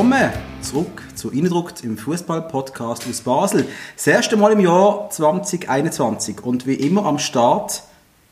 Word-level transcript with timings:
Willkommen 0.00 0.32
zurück 0.62 1.02
zu 1.14 1.30
Innendruckt 1.30 1.84
im 1.84 1.98
Fußball-Podcast 1.98 3.06
aus 3.06 3.20
Basel. 3.20 3.66
Das 3.94 4.06
erste 4.06 4.34
Mal 4.38 4.52
im 4.52 4.60
Jahr 4.60 5.10
2021 5.10 6.42
und 6.42 6.66
wie 6.66 6.72
immer 6.72 7.04
am 7.04 7.18
Start 7.18 7.82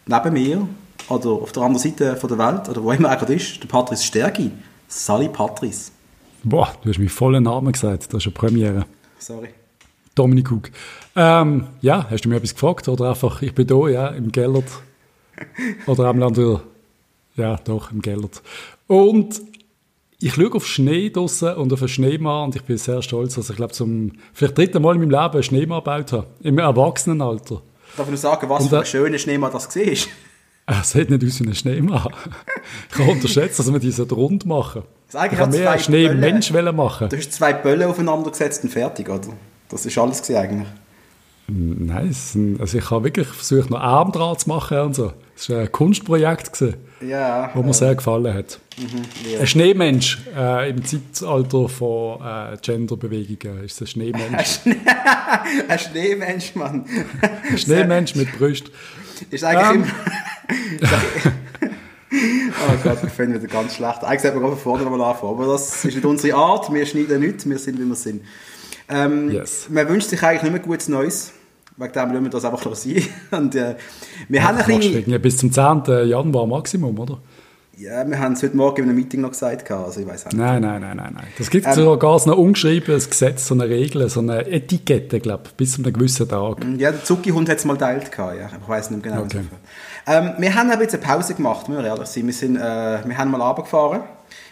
neben 0.06 0.32
mir 0.32 0.66
oder 1.10 1.28
auf 1.28 1.52
der 1.52 1.64
anderen 1.64 1.82
Seite 1.82 2.16
von 2.16 2.30
der 2.30 2.38
Welt 2.38 2.70
oder 2.70 2.82
wo 2.82 2.90
immer 2.90 3.10
er 3.10 3.16
gerade 3.16 3.34
ist, 3.34 3.62
der 3.62 3.68
Patrice 3.68 4.02
Stergi. 4.02 4.50
Sally 4.88 5.28
Patrice. 5.28 5.92
Boah, 6.42 6.74
du 6.80 6.88
hast 6.88 6.96
meinen 6.96 7.10
vollen 7.10 7.44
Namen 7.44 7.70
gesagt. 7.70 8.14
Das 8.14 8.22
ist 8.22 8.28
eine 8.28 8.32
Premiere. 8.32 8.86
Sorry. 9.18 9.50
Dominik 10.14 10.50
Hug. 10.50 10.70
Ähm, 11.16 11.66
ja, 11.82 12.06
hast 12.08 12.24
du 12.24 12.30
mir 12.30 12.36
etwas 12.36 12.54
gefragt? 12.54 12.88
Oder 12.88 13.10
einfach, 13.10 13.42
ich 13.42 13.54
bin 13.54 13.66
da, 13.66 13.88
ja, 13.88 14.08
im 14.08 14.32
Gellert. 14.32 14.70
Oder 15.86 16.06
am 16.06 16.18
Land, 16.18 16.40
ja, 17.36 17.58
doch, 17.62 17.92
im 17.92 18.00
Gellert. 18.00 18.42
Und 18.86 19.42
ich 20.20 20.34
schaue 20.34 20.52
auf 20.52 20.66
Schnee 20.66 21.10
draussen 21.10 21.54
und 21.54 21.72
auf 21.72 21.80
einen 21.80 21.88
Schneemann 21.88 22.46
und 22.46 22.56
ich 22.56 22.62
bin 22.64 22.76
sehr 22.76 23.02
stolz, 23.02 23.36
dass 23.36 23.50
ich 23.50 23.56
glaube 23.56 23.72
zum 23.72 24.12
vielleicht 24.32 24.58
dritten 24.58 24.82
Mal 24.82 24.96
in 24.96 25.02
meinem 25.02 25.10
Leben 25.10 25.32
einen 25.32 25.42
Schneemann 25.42 25.78
gebaut 25.78 26.12
habe. 26.12 26.26
Im 26.40 26.58
Erwachsenenalter. 26.58 27.62
Darf 27.96 28.06
ich 28.06 28.10
nur 28.10 28.16
sagen, 28.16 28.48
was 28.48 28.64
und, 28.64 28.68
für 28.68 28.78
ein 28.80 28.86
schöner 28.86 29.18
Schneemann 29.18 29.52
das 29.52 29.74
war? 29.74 29.82
Es 29.82 30.10
sieht 30.90 31.10
nicht 31.10 31.24
aus 31.24 31.40
wie 31.40 31.46
ein 31.46 31.54
Schneemann. 31.54 32.08
ich 32.90 32.98
habe 32.98 33.12
unterschätzt, 33.12 33.60
dass 33.60 33.72
wir 33.72 33.78
diese 33.78 34.10
rund 34.10 34.44
machen. 34.44 34.82
Das 35.10 35.32
ich 35.32 35.38
habe 35.38 35.56
mehr 35.56 35.78
Schneemensch 35.78 36.50
machen. 36.50 37.08
Du 37.08 37.16
hast 37.16 37.32
zwei 37.32 37.52
Bälle 37.52 37.88
aufeinander 37.88 38.30
gesetzt 38.30 38.64
und 38.64 38.70
fertig, 38.70 39.08
oder? 39.08 39.28
Das 39.68 39.86
ist 39.86 39.96
alles 39.96 40.28
eigentlich. 40.30 40.68
Nein, 41.50 42.14
also 42.60 42.78
ich 42.78 42.90
habe 42.90 43.04
wirklich 43.04 43.26
versucht, 43.26 43.70
noch 43.70 43.80
Arm 43.80 44.12
dran 44.12 44.36
zu 44.36 44.50
machen 44.50 44.78
und 44.80 44.94
so. 44.94 45.14
Das 45.34 45.48
war 45.48 45.60
ein 45.60 45.72
Kunstprojekt, 45.72 46.52
gewesen, 46.52 46.76
ja, 47.00 47.50
wo 47.54 47.62
mir 47.62 47.70
äh, 47.70 47.74
sehr 47.74 47.94
gefallen 47.94 48.34
hat. 48.34 48.60
Mhm, 48.76 49.32
ja. 49.32 49.40
Ein 49.40 49.46
Schneemensch 49.46 50.18
äh, 50.36 50.68
im 50.70 50.84
Zeitalter 50.84 51.68
von 51.70 52.20
äh, 52.20 52.56
Genderbewegungen 52.60 53.64
ist 53.64 53.80
es 53.80 53.80
ein 53.80 53.86
Schneemensch. 53.86 54.60
ein 55.68 55.78
Schneemensch, 55.78 56.54
Mann. 56.54 56.84
Ein 57.48 57.58
Schneemensch 57.58 58.14
mit 58.14 58.36
Brust. 58.36 58.70
Ist 59.30 59.44
eigentlich 59.44 59.86
ähm. 59.86 59.92
immer... 60.80 60.88
oh 62.12 62.76
Gott, 62.82 62.98
ich 63.06 63.12
finde 63.12 63.40
wieder 63.40 63.50
ganz 63.50 63.76
schlecht. 63.76 64.04
Eigentlich 64.04 64.20
sollten 64.20 64.36
wir 64.38 64.48
gerade 64.48 64.60
vorne 64.60 64.84
mal 64.84 65.00
anfangen, 65.00 65.32
aber 65.32 65.46
das 65.46 65.82
ist 65.82 65.94
nicht 65.94 66.04
unsere 66.04 66.36
Art. 66.36 66.70
Wir 66.72 66.84
schneiden 66.84 67.20
nichts, 67.20 67.48
wir 67.48 67.58
sind, 67.58 67.78
wie 67.78 67.84
wir 67.84 67.94
sind. 67.94 68.22
Ähm, 68.90 69.30
yes. 69.30 69.68
Man 69.70 69.88
wünscht 69.88 70.08
sich 70.08 70.22
eigentlich 70.22 70.42
nicht 70.42 70.52
mehr 70.52 70.60
gutes 70.60 70.88
Neues. 70.88 71.32
Wegen 71.78 71.92
dem 71.92 72.08
lassen 72.10 72.24
wir 72.24 72.30
das 72.30 72.44
einfach 72.44 72.74
sein. 72.74 73.02
Und, 73.30 73.54
äh, 73.54 73.76
wir 74.28 74.40
ja, 74.40 74.48
haben 74.48 74.58
ein 74.58 74.66
bisschen... 74.66 75.22
Bis 75.22 75.36
zum 75.36 75.52
10. 75.52 76.08
Januar 76.08 76.46
Maximum, 76.46 76.98
oder? 76.98 77.18
Ja, 77.76 78.04
wir 78.04 78.18
haben 78.18 78.32
es 78.32 78.42
heute 78.42 78.56
Morgen 78.56 78.82
in 78.82 78.88
einem 78.88 78.96
Meeting 78.96 79.20
noch 79.20 79.30
gesagt, 79.30 79.70
also 79.70 80.00
ich 80.00 80.06
weiß 80.06 80.24
nicht. 80.24 80.36
Nein, 80.36 80.62
nein, 80.62 80.80
nein, 80.80 80.96
nein, 80.96 81.12
nein. 81.14 81.26
Das 81.38 81.48
gibt 81.48 81.64
ähm, 81.64 81.74
sogar 81.74 82.18
so 82.18 82.32
ein 82.32 82.36
ungeschriebenes 82.36 83.08
Gesetz, 83.08 83.46
so 83.46 83.54
eine 83.54 83.68
Regel, 83.68 84.08
so 84.08 84.18
eine 84.18 84.44
Etikette, 84.48 85.20
glaube 85.20 85.44
ich, 85.46 85.54
bis 85.54 85.74
zu 85.74 85.82
einem 85.82 85.92
gewissen 85.92 86.28
Tag. 86.28 86.56
Ja, 86.76 86.90
der 86.90 87.04
Zucki-Hund 87.04 87.48
hat 87.48 87.58
es 87.58 87.64
mal 87.64 87.76
teilt, 87.76 88.10
ja. 88.18 88.32
ich 88.32 88.68
weiß 88.68 88.90
nicht 88.90 89.04
genau. 89.04 89.20
Okay. 89.22 89.42
Ähm, 90.08 90.32
wir 90.38 90.52
haben 90.56 90.70
ein 90.70 90.78
bisschen 90.80 91.00
Pause 91.00 91.34
gemacht, 91.34 91.68
müssen 91.68 91.84
wir 91.84 91.88
ehrlich 91.88 92.08
sein. 92.08 92.26
Wir, 92.26 92.32
sind, 92.32 92.56
äh, 92.56 92.98
wir 93.04 93.16
haben 93.16 93.30
mal 93.30 93.40
runtergefahren. 93.40 94.00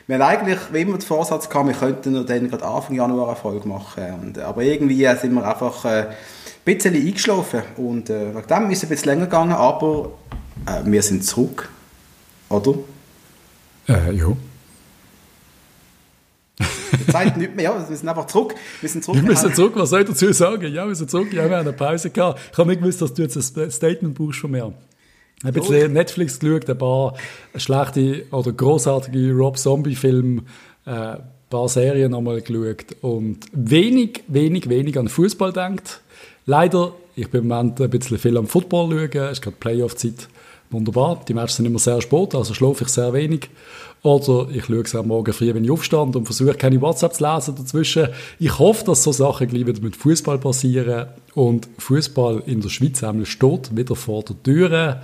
Wir 0.06 0.20
haben 0.20 0.22
eigentlich 0.22 0.58
wie 0.70 0.82
immer 0.82 0.92
den 0.92 1.00
Vorsatz 1.00 1.48
gehabt, 1.48 1.66
wir 1.66 1.74
könnten 1.74 2.24
dann 2.24 2.48
gerade 2.48 2.64
Anfang 2.64 2.94
Januar 2.94 3.27
eine 3.27 3.36
Folge 3.36 3.66
machen. 3.66 4.04
Und, 4.22 4.38
aber 4.38 4.62
irgendwie 4.62 5.04
sind 5.20 5.34
wir 5.34 5.44
einfach... 5.44 5.84
Äh, 5.84 6.06
bisschen 6.75 6.95
eingeschlafen 6.95 7.62
und 7.77 8.11
äh, 8.11 8.34
wegen 8.34 8.47
dem 8.47 8.70
ist 8.70 8.78
es 8.78 8.84
ein 8.84 8.89
bisschen 8.91 9.09
länger 9.09 9.25
gegangen, 9.25 9.53
aber 9.53 10.12
äh, 10.67 10.83
wir 10.84 11.03
sind 11.03 11.25
zurück, 11.25 11.70
oder? 12.48 12.75
Äh, 13.88 14.12
ja. 14.12 14.37
Die 16.59 17.12
Zeit 17.12 17.37
nicht 17.37 17.55
mehr, 17.55 17.65
ja, 17.66 17.88
wir 17.88 17.97
sind 17.97 18.09
einfach 18.09 18.26
zurück. 18.26 18.55
Wir 18.81 18.88
sind 18.88 19.05
zurück. 19.05 19.21
Wir 19.21 19.28
müssen 19.28 19.55
zurück, 19.55 19.72
was 19.76 19.91
soll 19.91 20.03
ich 20.03 20.09
dazu 20.09 20.32
sagen? 20.32 20.72
Ja, 20.72 20.87
wir 20.87 20.94
sind 20.94 21.10
zurück, 21.10 21.32
ja, 21.32 21.49
wir 21.49 21.56
haben 21.56 21.66
eine 21.66 21.72
Pause 21.72 22.10
gehabt. 22.10 22.41
Ich 22.53 22.59
habe 22.59 22.69
nicht 22.69 22.81
gewusst, 22.81 23.03
dass 23.03 23.15
du 23.15 23.22
jetzt 23.22 23.37
ein 23.37 23.71
Statement 23.71 24.15
brauchst 24.15 24.41
von 24.41 24.50
mir. 24.50 24.72
Ich 25.38 25.44
habe 25.44 25.60
bisschen 25.60 25.93
Netflix 25.93 26.38
geschaut, 26.38 26.69
ein 26.69 26.78
paar 26.78 27.15
schlechte 27.56 28.26
oder 28.31 28.53
großartige 28.53 29.32
Rob 29.34 29.59
Zombie-Filme, 29.59 30.43
äh, 30.87 30.91
ein 30.91 31.22
paar 31.50 31.69
Serien 31.69 32.12
nochmal 32.12 32.41
geschaut 32.41 32.97
und 33.03 33.41
wenig, 33.53 34.25
wenig, 34.28 34.69
wenig 34.69 34.99
an 34.99 35.09
Fußball 35.09 35.53
denkt. 35.53 36.00
Leider, 36.48 36.92
ich 37.16 37.28
bin 37.28 37.42
im 37.42 37.48
Moment 37.48 37.80
ein 37.80 37.90
bisschen 37.90 38.18
viel 38.18 38.36
am 38.36 38.46
Football 38.46 38.90
schauen, 38.90 39.24
es 39.24 39.32
ist 39.32 39.42
gerade 39.42 39.56
Playoff-Zeit. 39.58 40.28
Wunderbar, 40.70 41.20
die 41.26 41.34
Matches 41.34 41.56
sind 41.56 41.66
immer 41.66 41.80
sehr 41.80 42.00
spät, 42.00 42.36
also 42.36 42.54
schlafe 42.54 42.84
ich 42.84 42.88
sehr 42.90 43.12
wenig. 43.12 43.50
Oder 44.02 44.48
ich 44.52 44.66
schaue 44.66 44.82
es 44.82 44.94
am 44.94 45.08
Morgen 45.08 45.32
früh, 45.32 45.52
wenn 45.52 45.64
ich 45.64 45.70
aufstand 45.72 46.14
und 46.14 46.24
versuche, 46.24 46.54
keine 46.54 46.80
WhatsApp 46.80 47.14
zu 47.14 47.24
lesen 47.24 47.56
dazwischen. 47.56 48.08
Ich 48.38 48.56
hoffe, 48.60 48.84
dass 48.84 49.02
so 49.02 49.10
Sachen 49.10 49.48
gleich 49.48 49.66
wieder 49.66 49.82
mit 49.82 49.96
Fußball 49.96 50.38
passieren. 50.38 51.08
Und 51.34 51.68
Fußball 51.78 52.44
in 52.46 52.60
der 52.60 52.68
Schweiz 52.68 53.02
steht 53.28 53.76
wieder 53.76 53.96
vor 53.96 54.22
der 54.22 54.40
Tür. 54.44 55.02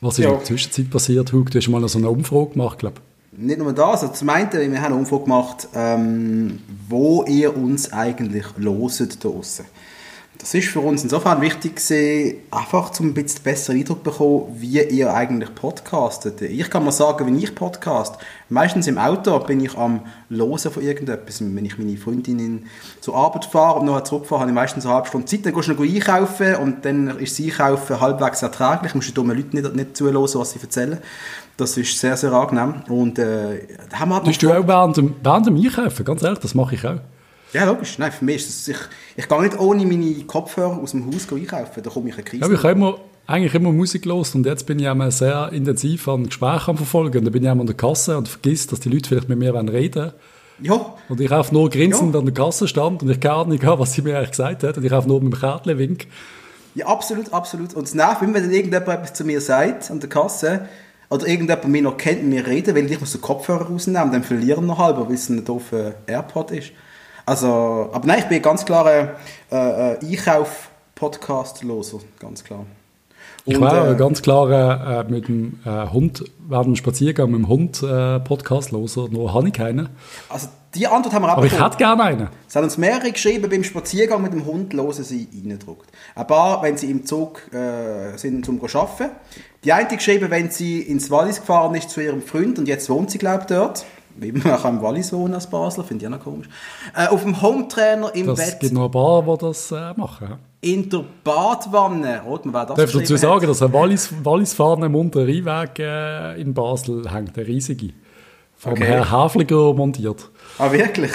Was 0.00 0.18
ist 0.18 0.24
ja. 0.24 0.30
in 0.30 0.36
der 0.36 0.44
Zwischenzeit 0.44 0.90
passiert, 0.90 1.32
Hug? 1.32 1.50
Du 1.50 1.58
hast 1.58 1.68
mal 1.68 1.88
so 1.88 1.98
eine 1.98 2.08
Umfrage 2.08 2.50
gemacht, 2.50 2.78
glaube 2.78 3.00
ich. 3.32 3.38
Nicht 3.40 3.58
nur 3.58 3.72
das, 3.72 4.02
also 4.02 4.14
zum 4.14 4.28
einen, 4.28 4.52
wir 4.52 4.80
haben 4.80 4.92
eine 4.92 4.94
Umfrage 4.94 5.24
gemacht, 5.24 5.68
ähm, 5.74 6.60
wo 6.88 7.24
ihr 7.24 7.56
uns 7.56 7.92
eigentlich 7.92 8.44
loset 8.58 9.22
draussen. 9.24 9.64
Das 10.38 10.52
ist 10.52 10.68
für 10.68 10.80
uns 10.80 11.04
insofern 11.04 11.40
wichtig 11.40 11.76
gewesen, 11.76 12.38
einfach 12.50 12.90
zum 12.90 13.06
ein 13.06 13.14
bisschen 13.14 13.44
besseren 13.44 13.78
Eindruck 13.78 13.98
zu 13.98 14.10
bekommen, 14.10 14.56
wie 14.58 14.82
ihr 14.82 15.14
eigentlich 15.14 15.54
podcastet. 15.54 16.42
Ich 16.42 16.68
kann 16.68 16.84
mal 16.84 16.90
sagen, 16.90 17.26
wenn 17.26 17.38
ich 17.38 17.54
podcast, 17.54 18.16
meistens 18.48 18.88
im 18.88 18.98
Auto 18.98 19.38
bin 19.38 19.60
ich 19.64 19.76
am 19.76 20.00
Losen 20.28 20.72
von 20.72 20.82
irgendetwas. 20.82 21.40
Wenn 21.40 21.64
ich 21.64 21.78
meine 21.78 21.96
Freundin 21.96 22.66
zur 23.00 23.14
Arbeit 23.14 23.44
fahre 23.44 23.78
und 23.78 23.86
nachher 23.86 24.04
zurückfahre, 24.04 24.40
habe 24.40 24.50
ich 24.50 24.54
meistens 24.54 24.84
eine 24.84 24.94
halbe 24.94 25.08
Stunde 25.08 25.26
Zeit, 25.26 25.46
dann 25.46 25.54
gehst 25.54 25.68
du 25.68 25.72
noch 25.72 25.82
einkaufen 25.82 26.56
und 26.56 26.84
dann 26.84 27.16
ist 27.18 27.38
das 27.38 27.46
Einkaufen 27.46 28.00
halbwegs 28.00 28.42
erträglich, 28.42 28.90
du 28.90 28.98
musst 28.98 29.08
den 29.08 29.14
dummen 29.14 29.36
Leuten 29.36 29.56
nicht, 29.56 29.74
nicht 29.76 29.96
zuhören, 29.96 30.16
was 30.16 30.50
sie 30.50 30.60
erzählen. 30.60 30.98
Das 31.56 31.76
ist 31.76 31.98
sehr, 31.98 32.16
sehr 32.16 32.32
angenehm. 32.32 32.82
Und, 32.88 33.20
äh, 33.20 33.68
haben 33.92 34.08
wir 34.08 34.16
halt 34.16 34.24
Tust 34.24 34.42
du 34.42 34.52
auch 34.52 34.66
während 34.66 34.96
dem, 34.96 35.14
während 35.22 35.46
dem 35.46 35.56
Einkaufen? 35.56 36.04
Ganz 36.04 36.22
ehrlich, 36.24 36.40
das 36.40 36.56
mache 36.56 36.74
ich 36.74 36.84
auch. 36.84 36.98
Ja, 37.54 37.64
logisch. 37.64 37.98
Nein, 37.98 38.10
für 38.10 38.24
mich 38.24 38.36
ist 38.36 38.48
das, 38.48 38.68
ich, 38.68 38.80
ich 39.16 39.28
gehe 39.28 39.42
nicht 39.42 39.58
ohne 39.58 39.86
meine 39.86 40.12
Kopfhörer 40.24 40.76
aus 40.76 40.90
dem 40.90 41.06
Haus 41.06 41.32
einkaufen, 41.32 41.82
da 41.82 41.88
komme 41.88 42.08
ich 42.08 42.14
eine 42.16 42.24
Krise. 42.24 42.44
Ja, 42.44 42.50
ich 42.50 42.58
habe 42.58 42.72
immer, 42.72 42.98
eigentlich 43.28 43.54
immer 43.54 43.72
Musik 43.72 44.04
los 44.06 44.34
und 44.34 44.44
jetzt 44.44 44.66
bin 44.66 44.80
ich 44.80 44.88
einmal 44.88 45.12
sehr 45.12 45.50
intensiv 45.52 46.08
an 46.08 46.26
Gesprächen 46.26 46.70
am 46.70 46.76
verfolgen. 46.76 47.24
Dann 47.24 47.32
bin 47.32 47.44
ich 47.44 47.48
einmal 47.48 47.62
an 47.62 47.68
der 47.68 47.76
Kasse 47.76 48.18
und 48.18 48.28
vergisst, 48.28 48.72
dass 48.72 48.80
die 48.80 48.88
Leute 48.88 49.08
vielleicht 49.08 49.28
mit 49.28 49.38
mir 49.38 49.54
reden 49.54 49.72
wollen. 49.72 50.12
Ja. 50.60 50.94
Und 51.08 51.20
ich 51.20 51.30
auf 51.30 51.52
nur 51.52 51.70
grinsend 51.70 52.12
ja. 52.12 52.20
an 52.20 52.26
der 52.26 52.34
Kasse 52.34 52.66
stand 52.66 53.02
und 53.02 53.10
ich 53.10 53.20
gar 53.20 53.46
nicht 53.46 53.64
was 53.64 53.92
sie 53.92 54.02
mir 54.02 54.16
eigentlich 54.16 54.30
gesagt 54.30 54.64
hat 54.64 54.76
und 54.76 54.84
ich 54.84 54.92
auf 54.92 55.06
nur 55.06 55.22
mit 55.22 55.32
dem 55.32 55.38
Kärtchen 55.38 55.78
wink. 55.78 56.06
Ja, 56.74 56.86
absolut, 56.86 57.32
absolut. 57.32 57.74
Und 57.74 57.84
es 57.84 57.94
nervt, 57.94 58.20
wenn 58.20 58.34
dann 58.34 58.50
irgendjemand 58.50 58.88
etwas 58.88 59.14
zu 59.14 59.24
mir 59.24 59.40
sagt 59.40 59.92
an 59.92 60.00
der 60.00 60.08
Kasse 60.08 60.68
oder 61.08 61.26
irgendjemand 61.26 61.68
mich 61.68 61.82
noch 61.82 61.96
kennt 61.96 62.22
und 62.22 62.30
mir 62.30 62.44
reden, 62.44 62.74
weil 62.74 62.90
ich 62.90 62.98
muss 62.98 63.12
den 63.12 63.20
Kopfhörer 63.20 63.66
rausnehmen, 63.66 64.10
dann 64.10 64.24
verlieren 64.24 64.66
noch 64.66 64.78
halber, 64.78 65.06
weil 65.06 65.14
es 65.14 65.28
ein 65.28 65.44
doofer 65.44 65.94
AirPod 66.06 66.50
ist. 66.50 66.72
Also, 67.26 67.90
aber 67.92 68.06
nein, 68.06 68.20
ich 68.20 68.26
bin 68.26 68.42
ganz 68.42 68.64
klar 68.64 68.90
äh, 68.90 69.08
äh, 69.50 69.98
Einkauf-Podcast-Loser, 69.98 71.98
ganz 72.18 72.44
klar. 72.44 72.66
Und, 73.46 73.54
ich 73.54 73.60
war 73.60 73.90
äh, 73.90 73.94
ganz 73.94 74.22
klar 74.22 75.00
äh, 75.00 75.10
mit 75.10 75.28
dem 75.28 75.60
äh, 75.64 75.86
Hund, 75.88 76.24
während 76.48 76.66
dem 76.66 76.76
Spaziergang 76.76 77.30
mit 77.30 77.40
dem 77.40 77.48
Hund 77.48 77.82
äh, 77.82 78.20
Podcast-Loser, 78.20 79.08
nur 79.10 79.34
habe 79.34 79.48
ich 79.48 79.54
keinen. 79.54 79.90
Also 80.28 80.48
die 80.74 80.86
Antwort 80.86 81.14
haben 81.14 81.22
wir 81.22 81.28
Aber 81.28 81.46
ich 81.46 81.60
hätte 81.60 81.76
gerne 81.76 82.02
einen. 82.02 82.28
Es 82.48 82.56
haben 82.56 82.64
uns 82.64 82.78
mehrere 82.78 83.12
geschrieben, 83.12 83.48
beim 83.48 83.62
Spaziergang 83.62 84.22
mit 84.22 84.32
dem 84.32 84.44
Hund 84.44 84.74
hören 84.74 84.92
sie 84.92 85.28
reindruckt. 85.32 85.88
Ein 86.14 86.26
paar, 86.26 86.62
wenn 86.62 86.76
sie 86.76 86.90
im 86.90 87.06
Zug 87.06 87.42
äh, 87.52 88.16
sind 88.16 88.44
zum 88.44 88.60
Arbeiten. 88.60 89.10
Die 89.62 89.72
eine 89.72 89.88
geschrieben, 89.88 90.30
wenn 90.30 90.50
sie 90.50 90.80
ins 90.80 91.10
Wallis 91.10 91.40
gefahren 91.40 91.74
ist 91.74 91.90
zu 91.90 92.00
ihrem 92.00 92.22
Freund 92.22 92.58
und 92.58 92.66
jetzt 92.66 92.90
wohnt 92.90 93.10
sie, 93.10 93.18
glaube 93.18 93.42
ich, 93.42 93.46
dort 93.46 93.84
wie 94.16 94.32
man 94.32 94.42
kann 94.42 94.76
im 94.76 94.82
Wallis 94.82 95.12
wohnen 95.12 95.34
als 95.34 95.48
Basler, 95.48 95.84
finde 95.84 96.04
ich 96.04 96.06
auch 96.08 96.16
noch 96.16 96.24
komisch. 96.24 96.48
Äh, 96.94 97.08
auf 97.08 97.22
dem 97.22 97.40
Hometrainer 97.40 98.14
im 98.14 98.26
das 98.26 98.38
Bett. 98.38 98.48
Es 98.48 98.58
gibt 98.58 98.72
noch 98.72 98.86
ein 98.86 98.90
paar, 98.90 99.22
die 99.22 99.44
das 99.44 99.72
äh, 99.72 99.92
machen. 99.96 100.34
In 100.60 100.88
der 100.88 101.04
Badwanne. 101.22 102.22
Oh, 102.26 102.38
man 102.44 102.66
das 102.66 102.76
Darf 102.76 102.92
dazu 102.92 103.16
sagen, 103.16 103.42
hat. 103.42 103.48
dass 103.48 103.62
ein 103.62 103.72
Wallis, 103.72 104.12
Wallisfahne 104.22 104.86
im 104.86 104.94
unteren 104.94 105.26
Rheinweg 105.26 105.78
äh, 105.78 106.40
in 106.40 106.54
Basel 106.54 107.10
hängt, 107.12 107.36
der 107.36 107.46
riesige. 107.46 107.90
Vom 108.56 108.72
okay. 108.72 108.84
Herr 108.84 109.10
Havliger 109.10 109.74
montiert. 109.74 110.30
Ah, 110.58 110.72
wirklich? 110.72 111.12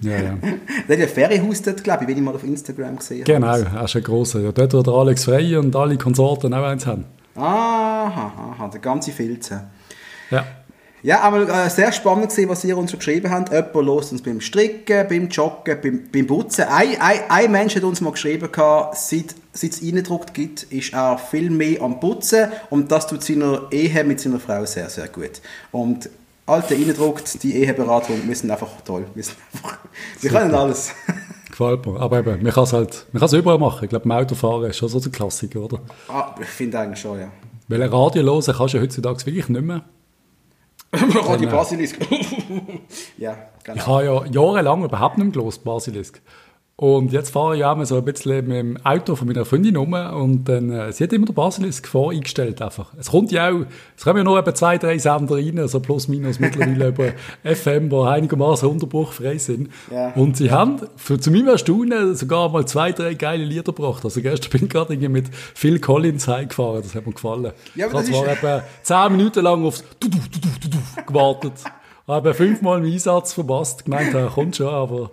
Ja, 0.00 0.12
ja. 0.12 0.34
der 0.88 0.96
hat 0.96 0.98
ja 0.98 1.06
ein 1.06 1.08
Ferienhaus 1.08 1.62
dort, 1.62 1.82
glaube 1.82 2.04
ich, 2.04 2.08
wie 2.08 2.12
ich 2.12 2.20
mal 2.20 2.34
auf 2.34 2.44
Instagram 2.44 2.96
gesehen 2.96 3.24
Genau, 3.24 3.56
er 3.56 3.84
ist 3.84 3.96
ein 3.96 4.02
grosser. 4.02 4.40
Ja, 4.40 4.52
dort, 4.52 4.74
wo 4.74 4.82
der 4.82 4.92
Alex 4.92 5.24
Frey 5.24 5.56
und 5.56 5.74
alle 5.74 5.96
Konsorten 5.96 6.54
auch 6.54 6.62
eins 6.62 6.86
haben. 6.86 7.06
Aha, 7.34 8.54
aha, 8.56 8.68
der 8.68 8.80
ganze 8.80 9.10
Filze. 9.10 9.64
Ja. 10.30 10.44
Ja, 11.04 11.20
aber 11.20 11.46
äh, 11.46 11.68
sehr 11.68 11.92
spannend 11.92 12.30
gesehen, 12.30 12.48
was 12.48 12.64
ihr 12.64 12.78
uns 12.78 12.90
so 12.90 12.96
geschrieben 12.96 13.30
habt. 13.30 13.52
Jemand 13.52 13.74
los 13.74 14.10
uns 14.10 14.22
beim 14.22 14.40
Stricken, 14.40 15.06
beim 15.06 15.28
Joggen, 15.28 15.78
beim, 15.82 16.08
beim 16.10 16.26
Putzen. 16.26 16.64
Ein, 16.64 16.98
ein, 16.98 17.20
ein 17.28 17.52
Mensch 17.52 17.76
hat 17.76 17.84
uns 17.84 18.00
mal 18.00 18.12
geschrieben, 18.12 18.48
seit, 18.94 19.34
seit 19.52 19.70
es 19.70 19.82
Eindruck 19.82 20.32
gibt, 20.32 20.62
ist 20.62 20.94
er 20.94 21.18
viel 21.18 21.50
mehr 21.50 21.82
am 21.82 22.00
Putzen 22.00 22.48
und 22.70 22.90
das 22.90 23.06
tut 23.06 23.22
seiner 23.22 23.70
Ehe 23.70 24.02
mit 24.02 24.18
seiner 24.18 24.40
Frau 24.40 24.64
sehr, 24.64 24.88
sehr 24.88 25.08
gut. 25.08 25.42
Und 25.72 26.08
alte 26.46 26.72
reindruckt, 26.72 27.42
die 27.42 27.54
Eheberatung, 27.54 28.26
wir 28.26 28.34
sind 28.34 28.50
einfach 28.50 28.70
toll. 28.82 29.04
Wir, 29.14 29.24
sind 29.24 29.36
einfach, 29.52 29.76
wir 30.22 30.30
können 30.30 30.54
alles. 30.54 30.90
Gefällt 31.50 31.84
mir. 31.84 32.00
Aber 32.00 32.18
eben, 32.18 32.42
man 32.42 32.50
kann 32.50 32.64
es 32.64 32.72
halt, 32.72 33.04
man 33.12 33.20
kann 33.20 33.26
es 33.26 33.32
überall 33.34 33.58
machen. 33.58 33.84
Ich 33.84 33.90
glaube, 33.90 34.06
im 34.06 34.10
Autofahren 34.10 34.70
ist 34.70 34.78
schon 34.78 34.88
so 34.88 35.00
der 35.00 35.12
Klassiker, 35.12 35.60
oder? 35.60 35.80
Ah, 36.08 36.34
ich 36.40 36.48
finde 36.48 36.78
eigentlich 36.78 37.00
schon, 37.00 37.20
ja. 37.20 37.28
Weil 37.68 37.82
ein 37.82 37.90
Radio 37.90 38.22
hören 38.22 38.54
kannst 38.56 38.72
du 38.72 38.78
ja 38.78 38.82
heutzutage 38.82 39.26
wirklich 39.26 39.50
nicht 39.50 39.62
mehr. 39.62 39.84
Radio 41.28 41.50
Basilisk. 41.50 41.98
ja, 43.18 43.36
genau. 43.62 43.76
Ich 43.76 43.86
habe 43.86 44.04
ja 44.04 44.24
jahrelang 44.26 44.84
überhaupt 44.84 45.18
nicht 45.18 45.26
mehr 45.26 45.32
gelost, 45.32 45.64
Basilisk. 45.64 46.20
Und 46.76 47.12
jetzt 47.12 47.30
fahre 47.30 47.56
ich 47.56 47.64
auch 47.64 47.76
mal 47.76 47.86
so 47.86 47.96
ein 47.98 48.04
bisschen 48.04 48.48
mit 48.48 48.56
dem 48.56 48.76
Auto 48.84 49.14
von 49.14 49.28
meiner 49.28 49.44
Freundin 49.44 49.76
rum 49.76 49.92
und 49.92 50.44
dann, 50.48 50.72
äh, 50.72 50.92
sie 50.92 51.04
hat 51.04 51.12
immer 51.12 51.24
den 51.26 51.34
Basilisk 51.34 51.86
voreingestellt 51.86 52.60
einfach. 52.60 52.92
Es 52.98 53.12
kommt 53.12 53.30
ja 53.30 53.48
auch, 53.48 53.60
es 53.96 54.02
kommen 54.02 54.16
ja 54.18 54.24
nur 54.24 54.36
etwa 54.40 54.52
zwei, 54.56 54.76
drei 54.76 54.98
Sender 54.98 55.36
rein, 55.36 55.68
so 55.68 55.78
plus 55.78 56.08
minus 56.08 56.40
mittlerweile 56.40 56.88
über 56.88 57.12
FM, 57.44 57.92
wo 57.92 58.02
einigermaßen 58.02 58.68
unterbruchfrei 58.68 59.38
sind. 59.38 59.70
Ja. 59.88 60.14
Und 60.14 60.36
sie 60.36 60.50
haben, 60.50 60.80
für, 60.96 61.20
zu 61.20 61.30
meinem 61.30 61.46
Erstaunen, 61.46 62.16
sogar 62.16 62.48
mal 62.48 62.66
zwei, 62.66 62.90
drei 62.90 63.14
geile 63.14 63.44
Lieder 63.44 63.62
gebracht. 63.62 64.04
Also 64.04 64.20
gestern 64.20 64.50
bin 64.50 64.64
ich 64.64 64.70
gerade 64.70 64.94
irgendwie 64.94 65.10
mit 65.10 65.28
Phil 65.32 65.78
Collins 65.78 66.26
heimgefahren, 66.26 66.82
das 66.82 66.92
hat 66.96 67.06
mir 67.06 67.12
gefallen. 67.12 67.52
Ja, 67.76 67.86
aber 67.86 68.00
ich 68.02 68.08
das 68.10 68.16
habe 68.20 68.30
ist- 68.32 68.40
zwar 68.40 68.58
etwa 68.58 68.64
zehn 68.82 69.16
Minuten 69.16 69.44
lang 69.44 69.64
aufs 69.64 69.84
du, 70.00 70.08
du, 70.08 70.16
du, 70.18 70.38
du, 70.40 70.68
du, 70.70 70.76
du 70.76 71.06
gewartet. 71.06 71.52
Habe 72.06 72.34
fünfmal 72.34 72.78
einen 72.78 72.92
Einsatz 72.92 73.32
verpasst, 73.32 73.86
gemeint, 73.86 74.12
er 74.14 74.26
kommt 74.28 74.56
schon, 74.56 74.68
aber 74.68 75.10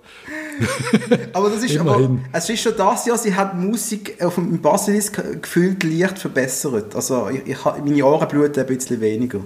Aber 1.33 1.49
das 1.49 1.63
ist 1.63 1.77
aber, 1.77 1.95
Immerhin. 1.95 2.25
es 2.33 2.49
ist 2.49 2.61
schon 2.61 2.73
das 2.77 3.05
Jahr, 3.05 3.17
sie 3.17 3.31
die 3.31 3.55
Musik 3.57 4.21
auf 4.23 4.35
dem 4.35 4.61
Basilisk 4.61 5.41
gefühlt 5.41 5.83
leicht 5.83 6.19
verbessert. 6.19 6.93
Also 6.95 7.29
ich, 7.29 7.47
ich, 7.47 7.65
meine 7.65 8.05
Ohren 8.05 8.27
bluten 8.27 8.59
ein 8.59 8.65
bisschen 8.65 8.99
weniger. 8.99 9.39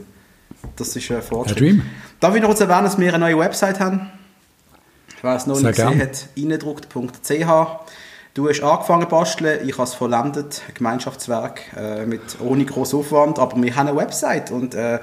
Das 0.75 0.95
ist 0.95 1.11
ein 1.11 1.21
Fortschritt. 1.21 1.59
Dream. 1.59 1.83
Darf 2.19 2.35
ich 2.35 2.41
noch 2.41 2.49
kurz 2.49 2.61
erwähnen, 2.61 2.83
dass 2.85 2.97
wir 2.97 3.09
eine 3.13 3.19
neue 3.19 3.37
Website 3.39 3.79
haben? 3.79 4.09
Wer 5.21 5.35
es 5.35 5.45
noch 5.47 5.55
Sehr 5.55 5.69
nicht 5.69 5.77
gesehen 5.77 5.97
gern. 5.99 6.09
hat, 6.09 6.27
reindruckt.ch. 6.35 7.79
Du 8.33 8.49
hast 8.49 8.61
angefangen 8.61 9.03
zu 9.03 9.07
basteln, 9.09 9.65
ich 9.65 9.73
habe 9.77 9.83
es 9.83 9.93
vollendet, 9.93 10.61
ein 10.67 10.73
Gemeinschaftswerk 10.73 11.61
äh, 11.77 12.05
mit 12.05 12.21
ohne 12.41 12.65
großen 12.65 12.99
Aufwand, 12.99 13.39
aber 13.39 13.61
wir 13.61 13.73
haben 13.75 13.87
eine 13.87 13.97
Website 13.97 14.51
und 14.51 14.75
äh, 14.75 14.99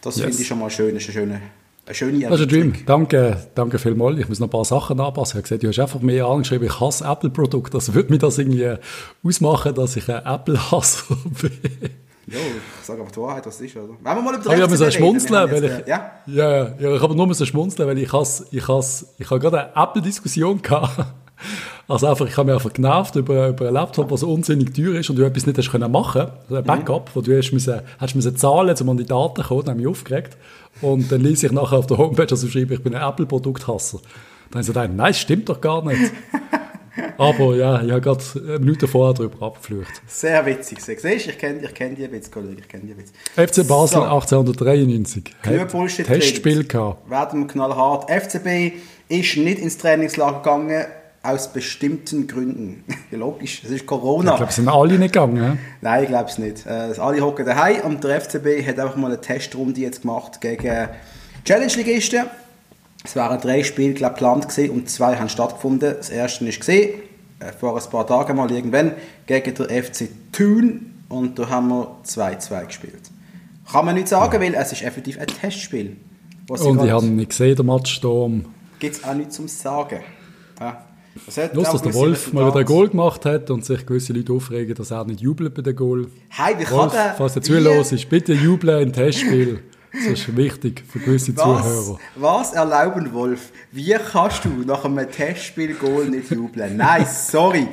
das 0.00 0.16
Yes. 0.16 0.26
finde 0.26 0.42
ich 0.42 0.46
schon 0.46 0.60
mal 0.60 0.70
schön, 0.70 0.94
das 0.94 1.02
ist 1.02 1.08
eine 1.08 1.26
schöne, 1.26 1.42
eine 1.88 1.94
schöne 1.94 2.20
Das 2.20 2.40
ist 2.40 2.46
ein 2.46 2.48
Dream. 2.48 2.74
Danke, 2.86 3.36
danke 3.54 3.78
vielmals. 3.78 4.18
Ich 4.18 4.28
muss 4.28 4.40
noch 4.40 4.48
ein 4.48 4.50
paar 4.50 4.64
Sachen 4.64 5.00
anpassen. 5.00 5.32
Ich 5.32 5.34
habe 5.36 5.42
gesehen, 5.42 5.60
du 5.60 5.68
hast 5.68 5.78
einfach 5.78 6.00
mehr 6.00 6.26
angeschrieben, 6.26 6.66
ich 6.66 6.80
hasse 6.80 7.04
Apple-Produkte. 7.04 7.76
Also 7.78 7.94
würde 7.94 8.12
mir 8.12 8.18
das 8.18 8.38
irgendwie 8.38 8.74
ausmachen, 9.24 9.74
dass 9.74 9.96
ich 9.96 10.08
ein 10.08 10.24
Apple-Hasser 10.24 11.16
bin. 11.40 11.50
Ja, 12.26 12.36
ich 12.38 12.86
sage 12.86 13.00
aber 13.00 13.10
die 13.10 13.16
Wahrheit, 13.16 13.46
was 13.46 13.54
es 13.54 13.60
ist, 13.62 13.76
oder? 13.76 13.88
Wenn 14.02 14.16
wir 14.16 14.22
mal 14.22 14.34
über 14.34 14.44
Aber 14.44 14.54
ich 14.54 14.60
den 14.60 14.80
habe 14.80 14.92
schmunzeln, 14.92 15.50
weil 15.50 15.64
ich, 15.64 15.70
äh, 15.70 15.84
Ja? 15.88 16.10
ja, 16.26 16.74
ja, 16.78 16.94
ich 16.96 17.00
habe 17.02 17.16
nur 17.16 17.34
so 17.34 17.46
schmunzeln, 17.46 17.88
weil 17.88 17.96
ich 17.98 18.12
ich 18.50 18.52
ich 18.52 18.68
habe 19.30 19.40
gerade 19.40 19.74
eine 19.74 19.82
Apple-Diskussion 19.82 20.60
gehabt. 20.60 21.06
Also 21.86 22.06
einfach, 22.06 22.26
ich 22.26 22.36
habe 22.36 22.46
mich 22.46 22.54
einfach 22.54 22.72
genervt 22.72 23.16
über, 23.16 23.48
über 23.48 23.66
einen 23.66 23.74
Laptop, 23.74 24.08
der 24.08 24.18
so 24.18 24.32
unsinnig 24.32 24.74
teuer 24.74 24.96
ist 24.96 25.08
und 25.08 25.16
du 25.16 25.24
etwas 25.24 25.46
nicht 25.46 25.56
hast 25.56 25.70
können 25.70 25.90
machen, 25.90 26.26
also 26.42 26.56
ein 26.56 26.64
Backup, 26.64 27.10
wo 27.14 27.20
du 27.20 27.36
hast 27.36 27.52
müssen, 27.52 27.80
hast 27.98 28.14
müssen 28.14 28.36
zahlen, 28.36 28.76
um 28.80 28.88
an 28.90 28.96
die 28.96 29.06
Daten 29.06 29.42
zu 29.42 29.48
kommen, 29.48 29.64
dann 29.64 29.70
habe 29.70 29.80
ich 29.80 29.86
mich 29.86 29.90
aufgeregt. 29.90 30.36
Und 30.80 31.10
dann 31.10 31.20
ließ 31.22 31.42
ich 31.42 31.52
nachher 31.52 31.78
auf 31.78 31.86
der 31.86 31.98
Homepage 31.98 32.26
also 32.30 32.46
schreiben, 32.48 32.72
ich 32.72 32.82
bin 32.82 32.94
ein 32.94 33.08
Apple-Produkthasser. 33.08 33.98
Dann 34.50 34.50
habe 34.50 34.60
ich 34.60 34.66
gesagt, 34.66 34.94
nein, 34.94 35.08
das 35.08 35.18
stimmt 35.18 35.48
doch 35.48 35.60
gar 35.60 35.84
nicht. 35.84 36.12
Aber 37.16 37.54
ja, 37.56 37.82
ich 37.82 37.90
habe 37.90 38.00
gerade 38.00 38.22
eine 38.34 38.58
Minute 38.58 38.88
vorher 38.88 39.14
darüber 39.14 39.46
abgeflucht. 39.46 40.02
Sehr 40.06 40.44
witzig. 40.46 40.80
Siehst 40.80 41.04
du, 41.04 41.30
ich 41.30 41.38
kenne 41.38 41.60
ich 41.62 41.74
kenn 41.74 41.94
die 41.94 42.10
Witz, 42.10 42.30
Kollege, 42.30 42.60
ich 42.60 42.68
kenne 42.68 42.84
die 42.84 42.96
Witz. 42.96 43.12
FC 43.34 43.66
Basel 43.66 43.98
So. 43.98 44.02
1893. 44.02 45.24
Genug 45.42 45.60
Hat 45.60 45.72
Bullshit 45.72 46.06
Testspiel 46.06 46.64
gehabt. 46.64 47.10
Werden 47.10 47.40
wir 47.40 47.46
knallhart. 47.48 48.10
FCB 48.10 48.74
ist 49.08 49.36
nicht 49.36 49.58
ins 49.58 49.78
Trainingslager 49.78 50.38
gegangen, 50.38 50.86
aus 51.22 51.52
bestimmten 51.52 52.26
Gründen. 52.26 52.84
ja, 53.10 53.18
logisch, 53.18 53.62
es 53.64 53.70
ist 53.70 53.86
Corona. 53.86 54.32
Ich 54.32 54.36
glaube, 54.36 54.50
es 54.50 54.56
sind 54.56 54.68
alle 54.68 54.98
nicht 54.98 55.12
gegangen. 55.12 55.52
hä? 55.52 55.58
Nein, 55.80 56.02
ich 56.04 56.08
glaube 56.08 56.30
es 56.30 56.38
nicht. 56.38 56.66
Äh, 56.66 56.94
alle 56.98 57.20
hocken 57.20 57.44
daheim 57.44 57.82
und 57.82 58.04
der 58.04 58.20
FCB 58.20 58.66
hat 58.66 58.78
einfach 58.78 58.96
mal 58.96 59.08
eine 59.08 59.20
Testrunde 59.20 59.80
jetzt 59.80 60.02
gemacht 60.02 60.40
gegen 60.40 60.88
Challenge-Ligisten. 61.44 62.26
Es 63.04 63.16
waren 63.16 63.40
drei 63.40 63.62
Spiele 63.62 63.94
glaub, 63.94 64.14
geplant 64.14 64.48
gewesen 64.48 64.70
und 64.70 64.90
zwei 64.90 65.16
haben 65.16 65.28
stattgefunden. 65.28 65.94
Das 65.96 66.10
erste 66.10 66.46
ist 66.46 66.60
gesehen 66.60 67.00
äh, 67.40 67.52
vor 67.52 67.76
ein 67.76 67.90
paar 67.90 68.06
Tagen 68.06 68.36
mal 68.36 68.50
irgendwann 68.50 68.92
gegen 69.26 69.54
den 69.54 69.84
FC 69.84 70.08
Thun 70.32 70.94
und 71.08 71.38
da 71.38 71.48
haben 71.48 71.68
wir 71.68 71.96
2-2 72.04 72.66
gespielt. 72.66 73.10
Kann 73.70 73.84
man 73.84 73.94
nicht 73.94 74.08
sagen, 74.08 74.40
weil 74.40 74.54
es 74.54 74.72
ist 74.72 74.82
effektiv 74.82 75.18
ein 75.18 75.26
Testspiel. 75.26 75.96
Und 76.48 76.84
ich 76.84 76.90
habe 76.90 77.06
nicht 77.06 77.30
gesehen, 77.30 77.54
der 77.54 77.64
Match 77.64 78.00
da 78.00 78.08
um. 78.08 78.46
Gibt 78.78 78.96
es 78.96 79.04
auch 79.04 79.14
nichts 79.14 79.36
zum 79.36 79.48
Sagen. 79.48 80.00
Ja. 80.58 80.84
Los, 81.52 81.66
auch 81.66 81.72
dass 81.72 81.82
der 81.82 81.94
Wolf 81.94 82.32
mal 82.32 82.46
wieder 82.48 82.60
ein. 82.60 82.64
Goal 82.66 82.88
gemacht 82.88 83.24
hat 83.24 83.50
und 83.50 83.64
sich 83.64 83.84
gewisse 83.86 84.12
Leute 84.12 84.32
aufregen, 84.32 84.74
dass 84.74 84.90
er 84.90 85.04
nicht 85.04 85.20
jubelt 85.20 85.54
bei 85.54 85.62
dem 85.62 85.76
Goal. 85.76 86.06
Hey, 86.28 86.54
wie 86.58 86.64
kann 86.64 86.76
Wolf, 86.78 86.92
der... 86.92 87.14
falls 87.16 87.36
wie- 87.36 87.40
zuhörst, 87.40 87.92
ist 87.92 88.08
bitte 88.08 88.32
jubeln 88.34 88.82
im 88.82 88.92
Testspiel. 88.92 89.60
Das 89.92 90.04
ist 90.20 90.36
wichtig 90.36 90.82
für 90.86 90.98
gewisse 90.98 91.34
Was, 91.36 91.42
Zuhörer. 91.44 91.98
was 92.16 92.52
erlauben, 92.52 93.12
Wolf? 93.14 93.52
Wie 93.72 93.94
kannst 94.12 94.44
du 94.44 94.50
nach 94.66 94.84
einem 94.84 95.10
Testspiel 95.10 95.74
Goal 95.74 96.06
nicht 96.10 96.30
jubeln? 96.30 96.76
Nein, 96.76 97.06
sorry. 97.10 97.68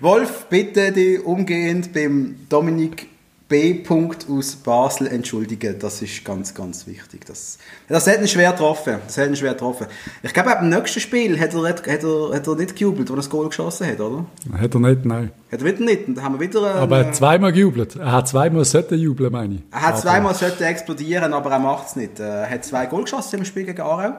Wolf, 0.00 0.46
bitte 0.48 0.92
dich 0.92 1.20
umgehend 1.24 1.92
beim 1.92 2.36
Dominik 2.48 3.08
B. 3.48 3.72
Punkt 3.74 4.26
aus 4.30 4.56
Basel 4.56 5.06
entschuldigen. 5.06 5.78
Das 5.78 6.02
ist 6.02 6.22
ganz, 6.24 6.54
ganz 6.54 6.86
wichtig. 6.86 7.24
Das, 7.26 7.56
das 7.88 8.06
hat 8.06 8.20
ihn 8.20 8.28
schwer 8.28 8.52
getroffen. 8.52 8.96
Das 9.06 9.16
hat 9.16 9.26
ihn 9.28 9.36
schwer 9.36 9.52
getroffen. 9.54 9.86
Ich 10.22 10.34
glaube, 10.34 10.50
beim 10.50 10.68
nächsten 10.68 11.00
Spiel 11.00 11.40
hat 11.40 11.54
er, 11.54 11.62
hat, 11.66 11.86
er, 11.86 12.30
hat 12.34 12.46
er 12.46 12.54
nicht 12.56 12.76
gejubelt, 12.76 13.08
als 13.08 13.10
er 13.10 13.16
das 13.16 13.30
Goal 13.30 13.48
geschossen 13.48 13.86
hat, 13.86 14.00
oder? 14.00 14.26
Hat 14.52 14.74
er 14.74 14.80
nicht, 14.80 15.04
nein. 15.06 15.30
Hat 15.50 15.60
er 15.60 15.64
wieder 15.64 15.82
nicht. 15.82 16.08
Und 16.08 16.22
haben 16.22 16.34
wir 16.38 16.40
wieder... 16.46 16.60
einen- 16.70 16.78
Aber 16.82 16.98
er 16.98 17.06
hat 17.06 17.16
zweimal 17.16 17.52
gejubelt. 17.52 17.96
Er 17.96 18.12
hat 18.12 18.28
zweimal 18.28 18.64
sollten 18.66 18.98
jubeln, 18.98 19.32
meine 19.32 19.54
ich. 19.54 19.60
er 19.70 19.80
hat 19.80 19.92
Aber 19.94 20.02
zweimal 20.02 20.34
sollte 20.34 20.66
explodieren, 20.66 21.32
aber 21.32 21.50
er 21.50 21.58
macht 21.58 21.88
es 21.88 21.96
nicht. 21.96 22.20
Er 22.20 22.50
hat 22.50 22.64
zwei 22.66 22.84
Goal 22.84 23.04
geschossen 23.04 23.38
im 23.38 23.44
Spiel 23.46 23.64
gegen 23.64 23.80
Aarau. 23.80 24.12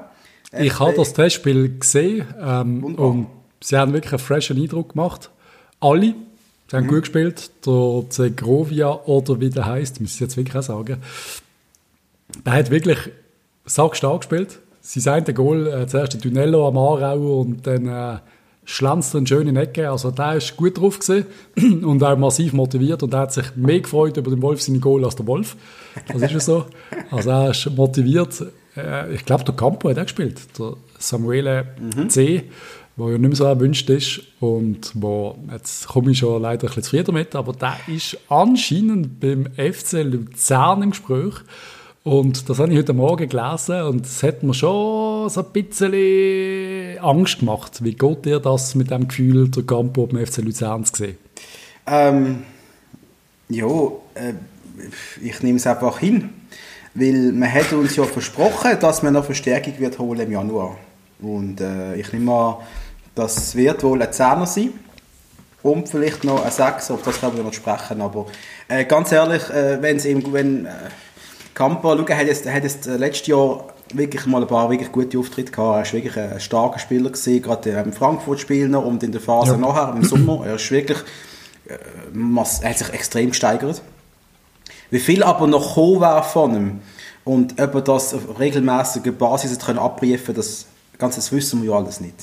Ich 0.58 0.80
habe 0.80 0.94
das 0.94 1.14
Testspiel 1.14 1.78
gesehen 1.78 2.26
ähm, 2.42 2.84
und 2.84 3.28
sie 3.62 3.78
haben 3.78 3.94
wirklich 3.94 4.14
einen 4.14 4.20
freshen 4.20 4.58
Eindruck 4.60 4.94
gemacht. 4.94 5.30
Alle. 5.80 6.16
Sie 6.70 6.78
haben 6.78 6.88
gut 6.88 7.02
gespielt. 7.02 7.52
Der 7.66 8.04
Zegrovia 8.10 8.92
oder 9.06 9.40
wie 9.40 9.50
der 9.50 9.66
heißt, 9.66 10.02
muss 10.02 10.14
ich 10.14 10.20
jetzt 10.20 10.38
wirklich 10.38 10.56
auch 10.56 10.62
sagen. 10.62 10.98
Der 12.46 12.54
hat 12.54 12.70
wirklich 12.70 13.00
sackstark 13.66 14.22
gespielt. 14.22 14.60
Sein 14.82 15.24
eine 15.24 15.34
Goal, 15.34 15.68
äh, 15.68 15.88
zuerst 15.88 16.14
der 16.14 16.22
Tunello 16.22 16.68
am 16.68 16.78
Aarau 16.78 17.42
und 17.42 17.66
dann 17.66 17.88
äh, 17.88 18.20
schlanzt 18.66 19.16
er 19.16 19.20
eine 19.20 19.28
schöne 19.28 19.60
Ecke. 19.60 19.90
Also 19.90 20.12
der 20.12 20.36
ist 20.36 20.56
gut 20.58 20.78
drauf 20.78 21.00
gewesen 21.00 21.26
und 21.84 22.04
auch 22.04 22.18
massiv 22.18 22.54
motiviert 22.54 23.02
und 23.02 23.14
er 23.14 23.22
hat 23.22 23.34
sich 23.34 23.56
mehr 23.56 23.82
gefreut 23.82 24.18
über 24.18 24.30
den 24.30 24.42
Wolf 24.42 24.62
seine 24.62 24.80
Goal 24.80 25.06
als 25.06 25.16
der 25.16 25.26
Wolf. 25.26 25.58
Das 26.08 26.22
ist 26.22 26.32
ja 26.32 26.40
so. 26.40 26.66
Also 27.10 27.30
er 27.32 27.50
ist 27.50 27.70
motiviert. 27.76 28.46
Äh, 28.78 29.14
ich 29.16 29.26
glaube, 29.26 29.44
der 29.44 29.56
Campo 29.56 29.90
hat 29.90 29.98
auch 29.98 30.04
gespielt. 30.04 30.40
Der 30.58 30.74
Samuele 31.00 31.68
C., 32.10 32.44
der 33.00 33.12
ja 33.12 33.18
nicht 33.18 33.30
mehr 33.30 33.36
so 33.36 33.46
erwünscht 33.46 33.90
ist 33.90 34.22
und 34.40 34.92
wo, 34.94 35.38
jetzt 35.52 35.88
komme 35.88 36.12
ich 36.12 36.20
schon 36.20 36.42
leider 36.42 36.64
ein 36.64 36.68
bisschen 36.68 36.84
zufrieden 36.84 37.06
damit, 37.08 37.36
aber 37.36 37.54
der 37.54 37.78
ist 37.88 38.18
anscheinend 38.30 39.20
beim 39.20 39.48
FC 39.56 40.04
Luzern 40.04 40.84
im 40.84 40.92
Gespräch. 40.92 41.36
Und 42.04 42.50
das 42.50 42.60
habe 42.60 42.72
ich 42.72 42.78
heute 42.78 42.94
Morgen 42.94 43.28
gelesen 43.28 43.82
und 43.84 44.06
es 44.06 44.24
hat 44.24 44.42
mir 44.44 44.54
schon 44.54 45.30
so 45.30 45.44
ein 45.44 45.52
bisschen 45.52 46.98
Angst 47.00 47.40
gemacht. 47.40 47.84
Wie 47.84 47.94
geht 47.94 48.26
dir 48.26 48.40
das 48.40 48.76
mit 48.76 48.90
dem 48.90 49.08
Gefühl, 49.08 49.50
der 49.50 49.64
Campo 49.64 50.08
beim 50.08 50.26
FC 50.26 50.38
Luzern 50.38 50.86
zu 50.86 50.96
sehen? 50.96 51.18
Ähm, 51.86 52.44
ja, 53.50 53.68
äh, 53.68 54.34
ich 55.22 55.42
nehme 55.44 55.58
es 55.58 55.68
einfach 55.68 56.00
hin. 56.00 56.30
Weil 56.94 57.32
man 57.34 57.52
hat 57.52 57.72
uns 57.74 57.96
ja 57.96 58.04
versprochen, 58.04 58.72
dass 58.80 59.04
man 59.04 59.14
noch 59.14 59.26
Verstärkung 59.26 59.74
wird 59.78 60.00
holen 60.00 60.22
im 60.22 60.32
Januar. 60.32 60.78
Und 61.22 61.62
äh, 61.62 61.96
ich 61.96 62.12
nehme 62.14 62.34
an, 62.34 62.56
das 63.16 63.56
wird 63.56 63.84
wohl 63.84 64.02
ein 64.02 64.12
Zehner 64.14 64.46
sein. 64.46 64.72
Und 65.62 65.90
vielleicht 65.90 66.24
noch 66.24 66.44
ein 66.44 66.52
Sechser, 66.52 66.94
auf 66.94 67.02
das 67.04 67.20
können 67.20 67.36
wir 67.36 67.44
noch 67.44 67.52
sprechen. 67.54 68.02
Aber 68.02 68.28
äh, 68.70 68.86
ganz 68.86 69.12
ehrlich, 69.12 69.50
äh, 69.50 69.82
wenn's 69.82 70.06
eben, 70.06 70.32
wenn 70.32 70.66
äh, 70.66 70.70
Kampa, 71.54 71.98
schau, 71.98 72.08
hat 72.16 72.28
jetzt, 72.28 72.50
hat 72.50 72.64
jetzt 72.64 72.88
äh, 72.88 72.96
letztes 72.96 73.28
Jahr 73.28 73.66
wirklich 73.94 74.26
mal 74.26 74.42
ein 74.42 74.48
paar 74.48 74.70
wirklich 74.70 74.92
gute 74.92 75.18
Auftritte 75.20 75.52
gehabt. 75.52 75.76
Er 75.76 75.82
ist 75.82 75.94
wirklich 75.94 76.18
ein 76.18 76.40
starker 76.40 76.80
Spieler 76.80 77.10
gewesen, 77.10 77.42
gerade 77.42 77.72
im 77.72 77.92
Frankfurt-Spiel 77.92 78.70
noch 78.70 78.86
und 78.86 79.04
in 79.04 79.12
der 79.12 79.20
Phase 79.20 79.52
Ja. 79.52 79.58
nachher, 79.58 79.94
im 79.98 80.06
Sommer. 80.06 80.46
Er 80.46 80.56
ist 80.56 80.72
wirklich 80.72 81.00
äh, 81.68 81.78
mass- 82.14 82.62
er 82.62 82.70
hat 82.70 82.78
sich 82.78 82.90
extrem 82.94 83.30
gesteigert. 83.32 83.82
Wie 84.92 85.00
viel 85.00 85.24
aber 85.24 85.46
noch 85.48 85.74
kommen 85.76 86.00
wäre 86.02 86.24
von 86.24 86.56
ihm 86.56 86.82
und 87.26 87.60
ob 87.62 87.76
er 87.76 87.82
das 87.82 88.14
auf 88.14 88.40
regelmäßiger 88.40 89.12
Basis 89.12 89.60
können 89.60 89.78
abprüfen 89.80 90.34
das 90.36 90.66
Ganze 90.98 91.18
das 91.18 91.32
wissen 91.32 91.62
wir 91.64 91.72
ja 91.72 91.78
alles 91.78 92.00
nicht. 92.00 92.16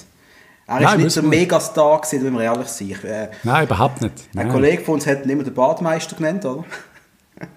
Er 0.68 0.80
Nein, 0.80 1.00
nicht 1.00 1.12
so 1.12 1.20
ein. 1.20 1.28
Megastar 1.28 2.00
gewesen, 2.00 2.24
wenn 2.24 2.34
wir 2.34 2.42
ehrlich 2.42 2.68
sind. 2.68 3.04
Äh, 3.04 3.28
Nein, 3.44 3.66
überhaupt 3.66 4.02
nicht. 4.02 4.14
ein 4.14 4.30
Nein. 4.32 4.48
Kollege 4.48 4.82
von 4.82 4.94
uns 4.94 5.06
hat 5.06 5.24
ihn 5.24 5.30
immer 5.30 5.44
den 5.44 5.54
Badmeister 5.54 6.16
genannt, 6.16 6.44
oder? 6.44 6.64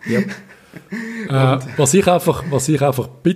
Ja. 0.08 0.20
äh, 1.56 1.60
was 1.78 1.94
ich 1.94 2.08
einfach, 2.08 2.44
was 2.50 2.70
ich 2.70 2.82
einfach 2.82 3.08
bi 3.08 3.36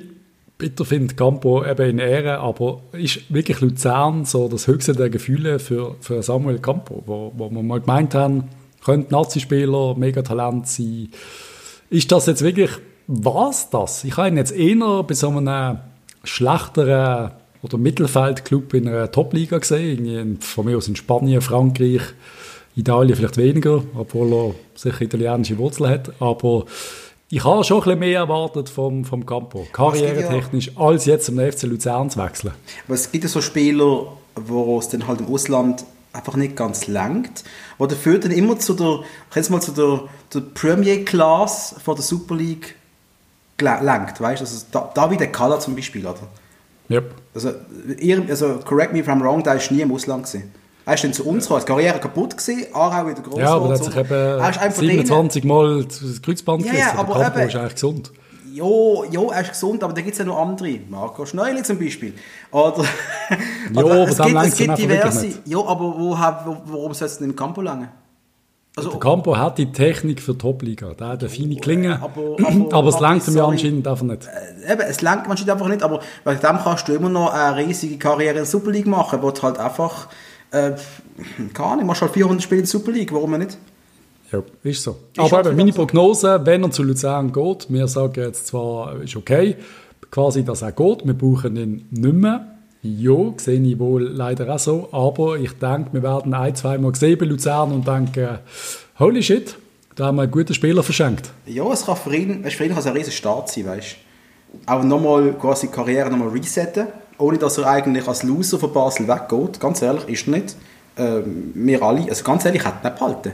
bitter 0.56 0.86
finde, 0.86 1.16
Campo 1.16 1.66
eben 1.66 1.90
in 1.90 2.00
Ehre, 2.00 2.38
aber 2.38 2.82
ist 2.94 3.34
wirklich 3.34 3.60
Luzern 3.60 4.24
so 4.24 4.48
das 4.48 4.68
höchste 4.68 4.94
der 4.94 5.10
Gefühle 5.10 5.60
für, 5.60 5.96
für 6.00 6.24
Samuel 6.24 6.60
Campo, 6.60 7.04
wo, 7.06 7.34
wo 7.36 7.50
wir 7.50 7.64
mal 7.64 7.82
gemeint 7.82 8.16
haben, 8.16 8.50
könnte 8.86 9.12
Nazi-Spieler, 9.12 9.96
mega 9.96 10.22
Talent 10.22 10.68
sein. 10.68 11.10
Ist 11.90 12.12
das 12.12 12.28
jetzt 12.28 12.44
wirklich, 12.44 12.70
was 13.08 13.72
das? 13.72 14.06
Ich 14.06 14.16
habe 14.16 14.30
ihn 14.30 14.38
jetzt 14.38 14.54
eher 14.54 15.04
bei 15.04 15.14
so 15.16 15.30
einem 15.30 15.80
schlechteren 16.24 17.32
oder 17.64 17.78
Mittelfeldclub 17.78 18.74
in 18.76 18.88
einer 18.88 19.12
Top-Liga 19.12 19.58
gesehen, 19.58 20.06
irgendwie 20.06 20.46
von 20.46 20.66
mir 20.66 20.78
aus 20.78 20.88
in 20.88 20.96
Spanien, 20.96 21.42
Frankreich, 21.42 22.02
Italien 22.76 23.16
vielleicht 23.16 23.38
weniger, 23.38 23.84
obwohl 23.96 24.34
er 24.34 24.56
sicher 24.76 25.02
italienische 25.02 25.58
Wurzeln 25.58 25.90
hat, 25.90 26.12
aber 26.22 26.66
ich 27.30 27.44
habe 27.44 27.64
schon 27.64 27.78
ein 27.78 27.84
bisschen 27.84 28.00
mehr 28.00 28.20
erwartet 28.20 28.70
vom, 28.70 29.06
vom 29.06 29.26
Campo, 29.26 29.66
karrieretechnisch, 29.72 30.68
ja, 30.68 30.82
als 30.82 31.06
jetzt 31.06 31.26
zum 31.26 31.40
FC 31.40 31.64
Luzern 31.64 32.10
zu 32.10 32.20
wechseln. 32.20 32.54
Aber 32.86 32.96
es 32.96 33.12
gibt 33.12 33.24
ja 33.24 33.30
so 33.30 33.42
Spieler, 33.42 34.08
wo 34.36 34.78
es 34.78 34.90
dann 34.90 35.08
halt 35.08 35.22
im 35.22 35.28
Ausland 35.28 35.86
einfach 36.12 36.36
nicht 36.36 36.56
ganz 36.56 36.88
langt, 36.88 37.44
wo 37.78 37.88
dafür 37.88 38.20
dann 38.20 38.32
immer 38.32 38.60
zu 38.60 38.74
der, 38.74 39.00
jetzt 39.34 39.50
mal 39.50 39.62
zu 39.62 39.72
der, 39.72 40.02
der 40.34 40.42
Premier 40.54 41.04
Class 41.06 41.76
von 41.84 41.96
der 41.96 42.04
Super 42.04 42.36
League 42.36 42.76
langt, 43.60 44.20
weißt 44.20 44.42
du, 44.42 44.46
also 44.46 44.92
David 44.94 45.32
Kalla 45.32 45.60
zum 45.60 45.76
Beispiel, 45.76 46.06
oder? 46.06 46.28
Yep. 46.94 47.16
Also, 47.34 47.52
ihr, 48.00 48.24
also, 48.30 48.60
correct 48.64 48.94
me 48.94 49.00
if 49.00 49.08
I'm 49.08 49.22
wrong, 49.22 49.44
der 49.44 49.56
ist 49.56 49.72
nie 49.72 49.82
im 49.82 49.92
Ausland 49.92 50.26
gewesen. 50.26 50.52
Er 50.86 50.96
ist 50.96 51.04
dann 51.04 51.14
zu 51.14 51.26
uns 51.26 51.46
gekommen, 51.46 51.62
die 51.62 51.66
Karriere 51.66 52.00
kaputt 52.00 52.38
gewesen, 52.38 52.68
Aarau 52.74 53.08
wieder 53.08 53.22
groß 53.22 53.40
Ja, 53.40 53.54
aber 53.54 53.70
er 53.70 54.44
hat 54.44 54.76
sich 54.76 54.84
eben 54.84 55.06
27 55.06 55.44
Mal 55.46 55.86
das 55.86 56.22
Kreuzband 56.22 56.66
ja, 56.66 56.74
ja, 56.74 56.94
aber 56.98 57.14
Campo 57.14 57.40
ist 57.40 57.56
eigentlich 57.56 57.74
gesund. 57.74 58.12
Ja, 58.54 58.66
ja, 59.10 59.22
er 59.32 59.42
ist 59.42 59.52
gesund, 59.52 59.82
aber 59.84 59.94
da 59.94 60.02
gibt 60.02 60.14
es 60.14 60.20
ja 60.20 60.26
noch 60.26 60.38
andere. 60.38 60.80
Marco 60.90 61.26
Schneuli 61.26 61.64
zum 61.64 61.80
Beispiel. 61.80 62.14
Oder, 62.52 62.84
ja, 63.74 63.84
oder 63.84 63.94
aber 63.94 64.10
es 64.10 64.18
gibt, 64.18 64.38
es 64.38 64.58
gibt 64.58 64.78
diverse. 64.78 65.28
Ja, 65.46 65.60
aber 65.60 65.86
wo, 65.86 66.12
wo, 66.12 66.58
warum 66.66 66.94
soll 66.94 67.08
es 67.08 67.18
denn 67.18 67.30
im 67.30 67.36
Campo 67.36 67.62
lange? 67.62 67.90
Also, 68.76 68.90
der 68.90 69.00
Campo 69.00 69.38
hat 69.38 69.60
die 69.60 69.72
Technik 69.72 70.20
für 70.20 70.36
Top-Liga. 70.36 70.94
Der 70.96 71.10
hat 71.10 71.20
eine 71.20 71.30
feine 71.30 71.58
Klinge. 71.58 72.02
Aber, 72.02 72.38
aber, 72.44 72.68
aber 72.74 72.90
es 72.90 73.00
langt 73.00 73.28
ihm 73.28 73.36
ja 73.38 73.46
anscheinend 73.46 73.88
einfach 73.88 74.06
nicht. 74.06 74.28
Äh, 74.28 74.74
eben, 74.74 74.82
es 74.82 75.02
langt 75.02 75.30
anscheinend 75.30 75.52
einfach 75.52 75.68
nicht. 75.68 75.84
Aber 75.84 76.00
bei 76.24 76.34
dem 76.34 76.58
kannst 76.58 76.88
du 76.88 76.94
immer 76.94 77.10
noch 77.10 77.32
eine 77.32 77.58
riesige 77.58 77.98
Karriere 77.98 78.32
in 78.32 78.36
der 78.38 78.46
Super 78.46 78.72
League 78.72 78.88
machen, 78.88 79.20
wo 79.22 79.30
du 79.30 79.42
halt 79.44 79.60
einfach 79.60 80.08
äh, 80.54 80.74
keine 81.54 81.70
Ahnung, 81.70 81.88
machst 81.88 82.02
halt 82.02 82.12
400 82.14 82.42
Spiele 82.44 82.60
in 82.60 82.66
der 82.66 82.70
Super 82.70 82.92
League, 82.92 83.12
warum 83.12 83.38
nicht? 83.38 83.58
Ja, 84.32 84.42
ist 84.64 84.84
so. 84.84 84.98
Ist 85.14 85.20
Aber 85.20 85.48
eben, 85.48 85.58
meine 85.58 85.72
Prognose, 85.72 86.42
wenn 86.44 86.64
er 86.64 86.72
zu 86.72 86.84
Luzern 86.84 87.34
geht, 87.34 87.68
wir 87.70 87.88
sagen 87.88 88.22
jetzt 88.22 88.48
zwar, 88.48 89.02
ist 89.02 89.16
okay, 89.16 89.56
quasi, 90.12 90.44
dass 90.44 90.62
er 90.62 90.72
geht, 90.72 91.06
wir 91.06 91.14
brauchen 91.14 91.56
ihn 91.56 91.88
nicht 91.92 92.14
mehr. 92.14 92.53
Ja, 92.84 93.34
sehe 93.38 93.62
ich 93.62 93.80
wohl 93.80 94.04
leider 94.04 94.54
auch 94.54 94.60
so. 94.60 94.90
Aber 94.92 95.38
ich 95.38 95.54
denke, 95.54 95.94
wir 95.94 96.04
werden 96.04 96.34
ein, 96.34 96.56
zwei 96.56 96.78
Mal 96.78 96.92
gesehen 96.92 97.18
bei 97.18 97.26
Luzern 97.26 97.72
und 97.72 97.88
denken, 97.88 98.40
holy 99.00 99.24
shit, 99.24 99.56
da 99.96 100.08
haben 100.08 100.18
wir 100.18 100.24
einen 100.24 100.32
guten 100.32 100.54
Spieler 100.54 100.84
verschenkt. 100.84 101.32
Ja, 101.46 101.66
es 101.72 101.86
kann 101.86 101.96
für 101.96 102.16
ihn, 102.16 102.44
für 102.44 102.64
ihn 102.66 102.70
kann 102.70 102.80
es 102.80 102.86
ein 102.86 102.94
riesen 102.94 103.14
Start 103.14 103.50
sein, 103.50 103.66
weißt. 103.66 103.96
Auch 104.66 104.84
nochmal 104.84 105.34
quasi 105.34 105.68
Karriere 105.68 106.10
nochmal 106.10 106.30
resetten 106.30 106.88
ohne 107.18 107.38
dass 107.38 107.58
er 107.58 107.68
eigentlich 107.68 108.08
als 108.08 108.24
Loser 108.24 108.60
von 108.60 108.74
Basel 108.74 109.08
weggeht. 109.08 109.60
Ganz 109.60 109.82
ehrlich, 109.82 110.08
ist 110.10 110.28
er 110.28 110.32
nicht. 110.32 110.56
Ähm, 110.98 111.52
wir 111.56 111.82
alle, 111.82 112.10
also 112.10 112.24
ganz 112.24 112.46
ehrlich, 112.46 112.66
hätten 112.66 112.86
ihn 112.88 112.94
behalten. 112.94 113.32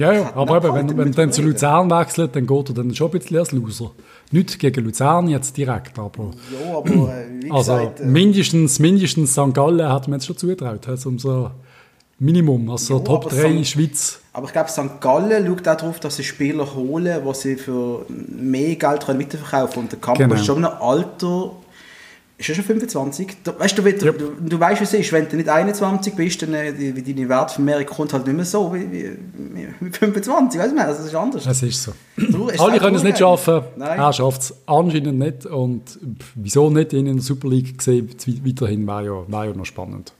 Ja, 0.00 0.14
ja, 0.14 0.34
aber 0.34 0.64
eben, 0.64 0.74
wenn, 0.74 0.96
wenn 0.96 1.12
dann 1.12 1.30
zu 1.30 1.42
Luzern 1.42 1.90
wechselt, 1.90 2.34
dann 2.34 2.46
geht 2.46 2.68
er 2.70 2.74
dann 2.74 2.94
schon 2.94 3.08
ein 3.08 3.18
bisschen 3.18 3.36
als 3.36 3.52
Loser. 3.52 3.90
Nicht 4.30 4.58
gegen 4.58 4.82
Luzern 4.86 5.28
jetzt 5.28 5.58
direkt, 5.58 5.98
aber... 5.98 6.30
Ja, 6.50 6.78
aber 6.78 6.88
äh, 6.88 7.26
wie 7.42 7.50
also 7.50 7.74
gesagt... 7.74 8.00
Äh, 8.00 8.06
mindestens, 8.06 8.78
mindestens 8.78 9.32
St. 9.32 9.52
Gallen 9.52 9.86
hat 9.86 10.08
man 10.08 10.18
jetzt 10.18 10.26
schon 10.26 10.38
zugetraut, 10.38 10.88
also 10.88 11.10
um 11.10 11.18
so 11.18 11.50
Minimum, 12.18 12.70
also 12.70 12.96
ja, 12.96 13.04
Top 13.04 13.28
3 13.28 13.50
in 13.50 13.64
Schweiz. 13.66 14.20
Aber 14.32 14.46
ich 14.46 14.52
glaube, 14.52 14.70
St. 14.70 15.02
Gallen 15.02 15.46
schaut 15.46 15.68
auch 15.68 15.76
darauf, 15.76 16.00
dass 16.00 16.16
sie 16.16 16.24
Spieler 16.24 16.74
holen, 16.74 17.20
die 17.22 17.34
sie 17.34 17.56
für 17.56 18.06
mehr 18.08 18.76
Geld 18.76 19.06
weiterverkaufen 19.06 19.74
können. 19.74 19.84
Und 19.84 19.92
der 19.92 19.98
Campus 19.98 20.18
genau. 20.18 20.34
ist 20.34 20.46
schon 20.46 20.64
ein 20.64 20.72
Alter 20.80 21.52
ist 22.40 22.48
er 22.48 22.54
schon 22.54 22.64
25? 22.64 23.36
Du, 23.44 23.58
weißt, 23.58 23.76
du, 23.76 23.82
yep. 23.82 24.18
du, 24.18 24.32
du 24.40 24.58
weißt, 24.58 24.80
wie 24.80 24.84
es 24.84 24.94
ist, 24.94 25.12
wenn 25.12 25.28
du 25.28 25.36
nicht 25.36 25.48
21 25.48 26.14
bist, 26.14 26.40
dann 26.40 26.54
äh, 26.54 26.72
die, 26.72 27.14
deine 27.14 27.28
Wertvermehrung 27.28 27.84
kommt 27.84 28.14
halt 28.14 28.26
nicht 28.26 28.34
mehr 28.34 28.46
so 28.46 28.72
wie, 28.72 28.90
wie, 28.90 29.10
wie 29.80 29.90
25, 29.90 30.58
weißt 30.58 30.72
du, 30.72 30.76
das 30.76 31.04
ist 31.04 31.14
anders. 31.14 31.46
Es 31.46 31.62
ist 31.62 31.82
so. 31.82 31.92
Du, 32.16 32.48
Alle 32.58 32.78
können 32.78 32.96
es 32.96 33.02
nicht 33.02 33.18
schaffen, 33.18 33.60
Nein. 33.76 33.98
er 33.98 34.12
schafft 34.14 34.40
es 34.40 34.54
anscheinend 34.66 35.18
nicht 35.18 35.44
und 35.44 35.98
wieso 36.34 36.70
nicht 36.70 36.94
in 36.94 37.04
der 37.04 37.20
Super 37.20 37.48
League 37.48 37.76
gesehen, 37.76 38.08
weiterhin 38.42 38.86
wäre 38.86 39.04
ja, 39.04 39.22
wär 39.28 39.44
ja 39.44 39.54
noch 39.54 39.66
spannend. 39.66 40.14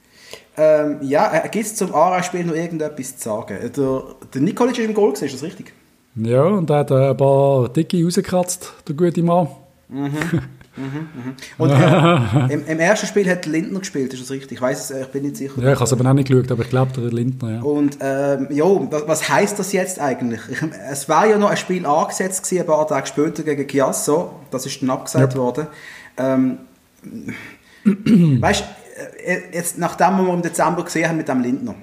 Ähm, 0.57 0.97
ja, 1.01 1.33
äh, 1.33 1.49
gibt 1.49 1.65
es 1.65 1.75
zum 1.75 1.93
Aarau-Spiel 1.95 2.45
noch 2.45 2.55
irgendetwas 2.55 3.17
zu 3.17 3.29
sagen? 3.29 3.57
Der, 3.75 4.03
der 4.33 4.41
Nikolic 4.41 4.77
ist 4.77 4.85
im 4.85 4.93
Goal 4.93 5.13
ist 5.13 5.33
das 5.33 5.41
richtig? 5.41 5.73
Ja, 6.15 6.43
und 6.43 6.69
er 6.69 6.77
hat 6.77 6.91
ein 6.91 7.17
paar 7.17 7.69
Dicke 7.69 8.03
rausgekratzt, 8.03 8.73
der 8.87 8.95
gute 8.95 9.23
Mann. 9.23 9.47
Mhm. 9.89 10.11
Mhm, 10.77 10.85
mhm. 10.85 11.35
Und 11.57 11.69
äh, 11.69 12.53
im, 12.53 12.65
im, 12.65 12.79
ersten 12.79 13.05
Spiel 13.05 13.29
hat 13.29 13.45
Lindner 13.45 13.79
gespielt, 13.79 14.13
ist 14.13 14.23
das 14.23 14.31
richtig? 14.31 14.53
Ich 14.53 14.61
weiß 14.61 14.91
ich 14.91 15.07
bin 15.07 15.23
nicht 15.23 15.35
sicher. 15.35 15.61
Ja, 15.61 15.73
ich 15.73 15.75
habe 15.75 15.83
es 15.83 15.93
aber 15.93 16.09
auch 16.09 16.13
nicht 16.13 16.29
geschaut, 16.29 16.49
aber 16.49 16.63
ich 16.63 16.69
glaube, 16.69 16.93
der 16.93 17.11
Lindner, 17.11 17.51
ja. 17.51 17.61
Und 17.61 17.97
ähm, 17.99 18.47
ja, 18.51 18.65
was, 18.65 19.07
was 19.07 19.29
heisst 19.29 19.59
das 19.59 19.73
jetzt 19.73 19.99
eigentlich? 19.99 20.39
Ich, 20.49 20.59
es 20.89 21.09
war 21.09 21.27
ja 21.27 21.37
noch 21.37 21.49
ein 21.49 21.57
Spiel 21.57 21.85
angesetzt 21.85 22.43
gewesen, 22.43 22.61
ein 22.61 22.67
paar 22.67 22.87
Tage 22.87 23.07
später 23.07 23.43
gegen 23.43 23.67
Chiasso, 23.67 24.39
das 24.49 24.65
ist 24.65 24.81
dann 24.81 24.91
abgesagt 24.91 25.33
yep. 25.33 25.41
worden. 25.41 25.67
Ähm, 26.17 26.57
weißt 27.83 28.61
du, 28.61 28.65
äh, 29.25 29.41
jetzt, 29.53 29.77
nachdem 29.77 30.25
wir 30.25 30.33
im 30.33 30.41
Dezember 30.41 30.83
gesehen 30.83 31.09
haben 31.09 31.17
mit 31.17 31.27
dem 31.27 31.41
Lindner. 31.41 31.75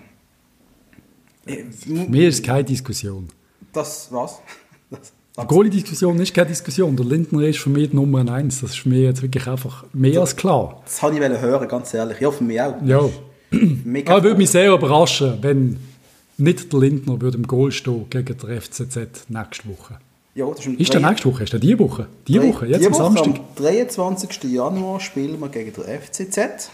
Äh, 1.47 1.65
Mir 1.87 2.29
ist 2.29 2.45
keine 2.45 2.65
Diskussion. 2.65 3.29
Das 3.73 4.09
was? 4.11 4.41
Das, 5.39 5.47
die 5.47 5.55
Goalie-Diskussion 5.55 6.19
ist 6.19 6.35
keine 6.35 6.49
Diskussion. 6.49 6.97
Der 6.97 7.07
Lindner 7.07 7.43
ist 7.43 7.61
für 7.61 7.71
mich 7.71 7.91
die 7.91 7.97
Nummer 7.97 8.29
eins. 8.29 8.61
Das 8.61 8.71
ist 8.71 8.87
mich 8.87 8.99
jetzt 8.99 9.23
wirklich 9.23 9.47
einfach 9.47 9.85
mehr 9.93 10.21
als 10.21 10.35
klar. 10.35 10.83
Das 10.85 11.01
wollte 11.01 11.25
ich 11.25 11.41
hören, 11.41 11.69
ganz 11.69 11.95
ehrlich. 11.95 12.19
Ja, 12.19 12.31
für 12.33 12.43
mich 12.43 12.61
auch. 12.61 12.75
Ja. 12.85 13.09
Mega 13.85 14.13
Aber 14.13 14.25
würde 14.25 14.37
mich 14.37 14.51
sehr 14.51 14.73
überraschen, 14.73 15.39
wenn 15.41 15.79
nicht 16.39 16.73
der 16.73 16.81
Lindner 16.81 17.21
würde 17.21 17.39
im 17.39 17.47
Goal 17.47 17.71
stehen 17.71 18.07
gegen 18.11 18.37
der 18.37 18.61
FCZ 18.61 19.29
nächste 19.29 19.69
Woche. 19.69 19.99
Ja, 20.35 20.47
das 20.47 20.67
ist, 20.67 20.81
ist 20.81 20.93
der 20.93 21.01
nächste 21.01 21.33
Woche? 21.33 21.45
Ist 21.45 21.53
der 21.53 21.61
diese 21.61 21.79
Woche? 21.79 22.07
Die 22.27 22.43
Woche, 22.43 22.67
jetzt 22.67 22.87
am 22.87 22.95
Samstag? 22.95 23.27
Am 23.27 23.41
23. 23.55 24.43
Januar 24.53 24.99
spielen 24.99 25.39
wir 25.41 25.49
gegen 25.51 25.73
der 25.73 26.01
FCZ. 26.01 26.71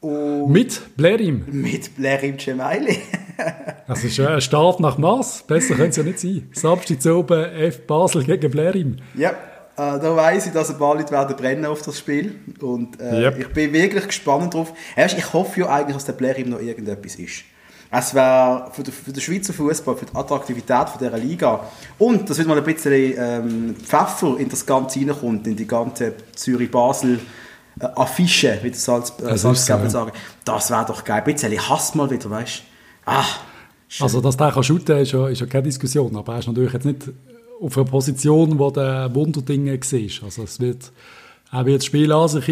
Und 0.00 0.50
mit 0.50 0.96
Blerim. 0.96 1.44
Mit 1.50 1.96
Blerim 1.96 2.38
Cemaili. 2.38 2.98
das 3.88 4.04
ist 4.04 4.20
ein 4.20 4.40
Start 4.40 4.78
nach 4.78 4.96
Mars. 4.96 5.42
Besser 5.46 5.74
könnte 5.74 5.90
es 5.90 5.96
ja 5.96 6.02
nicht 6.04 6.20
sein. 6.20 6.48
Samstag 6.52 7.02
zu 7.02 7.16
oben 7.16 7.44
F 7.44 7.86
Basel 7.86 8.22
gegen 8.24 8.50
Blerim. 8.50 8.96
Ja, 9.14 9.30
äh, 9.30 9.34
da 9.76 10.14
weiss 10.14 10.46
ich, 10.46 10.52
dass 10.52 10.70
ein 10.70 10.78
paar 10.78 10.94
Leute 10.94 11.10
werden 11.10 11.36
brennen 11.36 11.66
auf 11.66 11.82
das 11.82 11.98
Spiel. 11.98 12.36
Und 12.60 13.00
äh, 13.00 13.22
yep. 13.22 13.38
ich 13.40 13.48
bin 13.48 13.72
wirklich 13.72 14.06
gespannt 14.06 14.54
drauf. 14.54 14.72
Ich 14.96 15.32
hoffe 15.32 15.60
ja 15.60 15.68
eigentlich, 15.68 15.96
dass 15.96 16.04
der 16.04 16.12
Blerim 16.12 16.50
noch 16.50 16.60
irgendetwas 16.60 17.16
ist. 17.16 17.42
Es 17.90 18.14
wäre 18.14 18.70
für, 18.72 18.84
für 18.84 19.12
den 19.12 19.20
Schweizer 19.20 19.52
Fußball, 19.52 19.96
für 19.96 20.04
die 20.04 20.14
Attraktivität 20.14 20.90
von 20.90 20.98
dieser 20.98 21.16
Liga 21.16 21.64
und 21.96 22.28
dass 22.28 22.38
wieder 22.38 22.48
mal 22.48 22.58
ein 22.58 22.64
bisschen 22.64 23.14
ähm, 23.16 23.76
Pfeffer 23.82 24.36
in 24.38 24.48
das 24.50 24.66
Ganze 24.66 25.00
reinkommt, 25.00 25.46
in 25.46 25.56
die 25.56 25.66
ganze 25.66 26.12
Zürich-Basel- 26.36 27.18
äh, 27.80 27.86
Affische, 27.94 28.58
wie 28.62 28.70
der 28.70 28.78
Salz, 28.78 29.12
äh, 29.20 29.36
Salzgeber 29.36 29.88
sagen. 29.90 30.12
Das 30.44 30.70
wäre 30.70 30.84
doch 30.86 31.04
geil. 31.04 31.22
Ein 31.24 31.32
bisschen 31.32 31.68
Hass 31.68 31.94
mal 31.94 32.10
wieder, 32.10 32.30
weißt 32.30 32.58
du? 32.58 33.10
Ah, 33.10 33.24
also, 34.00 34.20
dass 34.20 34.36
der 34.36 34.52
kann 34.52 34.62
shooten 34.62 34.98
ist 34.98 35.12
ja, 35.12 35.28
ist 35.28 35.40
ja 35.40 35.46
keine 35.46 35.64
Diskussion, 35.64 36.14
aber 36.14 36.34
er 36.34 36.38
ist 36.40 36.46
natürlich 36.46 36.72
jetzt 36.72 36.84
nicht 36.84 37.10
auf 37.60 37.76
einer 37.76 37.86
Position, 37.86 38.58
wo 38.58 38.70
der 38.70 39.14
Wunderdinge 39.14 39.72
war. 39.72 40.24
Also 40.24 40.42
es 40.42 40.60
wird 40.60 40.92
er 41.50 41.64
wird 41.64 41.78
das 41.78 41.86
Spiel 41.86 42.12
an 42.12 42.28
sich 42.28 42.44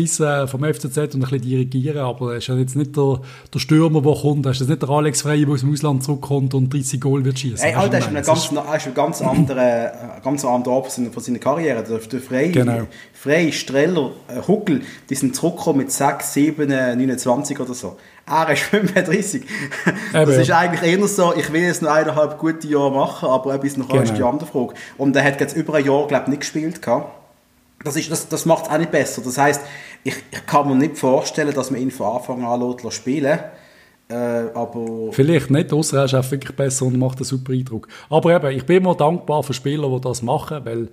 vom 0.46 0.64
FCZ 0.64 0.96
und 0.96 1.16
ein 1.16 1.20
bisschen 1.20 1.42
dirigieren, 1.42 1.98
aber 1.98 2.32
er 2.32 2.38
ist 2.38 2.46
ja 2.46 2.54
jetzt 2.54 2.76
nicht 2.76 2.96
der, 2.96 3.20
der 3.52 3.58
Stürmer, 3.58 4.00
der 4.00 4.14
kommt. 4.14 4.46
Er 4.46 4.52
ist 4.52 4.66
nicht 4.66 4.80
der 4.80 4.88
Alex 4.88 5.20
Frey, 5.20 5.44
der 5.44 5.54
aus 5.54 5.60
dem 5.60 5.72
Ausland 5.72 6.02
zurückkommt 6.02 6.54
und 6.54 6.72
30 6.72 6.98
Goal 6.98 7.22
wird 7.22 7.38
schießen. 7.38 7.58
Hey, 7.58 7.74
Alter, 7.74 7.98
ist 7.98 8.08
eine 8.08 8.22
ganz, 8.22 8.50
ist 8.50 8.94
ganz 8.94 9.20
andere, 9.20 9.92
ganz 10.24 10.44
andere 10.46 10.74
Art 10.74 10.90
von 10.90 11.22
seiner 11.22 11.38
Karriere. 11.38 11.84
Der, 11.84 11.98
der 11.98 12.20
Frey, 12.20 12.52
genau. 12.52 12.86
Frey, 13.12 13.52
Streller, 13.52 14.12
äh, 14.28 14.40
Huckel, 14.48 14.80
die 15.10 15.14
sind 15.14 15.36
zurückgekommen 15.36 15.78
mit 15.78 15.92
6, 15.92 16.32
7, 16.32 16.66
29 16.66 17.60
oder 17.60 17.74
so. 17.74 17.98
Er 18.26 18.50
ist 18.50 18.62
35. 18.62 19.42
das 20.12 20.28
ist 20.30 20.50
eigentlich 20.50 20.90
eher 20.90 21.06
so, 21.06 21.34
ich 21.36 21.52
will 21.52 21.62
jetzt 21.62 21.82
noch 21.82 21.90
eineinhalb 21.90 22.38
gute 22.38 22.66
Jahre 22.66 22.92
machen, 22.92 23.28
aber 23.28 23.54
etwas 23.54 23.76
noch 23.76 23.88
genau. 23.88 24.02
ist 24.02 24.16
die 24.16 24.22
andere 24.22 24.48
Frage. 24.48 24.72
Und 24.96 25.14
er 25.14 25.22
hat 25.22 25.38
jetzt 25.38 25.54
über 25.54 25.74
ein 25.74 25.84
Jahr, 25.84 26.06
glaube 26.06 26.24
ich, 26.24 26.30
nicht 26.30 26.40
gespielt 26.40 26.80
gehabt. 26.80 27.25
Das, 27.84 27.94
das, 27.94 28.28
das 28.28 28.46
macht 28.46 28.66
es 28.66 28.70
auch 28.70 28.78
nicht 28.78 28.90
besser. 28.90 29.22
Das 29.22 29.38
heißt, 29.38 29.60
ich, 30.02 30.14
ich, 30.30 30.46
kann 30.46 30.68
mir 30.68 30.74
nicht 30.74 30.98
vorstellen, 30.98 31.54
dass 31.54 31.70
man 31.70 31.80
ihn 31.80 31.90
von 31.90 32.16
Anfang 32.16 32.44
an 32.44 32.90
spielen 32.90 33.38
äh, 34.08 34.14
aber 34.54 35.12
Vielleicht 35.12 35.50
nicht, 35.50 35.72
außer 35.72 35.98
er 35.98 36.04
ist 36.04 36.14
auch 36.14 36.30
wirklich 36.30 36.54
besser 36.54 36.86
und 36.86 36.98
macht 36.98 37.18
einen 37.18 37.24
super 37.24 37.52
Eindruck. 37.52 37.88
Aber 38.08 38.34
eben, 38.34 38.56
ich 38.56 38.64
bin 38.64 38.76
immer 38.76 38.94
dankbar 38.94 39.42
für 39.42 39.52
Spieler, 39.52 39.88
die 39.88 40.00
das 40.00 40.22
machen, 40.22 40.64
weil 40.64 40.88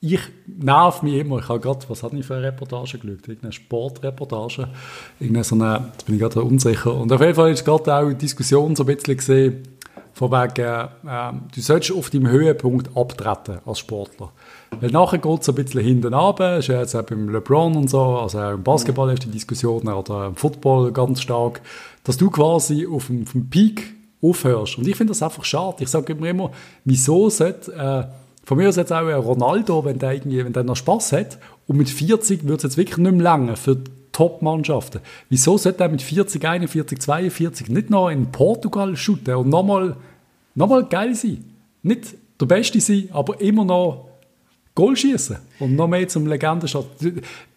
ich 0.00 0.20
nerv 0.46 1.02
mich 1.02 1.14
immer. 1.14 1.38
Ich 1.38 1.48
habe 1.48 1.58
gerade, 1.58 1.88
was 1.88 2.02
hat 2.02 2.12
ich 2.12 2.24
für 2.24 2.36
eine 2.36 2.44
Reportage 2.44 2.98
geschaut? 2.98 3.26
Irgendeine 3.26 3.52
Sportreportage. 3.52 4.68
Irgendeine 5.18 5.44
so 5.44 5.54
eine, 5.56 5.88
jetzt 5.92 6.06
bin 6.06 6.14
ich 6.14 6.20
gerade 6.20 6.42
unsicher. 6.42 6.94
Und 6.94 7.10
auf 7.10 7.20
jeden 7.20 7.34
Fall 7.34 7.50
ist 7.50 7.64
gerade 7.64 7.94
auch 7.94 8.08
die 8.10 8.14
Diskussion 8.14 8.76
so 8.76 8.84
ein 8.84 8.94
bisschen 8.94 9.16
gesehen, 9.16 9.62
von 10.12 10.30
wegen, 10.30 10.88
äh, 11.06 11.32
du 11.54 11.60
solltest 11.60 11.92
auf 11.96 12.10
deinem 12.10 12.28
Höhepunkt 12.28 12.96
abtreten 12.96 13.58
als 13.66 13.80
Sportler. 13.80 14.32
Weil 14.80 14.90
nachher 14.90 15.18
geht 15.18 15.42
es 15.42 15.48
ein 15.48 15.54
bisschen 15.54 15.82
hinten 15.82 16.14
runter, 16.14 16.58
ist 16.58 16.68
ja 16.68 16.80
jetzt 16.80 16.94
auch 16.94 17.02
beim 17.02 17.28
LeBron 17.28 17.76
und 17.76 17.90
so, 17.90 18.00
also 18.00 18.38
auch 18.40 18.52
im 18.52 18.62
Basketball 18.62 19.12
ist 19.12 19.24
die 19.24 19.30
Diskussion, 19.30 19.88
oder 19.88 20.26
im 20.26 20.36
Football 20.36 20.92
ganz 20.92 21.20
stark, 21.22 21.60
dass 22.04 22.16
du 22.16 22.30
quasi 22.30 22.86
auf 22.86 23.06
dem, 23.06 23.22
auf 23.22 23.32
dem 23.32 23.48
Peak 23.48 23.94
aufhörst. 24.22 24.78
Und 24.78 24.88
ich 24.88 24.96
finde 24.96 25.12
das 25.12 25.22
einfach 25.22 25.44
schade. 25.44 25.76
Ich 25.80 25.88
sage 25.88 26.12
immer, 26.12 26.28
immer 26.28 26.50
wieso 26.84 27.30
sollte, 27.30 27.72
äh, 27.72 28.04
von 28.44 28.58
mir 28.58 28.68
aus 28.68 28.76
jetzt 28.76 28.92
auch 28.92 29.06
ein 29.06 29.14
Ronaldo, 29.14 29.84
wenn 29.84 29.98
der, 29.98 30.12
irgendwie, 30.12 30.44
wenn 30.44 30.52
der 30.52 30.64
noch 30.64 30.76
Spaß 30.76 31.12
hat, 31.12 31.38
und 31.66 31.76
mit 31.76 31.88
40 31.88 32.46
wird 32.46 32.58
es 32.58 32.62
jetzt 32.62 32.76
wirklich 32.76 32.98
nicht 32.98 33.12
mehr 33.12 33.22
lange 33.22 33.56
für 33.56 33.78
Top-Mannschaften. 34.12 35.00
Wieso 35.28 35.58
sollte 35.58 35.84
er 35.84 35.90
mit 35.90 36.00
40, 36.00 36.42
41, 36.42 37.00
42 37.00 37.68
nicht 37.68 37.90
noch 37.90 38.08
in 38.08 38.30
Portugal 38.32 38.96
shooten 38.96 39.34
und 39.34 39.48
nochmal 39.48 39.96
noch 40.54 40.88
geil 40.88 41.14
sein? 41.14 41.44
Nicht 41.82 42.14
der 42.40 42.46
Beste 42.46 42.80
sein, 42.80 43.08
aber 43.12 43.40
immer 43.40 43.64
noch 43.64 44.08
Goal 44.76 44.94
schießen 44.96 45.38
und 45.58 45.74
noch 45.74 45.88
mehr 45.88 46.06
zum 46.06 46.26
Legendenstatus. 46.26 47.12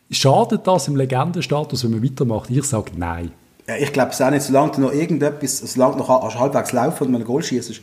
Schadet 0.10 0.66
das 0.66 0.88
im 0.88 0.96
Legendenstatus, 0.96 1.84
wenn 1.84 1.92
man 1.92 2.04
weitermacht? 2.04 2.50
Ich 2.50 2.64
sage 2.64 2.92
nein. 2.98 3.32
Ja, 3.68 3.76
ich 3.76 3.94
glaube 3.94 4.10
es 4.10 4.20
auch 4.20 4.32
nicht, 4.32 4.42
solange 4.42 4.72
du 4.72 4.82
noch 4.82 4.94
irgendetwas, 4.94 5.60
solange 5.60 5.98
du 5.98 6.00
noch 6.00 6.36
halbwegs 6.40 6.72
laufen 6.72 7.04
und 7.04 7.12
mal 7.12 7.20
ein 7.20 7.26
Goal 7.26 7.44
schießt, 7.44 7.80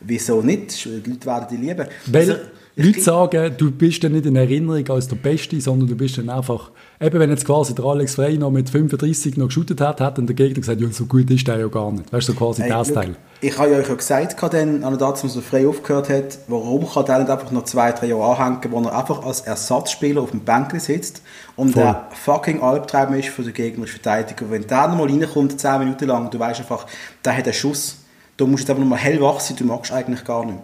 wieso 0.00 0.42
nicht? 0.42 0.84
Die 0.84 1.10
Leute 1.10 1.26
werden 1.26 1.48
dich 1.48 1.60
lieben. 1.60 1.86
Weil 2.06 2.30
also, 2.32 2.42
Leute 2.80 3.00
sagen, 3.00 3.54
du 3.58 3.72
bist 3.72 4.04
dann 4.04 4.12
nicht 4.12 4.24
in 4.24 4.36
Erinnerung 4.36 4.88
als 4.90 5.08
der 5.08 5.16
Beste, 5.16 5.60
sondern 5.60 5.88
du 5.88 5.96
bist 5.96 6.16
dann 6.16 6.30
einfach, 6.30 6.70
eben 7.00 7.18
wenn 7.18 7.28
jetzt 7.28 7.44
quasi 7.44 7.74
der 7.74 7.84
Alex 7.84 8.14
Frey 8.14 8.38
noch 8.38 8.52
mit 8.52 8.70
35 8.70 9.36
noch 9.36 9.48
geshootet 9.48 9.80
hat, 9.80 10.00
hat 10.00 10.16
dann 10.16 10.28
der 10.28 10.36
Gegner 10.36 10.60
gesagt, 10.60 10.80
ja, 10.80 10.88
so 10.92 11.06
gut 11.06 11.28
ist 11.28 11.48
der 11.48 11.58
ja 11.58 11.66
gar 11.66 11.90
nicht. 11.90 12.12
Weißt 12.12 12.28
du, 12.28 12.32
so 12.34 12.38
quasi 12.38 12.62
hey, 12.62 12.70
das 12.70 12.92
Teil. 12.92 13.16
Ich 13.40 13.58
habe 13.58 13.72
ja 13.72 13.78
euch 13.78 13.88
ja 13.88 13.94
gesagt, 13.96 14.40
dann, 14.54 14.84
an 14.84 14.96
der 14.96 15.08
als 15.08 15.24
er 15.24 15.42
Frey 15.42 15.66
aufgehört 15.66 16.08
hat, 16.08 16.38
warum 16.46 16.88
kann 16.88 17.04
der 17.04 17.18
nicht 17.18 17.30
einfach 17.30 17.50
noch 17.50 17.64
zwei, 17.64 17.90
drei 17.90 18.06
Jahre 18.06 18.36
anhängen, 18.36 18.70
wo 18.70 18.80
er 18.80 18.96
einfach 18.96 19.24
als 19.24 19.40
Ersatzspieler 19.40 20.22
auf 20.22 20.30
dem 20.30 20.40
Bänkel 20.40 20.78
sitzt 20.78 21.22
und 21.56 21.72
Voll. 21.72 21.82
der 21.82 22.06
fucking 22.12 22.62
Albtraum 22.62 23.14
ist 23.14 23.30
für 23.30 23.42
den 23.42 23.54
gegnerischen 23.54 24.00
Verteidiger. 24.00 24.48
Wenn 24.50 24.64
der 24.68 24.86
nochmal 24.86 25.08
reinkommt, 25.08 25.60
10 25.60 25.80
Minuten 25.80 26.06
lang, 26.06 26.30
du 26.30 26.38
weißt 26.38 26.60
einfach, 26.60 26.86
der 27.24 27.36
hat 27.36 27.44
einen 27.44 27.54
Schuss, 27.54 27.96
du 28.36 28.46
musst 28.46 28.60
jetzt 28.60 28.70
einfach 28.70 28.82
nochmal 28.84 29.00
hellwach 29.00 29.40
sein, 29.40 29.56
du 29.56 29.64
magst 29.64 29.92
eigentlich 29.92 30.24
gar 30.24 30.44
nicht. 30.46 30.58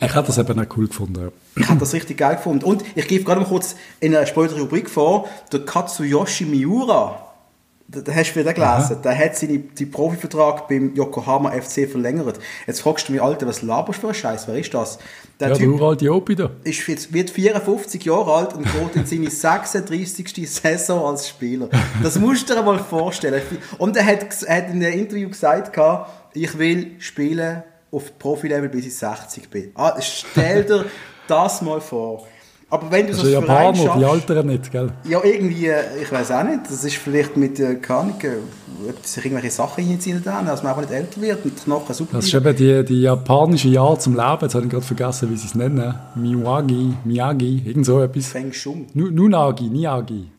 Ich 0.00 0.14
habe 0.14 0.26
das 0.26 0.38
eben 0.38 0.58
auch 0.58 0.76
cool 0.76 0.88
gefunden. 0.88 1.30
Ich 1.56 1.68
habe 1.68 1.80
das 1.80 1.92
richtig 1.92 2.18
geil 2.18 2.36
gefunden. 2.36 2.64
Und 2.64 2.84
ich 2.94 3.06
gebe 3.06 3.24
gerade 3.24 3.40
mal 3.40 3.46
kurz 3.46 3.76
in 4.00 4.14
einer 4.14 4.26
späteren 4.26 4.60
Rubrik 4.60 4.90
vor, 4.90 5.28
der 5.52 5.64
Katsuyoshi 5.64 6.44
Miura, 6.44 7.24
da 7.86 8.12
hast 8.14 8.32
du 8.32 8.40
wieder 8.40 8.54
gelesen, 8.54 8.94
Aha. 8.94 9.00
der 9.02 9.18
hat 9.18 9.36
seinen 9.36 9.74
die 9.74 9.86
Profivertrag 9.86 10.68
beim 10.68 10.94
Yokohama 10.94 11.50
FC 11.50 11.88
verlängert. 11.88 12.40
Jetzt 12.66 12.80
fragst 12.80 13.08
du 13.08 13.12
mich, 13.12 13.22
Alter, 13.22 13.46
was 13.46 13.62
laberst 13.62 13.98
du 13.98 14.00
für 14.02 14.08
ein 14.08 14.14
Scheiß? 14.14 14.48
Wer 14.48 14.58
ist 14.58 14.72
das? 14.72 14.98
Der 15.38 15.48
ja, 15.48 15.54
typ 15.54 15.66
der 15.66 15.74
uralte 15.74 16.12
Opi 16.12 16.34
da. 16.34 16.50
Ist 16.64 16.86
jetzt, 16.88 17.12
wird 17.12 17.30
54 17.30 18.02
Jahre 18.04 18.32
alt 18.32 18.54
und 18.54 18.64
geht 18.64 18.96
in 18.96 19.06
seine 19.06 19.30
36. 19.30 20.50
Saison 20.50 21.04
als 21.06 21.28
Spieler. 21.28 21.68
Das 22.02 22.18
musst 22.18 22.48
du 22.48 22.54
dir 22.54 22.62
mal 22.62 22.78
vorstellen. 22.78 23.42
Und 23.78 23.96
er 23.96 24.06
hat, 24.06 24.24
hat 24.48 24.70
in 24.70 24.82
einem 24.82 24.98
Interview 24.98 25.28
gesagt, 25.28 25.78
ich 26.32 26.58
will 26.58 26.92
spielen 26.98 27.62
auf 27.94 28.18
Profilevel 28.18 28.68
bis 28.68 28.86
ich 28.86 28.96
60 28.96 29.48
bin. 29.50 29.70
Ah, 29.74 30.00
stell 30.00 30.64
dir 30.64 30.84
das 31.28 31.62
mal 31.62 31.80
vor. 31.80 32.26
Aber 32.70 32.90
wenn 32.90 33.06
du 33.06 33.12
das, 33.12 33.22
das 33.22 33.30
Japaner, 33.30 33.76
schaffst, 33.76 34.00
die 34.00 34.04
altern 34.04 34.46
nicht, 34.46 34.72
gell? 34.72 34.90
Ja, 35.04 35.22
irgendwie, 35.22 35.66
äh, 35.66 36.02
ich 36.02 36.10
weiß 36.10 36.32
auch 36.32 36.42
nicht. 36.42 36.64
Das 36.64 36.82
ist 36.82 36.96
vielleicht 36.96 37.36
mit, 37.36 37.60
äh, 37.60 37.76
keine 37.76 38.14
ob 38.88 39.06
sich 39.06 39.24
irgendwelche 39.24 39.50
Sachen 39.50 39.84
hinziehen 39.84 40.20
dann, 40.24 40.46
dass 40.46 40.62
man 40.62 40.70
einfach 40.72 40.82
nicht 40.82 40.92
älter 40.92 41.20
wird 41.20 41.44
und 41.44 41.56
Knochen 41.56 41.94
super 41.94 42.16
Das 42.16 42.26
ist 42.26 42.34
eben 42.34 42.56
die, 42.56 42.84
die 42.84 43.02
japanische 43.02 43.68
Jahr 43.68 43.98
zum 43.98 44.14
Leben. 44.14 44.38
Jetzt 44.40 44.54
habe 44.54 44.64
ich 44.64 44.70
gerade 44.70 44.84
vergessen, 44.84 45.30
wie 45.30 45.36
sie 45.36 45.46
es 45.46 45.54
nennen. 45.54 45.94
Miyagi, 46.16 46.94
Miyagi, 47.04 47.62
irgend 47.64 47.86
so 47.86 48.02
etwas. 48.02 48.26
Feng 48.26 48.52
Shun. 48.52 48.86
Nunagi, 48.94 49.68
Niagi. 49.68 50.30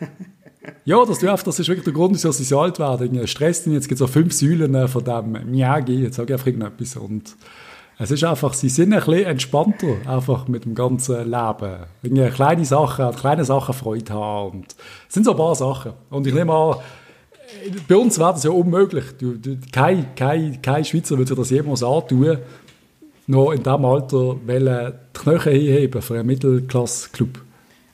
Ja, 0.84 1.04
das, 1.04 1.18
das 1.18 1.58
ist 1.58 1.68
wirklich 1.68 1.84
der 1.84 1.92
Grund, 1.92 2.14
wieso 2.14 2.32
sie 2.32 2.56
alt 2.56 2.78
werden. 2.78 3.26
Stress, 3.26 3.66
jetzt 3.66 3.88
gibt 3.88 4.00
es 4.00 4.06
auch 4.06 4.10
fünf 4.10 4.32
Säulen 4.32 4.74
äh, 4.74 4.88
von 4.88 5.04
dem 5.04 5.50
Miyagi, 5.50 6.02
jetzt 6.02 6.16
sage 6.16 6.28
ich 6.28 6.34
einfach 6.34 6.46
irgendetwas. 6.46 6.96
Und 6.96 7.36
es 7.98 8.10
ist 8.10 8.24
einfach, 8.24 8.54
sie 8.54 8.70
sind 8.70 8.94
ein 8.94 9.00
bisschen 9.00 9.24
entspannter, 9.24 9.96
einfach 10.06 10.48
mit 10.48 10.64
dem 10.64 10.74
ganzen 10.74 11.24
Leben. 11.24 11.76
Irgendwie 12.02 12.30
kleine 12.30 12.64
Sachen, 12.64 13.14
kleine 13.14 13.44
Sachen 13.44 13.74
Freude 13.74 14.14
haben. 14.14 14.60
Und 14.60 14.76
es 15.06 15.14
sind 15.14 15.24
so 15.24 15.32
ein 15.32 15.36
paar 15.36 15.54
Sachen. 15.54 15.92
Und 16.08 16.26
ich 16.26 16.32
nehme 16.32 16.52
an, 16.52 16.76
bei 17.88 17.96
uns 17.96 18.18
wäre 18.18 18.32
das 18.32 18.44
ja 18.44 18.50
unmöglich. 18.50 19.04
Du, 19.18 19.34
du, 19.34 19.58
kein, 19.72 20.14
kein, 20.14 20.62
kein 20.62 20.84
Schweizer 20.84 21.18
würde 21.18 21.34
das 21.34 21.50
jemals 21.50 21.82
antun, 21.82 22.38
noch 23.26 23.52
in 23.52 23.62
diesem 23.62 23.84
Alter 23.84 24.36
die 24.48 24.92
Knöchel 25.12 25.52
hinheben 25.52 26.02
für 26.02 26.14
einen 26.14 26.26
Mittelklasse-Club. 26.26 27.40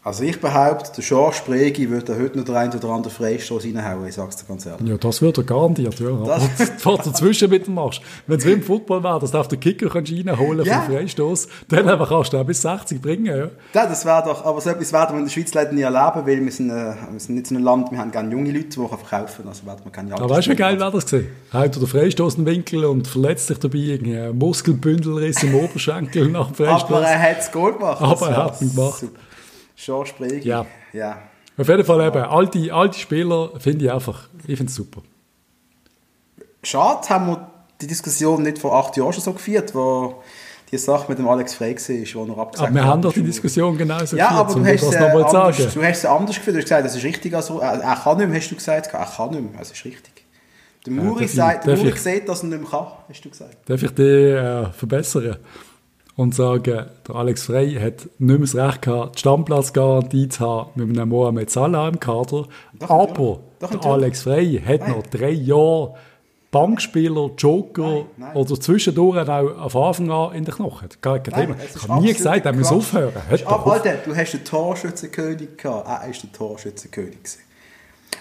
Also 0.06 0.22
ich 0.22 0.40
behaupte, 0.40 0.92
der 0.94 1.02
Jean 1.02 1.32
Spregi 1.32 1.90
würde 1.90 2.16
heute 2.16 2.38
noch 2.38 2.44
der 2.44 2.54
ein 2.54 2.72
oder 2.72 2.90
andere 2.90 3.12
Freistoß 3.12 3.64
reinhauen, 3.64 4.06
ich 4.06 4.14
sag's 4.14 4.36
dir 4.36 4.44
ganz 4.46 4.64
ehrlich. 4.64 4.88
Ja, 4.88 4.96
das 4.96 5.20
würde 5.20 5.40
er 5.40 5.44
garantiert, 5.44 5.98
ja. 5.98 6.10
Das 6.24 6.48
was 6.84 6.98
du 6.98 7.10
dazwischen 7.10 7.50
mit 7.50 7.66
machst. 7.66 8.00
Wenn 8.28 8.38
es 8.38 8.46
wie 8.46 8.52
im 8.52 8.62
Football 8.62 9.02
wäre, 9.02 9.18
dass 9.18 9.32
du 9.32 9.38
auf 9.38 9.48
den 9.48 9.58
Kicker 9.58 9.88
kannst 9.88 10.12
reinholen 10.12 10.64
ja. 10.64 10.82
für 10.82 10.92
den 10.92 10.98
Freistoß, 11.00 11.48
dann 11.66 11.88
einfach 11.88 12.08
kannst 12.08 12.32
du 12.32 12.38
auch 12.38 12.44
bis 12.44 12.62
60 12.62 13.02
bringen, 13.02 13.26
ja. 13.26 13.48
Ja, 13.74 13.88
das 13.88 14.04
wäre 14.04 14.22
doch, 14.24 14.44
aber 14.44 14.60
so 14.60 14.70
etwas 14.70 14.92
werden 14.92 15.14
wir 15.14 15.18
in 15.18 15.24
der 15.24 15.32
Schweiz 15.32 15.52
leider 15.52 15.72
nie 15.72 15.82
erleben, 15.82 16.24
weil 16.24 16.44
wir 16.44 16.52
sind, 16.52 16.70
äh, 16.70 16.94
wir 17.10 17.18
sind 17.18 17.34
nicht 17.34 17.48
so 17.48 17.56
ein 17.56 17.62
Land, 17.64 17.90
wir 17.90 17.98
haben 17.98 18.12
gerne 18.12 18.30
junge 18.30 18.52
Leute, 18.52 18.68
die 18.68 18.76
verkaufen, 18.76 19.48
also 19.48 19.66
werden 19.66 19.80
wir 19.82 19.90
keine 19.90 20.14
Aber 20.14 20.30
weißt 20.30 20.46
du, 20.46 20.52
wie 20.52 20.56
geil 20.56 20.78
wäre 20.78 20.92
das 20.92 21.06
gewesen? 21.06 21.30
Haut 21.52 21.74
der 21.74 21.88
Freistoß 21.88 22.36
in 22.36 22.46
Winkel 22.46 22.84
und 22.84 23.08
verletzt 23.08 23.48
sich 23.48 23.58
dabei, 23.58 23.78
irgendwie 23.78 24.16
ein 24.16 24.38
Muskelbündelriss 24.38 25.42
im 25.42 25.56
Oberschenkel 25.56 26.28
nach 26.28 26.52
dem 26.52 26.54
Freistoß. 26.54 26.92
Aber 26.92 27.04
er 27.04 27.20
hat 27.20 27.40
es 27.40 27.50
gut 27.50 27.76
gemacht. 27.76 28.00
Aber 28.00 28.28
er 28.28 28.44
hat 28.44 28.62
ihn 28.62 28.72
gemacht. 28.72 29.00
Super. 29.00 29.25
Schon 29.76 30.06
Spregi. 30.06 30.48
Ja. 30.48 30.66
ja. 30.92 31.18
Auf 31.56 31.68
jeden 31.68 31.84
Fall 31.84 32.06
eben, 32.06 32.22
alte, 32.22 32.74
alte 32.74 32.98
Spieler 32.98 33.50
finde 33.58 33.84
ich 33.84 33.92
einfach, 33.92 34.28
ich 34.46 34.56
finde 34.56 34.70
es 34.70 34.74
super. 34.74 35.02
Schade, 36.62 37.08
haben 37.08 37.26
wir 37.28 37.50
die 37.80 37.86
Diskussion 37.86 38.42
nicht 38.42 38.58
vor 38.58 38.74
acht 38.74 38.96
Jahren 38.96 39.12
schon 39.12 39.22
so 39.22 39.32
geführt, 39.32 39.74
wo 39.74 40.22
die 40.70 40.78
Sache 40.78 41.06
mit 41.08 41.18
dem 41.18 41.28
Alex 41.28 41.54
Frey 41.54 41.76
war, 41.76 42.26
wo 42.26 42.32
er 42.32 42.38
abgesagt 42.38 42.68
Aber 42.68 42.74
wir 42.74 42.84
haben 42.84 43.02
doch 43.02 43.12
die 43.12 43.22
Diskussion 43.22 43.78
genauso 43.78 44.16
ja, 44.16 44.42
geführt, 44.42 44.50
aber 44.50 44.54
du 44.54 44.72
hast, 44.72 44.82
das 44.82 44.92
nochmal 44.94 45.24
anders, 45.24 45.56
sagen. 45.56 45.70
du 45.74 45.82
hast 45.84 45.98
es 45.98 46.04
anders 46.04 46.36
geführt, 46.36 46.56
du 46.56 46.58
hast 46.58 46.64
gesagt, 46.64 46.84
das 46.86 46.96
ist 46.96 47.04
richtig, 47.04 47.34
also, 47.34 47.60
er, 47.60 47.80
er 47.80 47.96
kann 47.96 48.18
nicht 48.18 48.28
mehr, 48.28 48.40
hast 48.40 48.50
du 48.50 48.56
gesagt, 48.56 48.86
er 48.92 49.06
kann 49.06 49.30
nicht 49.30 49.42
mehr, 49.42 49.58
das 49.58 49.70
ist 49.70 49.84
richtig. 49.84 50.24
Der 50.84 50.92
Muri, 50.92 51.22
ja, 51.22 51.28
sagt, 51.28 51.66
der 51.66 51.76
Muri 51.76 51.88
ich, 51.88 51.96
sieht, 51.96 52.28
dass 52.28 52.42
er 52.42 52.48
nicht 52.48 52.60
mehr 52.60 52.70
kann, 52.70 52.86
hast 53.08 53.24
du 53.24 53.30
gesagt. 53.30 53.56
Darf 53.66 53.82
ich 53.82 53.90
dich 53.90 54.06
äh, 54.06 54.66
verbessern? 54.72 55.36
Und 56.16 56.34
sagen, 56.34 56.86
der 57.06 57.14
Alex 57.14 57.44
Frey 57.44 57.74
hat 57.74 58.08
nicht 58.18 58.18
mehr 58.18 58.38
das 58.38 58.54
Recht 58.54 58.82
gehabt, 58.82 59.16
die 59.16 59.20
Stammplatzgarantie 59.20 60.28
zu 60.28 60.40
haben 60.40 60.70
mit 60.74 60.98
einem 60.98 61.10
Mohamed 61.10 61.50
Salah 61.50 61.88
im 61.88 62.00
Kader. 62.00 62.46
Doch, 62.78 62.90
Aber 62.90 63.38
ja. 63.60 63.68
der 63.68 63.84
Alex 63.84 64.22
Frey 64.22 64.60
hat 64.64 64.80
nein. 64.80 64.92
noch 64.92 65.06
drei 65.06 65.30
Jahre 65.30 65.94
Bankspieler, 66.50 67.30
Joker 67.36 67.82
nein, 67.82 68.04
nein. 68.16 68.36
oder 68.36 68.58
zwischendurch 68.58 69.28
auch 69.28 69.70
von 69.70 69.82
Anfang 69.84 70.10
an 70.10 70.34
in 70.34 70.44
den 70.44 70.54
Knochen. 70.54 70.88
Kein 71.02 71.22
Thema. 71.22 71.54
Ich 71.74 71.88
habe 71.88 72.02
nie 72.02 72.14
gesagt, 72.14 72.46
er 72.46 72.52
muss 72.54 72.72
aufhören. 72.72 73.12
Aber 73.44 73.72
Alter, 73.72 73.96
du 74.04 74.16
hast 74.16 74.32
den 74.32 74.44
Torschützenkönig 74.44 75.58
gehabt. 75.58 75.86
Er 75.86 76.08
ist 76.08 76.22
der 76.22 76.32
Torschützenkönig. 76.32 77.18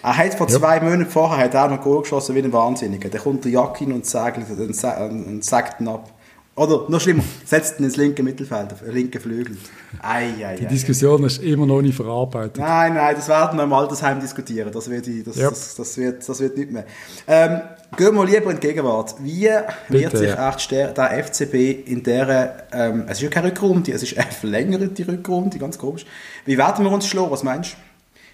Er 0.03 0.17
hat 0.17 0.33
vor 0.33 0.49
ja. 0.49 0.59
zwei 0.59 0.81
Monaten 0.81 1.05
vorher 1.05 1.45
hat 1.45 1.53
er 1.53 1.69
noch 1.69 1.81
Goal 1.81 2.01
geschossen 2.01 2.35
wie 2.35 2.39
ein 2.39 2.51
Wahnsinniger. 2.51 3.07
Dann 3.07 3.21
kommt 3.21 3.45
der 3.45 3.51
Jackin 3.53 3.93
und 3.93 4.05
sagt, 4.05 4.37
und 4.37 5.45
sagt 5.45 5.79
ihn 5.79 5.87
ab. 5.87 6.11
Oder 6.57 6.85
noch 6.87 7.01
schlimmer, 7.01 7.23
setzt 7.43 7.79
ihn 7.79 7.85
ins 7.85 7.97
linke 7.97 8.23
Mittelfeld, 8.23 8.71
auf 8.71 8.79
den 8.79 8.93
linken 8.93 9.19
Flügel. 9.19 9.57
Ei, 10.01 10.31
ei, 10.41 10.55
Die 10.55 10.67
Diskussion 10.67 11.23
ei. 11.23 11.27
ist 11.27 11.43
immer 11.43 11.65
noch 11.65 11.81
nicht 11.81 11.95
verarbeitet. 11.95 12.59
Nein, 12.59 12.93
nein, 12.93 13.13
das 13.13 13.27
werden 13.27 13.57
wir 13.57 13.63
im 13.63 13.73
Altersheim 13.73 14.21
diskutieren. 14.21 14.71
Das 14.71 14.89
wird, 14.89 15.05
das, 15.27 15.35
ja. 15.35 15.49
das, 15.49 15.75
das, 15.75 15.97
wird, 15.97 16.27
das 16.27 16.39
wird 16.39 16.57
nicht 16.57 16.71
mehr. 16.71 16.85
Ähm, 17.27 17.59
gehen 17.97 18.15
wir 18.15 18.25
lieber 18.25 18.51
in 18.51 18.59
die 18.61 18.67
Gegenwart. 18.67 19.15
Wie 19.21 19.49
Bitte, 19.89 20.01
wird 20.03 20.17
sich 20.17 20.29
ja. 20.29 20.49
echt 20.49 20.71
der, 20.71 20.93
der 20.93 21.25
FCB 21.25 21.89
in 21.89 22.03
der, 22.03 22.67
ähm, 22.71 23.03
es 23.07 23.17
ist 23.17 23.23
ja 23.23 23.29
keine 23.29 23.47
Rückrunde, 23.47 23.91
es 23.91 24.03
ist 24.03 24.17
eine 24.17 24.31
verlängerte 24.31 25.05
Rückrunde, 25.09 25.59
ganz 25.59 25.77
komisch. 25.77 26.05
Wie 26.45 26.57
werden 26.57 26.85
wir 26.85 26.91
uns 26.91 27.05
schlagen, 27.05 27.31
was 27.31 27.43
meinst 27.43 27.73
du? 27.73 27.77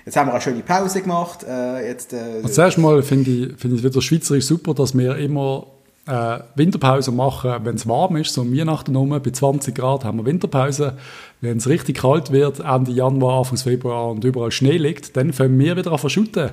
Jetzt 0.05 0.15
haben 0.15 0.27
wir 0.27 0.33
eine 0.33 0.41
schöne 0.41 0.61
Pause 0.61 1.01
gemacht. 1.01 1.43
Äh, 1.43 1.87
jetzt, 1.87 2.13
äh, 2.13 2.17
also 2.43 2.49
zuerst 2.49 2.77
mal 2.77 3.01
finde 3.01 3.31
ich, 3.31 3.59
find 3.59 3.73
ich 3.73 3.83
wieder 3.83 3.99
schweizerisch 3.99 4.45
super, 4.45 4.75
dass 4.75 4.95
wir 4.95 5.15
immer 5.17 5.65
äh, 6.07 6.39
Winterpause 6.55 7.11
machen, 7.11 7.53
wenn 7.63 7.75
es 7.75 7.87
warm 7.87 8.15
ist, 8.15 8.33
so 8.33 8.41
um 8.41 8.55
Weihnachten 8.55 8.95
rum, 8.95 9.09
bei 9.09 9.31
20 9.31 9.75
Grad 9.75 10.03
haben 10.03 10.17
wir 10.17 10.25
Winterpause. 10.25 10.97
Wenn 11.41 11.57
es 11.57 11.67
richtig 11.67 11.99
kalt 11.99 12.31
wird, 12.31 12.59
Ende 12.59 12.91
Januar, 12.91 13.39
Anfang 13.39 13.57
Februar 13.57 14.09
und 14.09 14.23
überall 14.23 14.51
Schnee 14.51 14.77
liegt, 14.77 15.15
dann 15.15 15.33
fangen 15.33 15.57
wir 15.59 15.77
wieder 15.77 15.91
an 15.91 15.97
verschütten. 15.97 16.51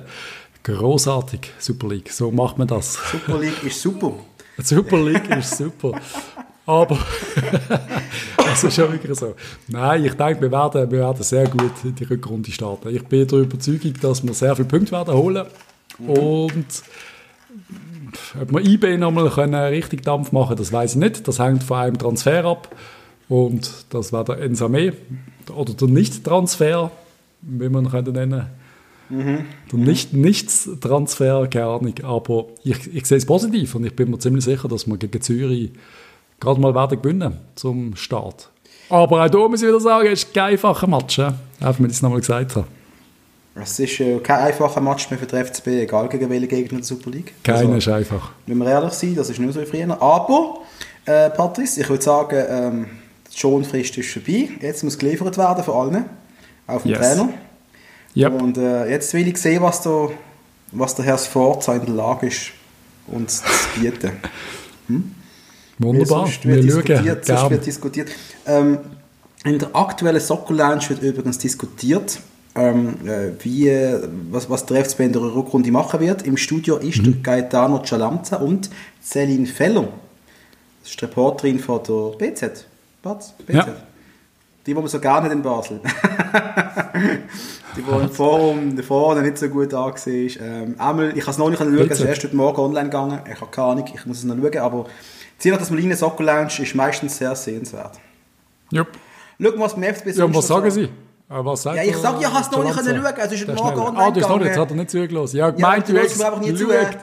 Großartig, 0.63 1.51
Super 1.57 1.87
League. 1.87 2.11
So 2.11 2.31
macht 2.31 2.57
man 2.57 2.67
das. 2.67 2.97
Super 3.11 3.39
League 3.39 3.63
ist 3.63 3.81
super. 3.81 4.13
Super 4.57 4.97
League 4.97 5.29
ist 5.35 5.57
super. 5.57 5.93
Aber 6.65 6.99
das 8.37 8.63
ist 8.63 8.75
schon 8.75 8.91
wirklich 8.91 9.17
so. 9.17 9.33
Nein, 9.67 10.05
ich 10.05 10.13
denke, 10.13 10.41
wir 10.41 10.51
werden, 10.51 10.91
wir 10.91 10.99
werden 10.99 11.23
sehr 11.23 11.47
gut 11.47 11.71
in 11.83 11.95
die 11.95 12.03
Rückrunde 12.03 12.51
starten. 12.51 12.95
Ich 12.95 13.03
bin 13.05 13.27
der 13.27 13.39
Überzeugung, 13.39 13.93
dass 13.99 14.23
wir 14.23 14.33
sehr 14.35 14.55
viele 14.55 14.67
Punkte 14.67 14.91
werden 14.91 15.13
holen 15.15 15.47
und 15.97 16.65
ob 18.41 18.51
wir 18.51 18.65
eBay 18.65 18.97
nochmal 18.97 19.29
können 19.29 19.55
richtig 19.55 20.03
Dampf 20.03 20.31
machen 20.31 20.55
das 20.57 20.71
weiß 20.71 20.91
ich 20.91 20.97
nicht. 20.97 21.27
Das 21.27 21.39
hängt 21.39 21.63
von 21.63 21.77
einem 21.77 21.97
Transfer 21.97 22.45
ab. 22.45 22.75
Und 23.27 23.85
das 23.91 24.11
war 24.11 24.23
der 24.23 24.39
Ensame 24.39 24.93
oder 25.55 25.73
der 25.73 25.87
Nicht-Transfer, 25.87 26.91
wie 27.41 27.69
man 27.69 27.89
könnte 27.89 28.11
nennen. 28.11 28.47
Mhm. 29.09 29.45
Der 29.71 29.79
nicht 29.79 30.13
Nichts-Transfer, 30.13 31.47
keine 31.47 31.65
Ahnung. 31.65 31.93
Aber 32.03 32.45
ich, 32.63 32.93
ich 32.93 33.05
sehe 33.05 33.17
es 33.17 33.25
positiv 33.25 33.75
und 33.75 33.85
ich 33.85 33.95
bin 33.95 34.11
mir 34.11 34.19
ziemlich 34.19 34.45
sicher, 34.45 34.67
dass 34.67 34.87
wir 34.87 34.97
gegen 34.97 35.21
Zürich 35.21 35.71
gerade 36.39 36.59
mal 36.59 36.73
werden 36.73 37.01
gewinnen 37.01 37.37
zum 37.55 37.95
Start. 37.95 38.49
Aber 38.89 39.23
auch 39.23 39.29
da 39.29 39.47
muss 39.47 39.61
ich 39.61 39.67
wieder 39.67 39.79
sagen, 39.79 40.07
es 40.07 40.23
ist 40.23 40.33
kein 40.33 40.53
einfacher 40.53 40.87
Match. 40.87 41.19
Einfach, 41.19 41.79
wenn 41.79 41.85
ich 41.87 41.93
es 41.93 42.01
nochmal 42.01 42.19
gesagt 42.19 42.55
habe. 42.55 42.67
Es 43.55 43.79
ist 43.79 43.99
äh, 43.99 44.19
kein 44.19 44.39
einfacher 44.39 44.79
Match 44.79 45.09
mehr 45.09 45.19
für 45.19 45.25
den 45.25 45.45
FCB, 45.45 45.67
egal 45.67 46.07
gegen 46.07 46.29
welche 46.29 46.47
Gegner 46.47 46.77
der 46.77 46.85
Super 46.85 47.09
League. 47.09 47.33
Keiner 47.43 47.59
also, 47.59 47.73
ist 47.73 47.87
einfach. 47.87 48.31
Wenn 48.45 48.57
wir 48.57 48.67
ehrlich 48.67 48.93
sind, 48.93 49.17
das 49.17 49.29
ist 49.29 49.39
nicht 49.39 49.53
so 49.53 49.61
wie 49.61 49.65
früher. 49.65 50.01
Aber, 50.01 50.59
äh, 51.05 51.29
Patrice, 51.29 51.81
ich 51.81 51.89
würde 51.89 52.03
sagen, 52.03 52.45
ähm, 52.47 52.87
die 53.31 53.37
Schonfrist 53.37 53.97
ist 53.97 54.11
vorbei. 54.11 54.49
Jetzt 54.61 54.83
muss 54.83 54.97
geliefert 54.97 55.37
werden 55.37 55.63
von 55.63 55.93
allen, 55.93 56.05
auch 56.67 56.81
vom 56.81 56.91
yes. 56.91 56.99
Trainer. 56.99 57.29
Yep. 58.15 58.41
Und 58.41 58.57
äh, 58.57 58.89
jetzt 58.89 59.13
will 59.13 59.27
ich 59.27 59.37
sehen, 59.37 59.61
was 59.61 59.81
der, 59.81 60.09
was 60.71 60.95
der 60.95 61.05
Herr 61.05 61.17
Sforza 61.17 61.73
in 61.75 61.85
der 61.85 61.95
Lage 61.95 62.27
ist, 62.27 62.51
uns 63.07 63.41
zu 63.41 63.79
bieten. 63.79 64.11
Hm? 64.87 65.13
Wunderbar, 65.77 66.25
sonst 66.25 66.43
wird 66.45 66.55
wir 66.55 66.63
diskutiert, 66.63 67.25
sonst 67.25 67.49
wird 67.51 67.65
diskutiert. 67.65 68.09
Ähm, 68.47 68.79
in 69.43 69.59
der 69.59 69.75
aktuellen 69.75 70.19
Soccer 70.19 70.55
Lounge 70.55 70.89
wird 70.89 71.03
übrigens 71.03 71.37
diskutiert, 71.37 72.19
ähm, 72.55 72.95
äh, 73.05 73.31
wie, 73.43 73.71
was, 74.31 74.49
was 74.49 74.65
der 74.65 74.83
FCB 74.83 74.99
in 75.01 75.13
der 75.13 75.21
Rückrunde 75.21 75.71
machen 75.71 75.99
wird. 75.99 76.23
Im 76.23 76.37
Studio 76.37 76.77
ist 76.77 77.05
mhm. 77.05 77.21
Gaetano 77.23 77.83
Cialanza 77.83 78.37
und 78.37 78.69
Celine 79.01 79.45
Feller. 79.45 79.87
Das 80.81 80.91
ist 80.91 81.01
die 81.01 81.05
Reporterin 81.05 81.59
von 81.59 81.81
der 81.83 82.17
BZ. 82.17 82.65
BZ. 83.01 83.33
Ja. 83.47 83.63
Die, 83.65 83.71
die 84.65 84.73
man 84.73 84.87
so 84.87 84.99
gerne 84.99 85.31
in 85.31 85.41
Basel. 85.41 85.79
die, 87.75 87.81
die 87.81 87.91
im 87.91 88.09
Forum 88.09 88.77
vorne 88.79 89.21
nicht 89.21 89.37
so 89.37 89.47
gut 89.49 89.73
angesehen 89.73 90.27
ist. 90.27 90.39
Ähm, 90.41 90.75
einmal, 90.77 91.17
ich 91.17 91.23
kann 91.23 91.31
es 91.31 91.37
noch 91.37 91.49
nicht 91.49 91.59
schauen, 91.59 91.89
es 91.89 91.99
ist 91.99 92.05
erst 92.05 92.23
heute 92.23 92.35
Morgen 92.35 92.59
online 92.59 92.89
gegangen. 92.89 93.19
Ich 93.31 93.39
habe 93.39 93.51
keine 93.51 93.67
Ahnung, 93.67 93.85
ich 93.93 94.05
muss 94.05 94.17
es 94.17 94.23
noch 94.23 94.35
schauen, 94.35 94.57
aber 94.57 94.85
Ziel 95.37 95.55
das 95.55 95.69
Marine 95.69 95.95
Soccer 95.95 96.23
Lounge 96.23 96.59
ist 96.59 96.75
meistens 96.75 97.17
sehr 97.17 97.35
sehenswert. 97.35 97.99
Jupp. 98.71 98.89
Schau 99.41 99.51
mal, 99.51 99.59
was 99.59 99.75
beim 99.75 99.83
FCB 99.83 100.17
Ja, 100.17 100.35
was 100.35 100.47
sagen 100.47 100.69
Sie? 100.69 100.89
Was 101.31 101.61
sagt 101.61 101.77
ja, 101.77 101.83
ich 101.83 101.95
sage, 101.95 102.17
ich 102.21 102.27
habe 102.27 102.39
es 102.41 102.49
noch 102.49 102.63
nicht 102.63 102.73
schauen 102.73 102.85
können. 102.85 103.15
Es 103.17 103.31
ist 103.31 103.47
heute 103.47 103.53
Morgen 103.53 103.79
online 103.79 104.03
Ah, 104.03 104.11
du 104.11 104.21
hast 104.21 104.29
noch 104.29 104.39
nicht, 104.39 104.57
hat 104.57 104.69
er 104.71 104.75
nicht 104.75 104.89
zugelassen. 104.89 105.37
Ja, 105.37 105.49
gemeint, 105.51 105.87
ja, 105.87 105.93
du 105.93 106.01
hast 106.01 106.23
einfach 106.23 106.39
nicht 106.39 106.57
zugelassen. 106.57 106.97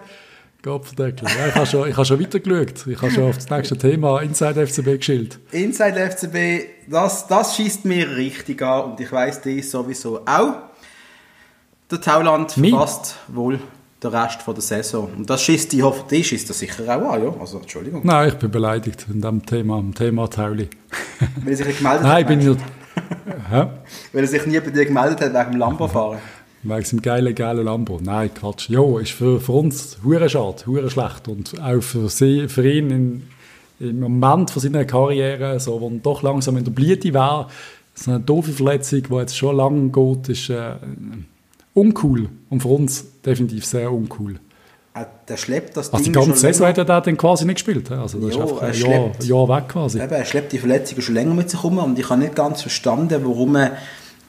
Gottverdeckel. 0.63 1.29
Ja, 1.29 1.47
ich 1.47 1.55
habe 1.55 1.67
schon, 1.67 1.97
hab 1.97 2.07
schon 2.07 2.21
weitergeschaut. 2.21 2.87
Ich 2.89 3.01
habe 3.01 3.13
schon 3.13 3.29
auf 3.29 3.37
das 3.37 3.49
nächste 3.49 3.79
Thema 3.79 4.21
Inside 4.21 4.67
FCB 4.67 4.97
geschildert. 4.97 5.39
Inside 5.53 6.11
FCB, 6.11 6.91
das, 6.91 7.29
das 7.29 7.55
schießt 7.55 7.85
mir 7.85 8.17
richtig 8.17 8.61
an 8.63 8.91
und 8.91 9.01
ich 9.01 9.13
weiss 9.13 9.41
dies 9.41 9.71
sowieso 9.71 10.23
auch. 10.27 10.55
Der 11.89 12.01
Tauland 12.01 12.51
verpasst 12.51 13.15
wohl 13.29 13.61
den 14.03 14.11
Rest 14.11 14.43
von 14.43 14.55
der 14.55 14.63
Saison. 14.63 15.09
Und 15.17 15.31
das 15.31 15.41
schießt 15.43 15.71
die 15.71 15.85
hoffentlich 15.85 16.27
schießt 16.27 16.51
das 16.51 16.59
sicher 16.59 16.83
auch 16.83 17.13
an, 17.13 17.23
ja? 17.23 17.35
Also, 17.39 17.59
Entschuldigung. 17.59 18.01
Nein, 18.03 18.31
ich 18.31 18.35
bin 18.35 18.51
beleidigt 18.51 19.07
in 19.09 19.21
dem 19.21 19.47
Thema, 19.47 19.77
am 19.77 19.95
Thema 19.95 20.29
Tauli. 20.29 20.69
Weil 21.45 21.55
sich 21.55 21.67
nicht 21.67 21.79
gemeldet 21.79 22.03
Nein, 22.03 22.13
hat. 22.13 22.21
Ich 22.23 22.27
bin 22.27 22.39
nicht... 22.41 22.61
Weil 23.51 24.23
er 24.23 24.27
sich 24.27 24.47
nie 24.47 24.61
bei 24.61 24.71
dir 24.71 24.87
gemeldet 24.87 25.21
hat 25.21 25.35
wegen 25.35 25.53
dem 25.53 25.61
Lambo-Fahren. 25.61 26.19
Wegen 26.63 26.85
seinem 26.85 27.03
geilen, 27.03 27.35
geilen 27.35 27.65
Lambo. 27.65 28.01
Nein, 28.03 28.33
Quatsch. 28.35 28.69
Ja, 28.69 28.99
ist 28.99 29.13
für, 29.13 29.41
für 29.41 29.53
uns 29.53 29.99
hure 30.03 30.29
schade, 30.29 30.67
hure 30.67 30.91
schlecht. 30.91 31.29
Und 31.29 31.61
auch 31.61 31.81
für, 31.81 32.09
sie, 32.09 32.49
für 32.49 32.69
ihn 32.69 32.91
in, 32.91 33.23
im 33.79 34.01
Moment 34.01 34.51
von 34.51 34.63
seiner 34.63 34.85
Karriere, 34.85 35.61
so, 35.61 35.81
wo 35.81 35.89
er 35.89 35.99
doch 35.99 36.23
langsam 36.23 36.57
in 36.57 36.65
der 36.65 36.73
Blüte 36.73 37.15
war, 37.15 37.49
so 37.95 38.11
eine 38.11 38.21
doofe 38.21 38.53
Verletzung, 38.53 39.03
die 39.03 39.15
jetzt 39.15 39.37
schon 39.37 39.57
lange 39.57 39.91
geht, 39.91 40.29
ist 40.29 40.51
äh, 40.51 40.75
uncool. 41.75 42.29
Und 42.51 42.63
für 42.63 42.69
uns 42.69 43.21
definitiv 43.23 43.65
sehr 43.65 43.93
uncool. 43.93 44.41
Äh, 44.97 45.05
der 45.29 45.37
schleppt 45.37 45.77
das 45.77 45.93
also 45.93 46.03
Ding 46.03 46.13
die 46.13 46.19
ganze 46.19 46.41
Saison 46.41 46.69
hat 46.69 46.79
er 46.79 46.85
dann 46.85 47.17
quasi 47.17 47.45
nicht 47.45 47.57
gespielt. 47.57 47.91
Also 47.91 48.19
das 48.19 48.35
jo, 48.35 48.43
ist 48.43 48.51
einfach 48.51 48.63
ein 48.63 48.75
Jahr, 48.75 49.11
Jahr, 49.21 49.49
weg 49.49 49.69
quasi. 49.69 50.01
Eben, 50.01 50.13
er 50.13 50.25
schleppt 50.25 50.53
die 50.53 50.59
Verletzung 50.59 51.01
schon 51.01 51.15
länger 51.15 51.35
mit 51.35 51.51
sich 51.51 51.63
rum 51.63 51.79
und 51.79 51.99
ich 51.99 52.09
habe 52.09 52.21
nicht 52.21 52.35
ganz 52.35 52.63
verstanden, 52.63 53.21
warum 53.25 53.57
er 53.57 53.77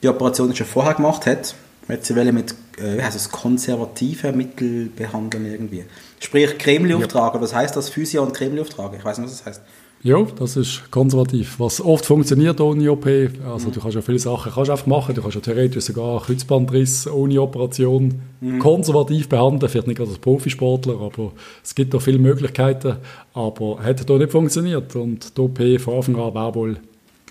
die 0.02 0.08
Operation 0.08 0.54
schon 0.54 0.66
vorher 0.66 0.94
gemacht 0.94 1.26
hat. 1.26 1.54
Jetzt 1.88 2.06
sie 2.06 2.32
mit 2.32 2.54
äh, 2.78 2.98
wie 2.98 3.02
heißt 3.02 3.16
es, 3.16 3.30
konservativen 3.30 4.36
Mitteln 4.36 4.92
behandeln 4.94 5.46
irgendwie. 5.46 5.84
Sprich 6.20 6.58
Kreml 6.58 6.94
auftragen. 6.94 7.38
Ja. 7.38 7.42
Was 7.42 7.54
heißt 7.54 7.76
das? 7.76 7.88
Physio 7.88 8.22
und 8.22 8.34
Kreml 8.34 8.60
auftragen? 8.60 8.98
Ich 8.98 9.04
weiß 9.04 9.18
nicht, 9.18 9.28
was 9.30 9.38
das 9.38 9.46
heißt. 9.46 9.62
Ja, 10.02 10.24
das 10.38 10.56
ist 10.56 10.90
konservativ. 10.92 11.58
Was 11.58 11.80
oft 11.80 12.06
funktioniert 12.06 12.60
ohne 12.60 12.90
OP. 12.90 13.06
Also 13.06 13.68
mhm. 13.68 13.72
du 13.72 13.80
kannst 13.80 13.96
ja 13.96 14.00
viele 14.00 14.18
Sachen 14.18 14.52
kannst 14.52 14.70
einfach 14.70 14.86
machen. 14.86 15.14
Du 15.14 15.22
kannst 15.22 15.34
ja 15.34 15.40
theoretisch 15.40 15.84
sogar 15.84 16.22
Kreuzbandriss 16.22 17.08
ohne 17.08 17.40
Operation 17.42 18.20
mhm. 18.40 18.60
konservativ 18.60 19.28
behandeln. 19.28 19.68
Vielleicht 19.68 19.88
nicht 19.88 20.00
als 20.00 20.18
Profisportler, 20.18 21.00
aber 21.00 21.32
es 21.64 21.74
gibt 21.74 21.94
da 21.94 21.98
viele 21.98 22.18
Möglichkeiten. 22.18 22.96
Aber 23.34 23.82
hätte 23.82 24.04
da 24.04 24.14
nicht 24.18 24.30
funktioniert. 24.30 24.94
Und 24.94 25.36
die 25.36 25.40
OP 25.40 25.58
von 25.80 25.94
Anfang 25.96 26.16
an 26.16 26.34
wäre 26.34 26.54
wohl 26.54 26.76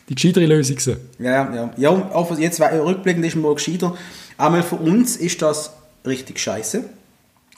die 0.10 0.16
gescheitere 0.16 0.46
Lösung 0.46 0.76
gewesen. 0.76 0.98
Ja, 1.20 1.54
ja. 1.54 1.72
Ja, 1.78 2.28
jetzt 2.38 2.60
rückblickend 2.60 3.26
ist 3.26 3.38
mal 3.38 3.54
gescheiter. 3.54 3.96
Einmal 4.38 4.64
für 4.64 4.76
uns 4.76 5.16
ist 5.16 5.42
das 5.42 5.74
richtig 6.06 6.40
scheiße. 6.40 6.84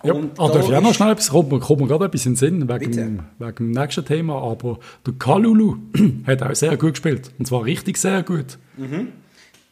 Ja, 0.04 0.14
ah, 0.14 0.48
darf 0.48 0.70
ich 0.70 0.76
auch 0.76 0.82
noch 0.82 0.94
schnell 0.94 1.12
etwas, 1.12 1.30
kommt 1.30 1.52
mir, 1.52 1.60
kommt 1.60 1.82
mir 1.82 1.88
gerade 1.88 2.06
etwas 2.06 2.26
in 2.26 2.34
den 2.34 2.38
Sinn, 2.38 2.70
wegen, 2.70 2.92
dem, 2.92 3.20
wegen 3.38 3.56
dem 3.56 3.72
nächsten 3.72 4.06
Thema, 4.06 4.42
aber 4.42 4.80
der 5.06 5.14
Kalulu 5.20 5.76
hat 6.28 6.42
auch 6.42 6.56
sehr 6.56 6.78
gut 6.78 6.92
gespielt, 6.92 7.32
und 7.38 7.46
zwar 7.46 7.66
richtig 7.66 7.98
sehr 7.98 8.24
gut. 8.24 8.58
Mhm. 8.78 9.10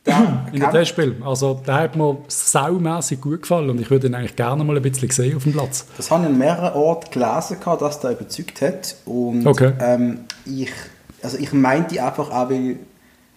in 0.54 0.60
dem 0.60 0.72
Testspiel. 0.72 1.16
Also 1.24 1.62
der 1.66 1.76
hat 1.76 1.96
mir 1.96 2.18
saumässig 2.28 3.22
gut 3.22 3.42
gefallen 3.42 3.70
und 3.70 3.82
ich 3.82 3.90
würde 3.90 4.08
ihn 4.08 4.16
eigentlich 4.16 4.36
gerne 4.36 4.64
mal 4.64 4.76
ein 4.76 4.82
bisschen 4.82 5.10
sehen 5.10 5.36
auf 5.36 5.44
dem 5.44 5.54
Platz. 5.54 5.86
Das 5.98 6.12
habe 6.12 6.24
ich 6.24 6.30
an 6.30 6.38
mehreren 6.38 6.74
Orten 6.74 7.12
gelesen, 7.12 7.58
dass 7.80 8.00
der 8.00 8.12
überzeugt 8.12 8.62
hat 8.62 8.96
und 9.06 9.46
okay. 9.46 9.74
ähm, 9.80 10.20
ich, 10.46 10.72
also 11.22 11.38
ich 11.38 11.52
meinte 11.54 12.02
einfach, 12.04 12.32
er 12.32 12.50
will, 12.50 12.80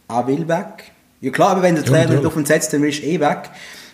er 0.09 0.27
will 0.27 0.49
weg. 0.49 0.93
Ja 1.21 1.31
klar, 1.31 1.51
aber 1.51 1.63
wenn 1.63 1.75
der 1.75 1.85
Trainer 1.85 2.15
nicht 2.15 2.25
auf 2.25 2.37
ihn 2.37 2.47
setzt, 2.47 2.73
dann 2.73 2.83
willst 2.83 3.03
du 3.03 3.07
eh 3.07 3.21
weg. 3.21 3.51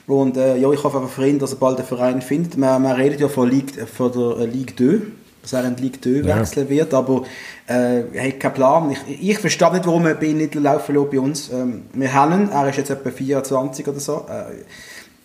Und 0.07 0.37
äh, 0.37 0.57
ja, 0.57 0.71
ich 0.71 0.83
hoffe 0.85 0.99
einfach 0.99 1.11
für 1.11 1.27
ihn, 1.27 1.39
dass 1.39 1.53
er 1.53 1.59
bald 1.59 1.79
einen 1.79 1.87
Verein 1.87 2.23
findet. 2.23 2.57
Man, 2.57 2.83
man 2.83 2.93
redet 2.93 3.21
ja 3.21 3.29
von, 3.29 3.51
Ligue, 3.51 3.87
von 3.87 4.13
der 4.13 4.45
äh, 4.45 4.47
Ligue 4.47 4.77
2, 4.77 5.07
dass 5.43 5.53
er 5.53 5.65
in 5.65 5.77
die 5.77 5.83
Ligue 5.83 6.01
2 6.01 6.29
ja. 6.29 6.39
wechseln 6.39 6.69
wird, 6.69 6.95
aber 6.95 7.23
äh, 7.69 8.03
er 8.13 8.29
hat 8.29 8.41
keinen 8.41 8.55
Plan. 8.55 8.91
Ich, 8.91 9.31
ich 9.31 9.39
verstehe 9.39 9.73
nicht, 9.73 9.87
warum 9.87 10.07
er 10.07 10.15
bei 10.15 10.29
nicht 10.29 10.55
laufen 10.55 10.95
lässt 10.95 11.11
bei 11.11 11.19
uns. 11.19 11.51
Ähm, 11.53 11.83
wir 11.93 12.13
haben 12.13 12.51
er 12.51 12.69
ist 12.69 12.77
jetzt 12.77 12.91
etwa 12.91 13.11
24 13.11 13.89
oder 13.89 14.01
so. 14.01 14.27
Äh, 14.29 14.63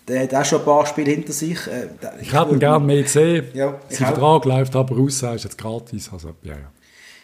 der 0.08 0.24
hat 0.24 0.34
auch 0.34 0.46
schon 0.46 0.60
ein 0.60 0.66
paar 0.66 0.86
Spiele 0.88 1.12
hinter 1.12 1.32
sich. 1.32 1.60
Äh, 1.68 1.88
ich 2.20 2.34
hätte 2.34 2.52
ihn 2.52 2.60
gerne 2.60 2.84
mehr 2.84 3.04
gesehen. 3.04 3.46
Ja, 3.54 3.76
Sein 3.90 4.08
Vertrag 4.08 4.46
läuft 4.46 4.76
aber 4.76 4.98
raus, 4.98 5.22
er 5.22 5.36
ist 5.36 5.44
jetzt 5.44 5.60
gratis. 5.60 6.10
Also, 6.12 6.30
ja, 6.42 6.54
ja. 6.54 6.72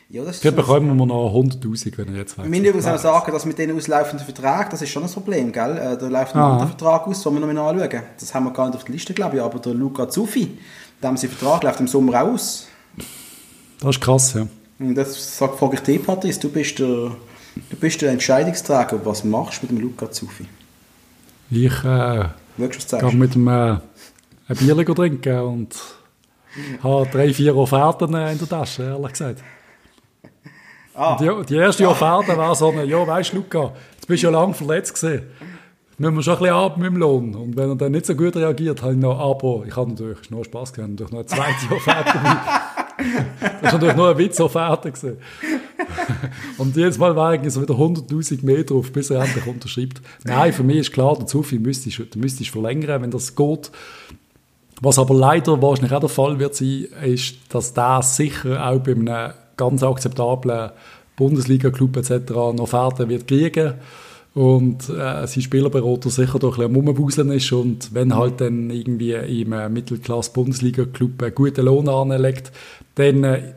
Ja, 0.09 0.23
das 0.23 0.39
Vielleicht 0.39 0.55
bekommen 0.55 0.97
wir 0.97 1.05
noch 1.05 1.33
100'000, 1.33 1.97
wenn 1.97 2.07
er 2.09 2.19
jetzt 2.21 2.37
weiß. 2.37 2.45
Wir 2.45 2.49
müssen 2.49 2.63
übrigens 2.63 2.87
auch 2.87 2.97
sagen, 2.97 3.31
dass 3.33 3.45
mit 3.45 3.57
den 3.57 3.75
auslaufenden 3.75 4.25
Verträgen, 4.25 4.69
das 4.71 4.81
ist 4.81 4.89
schon 4.89 5.03
ein 5.03 5.09
Problem, 5.09 5.51
gell? 5.51 5.77
Äh, 5.77 5.97
da 5.97 6.07
läuft 6.07 6.33
noch 6.33 6.61
ein 6.61 6.67
Vertrag 6.67 7.07
aus, 7.07 7.23
den 7.23 7.33
wir 7.33 7.39
noch 7.41 7.53
mal 7.53 7.69
anschauen. 7.69 8.03
Das 8.17 8.33
haben 8.33 8.45
wir 8.45 8.53
gar 8.53 8.67
nicht 8.67 8.77
auf 8.77 8.85
der 8.85 8.93
Liste, 8.93 9.13
glaube 9.13 9.35
ich, 9.35 9.41
aber 9.41 9.59
der 9.59 9.73
Luca 9.73 10.07
Zuffi, 10.07 10.57
dem 11.03 11.17
sein 11.17 11.29
Vertrag 11.29 11.63
läuft 11.63 11.81
im 11.81 11.89
Sommer 11.89 12.23
aus. 12.23 12.67
Das 13.81 13.89
ist 13.89 14.01
krass, 14.01 14.33
ja. 14.33 14.47
Und 14.79 14.95
das 14.95 15.37
frage 15.39 15.75
ich 15.75 15.81
dich, 15.81 16.01
Patrice, 16.01 16.39
du 16.39 16.49
bist 16.49 16.79
der, 16.79 16.87
du 16.87 17.77
bist 17.77 18.01
der 18.01 18.11
Entscheidungsträger. 18.11 19.01
Was 19.03 19.25
machst 19.25 19.61
du 19.61 19.65
mit 19.65 19.71
dem 19.71 19.81
Luca 19.81 20.09
Zuffi? 20.09 20.45
Ich 21.49 21.83
äh, 21.83 22.25
gehe 22.57 23.11
mit 23.13 23.35
dem 23.35 23.47
äh, 23.49 23.51
ein 23.51 24.55
Bier 24.57 24.85
trinken 24.85 25.39
und 25.41 25.75
habe 26.83 27.09
drei, 27.11 27.33
vier 27.33 27.57
Offerten 27.57 28.13
in 28.13 28.37
der 28.37 28.49
Tasche, 28.49 28.83
ehrlich 28.83 29.11
gesagt. 29.11 29.43
Ah. 30.97 31.15
Die, 31.19 31.29
die, 31.45 31.55
erste. 31.55 31.87
Offerte 31.87 32.35
war 32.35 32.55
so 32.55 32.69
eine, 32.69 32.83
ja, 32.83 33.05
weißt 33.05 33.31
du, 33.31 33.37
Luca, 33.37 33.71
jetzt 33.93 34.07
bist 34.07 34.23
du 34.23 34.27
ja 34.27 34.33
lange 34.33 34.55
verletzt 34.55 34.99
gewesen. 34.99 35.27
Müssen 35.99 36.15
wir 36.15 36.23
schon 36.23 36.33
ein 36.33 36.39
bisschen 36.39 36.55
ab 36.55 36.77
mit 36.77 36.87
dem 36.87 36.97
Lohn. 36.97 37.35
Und 37.35 37.55
wenn 37.55 37.69
er 37.69 37.75
dann 37.75 37.91
nicht 37.91 38.07
so 38.07 38.15
gut 38.15 38.35
reagiert, 38.35 38.81
habe 38.81 38.93
ich 38.93 38.99
noch, 38.99 39.19
aber 39.19 39.63
ich 39.67 39.75
habe 39.75 39.91
natürlich 39.91 40.29
noch 40.31 40.43
Spass 40.43 40.73
gehabt, 40.73 40.91
natürlich 40.91 41.11
noch 41.11 41.19
eine 41.19 41.27
zweite 41.27 41.75
Offerte 41.75 42.19
Das 43.61 43.73
war 43.73 43.73
natürlich 43.73 43.95
nur 43.95 44.09
eine 44.09 44.17
Witz-Offerte 44.17 44.91
gewesen. 44.91 45.17
Und 46.57 46.75
jetzt 46.75 46.97
mal 46.97 47.15
wären 47.15 47.47
so 47.49 47.61
wieder 47.61 47.75
100'000 47.75 48.43
Meter 48.43 48.73
auf, 48.75 48.91
bis 48.91 49.11
er 49.11 49.23
endlich 49.23 49.45
unterschreibt. 49.45 50.01
Nein, 50.23 50.51
für 50.51 50.63
mich 50.63 50.77
ist 50.77 50.93
klar, 50.93 51.15
dazu 51.19 51.43
viel 51.43 51.59
müsstest 51.59 51.99
du 51.99 52.19
müsstest 52.19 52.49
verlängern, 52.49 53.03
wenn 53.03 53.11
das 53.11 53.35
geht. 53.35 53.71
Was 54.81 54.97
aber 54.97 55.13
leider 55.13 55.61
wahrscheinlich 55.61 55.93
auch 55.93 55.99
der 55.99 56.09
Fall 56.09 56.39
wird 56.39 56.55
sein, 56.55 56.87
ist, 57.03 57.35
dass 57.49 57.73
das 57.73 58.15
sicher 58.15 58.67
auch 58.67 58.79
bei 58.79 58.93
einem 58.93 59.33
ganz 59.57 59.83
akzeptablen 59.83 60.71
Bundesliga-Club 61.17 61.97
etc. 61.97 62.31
noch 62.31 62.69
Fährten 62.69 63.09
wird 63.09 63.27
kriegen 63.27 63.73
und 64.37 64.87
äh, 64.89 65.25
sein 65.25 65.41
Spielerberater 65.41 66.11
sicher 66.11 66.37
doch 66.37 66.59
ein 66.59 66.71
bisschen 66.93 67.31
ist 67.31 67.51
und 67.51 67.93
wenn 67.95 68.15
halt 68.15 68.39
dann 68.39 68.69
irgendwie 68.69 69.13
im 69.13 69.51
äh, 69.51 69.67
Mittelklasse-Bundesliga-Club 69.67 71.23
einen 71.23 71.35
guten 71.35 71.65
Lohn 71.65 71.89
anlegt, 71.89 72.51
dann 72.95 73.23
äh, 73.23 73.53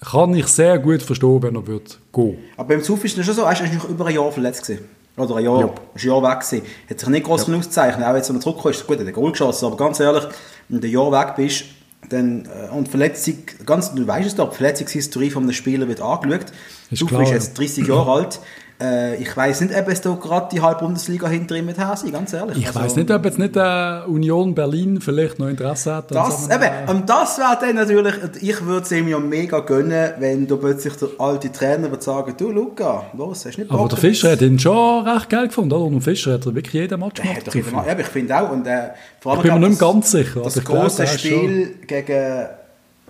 kann 0.00 0.34
ich 0.34 0.46
sehr 0.46 0.78
gut 0.78 1.02
verstehen, 1.02 1.42
wenn 1.42 1.56
er 1.56 1.66
wird 1.66 1.98
gehen. 2.12 2.38
Aber 2.56 2.68
beim 2.68 2.82
Zuf 2.82 3.04
ist 3.04 3.18
es 3.18 3.26
schon 3.26 3.34
so, 3.34 3.42
er 3.42 3.74
noch 3.74 3.88
über 3.88 4.06
ein 4.06 4.14
Jahr 4.14 4.30
verletzt 4.30 4.64
gewesen. 4.64 4.84
Oder 5.16 5.36
ein 5.36 5.44
Jahr, 5.44 5.60
ja. 5.60 5.74
ist 5.94 6.04
ein 6.04 6.08
Jahr 6.08 6.22
weg 6.22 6.40
gewesen. 6.40 6.66
Hat 6.90 7.00
sich 7.00 7.08
nicht 7.08 7.24
groß 7.24 7.46
ja. 7.48 7.56
ausgezeichnet, 7.56 8.06
auch 8.06 8.14
jetzt, 8.14 8.28
wenn 8.28 8.36
er 8.36 8.40
zurückkommt, 8.40 8.74
ist 8.74 8.86
gut, 8.86 9.00
er 9.00 9.06
hat 9.06 9.14
Goal 9.14 9.32
geschossen, 9.32 9.66
aber 9.66 9.76
ganz 9.76 9.98
ehrlich, 9.98 10.24
wenn 10.68 10.80
du 10.80 10.86
ein 10.86 10.92
Jahr 10.92 11.10
weg 11.10 11.34
bist, 11.36 11.64
dann, 12.08 12.46
äh, 12.46 12.70
und 12.70 12.88
Verletzung, 12.88 13.38
ganz, 13.66 13.94
du 13.94 14.06
weißt 14.06 14.26
es 14.26 14.34
doch, 14.36 14.50
die 14.50 14.56
Verletzungshistorie 14.56 15.30
von 15.30 15.44
einem 15.44 15.52
Spieler 15.52 15.88
wird 15.88 16.00
angeschaut. 16.00 16.46
Ist 16.90 17.02
du 17.02 17.06
bist 17.06 17.32
jetzt 17.32 17.58
30 17.58 17.86
Jahre 17.86 18.10
alt, 18.12 18.40
äh, 18.80 19.16
ich 19.22 19.36
weiß 19.36 19.60
nicht, 19.60 19.76
ob 19.76 19.88
es 19.88 20.00
da 20.00 20.14
gerade 20.14 20.48
die 20.50 20.60
halbe 20.60 20.80
Bundesliga 20.80 21.28
hinter 21.28 21.54
ihm 21.54 21.68
hat, 21.68 22.12
ganz 22.12 22.32
ehrlich. 22.32 22.58
Ich 22.58 22.66
also, 22.66 22.80
weiß 22.80 22.96
nicht, 22.96 23.10
ob 23.10 23.24
jetzt 23.24 23.38
nicht 23.38 23.56
äh, 23.56 24.00
Union 24.06 24.54
Berlin 24.54 25.00
vielleicht 25.00 25.38
noch 25.38 25.48
Interesse 25.48 25.94
hat. 25.94 26.10
Das, 26.10 26.48
eben, 26.50 26.88
und 26.88 27.08
das 27.08 27.38
wäre 27.38 27.56
dann 27.60 27.76
natürlich, 27.76 28.14
ich 28.42 28.64
würde 28.64 28.82
es 28.82 28.92
ihm 28.92 29.06
ja 29.06 29.20
mega 29.20 29.60
gönnen, 29.60 30.10
wenn 30.18 30.46
da 30.48 30.56
plötzlich 30.56 30.94
der 30.96 31.08
alte 31.18 31.52
Trainer 31.52 31.90
würde 31.90 32.02
sagen, 32.02 32.34
du 32.36 32.50
Luca, 32.50 33.04
los, 33.16 33.46
hast 33.46 33.58
nicht 33.58 33.68
Bock, 33.68 33.78
Aber 33.78 33.88
der 33.88 33.98
Fischer 33.98 34.32
hat 34.32 34.42
ihn 34.42 34.58
schon 34.58 35.06
recht 35.06 35.30
geil 35.30 35.46
gefunden, 35.46 35.72
oder? 35.72 35.84
Und 35.84 36.00
Fischer 36.00 36.32
hat 36.32 36.44
wirklich 36.44 36.74
jeden 36.74 36.98
Match 36.98 37.22
gemacht. 37.22 37.54
Jeden 37.54 37.72
Mal, 37.72 37.86
ja, 37.86 37.98
ich 37.98 38.06
finde 38.06 38.36
auch. 38.36 38.50
Und, 38.50 38.66
äh, 38.66 38.90
vor 39.20 39.32
allem, 39.32 39.40
ich 39.40 39.50
bin 39.52 39.60
mir 39.60 39.68
nicht 39.68 39.80
ganz 39.80 40.10
sicher. 40.10 40.40
Das 40.42 40.58
also 40.58 40.72
große 40.72 41.06
Spiel 41.06 41.76
gegen, 41.86 42.46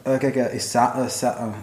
äh, 0.04 0.18
gegen, 0.20 0.46
ist, 0.48 0.74
äh, 0.74 0.88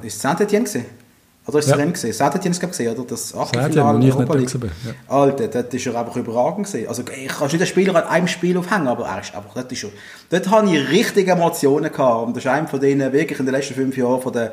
ist 0.01 0.21
Saint-Etienne 0.21 0.65
gewesen? 0.65 1.00
Oder 1.47 1.57
ist 1.57 1.65
es 1.65 1.71
ja. 1.71 1.77
Rennen 1.77 1.93
gesehen? 1.93 2.13
Saint-Etienne 2.13 2.55
gesehen, 2.55 2.95
oder? 2.95 3.03
Das 3.07 3.35
Achtelfinale 3.35 3.99
der 3.99 4.15
Europa 4.15 4.35
League. 4.35 4.53
Ja. 4.53 5.15
Alter, 5.15 5.47
das 5.47 5.73
ist 5.73 5.85
ja 5.85 5.99
einfach 5.99 6.15
überragend 6.15 6.65
gesehen. 6.65 6.87
Also 6.87 7.01
ich 7.01 7.27
kann 7.27 7.47
nicht 7.47 7.59
den 7.59 7.65
Spieler 7.65 7.95
an 7.95 8.03
einem 8.03 8.27
Spiel 8.27 8.57
aufhängen, 8.57 8.87
aber 8.87 9.07
er 9.07 9.21
ist 9.21 9.33
einfach, 9.33 9.53
das 9.55 9.65
ist 9.71 9.79
schon, 9.79 9.91
dort 10.29 10.49
habe 10.49 10.69
ich 10.69 10.89
richtige 10.89 11.31
Emotionen 11.31 11.91
gehabt 11.91 12.27
und 12.27 12.37
das 12.37 12.45
ist 12.45 12.51
einer 12.51 12.67
von 12.67 12.79
denen 12.79 13.11
wirklich 13.11 13.39
in 13.39 13.45
den 13.45 13.55
letzten 13.55 13.73
fünf 13.73 13.97
Jahren 13.97 14.21
von 14.21 14.33
den 14.33 14.49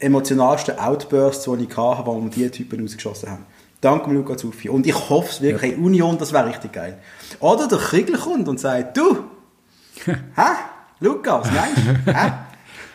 emotionalsten 0.00 0.76
Outbursts, 0.78 1.44
die 1.44 1.64
ich 1.64 1.76
hatte, 1.76 2.04
wo 2.04 2.20
wir 2.20 2.30
diese 2.30 2.50
Typen 2.50 2.80
rausgeschossen 2.80 3.30
haben. 3.30 3.46
Danke 3.80 4.10
Luca 4.10 4.36
Zuffi. 4.36 4.68
Und 4.68 4.86
ich 4.86 5.08
hoffe 5.08 5.28
es 5.30 5.40
wirklich, 5.40 5.72
ja. 5.72 5.78
Union, 5.78 6.18
das 6.18 6.32
wäre 6.32 6.48
richtig 6.48 6.72
geil. 6.72 6.98
Oder 7.38 7.68
der 7.68 7.78
Kriegler 7.78 8.18
kommt 8.18 8.48
und 8.48 8.58
sagt, 8.58 8.96
du, 8.96 9.24
hä? 10.06 10.52
Luca, 11.00 11.38
meinst 11.38 12.06
du? 12.06 12.12
hä? 12.12 12.32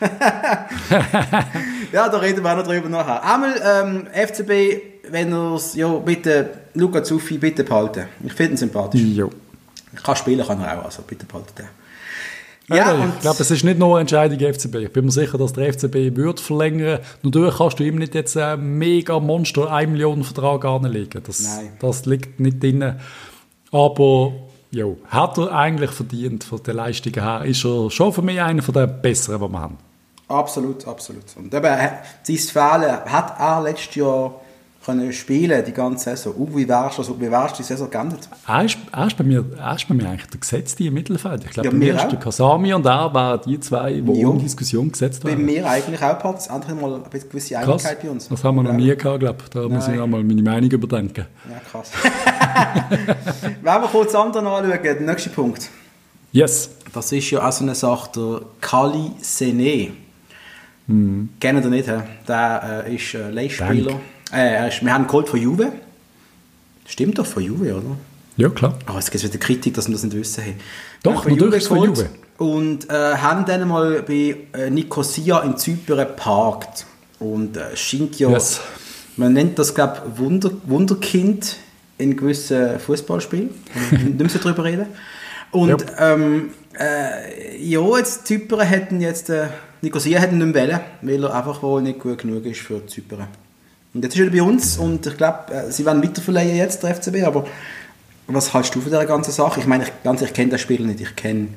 ja, 1.92 2.08
da 2.08 2.18
reden 2.18 2.42
wir 2.42 2.52
auch 2.52 2.56
noch 2.56 2.66
drüber 2.66 2.88
nachher. 2.88 3.22
Einmal 3.22 3.54
ähm, 3.64 4.06
FCB, 4.12 5.10
wenn 5.10 5.32
ihr 5.32 5.54
es, 5.54 5.74
ja, 5.74 5.88
bitte, 5.88 6.50
Luca 6.74 7.02
Zuffi, 7.02 7.38
bitte 7.38 7.64
behalten. 7.64 8.06
Ich 8.24 8.32
finde 8.32 8.54
ihn 8.54 8.56
sympathisch. 8.56 9.02
Jo. 9.02 9.30
Ich 9.92 10.02
kann 10.02 10.16
spielen, 10.16 10.46
kann 10.46 10.60
er 10.60 10.78
auch, 10.78 10.84
also 10.86 11.02
bitte 11.02 11.26
behalten 11.26 11.52
den. 11.58 11.66
Ja, 12.68 12.94
ja, 12.94 13.08
ich 13.08 13.20
glaube, 13.20 13.42
es 13.42 13.50
ist 13.50 13.64
nicht 13.64 13.80
nur 13.80 13.96
eine 13.96 14.02
Entscheidung 14.02 14.38
FCB. 14.38 14.76
Ich 14.76 14.92
bin 14.92 15.04
mir 15.04 15.10
sicher, 15.10 15.36
dass 15.36 15.52
der 15.52 15.72
FCB 15.72 16.16
wird 16.16 16.38
verlängern. 16.38 17.00
Natürlich 17.22 17.56
kannst 17.56 17.80
du 17.80 17.84
ihm 17.84 17.96
nicht 17.96 18.14
jetzt 18.14 18.36
einen 18.36 18.78
mega 18.78 19.18
Monster 19.18 19.72
1 19.72 19.90
Millionen 19.90 20.22
Vertrag 20.22 20.64
anlegen. 20.64 21.20
Das, 21.26 21.42
Nein. 21.42 21.72
das 21.80 22.06
liegt 22.06 22.38
nicht 22.38 22.62
drin. 22.62 22.94
Aber 23.72 24.32
jo, 24.70 24.98
hat 25.08 25.36
er 25.38 25.52
eigentlich 25.52 25.90
verdient 25.90 26.44
von 26.44 26.62
den 26.62 26.76
Leistungen 26.76 27.22
her, 27.22 27.44
ist 27.44 27.64
er 27.64 27.90
schon 27.90 28.12
für 28.12 28.22
mich 28.22 28.40
einer 28.40 28.62
der 28.62 28.86
besseren, 28.86 29.40
die 29.40 29.52
wir 29.52 29.60
haben. 29.60 29.78
Absolut, 30.30 30.86
absolut. 30.86 31.24
Und 31.36 31.52
eben, 31.52 31.76
sein 32.22 32.36
Fehlen 32.36 33.04
hat 33.04 33.38
er 33.38 33.62
letztes 33.62 33.96
Jahr 33.96 34.40
können 34.84 35.12
spielen, 35.12 35.62
die 35.64 35.72
ganze 35.72 36.16
Saison. 36.16 36.34
Uh, 36.38 36.56
wie 36.56 36.66
wärst 36.66 36.96
du, 36.96 37.02
also, 37.02 37.20
wie 37.20 37.30
wärst 37.30 37.58
die 37.58 37.62
Saison 37.62 37.90
geendet? 37.90 38.28
Er 38.46 38.64
ist, 38.64 38.78
er, 38.92 39.06
ist 39.06 39.16
bei 39.16 39.24
mir, 39.24 39.44
er 39.58 39.74
ist 39.74 39.86
bei 39.86 39.94
mir 39.94 40.08
eigentlich 40.08 40.30
der 40.30 40.40
Gesetzte 40.40 40.84
im 40.84 40.94
Mittelfeld. 40.94 41.44
Ich 41.44 41.50
glaube, 41.50 41.68
ja, 41.68 41.72
bei 41.72 41.76
mir 41.76 41.94
ist 41.96 42.08
der 42.08 42.18
Kasami 42.18 42.72
und 42.72 42.86
er 42.86 43.12
waren 43.12 43.40
die 43.44 43.60
zwei, 43.60 43.92
die 43.92 44.20
ja. 44.20 44.30
in 44.30 44.38
Diskussion 44.38 44.90
gesetzt 44.90 45.22
waren. 45.22 45.36
Bei 45.36 45.42
mir 45.42 45.68
eigentlich 45.68 46.02
auch. 46.02 46.32
Das 46.32 46.48
andere 46.48 46.74
mal 46.74 46.94
eine 46.94 47.02
gewisse 47.02 47.58
Einigkeit 47.58 47.80
krass. 47.80 47.96
bei 48.02 48.10
uns. 48.10 48.28
Das 48.28 48.42
haben 48.42 48.56
wir 48.56 48.62
noch 48.62 48.72
nie 48.72 48.96
gehabt, 48.96 49.20
glaube 49.20 49.38
ich. 49.42 49.50
Da 49.50 49.60
Nein. 49.60 49.72
muss 49.72 49.88
ich 49.88 50.00
einmal 50.00 50.24
meine 50.24 50.42
Meinung 50.42 50.70
überdenken. 50.70 51.26
Ja, 51.50 51.60
krass. 51.70 51.90
Wenn 53.62 53.64
wir 53.82 53.88
kurz 53.88 54.14
anderen 54.14 54.46
anschauen, 54.46 54.82
der 54.82 55.00
nächste 55.00 55.30
Punkt. 55.30 55.68
Yes. 56.32 56.70
Das 56.92 57.12
ist 57.12 57.30
ja 57.30 57.46
auch 57.46 57.52
so 57.52 57.64
eine 57.64 57.74
Sache, 57.74 58.10
der 58.16 58.40
Kali 58.60 59.12
Sene. 59.20 59.90
Mhm. 60.90 61.28
Kennen 61.38 61.62
ihr 61.62 61.70
nicht, 61.70 61.88
he? 61.88 61.98
der 62.26 62.84
äh, 62.86 62.96
ist 62.96 63.14
äh, 63.14 63.30
Leihspieler. 63.30 64.00
Äh, 64.32 64.70
wir 64.80 64.92
haben 64.92 65.04
ihn 65.04 65.06
geholt 65.06 65.28
von 65.28 65.40
Juve. 65.40 65.72
Stimmt 66.86 67.18
doch, 67.18 67.26
von 67.26 67.42
Juve, 67.44 67.76
oder? 67.76 67.96
Ja, 68.36 68.48
klar. 68.48 68.76
Oh, 68.88 68.96
jetzt 68.96 69.12
gibt 69.12 69.22
es 69.22 69.30
wieder 69.30 69.38
Kritik, 69.38 69.74
dass 69.74 69.86
wir 69.86 69.92
das 69.92 70.02
nicht 70.02 70.16
wissen. 70.16 70.42
Hey. 70.42 70.54
Doch, 71.04 71.22
von 71.22 71.34
Juve 71.34 71.60
von 71.60 71.84
Juve. 71.84 72.10
Und 72.38 72.90
äh, 72.90 73.16
haben 73.16 73.44
dann 73.44 73.68
mal 73.68 74.02
bei 74.02 74.36
äh, 74.52 74.70
Nicosia 74.70 75.40
in 75.40 75.56
Zypern 75.56 75.98
geparkt. 75.98 76.86
Und 77.20 77.56
äh, 77.56 77.76
scheint 77.76 78.18
ja, 78.18 78.30
yes. 78.30 78.60
man 79.16 79.34
nennt 79.34 79.58
das, 79.58 79.74
glaube 79.74 80.02
ich, 80.04 80.18
Wunder, 80.18 80.50
Wunderkind 80.64 81.56
in 81.98 82.16
gewissen 82.16 82.80
Fußballspielen. 82.80 83.50
nicht 83.90 84.18
mehr 84.18 84.42
darüber 84.42 84.64
reden. 84.64 84.86
Und 85.52 85.68
ja, 85.82 86.14
ähm, 86.14 86.50
äh, 86.80 87.56
ja 87.62 87.80
jetzt 87.96 88.26
Zypern 88.26 88.60
hätten 88.60 89.00
jetzt... 89.00 89.30
Äh, 89.30 89.48
Nicosia 89.82 90.20
hat 90.20 90.32
ihn 90.32 90.38
nicht 90.38 90.54
wollen, 90.54 90.80
weil 91.00 91.24
er 91.24 91.34
einfach 91.34 91.62
wohl 91.62 91.80
nicht 91.80 92.00
gut 92.00 92.18
genug 92.18 92.44
ist 92.44 92.60
für 92.60 92.86
Zypern. 92.86 93.28
Und 93.94 94.04
jetzt 94.04 94.14
ist 94.14 94.20
er 94.20 94.30
bei 94.30 94.42
uns 94.42 94.78
und 94.78 95.06
ich 95.06 95.16
glaube, 95.16 95.52
äh, 95.52 95.70
sie 95.70 95.84
werden 95.84 96.02
weiterverleihen 96.02 96.56
jetzt, 96.56 96.82
der 96.82 96.94
FCB, 96.94 97.24
aber 97.24 97.46
was 98.26 98.52
hältst 98.54 98.74
du 98.74 98.80
von 98.80 98.90
dieser 98.90 99.06
ganzen 99.06 99.32
Sache? 99.32 99.60
Ich 99.60 99.66
meine, 99.66 99.84
ich, 99.84 99.90
ganz, 100.04 100.22
ich 100.22 100.32
kenne 100.32 100.50
das 100.50 100.60
Spiel 100.60 100.86
nicht, 100.86 101.00
ich 101.00 101.16
kenne 101.16 101.48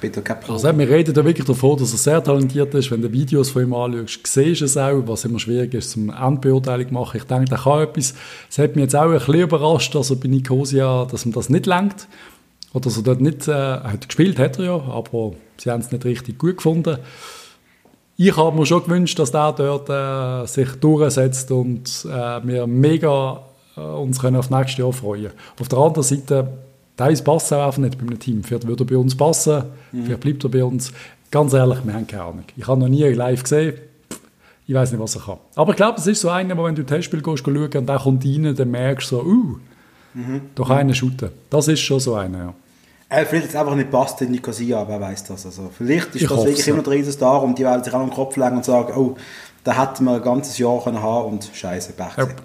da 0.00 0.36
also, 0.48 0.76
wir 0.78 0.88
reden 0.88 1.14
da 1.14 1.24
wirklich 1.24 1.46
davon, 1.46 1.78
dass 1.78 1.92
er 1.92 1.98
sehr 1.98 2.24
talentiert 2.24 2.74
ist. 2.74 2.90
Wenn 2.90 3.02
du 3.02 3.12
Videos 3.12 3.50
von 3.50 3.62
ihm 3.62 3.74
anschaust, 3.74 4.26
siehst 4.26 4.60
du 4.62 4.64
es 4.64 4.76
auch, 4.76 5.00
was 5.06 5.24
immer 5.24 5.38
schwierig 5.38 5.74
ist, 5.74 5.90
zum 5.92 6.10
Endbeurteilung 6.10 6.88
zu 6.88 6.94
machen. 6.94 7.16
Ich 7.18 7.24
denke, 7.24 7.52
er 7.52 7.58
kann 7.58 7.82
etwas. 7.82 8.14
Es 8.50 8.58
hat 8.58 8.74
mich 8.74 8.84
jetzt 8.84 8.96
auch 8.96 9.02
ein 9.02 9.12
bisschen 9.12 9.34
überrascht, 9.34 9.94
dass 9.94 10.10
er 10.10 10.16
bei 10.16 10.28
Nicosia, 10.28 11.06
dass 11.08 11.24
man 11.24 11.34
das 11.34 11.50
nicht 11.50 11.66
lenkt. 11.66 12.08
Oder 12.74 12.90
er 12.90 13.02
dort 13.02 13.20
nicht, 13.20 13.48
äh, 13.48 13.52
hat 13.52 14.08
gespielt 14.08 14.38
hat 14.38 14.58
er 14.58 14.64
ja, 14.64 14.74
aber 14.74 15.32
sie 15.58 15.70
haben 15.70 15.80
es 15.80 15.92
nicht 15.92 16.04
richtig 16.04 16.38
gut 16.38 16.56
gefunden 16.56 16.98
ich 18.16 18.36
habe 18.36 18.56
mir 18.56 18.66
schon 18.66 18.84
gewünscht, 18.84 19.18
dass 19.18 19.32
der 19.32 19.52
dort 19.52 19.88
äh, 19.88 20.46
sich 20.46 20.68
durchsetzt 20.80 21.50
und 21.50 22.06
äh, 22.10 22.46
wir 22.46 22.66
mega 22.66 23.42
äh, 23.76 23.80
uns 23.80 24.20
können 24.20 24.36
auf 24.36 24.50
nächstes 24.50 24.78
Jahr 24.78 24.92
freuen. 24.92 25.30
Auf 25.60 25.68
der 25.68 25.78
anderen 25.78 26.02
Seite, 26.02 26.48
Teils 26.96 27.22
passt 27.22 27.52
auch 27.52 27.66
einfach 27.66 27.78
nicht 27.78 27.98
bei 27.98 28.06
einem 28.06 28.18
Team. 28.18 28.44
Vielleicht 28.44 28.66
würde 28.66 28.84
er 28.84 28.86
bei 28.86 28.96
uns 28.96 29.16
passen, 29.16 29.64
mhm. 29.92 30.04
vielleicht 30.04 30.20
bleibt 30.20 30.44
er 30.44 30.50
bei 30.50 30.64
uns. 30.64 30.92
Ganz 31.30 31.52
ehrlich, 31.54 31.78
wir 31.84 31.94
haben 31.94 32.06
keine 32.06 32.22
Ahnung. 32.24 32.44
Ich 32.56 32.66
habe 32.66 32.78
noch 32.78 32.88
nie 32.88 33.04
live 33.04 33.42
gesehen. 33.42 33.74
Ich 34.66 34.74
weiß 34.74 34.92
nicht, 34.92 35.00
was 35.00 35.16
er 35.16 35.22
kann. 35.22 35.38
Aber 35.56 35.72
ich 35.72 35.76
glaube, 35.76 35.98
es 35.98 36.06
ist 36.06 36.20
so 36.20 36.28
einer, 36.28 36.56
wo 36.56 36.64
wenn 36.64 36.74
du 36.74 36.84
Testspiel 36.84 37.22
gehst, 37.22 37.44
schauen 37.44 37.56
und 37.56 37.86
der 37.88 37.98
kommt 37.98 38.24
rein, 38.24 38.54
dann 38.54 38.70
merkst 38.70 39.10
du 39.10 39.16
so, 39.16 39.22
uh, 39.24 39.56
mhm. 40.14 40.42
doch 40.54 40.70
einen 40.70 40.94
shooten. 40.94 41.30
Das 41.50 41.68
ist 41.68 41.80
schon 41.80 42.00
so 42.00 42.14
einer, 42.14 42.38
ja. 42.38 42.54
Äh, 43.08 43.26
vielleicht 43.26 43.46
jetzt 43.46 43.56
einfach 43.56 43.74
nicht 43.74 43.90
passt 43.90 44.22
in 44.22 44.30
Nicosia, 44.30 44.86
wer 44.88 45.00
weiß 45.00 45.24
das. 45.24 45.44
Also, 45.44 45.70
vielleicht 45.76 46.14
ist 46.14 46.22
ich 46.22 46.28
das 46.28 46.44
wirklich 46.44 46.66
immer 46.68 46.82
der 46.82 46.92
Riesenstar 46.94 47.42
und 47.42 47.58
die 47.58 47.62
werden 47.62 47.84
sich 47.84 47.92
auch 47.92 48.00
am 48.00 48.10
Kopf 48.10 48.36
legen 48.36 48.56
und 48.56 48.64
sagen, 48.64 48.94
oh, 48.96 49.16
da 49.64 49.80
hätten 49.80 50.04
wir 50.04 50.14
ein 50.14 50.22
ganzes 50.22 50.56
Jahr 50.56 50.82
können 50.82 51.02
haben 51.02 51.32
und 51.32 51.50
scheiße, 51.52 51.92
Pech 51.92 52.18
yep. 52.18 52.42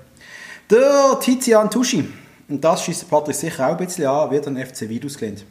Der 0.69 1.17
Tizian 1.21 1.69
Tuschi, 1.69 2.03
und 2.49 2.63
das 2.63 2.83
schießt 2.83 3.09
Patrick 3.09 3.35
sicher 3.35 3.67
auch 3.67 3.71
ein 3.71 3.85
bisschen 3.85 4.07
an, 4.07 4.29
wird 4.29 4.47
ein 4.47 4.57
FC 4.57 4.89
Vidus 4.89 5.17
gelernt. 5.17 5.45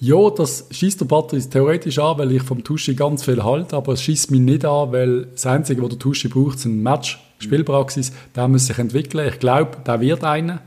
Ja, 0.00 0.30
das 0.30 0.66
schießt 0.70 1.00
der 1.00 1.06
Patrick 1.06 1.50
theoretisch 1.50 1.98
an, 1.98 2.18
weil 2.18 2.30
ich 2.32 2.42
vom 2.42 2.62
Tuschi 2.62 2.94
ganz 2.94 3.24
viel 3.24 3.42
halte, 3.42 3.76
aber 3.76 3.94
es 3.94 4.02
schießt 4.02 4.30
mich 4.30 4.40
nicht 4.40 4.64
an, 4.64 4.92
weil 4.92 5.24
das 5.24 5.46
Einzige, 5.46 5.82
was 5.82 5.88
der 5.88 5.98
Tuschi 5.98 6.28
braucht, 6.28 6.56
ist 6.56 6.66
ein 6.66 6.82
Match, 6.82 7.18
Spielpraxis. 7.40 8.12
Der 8.36 8.46
muss 8.46 8.66
sich 8.66 8.78
entwickeln. 8.78 9.28
Ich 9.28 9.40
glaube, 9.40 9.78
der 9.84 10.00
wird 10.00 10.22
einer. 10.22 10.60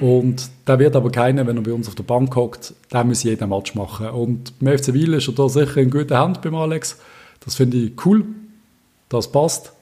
Und 0.00 0.50
der 0.66 0.78
wird 0.78 0.96
aber 0.96 1.10
keiner, 1.10 1.46
wenn 1.46 1.56
er 1.56 1.62
bei 1.62 1.72
uns 1.72 1.88
auf 1.88 1.94
der 1.94 2.02
Bank 2.02 2.34
hockt, 2.36 2.74
der 2.92 3.04
muss 3.04 3.22
jeden 3.22 3.48
Match 3.48 3.74
machen. 3.74 4.08
Und 4.10 4.58
beim 4.58 4.76
FC 4.78 4.92
Wiel 4.92 5.14
ist 5.14 5.28
er 5.28 5.34
da 5.34 5.48
sicher 5.48 5.78
in 5.78 5.90
guter 5.90 6.18
Hand 6.18 6.42
beim 6.42 6.54
Alex. 6.54 6.98
Das 7.44 7.54
finde 7.54 7.76
ich 7.76 7.92
cool. 8.04 8.24
Das 9.08 9.30
passt. 9.30 9.72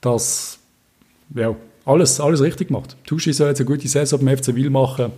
Das, 0.00 0.58
ja, 1.34 1.54
alles, 1.84 2.20
alles 2.20 2.40
richtig 2.42 2.68
gemacht. 2.68 2.96
Tuschi 3.06 3.32
soll 3.32 3.48
jetzt 3.48 3.60
eine 3.60 3.66
gute 3.66 3.88
Saison 3.88 4.24
beim 4.24 4.36
FC 4.36 4.54
Wiel 4.54 4.70
machen 4.70 5.12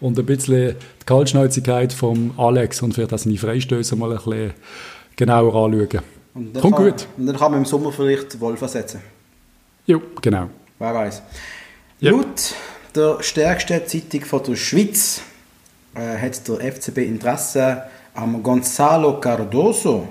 und 0.00 0.18
ein 0.18 0.26
bisschen 0.26 0.76
die 1.00 1.04
Kaltschnäuzigkeit 1.06 1.92
vom 1.92 2.32
Alex 2.38 2.82
und 2.82 2.94
vielleicht 2.94 3.12
auch 3.12 3.18
seine 3.18 3.36
Freistöße 3.36 3.96
mal 3.96 4.10
ein 4.10 4.16
bisschen 4.16 4.52
genauer 5.16 5.54
anschauen. 5.54 6.02
Und 6.34 6.60
Kommt 6.60 6.76
kann, 6.76 6.84
gut. 6.84 7.06
Und 7.16 7.26
dann 7.26 7.36
kann 7.36 7.52
man 7.52 7.60
im 7.60 7.66
Sommer 7.66 7.92
vielleicht 7.92 8.40
Wolf 8.40 8.60
ersetzen. 8.60 9.00
Ja, 9.86 9.98
genau. 10.20 10.48
Wer 10.78 10.94
weiß. 10.94 11.22
Yep. 12.02 12.12
Laut 12.12 12.54
der 12.94 13.22
stärksten 13.22 13.86
Zeitung 13.86 14.42
der 14.42 14.56
Schweiz 14.56 15.20
äh, 15.94 16.18
hat 16.18 16.46
der 16.48 16.72
FCB 16.72 16.98
Interesse 16.98 17.82
am 18.14 18.42
Gonzalo 18.42 19.20
Cardoso. 19.20 20.08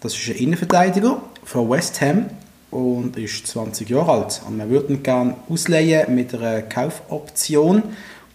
Das 0.00 0.16
ist 0.16 0.28
ein 0.28 0.36
Innenverteidiger 0.36 1.20
von 1.44 1.68
West 1.68 2.00
Ham. 2.00 2.26
und 2.70 3.16
ist 3.16 3.46
20 3.48 3.88
Jahre 3.88 4.12
alt. 4.12 4.42
Und 4.46 4.58
wir 4.58 4.68
würden 4.70 5.02
gerne 5.02 5.34
ausleihen 5.48 6.14
mit 6.14 6.34
einer 6.34 6.62
Kaufoption. 6.62 7.82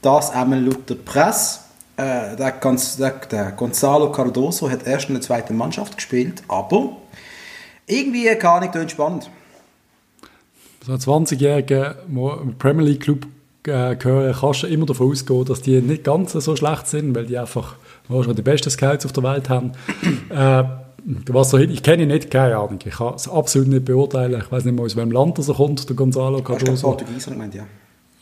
Das 0.01 0.29
einmal 0.31 0.61
laut 0.61 0.89
der 0.89 0.95
Presse. 0.95 1.61
Äh, 1.97 2.35
der, 2.35 2.53
der, 2.99 3.11
der 3.31 3.51
Gonzalo 3.53 4.11
Cardoso 4.11 4.69
hat 4.69 4.85
erst 4.85 5.07
in 5.07 5.15
der 5.15 5.21
zweiten 5.21 5.55
Mannschaft 5.55 5.95
gespielt, 5.95 6.43
aber 6.49 6.97
irgendwie 7.87 8.25
gar 8.35 8.59
nicht 8.59 8.75
entspannt. 8.75 9.29
So 10.85 10.91
ein 10.91 10.99
20-jähriger 10.99 11.95
Premier 12.59 12.85
League 12.85 13.03
Club 13.03 13.25
äh, 13.67 13.95
gehören, 13.95 14.35
kannst 14.39 14.63
du 14.63 14.67
immer 14.67 14.85
davon 14.85 15.11
ausgehen, 15.11 15.45
dass 15.45 15.61
die 15.61 15.81
nicht 15.81 16.03
ganz 16.03 16.33
so 16.33 16.55
schlecht 16.55 16.87
sind, 16.87 17.15
weil 17.15 17.25
die 17.25 17.37
einfach 17.37 17.75
schon 18.07 18.35
die 18.35 18.41
besten 18.41 18.69
Scouts 18.69 19.05
auf 19.05 19.13
der 19.13 19.23
Welt 19.23 19.49
haben. 19.49 19.71
äh, 20.29 20.63
was 21.27 21.51
so, 21.51 21.57
ich 21.57 21.83
kenne 21.83 22.03
ihn 22.03 22.09
nicht, 22.09 22.31
keine 22.31 22.57
Ahnung. 22.57 22.79
Ich 22.83 22.95
kann 22.95 23.13
es 23.13 23.29
absolut 23.29 23.67
nicht 23.67 23.85
beurteilen. 23.85 24.41
Ich 24.41 24.51
weiß 24.51 24.65
nicht 24.65 24.75
mal, 24.75 24.85
aus 24.85 24.95
welchem 24.95 25.11
Land 25.11 25.37
er 25.37 25.53
kommt, 25.53 25.87
der 25.87 25.95
Gonzalo 25.95 26.41
Cardoso. 26.41 26.73
Ich 26.73 26.81
Portugieser 26.81 27.31
gemeint, 27.31 27.53
ja. 27.53 27.63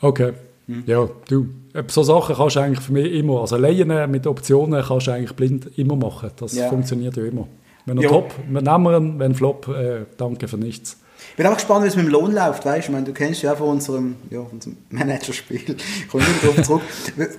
Okay. 0.02 0.34
Mhm. 0.68 0.84
Ja, 0.86 1.08
du, 1.30 1.48
so 1.88 2.04
Sachen 2.04 2.36
kannst 2.36 2.56
du 2.56 2.60
eigentlich 2.60 2.82
für 2.82 2.94
mich 2.94 3.12
immer, 3.14 3.42
also 3.42 3.58
Leihen 3.58 4.12
mit 4.12 4.28
Optionen 4.28 4.84
kannst 4.84 5.08
du 5.08 5.12
eigentlich 5.12 5.34
blind 5.34 5.78
immer 5.78 5.96
machen. 5.96 6.32
Das 6.36 6.56
ja. 6.56 6.68
funktioniert 6.68 7.16
ja 7.16 7.24
immer. 7.24 7.48
Wenn 7.86 7.98
er 7.98 8.10
top, 8.10 8.34
wir 8.50 8.62
nehmen 8.62 8.94
ihn, 8.96 9.20
wenn 9.20 9.36
Flop, 9.36 9.68
äh, 9.68 10.06
danke 10.18 10.48
für 10.48 10.58
nichts. 10.58 11.03
Ich 11.34 11.38
bin 11.38 11.48
auch 11.48 11.56
gespannt, 11.56 11.84
wie 11.84 11.88
es 11.88 11.96
mit 11.96 12.06
dem 12.06 12.12
Lohn 12.12 12.32
läuft, 12.32 12.64
weißt 12.64 12.76
du? 12.76 12.80
Ich 12.80 12.90
meine, 12.90 13.06
du 13.06 13.12
kennst 13.12 13.42
ja 13.42 13.56
von 13.56 13.70
unserem, 13.70 14.18
ja, 14.30 14.40
unserem 14.40 14.78
Managerspiel. 14.92 15.76
Ich 15.78 16.08
komme 16.08 16.24
wieder 16.28 16.54
darauf 16.54 16.62
zurück. 16.62 16.82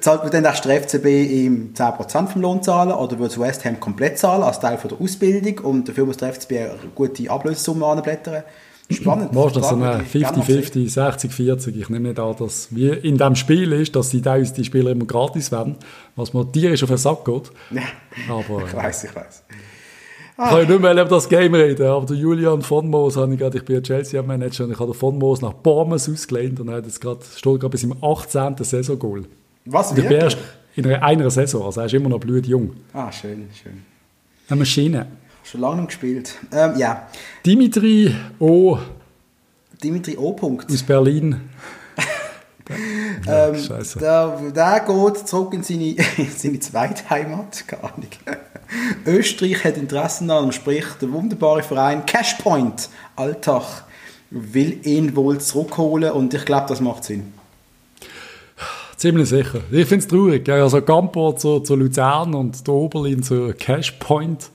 Zahlt 0.01 0.23
man 0.23 0.33
dann 0.33 0.47
auch 0.47 0.59
der 0.59 0.83
FCB 0.83 1.07
ihm 1.07 1.71
10% 1.77 2.27
vom 2.27 2.43
Lohn 2.43 2.61
zahlen 2.61 2.91
oder 2.91 3.17
würde 3.21 3.39
West 3.39 3.65
Ham 3.65 3.79
komplett 3.79 4.19
zahlen 4.19 4.43
als 4.43 4.59
Teil 4.59 4.79
von 4.79 4.91
der 4.91 5.01
Ausbildung 5.01 5.65
und 5.65 5.89
dafür 5.89 6.07
muss 6.07 6.17
der 6.17 6.33
FCB 6.33 6.53
eine 6.53 6.79
gute 6.93 7.31
Ablösesumme 7.31 7.87
anblättern? 7.87 8.43
Spannend. 8.91 9.33
Machst 9.33 9.55
du 9.55 9.61
so 9.61 9.77
eine 9.77 10.03
50-50, 10.03 10.93
60-40? 10.93 11.77
Ich 11.77 11.89
nehme 11.89 12.09
nicht 12.09 12.19
an, 12.19 12.35
dass 12.37 12.75
wie 12.75 12.89
in 12.89 13.17
diesem 13.17 13.37
Spiel 13.37 13.73
ist, 13.73 13.95
dass 13.95 14.11
die, 14.11 14.21
die 14.21 14.65
Spieler 14.65 14.91
immer 14.91 15.07
gratis 15.07 15.53
werden, 15.53 15.77
was 16.17 16.35
mir 16.35 16.51
tierisch 16.51 16.83
auf 16.83 16.89
den 16.89 16.99
Sack 16.99 17.25
geht. 17.25 17.53
Ja, 17.71 18.35
aber, 18.35 18.65
ich 18.67 18.75
weiß, 18.75 19.05
ich 19.05 19.15
weiß. 19.15 19.45
Ich 20.37 20.43
kann 20.43 20.63
ja 20.63 20.69
nicht 20.69 20.81
mehr 20.81 20.93
über 20.93 21.05
das 21.05 21.29
Game 21.29 21.55
reden, 21.55 21.87
aber 21.87 22.07
der 22.07 22.17
Julian 22.17 22.61
von 22.61 22.91
Moos, 22.91 23.17
habe 23.17 23.33
ich 23.33 23.39
gerade, 23.39 23.57
ich 23.59 23.65
bin 23.65 23.77
ja 23.77 23.83
Chelsea-Manager 23.83 24.65
und 24.65 24.73
ich 24.73 24.81
habe 24.81 24.91
den 24.91 24.99
von 24.99 25.17
Moos 25.17 25.41
nach 25.41 25.53
Bournemouth 25.53 26.09
ausgelehnt 26.09 26.59
und 26.59 26.69
er 26.69 26.79
hat 26.79 26.87
jetzt 26.87 27.01
gerade, 27.01 27.21
steht 27.25 27.61
gerade 27.61 27.69
bis 27.69 27.85
im 27.85 27.95
18. 28.03 28.57
Saison-Goal. 28.59 29.27
Was, 29.67 29.95
wirklich? 29.95 30.21
Erst 30.21 30.39
in 30.75 30.87
einer, 30.87 31.03
einer 31.05 31.31
Saison, 31.31 31.65
also 31.65 31.81
er 31.81 31.87
ist 31.87 31.95
immer 31.95 32.09
noch 32.09 32.19
blutjung. 32.19 32.73
Ah, 32.93 33.13
schön, 33.13 33.49
schön. 33.63 33.85
Eine 34.49 34.59
Maschine. 34.59 35.07
Schon 35.45 35.61
lange 35.61 35.77
nicht 35.83 35.89
gespielt. 35.89 36.35
Ähm, 36.53 36.73
ja. 36.79 37.07
Dimitri 37.47 38.13
O. 38.41 38.79
Dimitri 39.85 40.17
O. 40.17 40.33
Punkt. 40.33 40.69
Aus 40.69 40.83
Berlin. 40.83 41.43
Ja, 43.27 43.49
ähm, 43.49 43.69
der, 44.01 44.41
der 44.55 44.81
geht 44.81 45.29
zurück 45.29 45.53
in 45.53 45.63
seine, 45.63 45.91
in 46.17 46.31
seine 46.35 46.61
zweite 46.61 47.09
Heimat, 47.11 47.67
gar 47.69 47.93
nicht. 47.99 48.19
Österreich 49.07 49.65
hat 49.65 49.77
Interesse 49.77 50.25
an 50.33 50.47
ihm, 50.47 50.53
sprich 50.53 50.85
der 51.01 51.13
wunderbare 51.13 51.63
Verein 51.63 52.07
Cashpoint 52.07 52.89
Alltag 53.17 53.85
will 54.31 54.81
ihn 54.85 55.15
wohl 55.15 55.39
zurückholen 55.39 56.13
und 56.13 56.35
ich 56.35 56.45
glaube, 56.45 56.67
das 56.69 56.81
macht 56.81 57.05
Sinn. 57.05 57.33
Ziemlich 58.97 59.29
sicher. 59.29 59.61
Ich 59.71 59.87
finde 59.87 60.05
es 60.05 60.09
traurig. 60.09 60.49
Also 60.49 60.81
Gampo 60.81 61.35
zu, 61.35 61.61
zu 61.61 61.77
Luzern 61.77 62.35
und 62.35 62.67
der 62.67 62.75
Oberlin 62.75 63.23
zu 63.23 63.53
Cashpoint, 63.57 64.51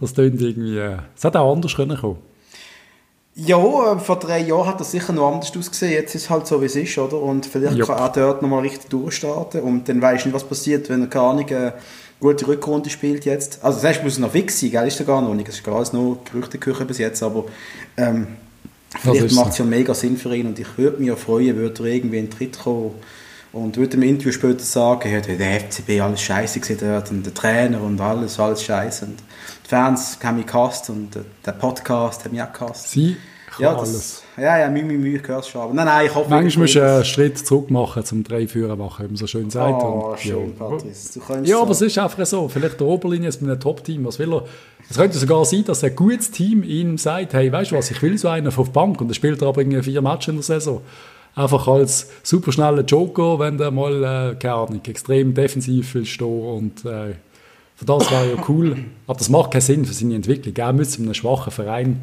das 0.00 0.14
klingt 0.14 0.40
irgendwie... 0.40 0.78
Äh, 0.78 0.98
es 1.16 1.22
hätte 1.22 1.40
auch 1.40 1.52
anders 1.52 1.74
können 1.76 1.96
kommen 1.98 2.27
ja, 3.40 3.92
äh, 3.92 3.98
vor 4.00 4.18
drei 4.18 4.40
Jahren 4.40 4.66
hat 4.66 4.80
das 4.80 4.90
sicher 4.90 5.12
noch 5.12 5.32
anders 5.32 5.56
ausgesehen. 5.56 5.92
Jetzt 5.92 6.14
ist 6.16 6.24
es 6.24 6.30
halt 6.30 6.48
so, 6.48 6.60
wie 6.60 6.66
es 6.66 6.74
ist, 6.74 6.98
oder? 6.98 7.22
Und 7.22 7.46
vielleicht 7.46 7.76
ja. 7.76 7.84
kann 7.84 7.98
er 7.98 8.08
dort 8.08 8.42
nochmal 8.42 8.62
richtig 8.62 8.90
durchstarten. 8.90 9.60
Und 9.60 9.88
dann 9.88 10.02
weißt 10.02 10.24
du 10.24 10.28
nicht, 10.28 10.34
was 10.34 10.42
passiert, 10.42 10.88
wenn 10.88 11.02
er 11.02 11.06
keine 11.06 11.24
Ahnung, 11.26 11.46
eine 11.48 11.74
gute 12.18 12.48
Rückrunde 12.48 12.90
spielt 12.90 13.24
jetzt. 13.26 13.60
Also, 13.62 13.80
das 13.80 13.88
heißt, 13.88 14.04
muss 14.04 14.18
er 14.18 14.22
noch 14.22 14.32
fix 14.32 14.58
sein, 14.58 14.72
gell? 14.72 14.88
Ist 14.88 14.98
er 14.98 15.06
gar 15.06 15.22
noch 15.22 15.34
nicht. 15.34 15.46
Das 15.46 15.54
ist 15.54 15.68
alles 15.68 15.92
nur 15.92 16.18
Gerüchteküche 16.24 16.84
bis 16.84 16.98
jetzt, 16.98 17.22
aber 17.22 17.44
ähm, 17.96 18.26
vielleicht 19.00 19.32
macht 19.36 19.52
es 19.52 19.58
ja 19.58 19.64
mega 19.64 19.94
Sinn 19.94 20.16
für 20.16 20.34
ihn. 20.34 20.48
Und 20.48 20.58
ich 20.58 20.76
würde 20.76 20.98
mich 20.98 21.06
ja 21.06 21.14
freuen, 21.14 21.54
würde 21.56 21.84
er 21.84 21.94
irgendwie 21.94 22.18
in 22.18 22.26
den 22.26 22.36
Tritt 22.36 22.58
kommen 22.58 22.90
und 23.52 23.76
würde 23.76 23.96
im 23.96 24.02
Interview 24.02 24.32
später 24.32 24.64
sagen, 24.64 25.12
ja, 25.12 25.20
der 25.20 25.60
FCB 25.60 26.00
alles 26.00 26.20
scheiße 26.22 26.58
gesehen 26.58 26.78
dort 26.80 27.10
und 27.12 27.24
der 27.24 27.34
Trainer 27.34 27.80
und 27.82 28.00
alles, 28.00 28.40
alles 28.40 28.64
scheiße. 28.64 29.04
Und 29.04 29.18
Fans 29.68 30.18
haben 30.24 30.38
mich 30.38 30.46
gehasst 30.46 30.88
und 30.88 31.10
der 31.44 31.52
Podcast 31.52 32.24
hat 32.24 32.32
mich 32.32 32.40
auch 32.40 32.52
gehasst. 32.54 32.90
Sie 32.90 33.18
ja, 33.58 33.74
das, 33.74 33.80
alles. 33.80 34.22
Ja, 34.38 34.58
ja, 34.58 34.70
Mühe, 34.70 34.82
Mühe, 34.82 34.96
Mühe 34.96 35.18
gehört 35.18 35.46
schon. 35.46 35.60
Aber 35.60 35.74
nein, 35.74 35.84
nein, 35.84 36.06
ich 36.06 36.14
hoffe... 36.14 36.30
Manchmal 36.30 36.62
musst 36.62 36.74
du 36.76 36.80
einen 36.80 37.04
Schritt 37.04 37.38
zurück 37.38 37.70
machen, 37.70 38.02
zum 38.02 38.24
drei 38.24 38.46
Führer 38.46 38.76
machen, 38.76 39.04
wie 39.04 39.08
man 39.08 39.16
so 39.16 39.26
schön 39.26 39.50
sagt. 39.50 39.82
Oh, 39.82 40.10
und, 40.12 40.20
schön, 40.20 40.54
ja. 40.58 40.66
Patrice. 40.66 41.20
ja, 41.42 41.60
aber 41.60 41.72
es 41.72 41.82
ist 41.82 41.98
einfach 41.98 42.24
so. 42.24 42.48
Vielleicht 42.48 42.80
der 42.80 42.86
Oberlinie 42.86 43.28
ist 43.28 43.42
mit 43.42 43.50
einem 43.50 43.60
Top-Team. 43.60 44.06
Was 44.06 44.18
will 44.18 44.32
er? 44.32 44.44
Es 44.88 44.96
könnte 44.96 45.18
sogar 45.18 45.44
sein, 45.44 45.64
dass 45.66 45.84
ein 45.84 45.94
gutes 45.94 46.30
Team 46.30 46.62
ihm 46.62 46.96
sagt, 46.96 47.34
hey, 47.34 47.52
weißt 47.52 47.72
du 47.72 47.76
was, 47.76 47.90
ich 47.90 48.00
will 48.00 48.16
so 48.16 48.28
einen 48.28 48.46
auf 48.46 48.56
die 48.56 48.70
Bank. 48.70 49.02
Und 49.02 49.10
er 49.10 49.14
spielt 49.14 49.42
aber 49.42 49.60
irgendwie 49.60 49.82
vier 49.82 50.00
Matches 50.00 50.28
in 50.28 50.34
der 50.36 50.44
Saison. 50.44 50.80
Einfach 51.34 51.68
als 51.68 52.08
superschneller 52.22 52.84
Joker, 52.84 53.38
wenn 53.38 53.58
der 53.58 53.70
mal, 53.70 54.32
äh, 54.32 54.34
keine 54.36 54.54
Ahnung, 54.54 54.80
extrem 54.86 55.34
defensiv 55.34 55.94
will 55.94 56.06
stehen 56.06 56.42
und... 56.42 56.86
Äh, 56.86 57.16
für 57.78 57.84
das 57.86 58.10
wäre 58.10 58.34
ja 58.34 58.44
cool. 58.48 58.76
Aber 59.06 59.18
das 59.18 59.30
macht 59.30 59.52
keinen 59.52 59.62
Sinn 59.62 59.84
für 59.86 59.94
seine 59.94 60.16
Entwicklung. 60.16 60.54
Er 60.54 60.72
müsste 60.72 60.98
in 60.98 61.04
einem 61.04 61.14
schwachen 61.14 61.52
Verein 61.52 62.02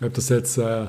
ob 0.00 0.14
das 0.14 0.28
jetzt 0.28 0.58
äh, 0.58 0.86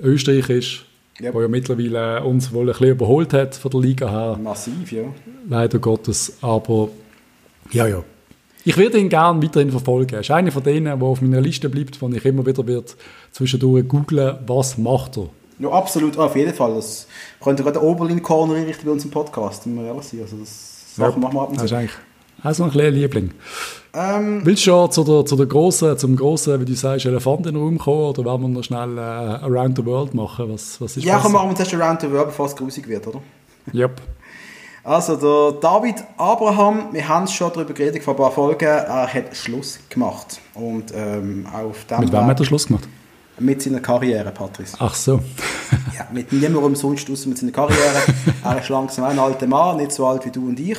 Österreich 0.00 0.50
ist, 0.50 0.84
yep. 1.20 1.34
wo 1.34 1.40
ja 1.40 1.48
mittlerweile 1.48 2.22
uns 2.24 2.52
wohl 2.52 2.64
ein 2.64 2.72
bisschen 2.72 2.90
überholt 2.90 3.32
hat 3.32 3.54
von 3.54 3.70
der 3.70 3.80
Liga 3.80 4.10
her. 4.10 4.38
Massiv, 4.42 4.92
ja. 4.92 5.04
Leider 5.48 5.78
Gottes. 5.78 6.36
Aber 6.40 6.88
ja, 7.72 7.86
ja. 7.86 8.02
Ich 8.66 8.76
werde 8.76 8.98
ihn 8.98 9.10
gerne 9.10 9.42
weiterhin 9.42 9.70
verfolgen. 9.70 10.14
Er 10.14 10.20
ist 10.20 10.30
einer 10.30 10.50
von 10.50 10.62
denen, 10.62 10.86
der 10.98 11.02
auf 11.02 11.20
meiner 11.20 11.40
Liste 11.40 11.68
bleibt, 11.68 12.00
wo 12.00 12.08
ich 12.08 12.24
immer 12.24 12.46
wieder 12.46 12.66
wird 12.66 12.96
zwischendurch 13.32 13.86
googeln, 13.86 14.38
was 14.46 14.78
macht 14.78 15.18
er. 15.18 15.28
Ja, 15.58 15.68
absolut, 15.70 16.16
auf 16.18 16.34
jeden 16.34 16.54
Fall. 16.54 16.74
Das 16.74 17.06
könnte 17.42 17.62
gerade 17.62 17.78
der 17.78 17.82
Oberlin-Corner 17.82 18.54
einrichten 18.54 18.86
bei 18.86 18.92
uns 18.92 19.04
im 19.04 19.10
Podcast, 19.10 19.66
wenn 19.66 19.76
wir 19.76 19.86
ehrlich 19.86 20.04
sind. 20.04 20.22
Also 20.22 20.36
das 20.38 20.94
ja, 20.96 21.08
machen 21.08 21.22
wir 21.22 21.42
ab 21.42 21.48
und 21.50 21.56
zu. 21.56 21.62
Das 21.62 21.70
ist 21.70 21.76
eigentlich 21.76 21.96
auch 22.44 22.64
ein 22.66 22.70
kleiner 22.70 22.90
Liebling. 22.90 23.30
Ähm, 23.94 24.40
Willst 24.44 24.66
du 24.66 24.70
schon 24.70 24.90
zu 24.90 25.04
der, 25.04 25.24
zu 25.24 25.36
der 25.36 25.46
grossen, 25.46 25.96
zum 25.96 26.16
grossen, 26.16 26.60
wie 26.60 26.64
du 26.64 26.74
sagst, 26.74 27.06
Elefant 27.06 27.46
in 27.46 27.54
den 27.54 27.62
Raum 27.62 27.78
kommen 27.78 28.06
oder 28.06 28.24
wollen 28.24 28.42
wir 28.42 28.48
noch 28.48 28.64
schnell 28.64 28.98
äh, 28.98 29.00
Around 29.00 29.78
the 29.78 29.86
World 29.86 30.14
machen? 30.14 30.52
Was, 30.52 30.80
was 30.80 30.96
ist 30.96 31.04
ja, 31.04 31.18
komm, 31.18 31.32
machen 31.32 31.50
wir 31.50 31.56
zuerst 31.56 31.74
Around 31.74 32.00
the 32.00 32.10
World, 32.10 32.26
bevor 32.26 32.46
es 32.46 32.56
grusig 32.56 32.88
wird, 32.88 33.06
oder? 33.06 33.20
Yep. 33.72 34.00
Also, 34.86 35.16
der 35.16 35.60
David 35.62 35.94
Abraham, 36.18 36.92
wir 36.92 37.08
haben 37.08 37.24
es 37.24 37.32
schon 37.32 37.50
darüber 37.54 37.72
geredet 37.72 38.02
vor 38.02 38.12
ein 38.12 38.18
paar 38.18 38.30
Folgen, 38.30 38.66
er 38.66 39.06
hat 39.06 39.34
Schluss 39.34 39.78
gemacht. 39.88 40.38
Und 40.52 40.92
ähm, 40.94 41.46
auf 41.50 41.86
dem 41.86 42.00
Mit 42.00 42.12
wem 42.12 42.26
hat 42.26 42.38
er 42.38 42.44
Schluss 42.44 42.66
gemacht? 42.66 42.86
Mit 43.38 43.62
seiner 43.62 43.80
Karriere, 43.80 44.30
Patrice. 44.30 44.76
Ach 44.78 44.94
so. 44.94 45.20
ja, 45.96 46.06
mit 46.12 46.30
niemandem 46.30 46.76
sonst 46.76 47.10
außer 47.10 47.30
mit 47.30 47.38
seiner 47.38 47.52
Karriere. 47.52 48.02
er 48.44 48.60
ist 48.60 48.68
langsam 48.68 49.06
ein 49.06 49.18
alter 49.18 49.46
Mann, 49.46 49.78
nicht 49.78 49.90
so 49.90 50.06
alt 50.06 50.26
wie 50.26 50.30
du 50.30 50.48
und 50.48 50.60
ich. 50.60 50.78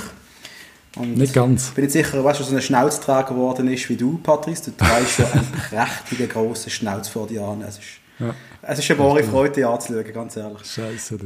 Und 0.95 1.17
nicht 1.17 1.33
ganz. 1.33 1.69
Ich 1.69 1.73
bin 1.73 1.83
nicht 1.83 1.93
sicher, 1.93 2.23
weißt 2.23 2.39
du, 2.39 2.43
so 2.43 2.55
ein 2.55 2.61
Schnauzträger 2.61 3.23
geworden 3.23 3.67
ist 3.67 3.89
wie 3.89 3.97
du, 3.97 4.17
Patrice. 4.17 4.71
Du 4.71 4.71
trägst 4.71 5.15
schon 5.15 5.25
einen 5.25 5.51
prächtigen, 5.69 6.29
grossen 6.29 6.69
Schnauz 6.69 7.09
vor 7.09 7.27
dir 7.27 7.43
an. 7.43 7.61
Es 7.67 7.77
ist, 7.77 7.85
ja. 8.19 8.33
es 8.61 8.79
ist 8.79 8.91
eine 8.91 8.99
wahre 8.99 9.23
Freude, 9.23 9.55
dir 9.55 9.69
anzuschauen, 9.69 10.13
ganz 10.13 10.37
ehrlich. 10.37 10.65
Scheiße. 10.65 11.17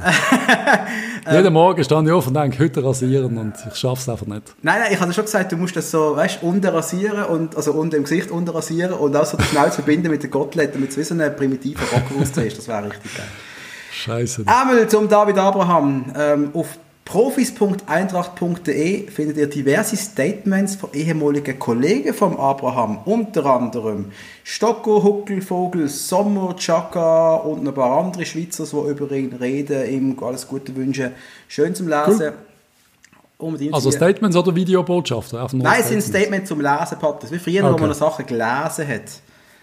Jeden 1.31 1.53
Morgen 1.53 1.83
stand 1.83 2.07
ich 2.07 2.13
auf 2.13 2.25
und 2.25 2.33
denke, 2.33 2.63
heute 2.63 2.83
rasieren 2.83 3.37
und 3.37 3.53
ich 3.71 3.75
schaffe 3.75 4.01
es 4.01 4.09
einfach 4.09 4.25
nicht. 4.25 4.55
Nein, 4.63 4.79
nein, 4.81 4.91
ich 4.91 4.99
habe 4.99 5.13
schon 5.13 5.25
gesagt, 5.25 5.51
du 5.51 5.57
musst 5.57 5.75
das 5.75 5.91
so, 5.91 6.15
weißt 6.15 6.41
du, 6.41 6.47
unten 6.47 6.65
rasieren, 6.65 7.25
und, 7.25 7.55
also 7.55 7.73
unter 7.73 7.97
dem 7.97 8.05
Gesicht 8.05 8.31
unten 8.31 8.49
rasieren 8.49 8.93
und 8.93 9.15
auch 9.15 9.25
so 9.25 9.37
den 9.37 9.45
Schnauz 9.45 9.75
verbinden 9.75 10.09
mit 10.09 10.23
der 10.23 10.31
Gottlet, 10.31 10.73
damit 10.73 10.89
es 10.89 10.97
wie 10.97 11.03
so 11.03 11.13
eine 11.13 11.29
primitive 11.29 11.83
Rockwurst 11.93 12.37
ist. 12.37 12.57
Das 12.57 12.67
wäre 12.67 12.85
richtig 12.85 13.15
geil. 13.15 13.27
Scheiße. 13.91 14.43
Einmal 14.47 14.87
zum 14.87 15.07
David 15.07 15.37
Abraham. 15.37 16.11
Ähm, 16.15 16.49
auf 16.53 16.79
Profis.eintracht.de 17.09 19.09
findet 19.09 19.37
ihr 19.37 19.47
diverse 19.47 19.97
Statements 19.97 20.75
von 20.75 20.91
ehemaligen 20.93 21.57
Kollegen 21.57 22.13
von 22.13 22.37
Abraham, 22.37 22.99
unter 23.03 23.47
anderem 23.47 24.11
Stocko, 24.43 25.03
Huckel, 25.03 25.41
Vogel, 25.41 25.89
Sommer, 25.89 26.55
Chaka 26.55 27.37
und 27.37 27.67
ein 27.67 27.73
paar 27.73 27.99
andere 27.99 28.27
Schweizer, 28.27 28.65
die 28.65 28.91
über 28.91 29.11
ihn 29.11 29.33
reden, 29.33 29.91
ihm 29.91 30.23
alles 30.23 30.47
Gute 30.47 30.75
wünschen. 30.75 31.13
Schön 31.47 31.73
zum 31.73 31.87
Lesen. 31.87 32.33
Cool. 33.39 33.69
Also 33.71 33.89
Statements 33.89 34.37
oder 34.37 34.53
Videobotschaften? 34.53 35.39
Nein, 35.53 35.77
es 35.79 35.89
sind 35.89 36.03
Statements 36.03 36.49
zum 36.49 36.61
Lesen, 36.61 36.99
Patrick. 36.99 37.31
Wie 37.31 37.39
früher, 37.39 37.63
okay. 37.63 37.73
wo 37.73 37.87
man 37.87 37.95
Sachen 37.95 38.27
gelesen 38.27 38.87
hat. 38.87 39.09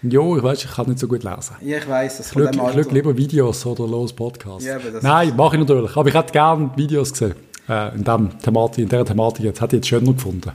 Ja, 0.03 0.21
ich 0.35 0.43
weiß, 0.43 0.63
ich 0.63 0.71
kann 0.71 0.87
nicht 0.87 0.99
so 0.99 1.07
gut 1.07 1.23
lesen. 1.23 1.55
Ja, 1.61 1.77
ich 1.77 1.87
weiß, 1.87 2.17
das 2.17 2.31
schaue, 2.31 2.49
ich 2.51 2.55
schaue 2.55 2.81
lieber 2.93 3.17
Videos 3.17 3.65
oder 3.65 3.87
los 3.87 4.13
Podcasts. 4.13 4.65
Ja, 4.65 4.77
Nein, 5.01 5.35
mache 5.35 5.55
ich 5.55 5.59
natürlich. 5.59 5.95
Aber 5.95 6.07
ich 6.07 6.15
hätte 6.15 6.31
gerne 6.31 6.69
Videos 6.75 7.11
gesehen. 7.11 7.33
Äh, 7.67 7.95
in, 7.95 8.03
dem 8.03 8.39
Thematik, 8.39 8.83
in 8.83 8.89
dieser 8.89 9.05
Thematik. 9.05 9.45
Jetzt 9.45 9.61
hätte 9.61 9.75
ich 9.75 9.79
jetzt 9.81 9.87
schöner 9.89 10.13
gefunden. 10.13 10.51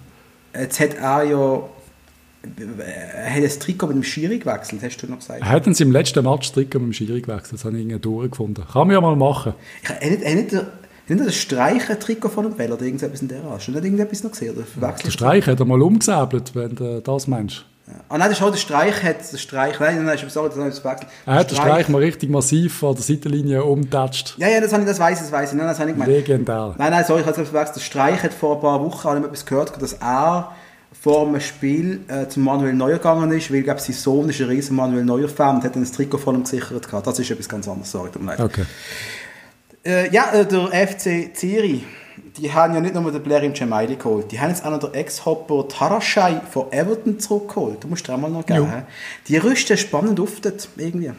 Jetzt 0.54 0.80
hat 0.80 0.94
er 0.94 1.24
ja 1.24 1.62
Er 2.78 3.34
hat 3.34 3.44
das 3.44 3.58
Trikot 3.58 3.88
mit 3.88 3.96
dem 3.96 4.02
Schiri 4.02 4.38
gewechselt, 4.38 4.82
hast 4.82 4.96
du 4.98 5.06
noch 5.06 5.18
gesagt. 5.18 5.44
Hätten 5.48 5.74
sie 5.74 5.82
im 5.82 5.92
letzten 5.92 6.24
Match 6.24 6.48
das 6.48 6.52
Trikot 6.52 6.78
mit 6.78 6.88
dem 6.88 6.92
Schiri 6.92 7.20
gewechselt, 7.20 7.54
das 7.54 7.64
habe 7.64 7.76
ich 7.76 7.82
irgendwie 7.82 8.00
durchgefunden. 8.00 8.64
Kann 8.64 8.86
man 8.86 8.94
ja 8.94 9.00
mal 9.00 9.16
machen. 9.16 9.54
Ich 9.82 9.88
habe 9.88 10.06
nicht, 10.06 10.24
nicht, 10.24 10.52
nicht 11.08 11.26
das 11.26 11.36
Streichen-Trikot 11.36 12.28
von 12.28 12.44
dem 12.44 12.54
Bell 12.54 12.72
oder 12.72 12.82
irgendetwas 12.82 13.20
in 13.22 13.28
der 13.28 13.42
Art. 13.44 13.58
Hast 13.58 13.68
du 13.68 13.72
nicht 13.72 13.84
irgendetwas 13.84 14.22
noch 14.24 14.30
gesehen? 14.30 14.54
Oder 14.54 14.64
verwechselt? 14.64 15.06
Der 15.06 15.10
Streich 15.10 15.46
hat 15.46 15.60
er 15.60 15.66
mal 15.66 15.82
umgesäbelt, 15.82 16.54
wenn 16.54 16.74
du 16.74 17.00
das 17.00 17.26
meinst. 17.26 17.66
Ah 18.08 18.18
nein, 18.18 18.28
das 18.28 18.38
ist 18.38 18.44
auch 18.44 18.50
der 18.50 18.58
Streich, 18.58 19.02
hat 19.02 19.32
der 19.32 19.38
Streich, 19.38 19.78
nein, 19.80 20.04
nein, 20.04 20.18
sorry, 20.28 20.48
das 20.48 20.58
habe 20.58 20.68
ich 20.68 20.74
verwechselt. 20.74 21.10
Er 21.26 21.34
hat 21.34 21.50
den 21.50 21.56
Streich 21.56 21.88
mal 21.88 21.98
richtig 21.98 22.30
massiv 22.30 22.82
an 22.84 22.94
der 22.94 23.02
Seitenlinie 23.02 23.64
umgetatscht. 23.64 24.34
Ja, 24.38 24.48
ja, 24.48 24.60
das, 24.60 24.72
habe 24.72 24.82
ich, 24.82 24.88
das 24.88 24.98
weiß 24.98 25.18
ich, 25.18 25.24
das 25.24 25.32
weiß 25.32 25.52
ich. 25.52 25.58
Nein, 25.58 25.66
das 25.66 25.78
habe 25.78 25.90
ich 25.90 25.96
gemeint. 25.96 26.10
Legendär. 26.10 26.74
Nein, 26.78 26.90
nein, 26.90 27.04
sorry, 27.06 27.20
ich 27.20 27.26
habe 27.26 27.40
es 27.40 27.48
verwechselt. 27.48 27.76
Der 27.76 27.80
Streich 27.82 28.22
hat 28.22 28.34
vor 28.34 28.56
ein 28.56 28.60
paar 28.60 28.80
Wochen 28.80 29.08
habe 29.08 29.18
ich 29.20 29.24
etwas 29.24 29.46
gehört, 29.46 29.80
dass 29.80 29.94
er 29.94 30.52
vor 31.00 31.26
dem 31.26 31.40
Spiel 31.40 32.00
äh, 32.08 32.28
zum 32.28 32.44
Manuel 32.44 32.74
Neuer 32.74 32.98
gegangen 32.98 33.32
ist, 33.32 33.52
weil 33.52 33.62
glaube, 33.62 33.80
sein 33.80 33.94
Sohn 33.94 34.28
ist 34.28 34.40
ein 34.40 34.48
riesen 34.48 34.76
Manuel 34.76 35.04
Neuer-Fan 35.04 35.56
und 35.56 35.64
hat 35.64 35.74
dann 35.74 35.82
das 35.82 35.92
Trikot 35.92 36.18
von 36.18 36.36
ihm 36.36 36.44
gesichert 36.44 36.86
gehabt. 36.86 37.06
Das 37.06 37.18
ist 37.18 37.30
etwas 37.30 37.48
ganz 37.48 37.66
anderes, 37.66 37.90
sorry, 37.90 38.10
tut 38.10 38.22
mir 38.22 38.36
leid. 38.36 38.40
Okay. 38.40 38.64
Äh, 39.84 40.12
ja, 40.12 40.32
äh, 40.32 40.46
der 40.46 40.68
FC 40.68 41.36
Zürich, 41.36 41.84
die 42.36 42.52
haben 42.52 42.74
ja 42.74 42.80
nicht 42.80 42.94
nur 42.94 43.10
den 43.12 43.22
Blair 43.22 43.42
im 43.42 43.52
Gemaili 43.52 43.96
geholt, 43.96 44.32
die 44.32 44.40
haben 44.40 44.50
jetzt 44.50 44.64
auch 44.64 44.70
noch 44.70 44.78
den 44.78 44.94
Ex-Hopper 44.94 45.68
Tarashai 45.68 46.40
von 46.50 46.72
Everton 46.72 47.18
zurückgeholt. 47.18 47.84
Du 47.84 47.88
musst 47.88 48.08
dir 48.08 48.14
auch 48.14 48.18
mal 48.18 48.30
noch 48.30 48.46
geben. 48.46 48.84
Die 49.28 49.36
rüsten 49.36 49.76
spannend 49.76 50.18
auf 50.18 50.40
dort, 50.40 50.68
irgendwie. 50.76 51.12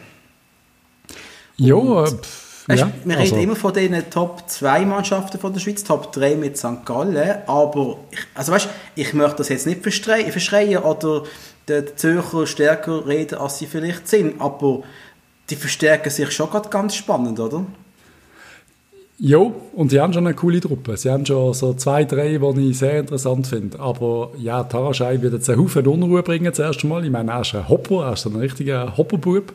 Ja, 1.56 2.04
äh, 2.04 2.10
Weißt, 2.66 2.80
ja. 2.80 2.90
wir 3.04 3.18
also, 3.18 3.34
reden 3.34 3.44
immer 3.44 3.56
von 3.56 3.74
den 3.74 4.10
Top 4.10 4.48
2 4.48 4.86
Mannschaften 4.86 5.38
von 5.38 5.52
der 5.52 5.60
Schweiz, 5.60 5.84
Top 5.84 6.12
3 6.12 6.36
mit 6.36 6.56
St. 6.56 6.86
Gallen, 6.86 7.46
aber 7.46 7.98
ich, 8.10 8.20
also 8.34 8.52
weißt, 8.52 8.68
ich 8.94 9.12
möchte 9.12 9.36
das 9.36 9.50
jetzt 9.50 9.66
nicht 9.66 9.82
verschreien, 9.82 10.32
verschreien 10.32 10.82
oder 10.82 11.24
die 11.68 11.94
Zürcher 11.94 12.46
stärker 12.46 13.06
reden, 13.06 13.38
als 13.38 13.58
sie 13.58 13.66
vielleicht 13.66 14.08
sind, 14.08 14.40
aber 14.40 14.82
die 15.50 15.56
verstärken 15.56 16.08
sich 16.08 16.30
schon 16.30 16.48
gerade 16.48 16.70
ganz 16.70 16.94
spannend, 16.94 17.38
oder? 17.38 17.66
Ja, 19.16 19.38
und 19.76 19.90
sie 19.92 20.00
haben 20.00 20.12
schon 20.12 20.26
eine 20.26 20.34
coole 20.34 20.60
Truppe. 20.60 20.96
Sie 20.96 21.08
haben 21.08 21.24
schon 21.24 21.54
so 21.54 21.72
zwei, 21.74 22.04
drei, 22.04 22.36
die 22.36 22.70
ich 22.70 22.78
sehr 22.78 22.98
interessant 22.98 23.46
finde. 23.46 23.78
Aber 23.78 24.30
ja, 24.38 24.64
Taraschei 24.64 25.22
wird 25.22 25.34
jetzt 25.34 25.48
einen 25.48 25.62
Haufen 25.62 25.86
Unruhe 25.86 26.24
bringen, 26.24 26.46
das 26.46 26.58
erste 26.58 26.88
Mal. 26.88 27.04
Ich 27.04 27.12
meine, 27.12 27.30
er 27.30 27.42
ist 27.42 27.54
ein 27.54 27.68
Hopper, 27.68 28.06
er 28.06 28.14
ist 28.14 28.26
ein 28.26 28.34
richtiger 28.34 28.96
Hopperbub. 28.96 29.52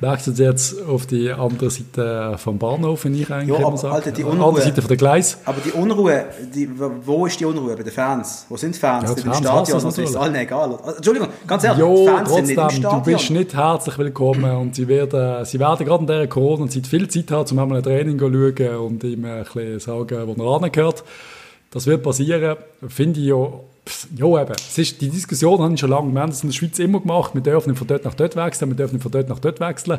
Wechselt 0.00 0.38
jetzt 0.38 0.86
auf 0.86 1.06
die 1.06 1.30
andere 1.30 1.70
Seite 1.70 2.34
vom 2.36 2.58
Bahnhof, 2.58 3.06
wenn 3.06 3.14
ich 3.14 3.30
eigentlich 3.32 3.58
immer 3.58 3.78
sage. 3.78 3.94
Alter, 3.94 4.10
die 4.12 4.24
Unruhe- 4.24 4.44
anderen 4.44 4.64
Seite 4.64 4.82
von 4.82 4.88
der 4.88 4.96
Gleis. 4.98 5.38
Aber 5.46 5.56
die 5.64 5.70
Unruhe, 5.72 6.24
die, 6.54 6.68
wo 7.06 7.24
ist 7.24 7.40
die 7.40 7.46
Unruhe? 7.46 7.76
Bei 7.76 7.82
den 7.82 7.92
Fans? 7.92 8.44
Wo 8.50 8.58
sind 8.58 8.74
die 8.74 8.78
Fans? 8.78 9.08
Ja, 9.08 9.14
die 9.14 9.22
die 9.22 9.26
im 9.26 9.32
Fans 9.32 9.38
Stadion? 9.46 9.64
Das 9.64 9.84
ist 9.84 9.96
natürlich. 9.96 10.18
allen 10.18 10.34
egal. 10.34 10.70
Also, 10.82 10.96
Entschuldigung, 10.96 11.28
ganz 11.46 11.64
ehrlich, 11.64 11.82
die 11.82 11.90
Jo, 11.90 12.06
Fans 12.06 12.28
sind 12.30 12.40
nicht 12.46 12.50
im 12.50 12.56
trotzdem, 12.56 12.80
Stadion. 12.82 13.02
du 13.04 13.10
bist 13.10 13.30
nicht 13.30 13.54
herzlich 13.54 13.98
willkommen 13.98 14.56
und 14.58 14.74
sie 14.74 14.86
werden, 14.86 15.44
sie 15.46 15.58
werden 15.58 15.86
gerade 15.86 16.00
in 16.02 16.06
dieser 16.06 16.26
Corona-Zeit 16.26 16.86
viel 16.86 17.08
Zeit 17.08 17.30
haben, 17.30 17.50
um 17.50 17.58
einmal 17.58 17.78
ein 17.78 17.82
Training 17.82 18.18
zu 18.18 18.30
schauen 18.30 18.97
und 19.02 19.10
ihm 19.10 19.24
ein 19.24 19.44
bisschen 19.44 19.80
sagen, 19.80 20.26
wo 20.26 20.42
er 20.42 20.62
angehört. 20.62 21.04
Das 21.70 21.86
wird 21.86 22.02
passieren, 22.02 22.56
finde 22.88 23.20
ich 23.20 23.26
ja, 23.26 23.50
ja 24.16 24.42
eben, 24.42 24.52
es 24.56 24.78
ist, 24.78 25.00
die 25.00 25.10
Diskussion 25.10 25.60
haben 25.60 25.76
schon 25.76 25.90
lange, 25.90 26.12
wir 26.12 26.20
haben 26.20 26.30
das 26.30 26.42
in 26.42 26.48
der 26.48 26.54
Schweiz 26.54 26.78
immer 26.78 27.00
gemacht, 27.00 27.34
wir 27.34 27.42
dürfen 27.42 27.70
nicht 27.70 27.78
von 27.78 27.86
dort 27.86 28.04
nach 28.04 28.14
dort 28.14 28.36
wechseln, 28.36 28.70
wir 28.70 28.76
dürfen 28.76 28.94
nicht 28.94 29.02
von 29.02 29.12
dort 29.12 29.28
nach 29.28 29.38
dort 29.38 29.60
wechseln. 29.60 29.98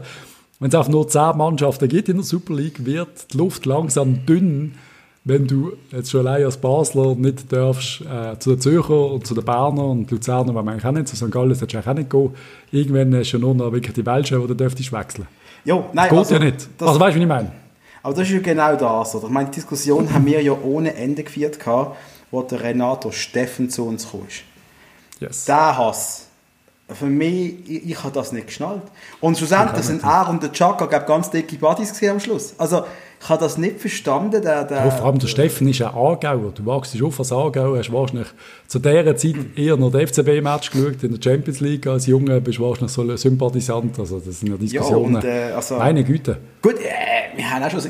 Wenn 0.59 0.69
es 0.69 0.75
einfach 0.75 0.89
nur 0.89 1.07
zehn 1.07 1.37
Mannschaften 1.37 1.87
gibt 1.87 2.09
in 2.09 2.17
der 2.17 2.25
Super 2.25 2.55
League, 2.55 2.85
wird 2.85 3.31
die 3.33 3.37
Luft 3.37 3.65
langsam 3.65 4.25
dünn, 4.25 4.75
wenn 5.25 5.47
du 5.47 5.73
jetzt 5.91 6.09
schon 6.09 6.25
allein 6.25 6.45
als 6.45 6.57
Basler 6.57 7.15
nicht 7.15 7.51
darfst 7.51 8.01
äh, 8.01 8.37
zu 8.39 8.51
den 8.51 8.61
Zürcher 8.61 9.11
und 9.11 9.27
zu 9.27 9.35
den 9.35 9.45
Berner 9.45 9.85
und 9.85 10.09
Luzerner, 10.09 10.47
wenn 10.47 10.65
man 10.65 10.69
eigentlich 10.69 10.85
auch 10.85 10.91
nicht, 10.91 11.07
zu 11.07 11.15
St. 11.15 11.29
Gallen 11.29 11.53
solltest 11.53 11.85
du 11.85 11.89
auch 11.89 11.93
nicht 11.93 12.09
gehen. 12.09 12.31
Irgendwann 12.71 13.11
du 13.11 13.21
ja 13.21 13.39
nur 13.39 13.53
noch 13.53 13.71
wirklich 13.71 13.93
die 13.93 14.05
Welschen, 14.05 14.41
wo 14.41 14.47
du 14.47 14.55
dürftest 14.55 14.91
wechseln. 14.91 15.27
Jo, 15.65 15.85
nein, 15.93 16.09
Geht 16.09 16.17
also, 16.17 16.33
ja 16.33 16.39
nicht. 16.39 16.69
Das, 16.77 16.87
also 16.87 16.99
weißt 16.99 17.15
du, 17.15 17.19
wie 17.19 17.23
ich 17.23 17.29
meine? 17.29 17.51
Aber 18.01 18.13
das 18.13 18.27
ist 18.27 18.33
ja 18.33 18.39
genau 18.39 18.75
das. 18.75 19.15
Oder? 19.15 19.27
Ich 19.27 19.31
meine, 19.31 19.49
die 19.49 19.55
Diskussion 19.55 20.13
haben 20.13 20.25
wir 20.25 20.41
ja 20.41 20.53
ohne 20.53 20.93
Ende 20.95 21.23
geführt, 21.23 21.59
gehabt, 21.59 21.97
wo 22.31 22.41
der 22.41 22.61
Renato 22.61 23.11
Steffen 23.11 23.69
zu 23.69 23.85
uns 23.85 24.11
kam. 24.11 24.27
Yes. 25.19 25.45
Der 25.45 25.77
Hass. 25.77 26.25
Für 26.87 27.05
mich, 27.05 27.69
ich, 27.69 27.89
ich 27.91 28.03
habe 28.03 28.13
das 28.13 28.31
nicht 28.31 28.47
geschnallt. 28.47 28.81
Und 29.21 29.37
schlussendlich 29.37 29.85
sind 29.85 30.03
er 30.03 30.27
und 30.29 30.41
der 30.41 30.51
Chaka 30.51 30.85
glaub, 30.87 31.05
ganz 31.05 31.29
dicke 31.29 31.55
Buddies 31.57 32.01
am 32.03 32.19
Schluss. 32.19 32.55
Also, 32.57 32.85
ich 33.21 33.27
habe 33.29 33.41
das 33.43 33.57
nicht 33.57 33.79
verstanden. 33.79 34.41
Der, 34.41 34.63
der, 34.63 34.85
Ja, 34.85 34.91
vor 34.91 35.07
allem 35.07 35.19
der 35.19 35.27
Steffen 35.27 35.67
ist 35.67 35.81
ein 35.81 35.89
Aargauer. 35.93 36.51
Du 36.55 36.65
wachst 36.65 37.01
auf 37.01 37.19
als 37.19 37.31
Aargauer, 37.31 37.77
hast 37.77 37.91
wahrscheinlich 37.91 38.27
zu 38.67 38.79
dieser 38.79 39.15
Zeit 39.17 39.35
eher 39.55 39.75
noch 39.77 39.91
den 39.91 40.07
FCB-Match 40.07 40.71
geschaut 40.71 41.03
in 41.03 41.19
der 41.19 41.21
Champions 41.21 41.59
League 41.59 41.85
als 41.87 42.05
Junge, 42.07 42.39
bist 42.39 42.59
wahrscheinlich 42.59 42.91
so 42.91 43.01
ein 43.01 43.17
Sympathisant. 43.17 43.99
Also 43.99 44.19
das 44.19 44.39
sind 44.39 44.49
ja 44.49 44.57
Diskussionen. 44.57 45.15
und, 45.17 45.25
äh, 45.25 45.51
also- 45.55 45.75
Meine 45.77 46.03
Güte. 46.03 46.37
Gut, 46.61 46.75
äh, 46.75 47.35
wir 47.37 47.49
haben 47.49 47.63
auch 47.63 47.69
schon, 47.71 47.81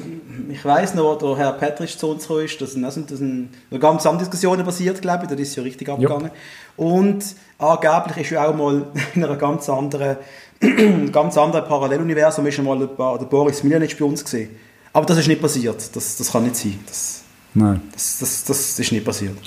ich 0.51 0.65
weiss 0.65 0.93
noch, 0.95 1.21
wo 1.21 1.35
der 1.35 1.37
Herr 1.45 1.53
Petrisch 1.53 1.97
zu 1.97 2.07
uns 2.09 2.23
gekommen 2.23 2.45
ist, 2.45 2.59
da 2.61 2.65
sind, 2.65 2.81
da 2.83 2.91
sind, 2.91 3.11
da 3.11 3.15
sind 3.15 3.49
ganz 3.79 4.05
andere 4.05 4.23
Diskussionen 4.23 4.65
passiert, 4.65 5.01
glaube 5.01 5.23
ich, 5.25 5.29
da 5.29 5.35
ist 5.35 5.49
es 5.49 5.55
ja 5.55 5.63
richtig 5.63 5.89
abgegangen. 5.89 6.31
Und 6.75 7.23
angeblich 7.59 8.17
ist 8.25 8.29
ja 8.31 8.47
auch 8.49 8.55
mal 8.55 8.83
in 9.15 9.23
einer 9.23 9.35
ganz 9.35 9.69
anderen, 9.69 10.17
ganz 11.11 11.37
anderen 11.37 11.65
Paralleluniversum 11.65 12.45
ist 12.47 12.57
ja 12.57 12.63
mal 12.63 12.77
der 12.79 12.87
der 13.17 13.25
Boris 13.25 13.63
Miljanic 13.63 13.97
bei 13.97 14.05
uns 14.05 14.23
gesehen. 14.23 14.49
Aber 14.93 15.05
das 15.05 15.17
ist 15.19 15.27
nicht 15.27 15.41
passiert, 15.41 15.95
das, 15.95 16.17
das 16.17 16.31
kann 16.31 16.43
nicht 16.43 16.55
sein, 16.55 16.79
das, 16.87 17.21
Nein, 17.53 17.81
das, 17.93 18.19
das, 18.19 18.43
das 18.45 18.79
ist 18.79 18.91
nicht 18.91 19.05
passiert. 19.05 19.37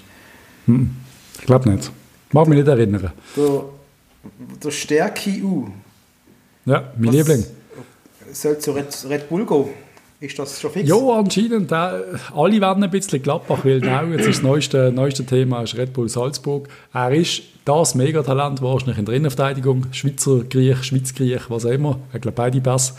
ich 0.67 1.47
glaube 1.47 1.71
nicht. 1.71 1.91
Mag 2.33 2.49
mich 2.49 2.59
nicht 2.59 2.69
erinnern. 2.69 3.13
Der, 3.37 3.65
der 4.65 4.71
Stärke 4.71 5.31
U 5.43 5.69
Ja, 6.65 6.93
mein 6.97 7.09
Was- 7.09 7.15
Liebling. 7.15 7.45
soll 8.33 8.59
zu 8.59 8.73
Red, 8.73 8.87
Red 9.09 9.29
Bull 9.29 9.45
gehen. 9.47 9.67
Ist 10.21 10.39
das 10.39 10.61
schon 10.61 10.71
fix? 10.71 10.89
Ja, 10.89 10.97
anscheinend. 10.97 11.73
Äh, 11.73 11.75
alle 12.33 12.61
werden 12.61 12.85
ein 12.85 12.91
bisschen 12.91 13.21
Gladbach, 13.21 13.65
weil 13.65 13.81
now, 13.81 14.05
jetzt 14.13 14.21
ist 14.29 14.37
das 14.39 14.43
neueste, 14.43 14.93
neueste 14.95 15.27
Thema 15.27 15.63
ist 15.65 15.77
Red 15.77 15.93
Bull 15.93 16.09
Salzburg. 16.09 16.69
Er 16.95 17.11
ist 17.11 17.43
das 17.65 17.97
Megatalent 17.97 18.63
wahrscheinlich 18.63 18.99
in 18.99 19.05
der 19.05 19.15
Innenverteidigung. 19.17 19.87
Schweizer 19.91 20.45
Griech, 20.45 20.85
Schweiz-Griech, 20.85 21.51
was 21.51 21.67
auch 21.67 21.71
immer. 21.71 21.99
Ich 22.15 22.21
glaube, 22.21 22.37
beide 22.37 22.61
Pass. 22.61 22.95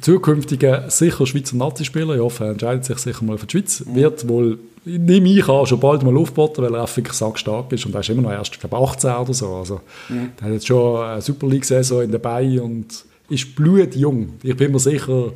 Zukünftiger 0.00 0.90
sicher 0.90 1.26
Schweizer 1.26 1.56
Nazispieler, 1.56 2.14
ich 2.14 2.20
hoffe, 2.20 2.44
er 2.44 2.50
entscheidet 2.50 2.84
sich 2.84 2.98
sicher 2.98 3.24
mal 3.24 3.38
für 3.38 3.46
die 3.46 3.58
Schweiz, 3.58 3.84
wird 3.86 4.28
wohl, 4.28 4.58
nehme 4.84 5.28
ich 5.28 5.48
an, 5.48 5.66
schon 5.66 5.78
bald 5.80 6.02
mal 6.02 6.16
aufboten, 6.16 6.64
weil 6.64 6.74
er 6.74 6.82
einfach 6.82 7.12
sackstark 7.12 7.72
ist 7.72 7.86
und 7.86 7.94
er 7.94 8.00
ist 8.00 8.08
immer 8.10 8.22
noch 8.22 8.32
erst, 8.32 8.54
ich 8.54 8.60
glaube, 8.60 8.76
18 8.76 9.10
oder 9.10 9.34
so. 9.34 9.54
Also, 9.54 9.80
Der 10.10 10.46
hat 10.46 10.52
jetzt 10.52 10.66
schon 10.66 11.04
eine 11.04 11.22
Super 11.22 11.46
League-Saison 11.46 12.02
in 12.02 12.10
dabei 12.12 12.60
und 12.60 13.04
ist 13.28 13.54
blutjung. 13.54 14.34
Ich 14.42 14.56
bin 14.56 14.72
mir 14.72 14.80
sicher, 14.80 15.32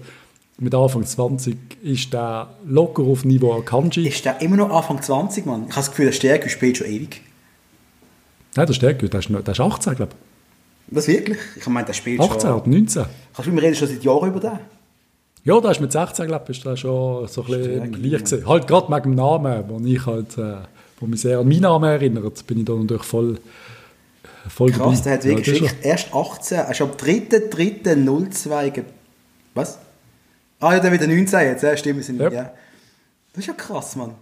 mit 0.58 0.74
Anfang 0.74 1.04
20 1.04 1.56
ist 1.82 2.12
der 2.12 2.48
locker 2.66 3.04
auf 3.04 3.24
Niveau 3.24 3.54
Akanji. 3.54 4.08
Ist 4.08 4.24
der 4.24 4.40
immer 4.40 4.56
noch 4.56 4.70
Anfang 4.70 5.00
20, 5.00 5.46
Mann? 5.46 5.66
Ich 5.68 5.70
habe 5.70 5.76
das 5.76 5.90
Gefühl, 5.90 6.06
der 6.06 6.12
Stärke 6.12 6.48
spielt 6.48 6.78
schon 6.78 6.88
ewig. 6.88 7.20
Nein, 8.56 8.66
der 8.66 8.74
Stärke, 8.74 9.08
der 9.08 9.20
ist, 9.20 9.28
der 9.28 9.48
ist 9.48 9.60
18, 9.60 9.94
glaube 9.94 10.12
Was 10.90 11.06
wirklich? 11.08 11.38
Ich 11.56 11.66
meine, 11.66 11.86
der 11.86 11.92
spielt 11.92 12.20
ich. 12.20 12.30
18 12.30 12.40
schon... 12.40 12.60
oder 12.60 12.68
19. 12.68 13.04
Kannst 13.34 13.50
du 13.50 13.54
wir 13.54 13.62
reden 13.62 13.74
schon 13.74 13.88
seit 13.88 14.02
Jahren 14.02 14.28
über 14.28 14.40
den? 14.40 14.58
Ja, 15.44 15.60
der 15.60 15.70
ist 15.70 15.80
mit 15.80 15.92
16, 15.92 16.26
glaube 16.26 16.50
ich, 16.52 16.62
der 16.62 16.76
schon 16.76 17.26
so 17.28 17.42
ein 17.42 17.46
bisschen 17.46 18.02
leicht 18.02 18.24
gesehen. 18.24 18.46
Halt 18.46 18.66
gerade 18.66 18.88
wegen 18.88 19.02
dem 19.02 19.14
Namen, 19.14 19.64
wo 19.68 19.78
ich 19.84 20.04
halt, 20.06 20.36
äh, 20.38 20.56
wo 21.00 21.06
mich 21.06 21.20
sehr 21.20 21.38
an 21.38 21.48
meinen 21.48 21.60
Namen 21.60 21.84
erinnert, 21.88 22.46
bin 22.46 22.58
ich 22.58 22.64
da 22.64 22.74
natürlich 22.74 23.04
voll, 23.04 23.38
voll 24.48 24.70
Krass, 24.72 25.02
der 25.02 25.16
dabei. 25.18 25.30
hat 25.30 25.36
wirklich 25.36 25.46
Ja, 25.46 25.52
das 25.52 25.62
wirklich 25.72 25.86
erst 25.86 26.14
18, 26.14 26.58
er 26.58 26.70
ist 26.70 26.80
am 26.82 26.90
3.3.02 26.90 28.70
ge... 28.70 28.84
Was? 29.54 29.78
Ah 30.60 30.74
ja, 30.74 30.80
der 30.80 30.92
wieder 30.92 31.06
19 31.06 31.40
jetzt, 31.40 31.62
ja, 31.62 31.76
stimmt. 31.76 31.98
wir 31.98 32.04
Sind, 32.04 32.20
Ja. 32.20 32.30
ja. 32.30 32.52
Das 33.32 33.40
ist 33.40 33.46
ja 33.46 33.54
krass, 33.54 33.94
Mann. 33.96 34.14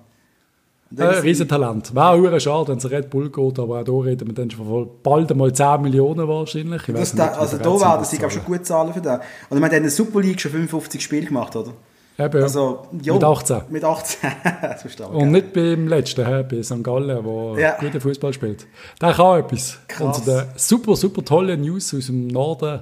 Ein 0.91 0.99
äh, 0.99 1.13
ist- 1.17 1.23
Riesentalent. 1.25 1.95
Wäre 1.95 2.37
auch 2.37 2.41
schade, 2.41 2.69
wenn 2.69 2.79
es 2.79 2.91
Red 2.91 3.11
Bull 3.11 3.31
geht, 3.31 3.59
aber 3.59 3.81
auch 3.81 3.85
da 3.85 3.93
reden 3.93 4.29
wir 4.29 4.35
dann 4.35 4.51
schon 4.51 4.67
von 4.67 4.89
bald 5.03 5.31
einmal 5.33 5.53
10 5.53 5.83
Millionen 5.83 6.29
wahrscheinlich. 6.29 6.89
Ich 6.89 6.95
Das, 6.95 7.15
da, 7.15 7.25
nicht, 7.27 7.35
wie 7.35 7.39
also 7.41 7.57
der 7.59 7.67
da 7.67 7.81
werden 7.81 8.05
sie 8.05 8.19
glaub, 8.19 8.33
schon 8.33 8.45
gut 8.45 8.65
zahlen 8.67 8.93
für 8.93 9.01
den. 9.01 9.19
Und 9.51 9.59
meine, 9.61 9.61
der 9.61 9.65
hat 9.71 9.73
in 9.79 9.83
der 9.85 9.91
Super 9.91 10.21
League 10.21 10.41
schon 10.41 10.53
55 10.53 11.03
Spiele 11.03 11.27
gemacht, 11.27 11.57
oder? 11.57 11.73
Eben, 12.19 12.43
Also, 12.43 12.87
ja, 13.03 13.13
mit 13.13 13.25
18. 13.25 13.61
Mit 13.69 13.85
18. 13.85 14.31
das 14.63 14.85
ist 14.85 15.01
aber 15.03 15.15
Und 15.15 15.33
nicht 15.33 15.53
beim 15.53 15.87
letzten, 15.89 16.25
hä, 16.25 16.45
bei 16.49 16.63
St. 16.63 16.83
Gallen, 16.83 17.09
der 17.09 17.61
Ja. 17.63 17.77
guten 17.79 18.01
Fußball 18.01 18.33
spielt. 18.33 18.67
Der 19.03 19.13
kann 19.13 19.41
etwas. 19.41 19.79
Krass. 19.89 20.19
Und 20.19 20.27
den 20.27 20.45
super, 20.57 20.97
super 20.97 21.23
tollen 21.25 21.61
News 21.61 21.93
aus 21.95 22.07
dem 22.07 22.29
Norden. 22.29 22.81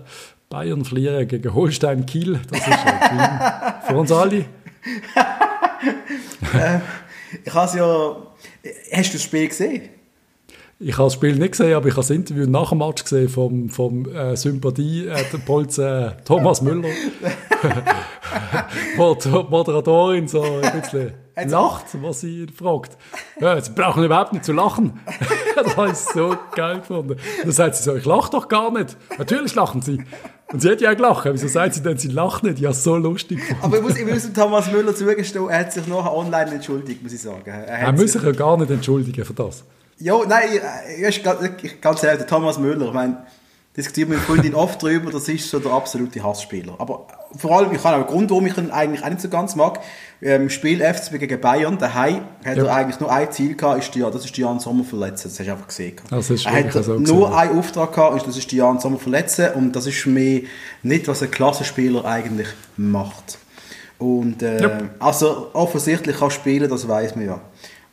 Bayern 0.51 0.85
verlieren 0.85 1.27
gegen 1.27 1.53
Holstein 1.53 2.07
Kiel. 2.07 2.39
Das 2.49 2.61
ist 2.61 2.69
ein 2.69 3.01
Dream 3.17 3.75
für 3.89 3.97
uns 3.97 4.13
alle. 4.13 4.45
Ich 7.45 7.55
habe 7.55 7.79
ja... 7.79 8.17
Hast 8.93 9.11
du 9.11 9.13
das 9.15 9.23
Spiel 9.23 9.49
gesehen? 9.49 9.89
Ich 10.81 10.99
habe 10.99 11.07
das 11.07 11.15
Spiel 11.15 11.37
nicht 11.37 11.53
gesehen, 11.53 11.75
aber 11.75 11.87
ich 11.87 11.93
habe 11.93 12.03
das 12.03 12.11
Interview 12.11 12.47
nach 12.47 12.71
dem 12.71 12.79
Match 12.79 13.05
gesehen 13.05 13.29
vom, 13.29 13.69
vom 13.69 14.13
äh, 14.13 14.37
Sympathie 14.37 15.07
äh, 15.07 15.21
äh, 15.21 16.11
Thomas 16.25 16.63
Müller, 16.63 16.89
wo 18.97 19.15
die 19.15 19.29
Moderatorin 19.29 20.27
so 20.27 20.43
ein 20.43 20.73
bisschen 20.81 21.13
lacht, 21.47 21.87
was 22.03 22.21
sie 22.21 22.49
fragt. 22.49 22.99
Ja, 23.41 23.61
sie 23.61 23.71
brauchen 23.71 24.05
überhaupt 24.05 24.33
nicht 24.33 24.45
zu 24.45 24.53
lachen. 24.53 24.99
das 25.55 25.77
habe 25.77 25.91
ich 25.91 25.97
so 25.97 26.37
geil 26.57 26.81
gefunden. 26.81 27.17
Dann 27.43 27.53
sagt 27.53 27.77
sie 27.77 27.85
so, 27.85 27.95
ich 27.95 28.05
lache 28.05 28.33
doch 28.33 28.49
gar 28.49 28.73
nicht. 28.73 28.97
Natürlich 29.17 29.55
lachen 29.55 29.81
sie. 29.81 30.03
Und 30.53 30.61
sie 30.61 30.71
hat 30.71 30.81
ja 30.81 30.91
auch 30.93 30.97
gelacht. 30.97 31.29
Wieso 31.33 31.49
sagt 31.49 31.75
sie 31.75 31.83
denn, 31.83 31.99
sie 31.99 32.09
lacht 32.09 32.43
nicht? 32.45 32.59
Ja, 32.59 32.73
so 32.73 32.97
lustig. 32.97 33.41
Aber 33.63 33.79
ich 33.79 33.83
muss, 33.83 33.97
ich 33.97 34.07
muss 34.07 34.33
Thomas 34.33 34.71
Müller 34.71 34.95
zugestehen, 34.95 35.49
er 35.49 35.61
hat 35.61 35.73
sich 35.73 35.87
nachher 35.87 36.13
online 36.13 36.53
entschuldigt, 36.53 37.03
muss 37.03 37.13
ich 37.13 37.23
sagen. 37.23 37.43
Er, 37.47 37.67
er 37.67 37.93
muss 37.93 38.13
sich 38.13 38.23
ja 38.23 38.33
gar 38.33 38.57
nicht 38.57 38.71
entschuldigen 38.71 39.25
für 39.25 39.35
das. 39.35 39.65
Ja, 39.99 40.19
nein, 40.27 40.49
ich, 40.99 41.25
ich, 41.63 41.81
ganz 41.81 42.03
ehrlich, 42.03 42.19
der 42.19 42.27
Thomas 42.27 42.59
Müller, 42.59 42.87
ich 42.87 42.93
meine, 42.93 43.25
diskutieren 43.77 44.11
mit 44.11 44.21
Freundin 44.21 44.55
oft 44.55 44.83
darüber, 44.83 45.11
das 45.11 45.29
ist 45.29 45.49
so 45.49 45.59
der 45.59 45.73
absolute 45.73 46.23
Hassspieler. 46.23 46.75
Aber 46.79 47.07
vor 47.37 47.59
allem, 47.59 47.73
ich 47.73 47.83
habe 47.83 47.97
auch 47.97 48.01
einen 48.01 48.07
Grund, 48.07 48.31
warum 48.31 48.47
ich 48.47 48.57
ihn 48.57 48.71
eigentlich 48.71 49.05
auch 49.05 49.09
nicht 49.09 49.21
so 49.21 49.29
ganz 49.29 49.57
mag. 49.57 49.81
Im 50.21 50.49
Spiel 50.49 50.81
FCB 50.81 51.19
gegen 51.19 51.41
Bayern, 51.41 51.77
daheim, 51.77 52.23
hat 52.45 52.57
ja. 52.57 52.65
er 52.65 52.75
eigentlich 52.75 52.99
nur 52.99 53.13
ein 53.13 53.31
Ziel 53.31 53.55
gehabt, 53.57 53.81
ist 53.81 53.95
die, 53.95 54.01
das 54.01 54.25
ist 54.25 54.37
die 54.37 54.41
Jan 54.41 54.59
Sommer 54.59 54.85
verletzen. 54.85 55.29
Das 55.29 55.39
hast 55.39 55.47
du 55.47 55.53
einfach 55.53 55.69
gesehen. 55.69 55.97
Das 56.09 56.31
ist 56.31 56.47
er 56.47 56.53
hat 56.53 56.73
so 56.73 56.95
nur 56.95 57.29
gesehen. 57.29 57.35
einen 57.35 57.59
Auftrag 57.59 57.93
gehabt, 57.93 58.27
das 58.27 58.37
ist 58.37 58.51
die 58.51 58.57
Jan 58.57 58.81
Sommer 58.81 58.99
verletzen. 58.99 59.49
Und 59.55 59.77
das 59.77 59.87
ist 59.87 59.99
für 59.99 60.11
mich 60.11 60.47
nicht, 60.83 61.09
was 61.09 61.23
ein 61.23 61.31
Klassenspieler 61.31 62.05
eigentlich 62.05 62.49
macht. 62.77 63.39
Und 63.99 64.43
äh, 64.43 64.63
ja. 64.63 64.79
also 64.99 65.51
offensichtlich 65.53 66.19
kann 66.19 66.31
spielen, 66.31 66.71
das 66.71 66.89
weiß 66.89 67.17
man 67.17 67.27
ja. 67.27 67.41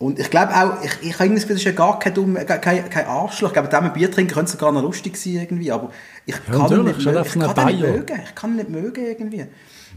Und 0.02 0.18
ich 0.18 0.32
glaube 0.32 0.52
auch, 0.56 0.84
ich, 0.84 1.10
ich 1.10 1.20
habe 1.20 1.30
das 1.30 1.42
Gefühl, 1.42 1.56
das 1.56 1.62
ist 1.62 1.66
ja 1.66 1.72
gar 1.74 2.00
kein, 2.00 2.14
dumm, 2.16 2.34
kein, 2.34 2.90
kein 2.90 3.06
Arschloch. 3.06 3.50
Ich 3.50 3.54
glaube, 3.54 3.68
mit 3.68 3.94
dem 3.94 3.94
Bier 3.94 4.10
trinken 4.10 4.34
könnte 4.34 4.48
es 4.48 4.54
sogar 4.54 4.72
noch 4.72 4.82
lustig 4.82 5.16
sein 5.16 5.34
irgendwie. 5.34 5.72
Aber 5.72 5.92
ich 6.26 6.44
kann, 6.44 6.72
ja, 6.72 6.78
ihn, 6.78 6.86
nicht, 6.86 7.00
ich 7.00 7.06
kann 7.06 7.66
nicht 7.68 7.82
mögen. 7.82 8.22
Ich 8.24 8.36
kann 8.36 8.56
nicht 8.56 8.70
mögen 8.70 9.06
irgendwie. 9.06 9.46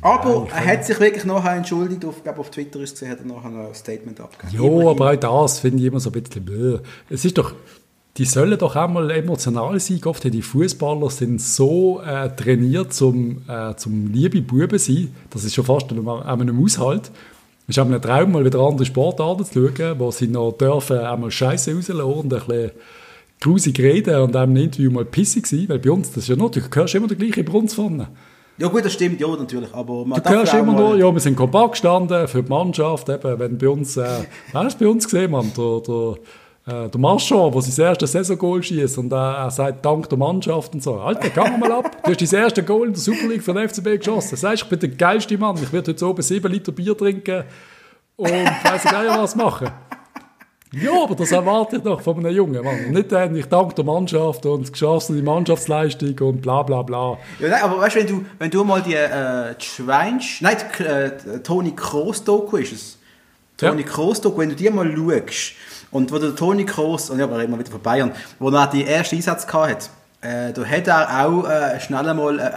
Aber 0.04 0.46
ja, 0.50 0.56
er 0.58 0.66
hat 0.66 0.84
sich 0.84 1.00
wirklich 1.00 1.24
nachher 1.24 1.56
entschuldigt. 1.56 2.04
Auf, 2.04 2.22
glaube, 2.22 2.38
auf 2.40 2.50
Twitter 2.50 2.78
ist 2.80 2.92
gesehen, 2.92 3.10
hat 3.10 3.20
er 3.20 3.24
nachher 3.24 3.48
ein 3.48 3.74
Statement 3.74 4.20
abgegeben. 4.20 4.62
Ja, 4.62 4.90
aber 4.90 5.10
auch 5.10 5.44
das 5.44 5.60
finde 5.60 5.78
ich 5.78 5.86
immer 5.86 5.98
so 5.98 6.10
ein 6.10 6.22
bisschen 6.22 6.44
blöd. 6.44 6.82
Es 7.08 7.24
ist 7.24 7.38
doch, 7.38 7.54
die 8.18 8.26
sollen 8.26 8.58
doch 8.58 8.76
auch 8.76 8.88
mal 8.88 9.10
emotional 9.10 9.80
sein. 9.80 10.00
Oft 10.04 10.24
die 10.24 10.42
Fußballer 10.42 11.08
sind 11.08 11.40
so 11.40 12.02
äh, 12.02 12.28
trainiert 12.36 12.92
zum, 12.92 13.44
äh, 13.48 13.74
zum 13.76 14.12
liebe 14.12 14.42
Buben 14.42 14.78
sein. 14.78 15.14
Das 15.30 15.42
ist 15.42 15.54
schon 15.54 15.64
fast 15.64 15.90
an 15.90 16.06
einem 16.06 16.62
Aushalt. 16.62 17.10
Ich 17.66 17.78
habe 17.78 17.90
einen 17.90 18.02
Traum, 18.02 18.32
mal 18.32 18.44
wieder 18.44 18.60
andere 18.60 18.84
Sportarten 18.84 19.46
zu 19.46 19.72
schauen, 19.74 19.98
wo 19.98 20.10
sie 20.10 20.28
noch 20.28 20.52
dürfen 20.52 20.98
einmal 20.98 21.30
Scheiße 21.30 21.74
rauslassen 21.74 22.02
und 22.02 22.34
ein 22.34 22.40
bisschen 22.40 22.70
grusig 23.40 23.80
reden 23.80 24.20
und 24.20 24.36
einem 24.36 24.54
Interview 24.56 24.90
mal 24.90 25.06
pissig 25.06 25.46
sein, 25.46 25.64
weil 25.68 25.78
bei 25.78 25.90
uns, 25.90 26.08
das 26.08 26.24
ist 26.24 26.28
ja 26.28 26.36
noch, 26.36 26.50
du 26.50 26.60
hörst 26.60 26.94
immer 26.94 27.08
den 27.08 27.16
gleichen 27.16 27.46
Brunz 27.46 27.72
vorne. 27.72 28.08
Ja 28.56 28.68
gut, 28.68 28.84
das 28.84 28.92
stimmt, 28.92 29.20
ja 29.20 29.26
natürlich, 29.26 29.72
aber 29.74 30.04
man 30.04 30.22
Du 30.22 30.30
hörst 30.30 30.54
immer 30.54 30.72
nur, 30.72 30.96
ja, 30.96 31.12
wir 31.12 31.20
sind 31.20 31.36
kompakt 31.36 31.72
gestanden 31.72 32.28
für 32.28 32.42
die 32.42 32.48
Mannschaft, 32.48 33.08
eben, 33.08 33.38
wenn 33.38 33.58
bei 33.58 33.68
uns, 33.68 33.96
äh, 33.96 34.20
du 34.52 34.68
bei 34.78 34.86
uns 34.86 35.04
gesehen, 35.04 35.32
Mann, 35.32 35.50
der, 35.56 35.80
der 35.80 36.14
äh, 36.66 36.88
der 36.88 36.98
Marchand, 36.98 37.54
der 37.54 37.62
sein 37.62 37.86
erstes 37.86 38.12
Saison-Goal 38.12 38.62
schießt 38.62 38.96
und 38.96 39.12
äh, 39.12 39.16
er 39.16 39.50
sagt 39.50 39.84
Dank 39.84 40.08
der 40.08 40.16
Mannschaft 40.16 40.72
und 40.72 40.82
so. 40.82 40.94
Alter, 40.94 41.28
geh 41.28 41.58
mal 41.58 41.72
ab. 41.72 42.02
Du 42.02 42.10
hast 42.10 42.32
dein 42.32 42.40
erstes 42.40 42.64
Goal 42.64 42.86
in 42.86 42.94
der 42.94 43.02
Super 43.02 43.28
League 43.28 43.42
für 43.42 43.52
den 43.52 43.68
FCB 43.68 43.98
geschossen. 43.98 44.36
Sagst, 44.36 44.62
ich 44.62 44.68
bin 44.70 44.78
der 44.78 44.88
geilste 44.88 45.36
Mann. 45.36 45.56
Ich 45.62 45.70
werde 45.72 45.92
heute 45.92 46.06
oben 46.06 46.22
sieben 46.22 46.50
Liter 46.50 46.72
Bier 46.72 46.96
trinken 46.96 47.44
und 48.16 48.30
weiss 48.30 48.84
nicht 48.84 48.94
was 48.94 49.36
machen. 49.36 49.68
Ja, 50.82 51.02
aber 51.04 51.14
das 51.14 51.32
erwarte 51.32 51.76
ich 51.76 51.82
doch 51.82 52.00
von 52.00 52.18
einem 52.18 52.34
Jungen 52.34 52.64
Mann. 52.64 52.90
Nicht 52.90 53.12
dann, 53.12 53.34
ich 53.36 53.46
danke 53.46 53.74
der 53.74 53.84
Mannschaft 53.84 54.46
und 54.46 54.72
geschossen 54.72 55.16
die 55.16 55.22
Mannschaftsleistung 55.22 56.18
und 56.20 56.42
bla 56.42 56.62
bla 56.62 56.82
bla. 56.82 57.18
Ja, 57.38 57.48
nein, 57.48 57.62
aber 57.62 57.78
weißt 57.78 57.96
du, 57.96 58.00
wenn 58.00 58.06
du, 58.06 58.24
wenn 58.38 58.50
du 58.50 58.64
mal 58.64 58.82
die 58.82 58.94
äh, 58.94 59.54
Schweinsch... 59.58 60.40
Nein, 60.40 60.56
die, 60.78 60.82
äh, 60.82 61.40
Toni 61.42 61.72
Kroos-Doku 61.72 62.56
ist 62.56 62.72
es. 62.72 62.98
Toni 63.56 63.82
ja. 63.82 63.88
Kroos-Doku, 63.88 64.38
wenn 64.38 64.50
du 64.50 64.56
die 64.56 64.70
mal 64.70 64.90
schaust, 64.94 65.52
und 65.90 66.10
wo 66.12 66.18
der 66.18 66.34
Toni 66.34 66.64
Kroos, 66.64 67.10
und 67.10 67.20
ja, 67.20 67.30
wir 67.30 67.38
reden 67.38 67.52
mal 67.52 67.60
wieder 67.60 67.70
von 67.70 67.80
Bayern, 67.80 68.12
wo 68.38 68.50
er 68.50 68.66
die 68.66 68.84
ersten 68.84 69.16
Einsatz 69.16 69.46
hatte, 69.46 69.88
äh, 70.24 70.52
da 70.52 70.64
hat 70.64 70.88
er 70.88 71.26
auch 71.26 71.48
äh, 71.48 71.78
schnell 71.80 72.08
einmal 72.08 72.38
äh, 72.38 72.50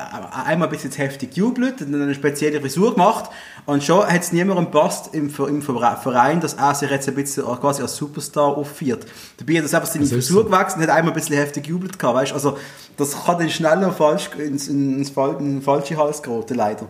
einmal 0.46 0.68
ein 0.68 0.72
bisschen 0.72 0.92
heftig 0.92 1.36
gejubelt 1.36 1.82
und 1.82 1.94
eine 1.94 2.16
spezielle 2.16 2.62
Frisur 2.62 2.94
gemacht 2.94 3.30
und 3.66 3.84
schon 3.84 4.08
hat 4.08 4.22
es 4.22 4.32
niemandem 4.32 4.72
passt 4.72 5.14
im, 5.14 5.34
im 5.38 5.62
Verein, 5.62 6.40
dass 6.40 6.54
er 6.54 6.74
sich 6.74 6.90
jetzt 6.90 7.08
ein 7.08 7.16
bisschen 7.16 7.44
quasi 7.44 7.82
als 7.82 7.96
Superstar 7.96 8.58
aufführt. 8.58 9.06
Dabei 9.38 9.58
hat 9.58 9.72
er 9.72 9.80
einfach 9.80 9.92
seine 9.92 10.06
das 10.06 10.14
Frisur 10.14 10.44
so. 10.44 10.50
gewechselt 10.50 10.78
und 10.78 10.84
hat 10.84 10.90
einmal 10.90 11.12
ein 11.12 11.16
bisschen 11.16 11.36
heftig 11.36 11.66
gejubelt 11.66 12.00
gehabt, 12.00 12.16
weißt? 12.16 12.34
Also 12.34 12.58
das 12.96 13.26
kann 13.26 13.38
dann 13.38 13.50
schnell 13.50 13.78
noch 13.78 13.96
falsch 13.96 14.30
ins, 14.38 14.68
ins, 14.68 15.10
ins, 15.10 15.64
falsche 15.64 15.98
Hals 15.98 16.24
geraten, 16.24 16.56
leider. 16.56 16.88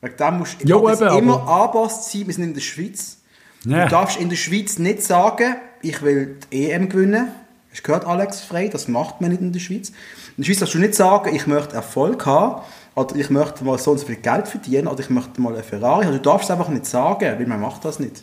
Wegen 0.00 0.16
dem 0.16 0.38
musst 0.38 0.56
du 0.62 1.08
immer 1.18 1.48
angepasst 1.48 2.12
sein, 2.12 2.26
wir 2.26 2.34
sind 2.34 2.44
in 2.44 2.54
der 2.54 2.60
Schweiz 2.60 3.18
ja. 3.64 3.84
Du 3.84 3.90
darfst 3.90 4.20
in 4.20 4.28
der 4.28 4.36
Schweiz 4.36 4.78
nicht 4.78 5.02
sagen, 5.02 5.56
ich 5.82 6.02
will 6.02 6.36
die 6.52 6.70
EM 6.70 6.88
gewinnen. 6.88 7.28
Hast 7.74 7.80
du 7.80 7.86
gehört, 7.86 8.06
Alex 8.06 8.40
Frey? 8.42 8.70
Das 8.70 8.86
macht 8.86 9.20
man 9.20 9.30
nicht 9.32 9.42
in 9.42 9.52
der 9.52 9.58
Schweiz. 9.58 9.88
In 9.88 9.94
der 10.38 10.44
Schweiz 10.44 10.60
darfst 10.60 10.74
du 10.74 10.78
nicht 10.78 10.94
sagen, 10.94 11.34
ich 11.34 11.48
möchte 11.48 11.74
Erfolg 11.74 12.24
haben 12.24 12.62
oder 12.94 13.16
ich 13.16 13.30
möchte 13.30 13.64
mal 13.64 13.76
so 13.78 13.90
und 13.90 13.98
so 13.98 14.06
viel 14.06 14.14
Geld 14.14 14.46
verdienen 14.46 14.86
oder 14.86 15.00
ich 15.00 15.10
möchte 15.10 15.40
mal 15.40 15.52
eine 15.52 15.64
Ferrari. 15.64 16.06
Also 16.06 16.18
du 16.18 16.22
darfst 16.22 16.44
es 16.44 16.50
einfach 16.52 16.68
nicht 16.68 16.86
sagen, 16.86 17.36
weil 17.36 17.46
man 17.48 17.60
macht 17.60 17.84
das 17.84 17.98
nicht. 17.98 18.22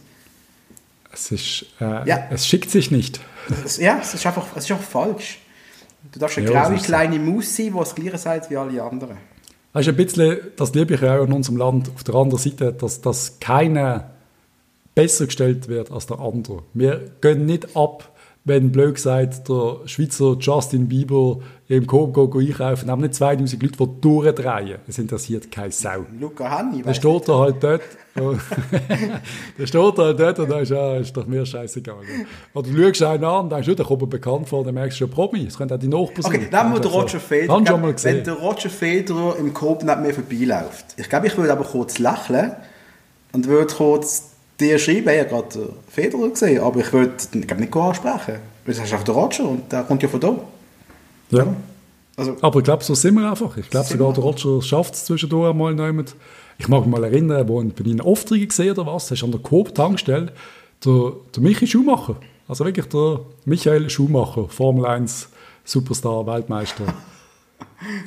Es, 1.12 1.32
ist, 1.32 1.66
äh, 1.82 2.08
ja. 2.08 2.30
es 2.30 2.47
schickt 2.47 2.72
sich 2.72 2.91
nicht. 2.91 3.20
Es, 3.66 3.76
ja, 3.76 3.99
es 4.02 4.14
ist, 4.14 4.26
einfach, 4.26 4.45
es 4.56 4.64
ist 4.64 4.72
einfach 4.72 4.86
falsch. 4.86 5.39
Du 6.14 6.20
darfst 6.20 6.38
eine 6.38 6.49
ja, 6.49 6.64
graue 6.64 6.78
kleine 6.78 7.20
Maus 7.20 7.54
sein, 7.54 7.74
die 7.74 7.78
das 7.78 7.93
gleiche 7.93 8.18
sagt 8.18 8.49
wie 8.49 8.56
alle 8.56 8.82
anderen. 8.82 9.18
Das 9.74 9.82
ist 9.82 9.89
ein 9.89 9.97
bisschen, 9.97 10.38
das 10.56 10.74
liebe 10.74 10.93
ich 10.93 11.04
auch 11.04 11.26
in 11.26 11.34
unserem 11.34 11.58
Land, 11.58 11.91
auf 11.93 12.06
der 12.06 12.16
anderen 12.16 12.41
Seite, 12.41 12.72
dass, 12.72 13.02
dass 13.02 13.38
keine 13.41 14.12
besser 14.95 15.26
gestellt 15.26 15.68
wird 15.68 15.91
als 15.91 16.08
der 16.08 16.22
andere. 16.22 16.64
Wir 16.74 17.12
gehen 17.20 17.45
nicht 17.45 17.76
ab, 17.76 18.08
wenn 18.44 18.72
blöd 18.72 18.96
gesagt 18.96 19.48
der 19.50 19.78
Schweizer 19.86 20.36
Justin 20.39 20.88
Bieber 20.88 21.39
im 21.68 21.86
Coop 21.86 22.18
einkaufen, 22.36 22.89
haben 22.89 23.02
nicht 23.02 23.14
2000 23.14 23.62
Leute, 23.62 23.78
die 23.78 24.02
durchdrehen. 24.02 24.80
Es 24.88 24.98
interessiert 24.98 25.52
keine 25.52 25.72
Sau. 25.72 26.06
Luca 26.20 26.50
Hanni, 26.50 26.82
Der 26.82 26.94
steht 26.96 27.30
da 27.30 27.38
halt 27.38 27.64
dort. 27.64 27.82
der 29.58 29.68
steht 29.68 29.98
da 29.98 30.04
halt 30.04 30.20
dort 30.20 30.39
und 30.39 30.50
dann 30.50 30.64
ist, 30.64 30.70
ja, 30.70 30.98
ist 30.98 31.16
doch 31.16 31.28
mir 31.28 31.46
scheißegal. 31.46 31.98
Oder 32.56 32.70
du 32.70 32.94
schaust 32.94 33.04
einen 33.04 33.24
an 33.24 33.44
und 33.44 33.52
denkst, 33.52 33.70
oh, 33.70 33.76
der 33.76 33.86
kommt 33.86 34.10
bekannt 34.10 34.50
vor, 34.50 34.66
dann 34.66 34.74
merkst 34.74 35.00
du 35.00 35.06
schon 35.06 35.12
Promi. 35.12 35.46
Das 35.46 35.58
könnte 35.58 35.76
auch 35.76 35.80
die 35.80 35.88
Nachbarn 35.88 36.22
sein. 36.24 36.26
Okay, 36.26 36.50
nehmen 36.52 36.74
wir 36.74 36.80
den 36.80 36.92
Roger 36.92 37.20
Federer. 37.20 37.66
Schon 37.68 37.82
mal 37.82 37.94
gesehen. 37.94 38.18
Wenn 38.18 38.24
der 38.24 38.34
Roger 38.34 38.70
Federer 38.70 39.36
im 39.38 39.54
Coop 39.54 39.84
nicht 39.84 40.00
mehr 40.00 40.14
vorbeiläuft. 40.16 40.86
Ich 40.98 41.08
glaube, 41.08 41.28
ich 41.28 41.38
würde 41.38 41.52
aber 41.52 41.64
kurz 41.64 42.00
lächeln 42.00 42.54
und 43.34 43.48
würde 43.48 43.72
kurz 43.72 44.31
dir 44.62 44.80
schreiben, 44.80 45.09
ich 45.09 45.20
habe 45.20 45.30
gerade 45.30 45.74
Federer 45.89 46.30
gesehen, 46.30 46.62
aber 46.62 46.80
ich 46.80 46.93
würde 46.93 47.14
nicht 47.34 47.76
ansprechen. 47.76 48.39
Das 48.66 48.78
ist 48.78 48.82
einfach 48.82 49.03
der 49.03 49.16
Roger 49.16 49.49
und 49.49 49.72
der 49.72 49.84
kommt 49.84 50.03
ja 50.03 50.09
von 50.09 50.20
da. 50.20 50.36
Ja. 51.32 51.47
Also, 52.18 52.36
aber 52.41 52.59
ich 52.59 52.66
glaube, 52.66 52.84
so 52.84 52.93
sind 52.93 53.16
wir 53.16 53.30
einfach. 53.30 53.57
Ich 53.57 53.70
glaube 53.70 53.88
sogar, 53.88 54.14
der 54.14 54.24
Roger 54.24 54.62
schafft 54.62 54.93
es 54.93 55.05
zwischendurch 55.05 55.49
einmal 55.49 55.72
jemand. 55.72 56.16
Ich 56.57 56.68
mag 56.68 56.82
mich 56.82 56.91
mal 56.91 57.03
erinnern, 57.03 57.47
wo 57.47 57.62
ich 57.62 57.74
bei 57.74 57.84
Ihnen 57.84 58.01
Aufträge 58.01 58.47
gesehen 58.47 58.72
oder 58.72 58.86
was, 58.86 59.09
hast 59.09 59.22
du 59.22 59.26
an 59.26 59.32
der 59.32 59.41
Coop-Tankstelle 59.41 60.32
der, 60.86 61.12
der 61.36 61.43
Michi 61.43 61.68
Schumacher, 61.68 62.18
also 62.47 62.66
wirklich 62.66 62.88
der 62.88 63.22
Michael 63.45 63.89
Schumacher, 63.89 64.47
Formel 64.49 64.86
1 64.86 65.30
Superstar, 65.64 66.26
Weltmeister. 66.28 66.86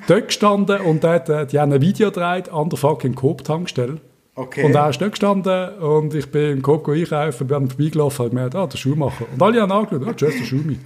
dort 0.07 0.28
gestanden 0.28 0.80
und 0.80 1.02
der 1.02 1.11
hat, 1.11 1.28
äh, 1.28 1.46
die 1.46 1.59
haben 1.59 1.72
ein 1.72 1.80
Video 1.80 2.09
gedreht 2.09 2.48
an 2.50 2.68
der 2.68 2.78
fucking 2.78 3.14
Coop-Tankstelle. 3.14 4.00
Okay. 4.37 4.64
Und 4.64 4.74
er 4.74 4.91
ist 4.91 5.01
dort 5.01 5.12
gestanden 5.12 5.78
und 5.78 6.12
ich 6.12 6.28
bin 6.28 6.53
im 6.53 6.62
Coco 6.62 6.91
einkaufen, 6.91 7.47
bin 7.47 7.68
vorbeigelaufen 7.68 8.24
und 8.24 8.30
gemerkt, 8.30 8.55
ah, 8.57 8.66
der 8.66 8.76
Schuhmacher. 8.76 9.26
Und 9.32 9.41
alle 9.41 9.62
haben 9.62 9.70
angeschaut, 9.70 10.09
ah, 10.09 10.12
tschüss, 10.12 10.37
der 10.39 10.45
Schumi. 10.45 10.78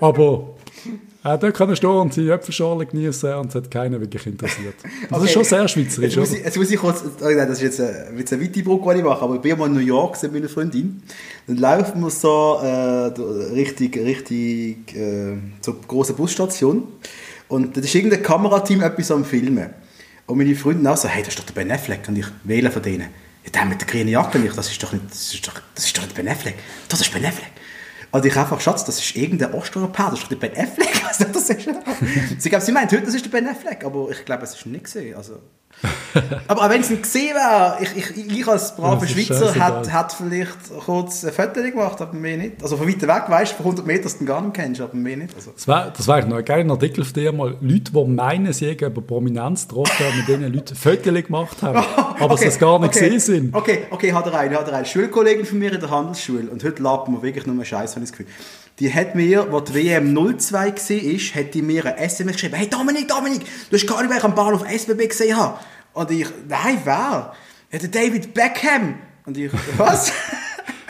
Aber 0.00 0.54
er 1.22 1.38
dort 1.38 1.54
kann 1.54 1.74
stehen 1.74 1.90
und 1.90 2.12
seine 2.12 2.32
Äpfelschale 2.32 2.84
genießen 2.84 3.34
und 3.34 3.48
es 3.48 3.54
hat 3.54 3.70
keinen 3.70 4.00
wirklich 4.00 4.26
interessiert. 4.26 4.74
Das 4.82 5.12
okay. 5.12 5.24
ist 5.24 5.32
schon 5.32 5.44
sehr 5.44 5.68
schweizerisch. 5.68 6.14
Jetzt 6.14 6.16
muss, 6.18 6.32
ich, 6.34 6.44
jetzt 6.44 6.56
muss 6.56 6.70
ich 6.70 6.78
kurz, 6.78 7.02
oh 7.02 7.34
das 7.34 7.50
ist 7.50 7.62
jetzt 7.62 7.80
eine, 7.80 8.06
eine 8.08 8.42
weite 8.42 8.62
Brücke, 8.62 8.92
die 8.92 8.98
ich 8.98 9.04
mache, 9.04 9.22
aber 9.22 9.34
ich 9.36 9.40
bin 9.40 9.58
mal 9.58 9.66
in 9.66 9.74
New 9.74 9.80
York 9.80 10.22
mit 10.22 10.32
meiner 10.32 10.48
Freundin. 10.48 11.02
Dann 11.46 11.56
laufen 11.56 12.00
wir 12.00 12.10
so 12.10 12.58
äh, 12.62 12.66
richtig, 13.54 13.96
richtig 13.96 14.94
äh, 14.94 15.36
zur 15.60 15.80
großen 15.88 16.14
Busstation 16.14 16.84
und 17.48 17.76
da 17.76 17.80
ist 17.80 17.94
irgendein 17.94 18.22
Kamerateam 18.22 18.82
etwas 18.82 19.10
am 19.10 19.24
Filmen. 19.24 19.70
Und 20.26 20.38
meine 20.38 20.54
Freunde 20.54 20.90
auch 20.90 20.96
so, 20.96 21.08
hey, 21.08 21.22
das 21.22 21.34
ist 21.34 21.38
doch 21.38 21.44
der 21.44 21.54
Ben 21.54 21.70
Affleck. 21.70 22.08
Und 22.08 22.16
ich 22.16 22.26
wähle 22.44 22.70
von 22.70 22.82
denen. 22.82 23.08
Ja, 23.44 23.50
der 23.50 23.64
mit 23.66 23.80
der 23.80 23.86
grünen 23.86 24.08
Jacke, 24.08 24.38
nicht, 24.38 24.56
das 24.56 24.70
ist 24.70 24.82
doch 24.82 24.92
nicht, 24.92 25.04
das 25.10 25.34
ist 25.34 25.46
doch, 25.46 25.60
das 25.74 25.84
ist 25.84 25.96
doch 25.96 26.02
nicht 26.02 26.14
Ben 26.14 26.28
Affleck. 26.28 26.54
Das 26.88 27.00
ist 27.00 27.12
Ben 27.12 27.24
Affleck. 27.24 27.52
Und 28.10 28.24
ich 28.24 28.36
einfach, 28.36 28.60
Schatz, 28.60 28.84
das 28.84 29.00
ist 29.00 29.16
irgendein 29.16 29.52
Osteuropäer, 29.52 30.10
das 30.10 30.20
ist 30.20 30.22
doch 30.22 30.28
der 30.28 30.48
Ben 30.48 30.56
Affleck. 30.56 30.88
Also, 31.14 31.26
das 31.32 31.48
ist, 31.48 31.68
sie, 32.38 32.48
glaube, 32.48 32.64
sie 32.64 32.72
meint 32.72 32.90
heute, 32.90 33.04
das 33.04 33.14
ist 33.14 33.24
der 33.24 33.30
Ben 33.30 33.46
Affleck, 33.46 33.84
aber 33.84 34.10
ich 34.10 34.24
glaube, 34.24 34.42
es 34.42 34.54
ist 34.54 34.66
nicht 34.66 34.84
gesehen. 34.84 35.16
Also, 35.16 35.38
aber 36.48 36.64
auch 36.64 36.70
wenn 36.70 36.80
es 36.80 36.90
nicht 36.90 37.02
gesehen 37.02 37.34
wäre, 37.34 37.76
ich, 37.80 37.96
ich, 37.96 38.38
ich 38.38 38.48
als 38.48 38.74
braver 38.76 39.06
Schweizer 39.06 39.52
hätte 39.52 40.16
vielleicht 40.16 40.84
kurz 40.84 41.24
ein 41.24 41.32
Foto 41.32 41.62
gemacht, 41.62 42.00
aber 42.00 42.14
mehr 42.14 42.36
nicht. 42.36 42.62
Also 42.62 42.76
von 42.76 42.88
weiter 42.88 43.08
weg, 43.08 43.24
weißt 43.28 43.52
du, 43.52 43.56
von 43.56 43.66
100 43.66 43.86
Metern, 43.86 44.02
dass 44.04 44.12
du 44.14 44.18
den 44.18 44.26
gar 44.26 44.40
nicht 44.40 44.54
kennst, 44.54 44.80
aber 44.80 44.94
mehr 44.94 45.16
nicht. 45.16 45.34
Also. 45.34 45.52
Das 45.52 45.66
wäre 45.66 45.92
das 45.96 46.06
wär 46.06 46.24
noch 46.26 46.36
ein 46.36 46.44
geiler 46.44 46.70
Artikel 46.70 47.04
von 47.04 47.12
dir 47.14 47.32
mal. 47.32 47.56
Leute, 47.60 47.92
die 47.92 48.04
meinen, 48.04 48.52
sie 48.52 48.72
über 48.72 49.00
Prominenz 49.00 49.68
getroffen, 49.68 50.06
mit 50.16 50.28
denen 50.28 50.52
Leute 50.52 50.74
Fotos 50.74 51.24
gemacht 51.24 51.62
haben, 51.62 51.76
aber 52.18 52.34
okay, 52.34 52.46
es 52.46 52.58
gar 52.58 52.78
nicht 52.78 52.96
okay, 52.96 53.10
gesehen 53.10 53.20
sind. 53.20 53.54
Okay, 53.54 53.86
okay, 53.90 54.12
hat 54.12 54.26
er 54.26 54.38
einen, 54.38 54.56
hat 54.56 54.68
er 54.68 54.74
einen. 54.74 54.86
Schulkollegen 54.86 55.44
von 55.44 55.58
mir 55.58 55.72
in 55.72 55.80
der 55.80 55.90
Handelsschule 55.90 56.50
und 56.50 56.62
heute 56.62 56.82
lappen 56.82 57.14
wir 57.14 57.22
wirklich 57.22 57.46
nur 57.46 57.64
Scheiß, 57.64 57.96
habe 57.96 58.04
ich 58.04 58.10
das 58.10 58.18
Gefühl. 58.18 58.32
Die 58.80 58.92
hat 58.92 59.14
mir, 59.14 59.52
wo 59.52 59.60
die 59.60 59.74
WM 59.74 60.14
02 60.14 60.52
war, 60.52 60.66
hat 60.66 61.54
die 61.54 61.62
mir 61.62 61.86
ein 61.86 61.96
SMS 61.96 62.34
geschrieben, 62.34 62.56
hey 62.56 62.68
Dominik, 62.68 63.08
Dominik, 63.08 63.42
du 63.70 63.76
hast 63.76 63.86
gar 63.86 64.02
nicht, 64.02 64.12
wer 64.12 64.24
am 64.24 64.34
Bahnhof 64.34 64.64
SBB 64.68 65.08
gesehen 65.08 65.36
habe. 65.36 65.58
Und 65.92 66.10
ich, 66.10 66.26
nein, 66.48 66.80
wer? 66.84 67.34
Ja, 67.70 67.78
der 67.78 67.88
David 67.88 68.34
Beckham. 68.34 68.98
Und 69.26 69.38
ich, 69.38 69.50
was? 69.76 70.12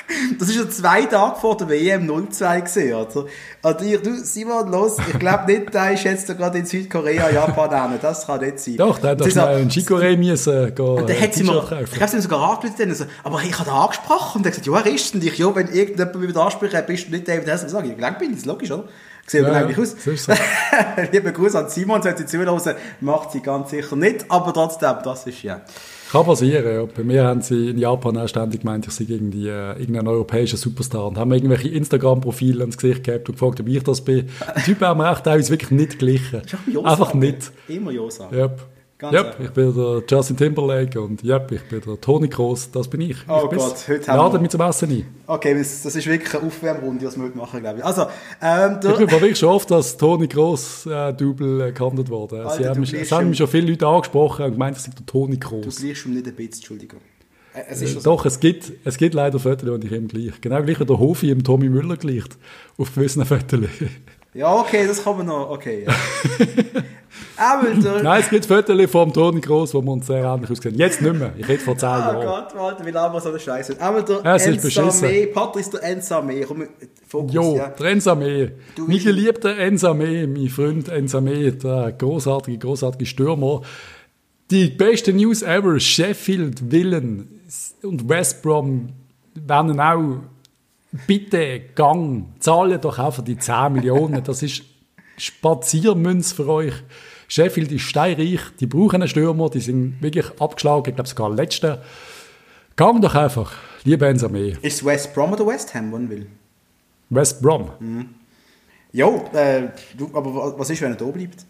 Das 0.39 0.49
ist 0.49 0.57
ja 0.57 0.69
zwei 0.69 1.03
Tage 1.07 1.37
vor 1.41 1.57
der 1.57 1.69
WM 1.69 2.11
02 2.31 2.61
gesehen, 2.61 2.95
oder? 2.95 3.27
Und 3.63 3.83
ich, 3.83 4.01
du, 4.03 4.15
Simon, 4.17 4.71
los, 4.71 4.97
ich 4.99 5.19
glaube 5.19 5.51
nicht, 5.51 5.73
der 5.73 5.93
ist 5.93 6.05
jetzt 6.05 6.27
gerade 6.27 6.59
in 6.59 6.67
Südkorea, 6.67 7.31
Japan 7.31 7.91
hin. 7.91 7.99
Das 8.01 8.27
kann 8.27 8.41
nicht 8.41 8.59
sein. 8.59 8.77
Doch, 8.77 8.99
der 8.99 9.11
hat 9.11 9.21
doch 9.21 9.31
schnell 9.31 9.61
in 9.61 9.71
Chicoré 9.71 10.17
müssen 10.17 10.75
gehen. 10.75 10.87
Und 10.87 11.09
dann 11.09 11.21
hat 11.21 11.35
sie 11.35 11.45
mir, 11.45 11.63
ich 11.93 12.01
habe 12.01 12.09
sie 12.09 12.17
mir 12.17 12.23
sogar 12.23 12.51
angerufen, 12.51 12.89
also, 12.89 13.05
aber 13.23 13.43
ich 13.43 13.59
habe 13.59 13.71
ihn 13.71 13.77
angesprochen 13.77 14.39
und 14.39 14.47
er 14.47 14.53
hat 14.53 14.63
gesagt, 14.63 14.67
ja, 14.67 14.91
er 14.91 14.95
ist 14.95 15.15
und 15.15 15.25
ich, 15.25 15.39
ja, 15.39 15.55
wenn 15.55 15.69
irgendjemand 15.69 16.15
mich 16.17 16.29
wieder 16.29 16.45
anspricht, 16.45 16.87
bist 16.87 17.07
du 17.07 17.11
nicht 17.13 17.29
David 17.29 17.49
Hasselhoff, 17.49 17.73
sage 17.73 17.87
ich, 17.87 17.93
ich 17.93 17.99
glaube, 17.99 18.19
bin 18.19 18.29
ich, 18.29 18.35
das 18.35 18.41
ist 18.41 18.47
logisch, 18.47 18.71
oder? 18.71 18.85
Sieht 19.27 19.43
ja, 19.43 19.53
eigentlich 19.53 19.79
aus. 19.79 19.97
So 20.05 20.15
so. 20.17 20.33
Lieber 21.13 21.33
Gruß 21.33 21.55
an 21.55 21.71
Simon, 21.71 22.03
sollte 22.03 22.23
sie 22.23 22.27
zuhören, 22.27 22.77
macht 23.01 23.33
sie 23.33 23.41
ganz 23.41 23.71
sicher 23.71 23.97
nicht, 23.97 24.27
aber 24.29 24.53
trotzdem, 24.53 24.97
das 25.03 25.27
ist 25.27 25.43
ja. 25.43 25.63
Kann 26.15 26.27
passieren, 26.27 26.65
ja. 26.73 26.85
Bei 26.85 27.03
mir 27.03 27.25
haben 27.25 27.43
sie 27.43 27.71
in 27.71 27.79
Japan 27.79 28.17
auch 28.17 28.29
ständig 28.29 28.61
gemeint, 28.61 28.87
ich 28.87 28.93
sei 28.93 29.05
irgendwie 29.09 29.49
äh, 29.49 29.73
irgendein 29.81 30.07
europäischer 30.07 30.57
Superstar 30.57 31.09
und 31.09 31.19
haben 31.19 31.29
mir 31.29 31.37
irgendwelche 31.37 31.71
Instagram-Profile 31.71 32.61
ans 32.61 32.79
Gesicht 32.79 33.03
gehabt 33.03 33.29
und 33.29 33.35
gefragt, 33.35 33.61
ob 33.61 33.67
ich 33.67 33.83
das 33.83 34.01
bin. 34.03 34.29
Die 34.59 34.63
Typen 34.63 34.87
haben 34.87 34.99
mir 34.99 35.11
echt 35.11 35.25
teilweise 35.25 35.51
wirklich 35.51 35.73
nicht 35.73 35.99
glichen. 35.99 36.43
Einfach 36.85 37.15
nicht. 37.15 37.51
Immer 37.67 37.91
Josa. 37.91 38.31
Yep. 38.33 38.74
Ganz 39.11 39.27
yep, 39.27 39.37
ich 39.41 39.51
bin 39.51 39.75
der 39.75 40.03
Justin 40.09 40.37
Timberlake 40.37 41.01
und 41.01 41.23
yep, 41.23 41.53
ich 41.53 41.63
bin 41.69 41.81
der 41.81 42.01
Tony 42.01 42.29
Kroos, 42.29 42.71
das 42.71 42.89
bin 42.89 43.03
ich. 43.03 43.17
Oh 43.29 43.49
ich 43.51 43.59
Gott, 43.59 43.77
heute 43.89 44.13
haben 44.13 44.33
wir... 44.33 44.41
mich 44.41 44.51
zum 44.51 44.61
Essen 44.63 44.91
ein. 44.91 45.07
Okay, 45.27 45.55
das, 45.57 45.83
das 45.83 45.97
ist 45.97 46.07
wirklich 46.07 46.35
eine 46.35 46.47
Aufwärmrunde, 46.47 47.07
was 47.07 47.17
wir 47.17 47.25
heute 47.25 47.37
machen, 47.37 47.61
glaube 47.61 47.79
ich. 47.79 47.85
Also, 47.85 48.07
ähm. 48.41 48.81
Ich 48.83 48.97
bin 48.97 49.11
wirklich 49.11 49.39
schon 49.39 49.51
oft 49.51 49.71
als 49.73 49.97
Tony 49.97 50.27
Kroos 50.27 50.87
äh, 50.87 51.13
Double 51.13 51.69
äh, 51.69 51.73
gehandelt 51.73 52.09
worden. 52.09 52.41
Alter, 52.41 52.57
Sie 52.57 52.69
haben, 52.69 52.81
mich, 52.81 52.95
es 52.95 53.13
haben 53.13 53.29
mich 53.29 53.39
schon 53.39 53.49
viele 53.49 53.71
Leute 53.71 53.87
angesprochen 53.87 54.47
und 54.47 54.53
gemeint, 54.53 54.77
ich 54.77 54.83
sei 54.83 54.93
der 54.97 55.07
Tony 55.07 55.37
Kroos. 55.37 55.77
Du 55.77 55.83
gleichst 55.83 56.03
schon 56.03 56.15
nicht 56.15 56.27
ein 56.27 56.35
bisschen, 56.35 56.55
Entschuldigung. 56.55 57.01
Äh, 57.55 57.63
es 57.69 57.83
äh, 57.83 58.01
doch, 58.03 58.25
es 58.27 58.41
gibt, 58.41 58.73
es 58.85 58.97
gibt 58.97 59.15
leider 59.15 59.39
Fotos, 59.39 59.81
die 59.81 59.87
ich 59.87 59.93
ihm 59.93 60.09
gleich. 60.09 60.41
Genau 60.41 60.63
gleich 60.63 60.81
wie 60.81 60.85
der 60.85 60.99
Hofi 60.99 61.31
im 61.31 61.45
Tommy 61.45 61.69
Müller 61.69 61.97
gleicht. 61.97 62.37
Auf 62.77 62.95
gewissen 62.95 63.25
Fotos. 63.25 63.61
Ja, 64.35 64.53
okay, 64.53 64.87
das 64.87 65.03
kann 65.03 65.17
man 65.17 65.27
noch. 65.27 65.51
Okay, 65.51 65.85
ja. 65.87 65.95
Nein, 68.03 68.21
es 68.21 68.31
gibt 68.31 68.47
Fotos 68.47 68.91
vom 68.91 69.13
Toni 69.13 69.41
Gross, 69.41 69.75
wo 69.75 69.83
wir 69.83 69.93
uns 69.93 70.07
sehr 70.07 70.25
ähnlich 70.25 70.51
aussehen. 70.51 70.75
Jetzt 70.77 71.03
nicht 71.03 71.19
mehr. 71.19 71.33
Ich 71.37 71.49
rede 71.49 71.61
vor 71.61 71.77
10 71.77 71.89
Jahren. 71.89 72.17
Oh 72.17 72.21
Gott, 72.21 72.55
warte, 72.57 72.87
wie 72.87 72.91
lange 72.91 73.21
so 73.21 73.29
eine 73.29 73.39
Scheiße. 73.39 73.77
Aber 73.81 74.03
der 74.03 74.23
ja, 74.25 74.37
Ensame, 74.37 75.27
Patrice 75.29 75.71
der 75.71 75.83
Ensame. 75.85 76.41
Komm, 76.43 76.67
Fokus, 77.07 77.35
jo, 77.35 77.57
ja. 77.57 77.69
der 77.69 77.87
Ensame. 77.87 78.53
Mein 78.77 78.99
geliebter 78.99 79.57
Ensame, 79.57 80.27
mein 80.27 80.49
Freund 80.49 80.89
Ensame, 80.89 81.53
der 81.53 81.93
großartige, 81.93 82.59
großartige 82.59 83.07
Stürmer. 83.07 83.63
Die 84.51 84.69
beste 84.69 85.13
News 85.13 85.43
ever, 85.43 85.79
Sheffield, 85.81 86.61
Villen 86.71 87.41
und 87.83 88.09
West 88.09 88.43
Brom 88.43 88.91
werden 89.35 89.81
auch 89.81 90.21
bitte 91.07 91.61
Gang, 91.75 92.27
zahle 92.39 92.79
doch 92.79 93.15
für 93.15 93.23
die 93.23 93.39
10 93.39 93.73
Millionen. 93.73 94.23
Das 94.23 94.43
ist 94.43 94.63
Spaziermünz 95.17 96.33
für 96.33 96.49
euch. 96.49 96.75
Sheffield 97.29 97.73
ist 97.73 97.83
steinreich, 97.83 98.41
die 98.61 98.67
brauchen 98.67 98.97
einen 98.97 99.09
Stürmer, 99.09 99.49
die 99.51 99.61
sind 99.61 100.01
wirklich 100.01 100.27
abgeschlagen, 100.41 100.91
ich 100.91 100.95
glaube 100.95 101.09
sogar 101.09 101.31
letzte. 101.31 101.83
Gang 102.77 103.01
doch 103.01 103.15
einfach, 103.15 103.53
liebe 103.85 104.07
Ensame. 104.07 104.57
Ist 104.61 104.85
West 104.85 105.15
Brom 105.15 105.33
oder 105.33 105.47
West 105.47 105.75
Ham, 105.75 105.91
wann 105.93 106.11
will? 106.11 106.27
West 107.11 107.41
Brom. 107.41 107.71
Mhm. 107.79 108.09
Jo, 108.93 109.25
äh, 109.33 109.63
du, 109.97 110.11
aber 110.13 110.57
was 110.59 110.71
ist, 110.71 110.81
wenn 110.83 110.93
er 110.93 110.97
da 110.97 111.07
bleibt? 111.07 111.45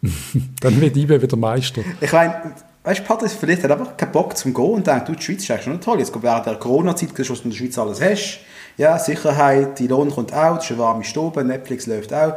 Dann 0.60 0.80
wird 0.80 0.96
IBE 0.96 1.20
wieder 1.20 1.36
Meister. 1.36 1.82
Ich 2.00 2.12
meine, 2.12 2.54
weißt 2.84 3.00
du, 3.00 3.04
Patrice 3.04 3.36
vielleicht 3.38 3.64
hat 3.64 3.70
einfach 3.70 3.96
keinen 3.96 4.12
Bock 4.12 4.36
zum 4.36 4.54
Gehen 4.54 4.64
und 4.64 4.86
denkt, 4.86 5.08
du, 5.08 5.14
die 5.14 5.22
Schweiz 5.22 5.42
ist 5.42 5.50
eigentlich 5.50 5.64
schon 5.64 5.80
toll. 5.80 5.98
Jetzt 5.98 6.12
während 6.22 6.46
der 6.46 6.56
Corona-Zeit, 6.56 7.10
was 7.18 7.26
du 7.26 7.34
in 7.34 7.50
der 7.50 7.56
Schweiz 7.56 7.78
alles 7.78 8.00
hast. 8.00 8.40
Ja, 8.76 8.98
Sicherheit, 8.98 9.78
die 9.78 9.86
Lohn 9.86 10.10
kommt 10.10 10.32
auch, 10.32 10.58
es 10.58 10.64
ist 10.64 10.70
eine 10.72 10.80
warme 10.80 11.04
Stube, 11.04 11.44
Netflix 11.44 11.86
läuft 11.86 12.12
auch. 12.12 12.34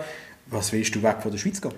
Was 0.48 0.72
willst 0.72 0.96
du 0.96 1.04
weg 1.04 1.18
von 1.22 1.32
der 1.32 1.38
Schweiz 1.38 1.62
gehen? 1.62 1.74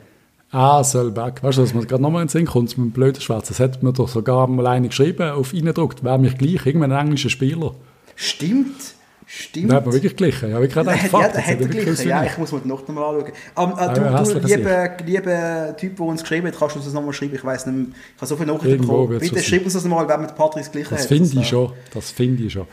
Ah, 0.51 0.83
soll 0.83 1.15
weg. 1.15 1.43
Weißt 1.43 1.57
du, 1.57 1.61
dass 1.61 1.73
man 1.73 1.85
gerade 1.85 2.01
nochmal 2.01 2.23
in 2.23 2.27
den 2.27 2.31
Sinn 2.31 2.45
kommt 2.45 2.77
mit 2.77 2.87
dem 2.87 2.91
blöden 2.91 3.21
Schwarz. 3.21 3.47
Das 3.47 3.59
hat 3.59 3.83
mir 3.83 3.93
doch 3.93 4.09
sogar 4.09 4.47
mal 4.47 4.65
eine 4.67 4.87
geschrieben, 4.87 5.29
auf 5.29 5.53
Eindruckt, 5.53 6.03
wäre 6.03 6.17
mich 6.17 6.37
gleich, 6.37 6.65
irgendein 6.65 6.91
englischer 6.91 7.29
Spieler. 7.29 7.75
Stimmt. 8.15 8.95
Stimmt. 9.31 9.69
Da 9.71 9.75
hat 9.75 9.85
man 9.85 9.93
wirklich 9.93 10.15
glichen. 10.15 10.49
Ja, 10.49 10.59
ich 10.59 10.73
gerade 10.73 10.89
gedacht, 10.89 11.11
ja, 11.13 11.27
da 11.27 11.39
hat 11.39 11.61
er 11.61 11.67
glichen. 11.67 12.09
Ja, 12.09 12.23
ich 12.23 12.35
muss 12.39 12.51
mir 12.51 12.61
die 12.61 12.67
Nacht 12.67 12.89
nochmal 12.89 13.15
anschauen. 13.15 13.31
Um, 13.55 13.77
äh, 13.77 13.93
du, 13.93 14.01
ja, 14.01 14.23
du 14.23 14.39
lieber, 14.39 14.89
lieber 15.05 15.77
Typ, 15.77 15.97
der 15.97 16.05
uns 16.07 16.21
geschrieben 16.21 16.47
hat, 16.47 16.57
kannst 16.57 16.73
du 16.73 16.79
uns 16.79 16.85
das 16.85 16.95
nochmal 16.95 17.13
schreiben? 17.13 17.35
Ich 17.35 17.45
weiß 17.45 17.67
nicht, 17.67 17.89
ich 17.89 18.15
habe 18.17 18.25
so 18.25 18.35
viele 18.35 18.51
Nachrichten 18.51 18.81
bekommen. 18.81 19.19
Bitte 19.19 19.43
schreib 19.43 19.65
uns 19.65 19.73
das 19.73 19.83
mal, 19.85 20.09
wenn 20.09 20.21
mit 20.21 20.35
Patrice 20.35 20.71
glichen 20.71 20.89
das 20.89 21.01
hat. 21.01 21.09
Find 21.09 21.31
ich 21.31 21.47
schon. 21.47 21.71
Das 21.93 22.09
finde 22.09 22.43
ich 22.43 22.53
schon. 22.53 22.65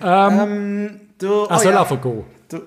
Ähm, 0.00 0.40
ähm, 0.40 1.00
du, 1.18 1.44
er 1.44 1.58
soll 1.58 1.68
oh, 1.68 1.74
ja. 1.74 1.80
einfach 1.80 2.00
gehen. 2.00 2.24
Du, 2.48 2.58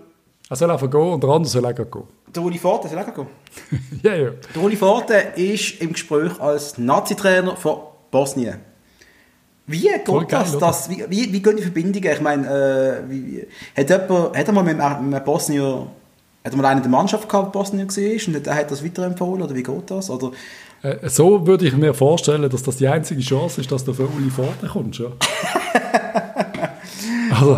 er 0.49 0.55
soll 0.55 0.71
einfach 0.71 0.89
gehen 0.89 1.13
und 1.13 1.23
der 1.23 1.29
andere 1.29 1.49
soll 1.49 1.65
auch 1.65 1.75
gehen. 1.75 2.03
Der 2.35 2.43
Uli 2.43 2.57
Forte 2.57 2.87
soll 2.87 2.99
auch 2.99 3.13
gehen? 3.13 3.27
ja, 4.03 4.15
ja. 4.15 4.29
Der 4.53 4.63
Uli 4.63 4.75
Forte 4.75 5.13
ist 5.35 5.81
im 5.81 5.93
Gespräch 5.93 6.39
als 6.39 6.77
Nazi-Trainer 6.77 7.55
von 7.55 7.79
Bosnien. 8.11 8.59
Wie 9.69 9.81
geht 9.81 10.05
Voll 10.05 10.25
das? 10.25 10.51
Geil, 10.51 10.59
das 10.61 10.89
wie, 10.89 11.03
wie, 11.09 11.33
wie, 11.33 11.41
gehen 11.41 11.57
die 11.57 11.63
Verbindungen? 11.63 12.09
Ich 12.09 12.21
meine, 12.21 12.47
äh, 12.47 13.09
wie, 13.09 13.45
hat, 13.75 13.89
jemand, 13.89 14.37
hat 14.37 14.47
er 14.47 14.53
mal 14.53 14.63
mit 14.63 14.79
einem 14.79 15.23
Bosnier, 15.25 15.87
hat 16.43 16.53
er 16.53 16.57
mal 16.57 16.65
einen 16.65 16.81
der 16.81 16.89
Mannschaft 16.89 17.27
gehabt, 17.27 17.51
Bosnier 17.51 17.85
war 17.85 18.27
und 18.27 18.45
der 18.45 18.55
hat 18.55 18.71
das 18.71 18.83
weiterempfohlen 18.83 19.43
oder 19.43 19.53
wie 19.53 19.63
geht 19.63 19.91
das? 19.91 20.09
Oder? 20.09 20.31
Äh, 20.83 21.09
so 21.09 21.45
würde 21.45 21.67
ich 21.67 21.75
mir 21.75 21.93
vorstellen, 21.93 22.49
dass 22.49 22.63
das 22.63 22.77
die 22.77 22.87
einzige 22.87 23.19
Chance 23.19 23.59
ist, 23.59 23.69
dass 23.69 23.83
du 23.83 23.93
für 23.93 24.07
Uli 24.07 24.29
Forte 24.29 24.67
kommst. 24.67 24.99
Ja? 24.99 25.07
also, 27.31 27.57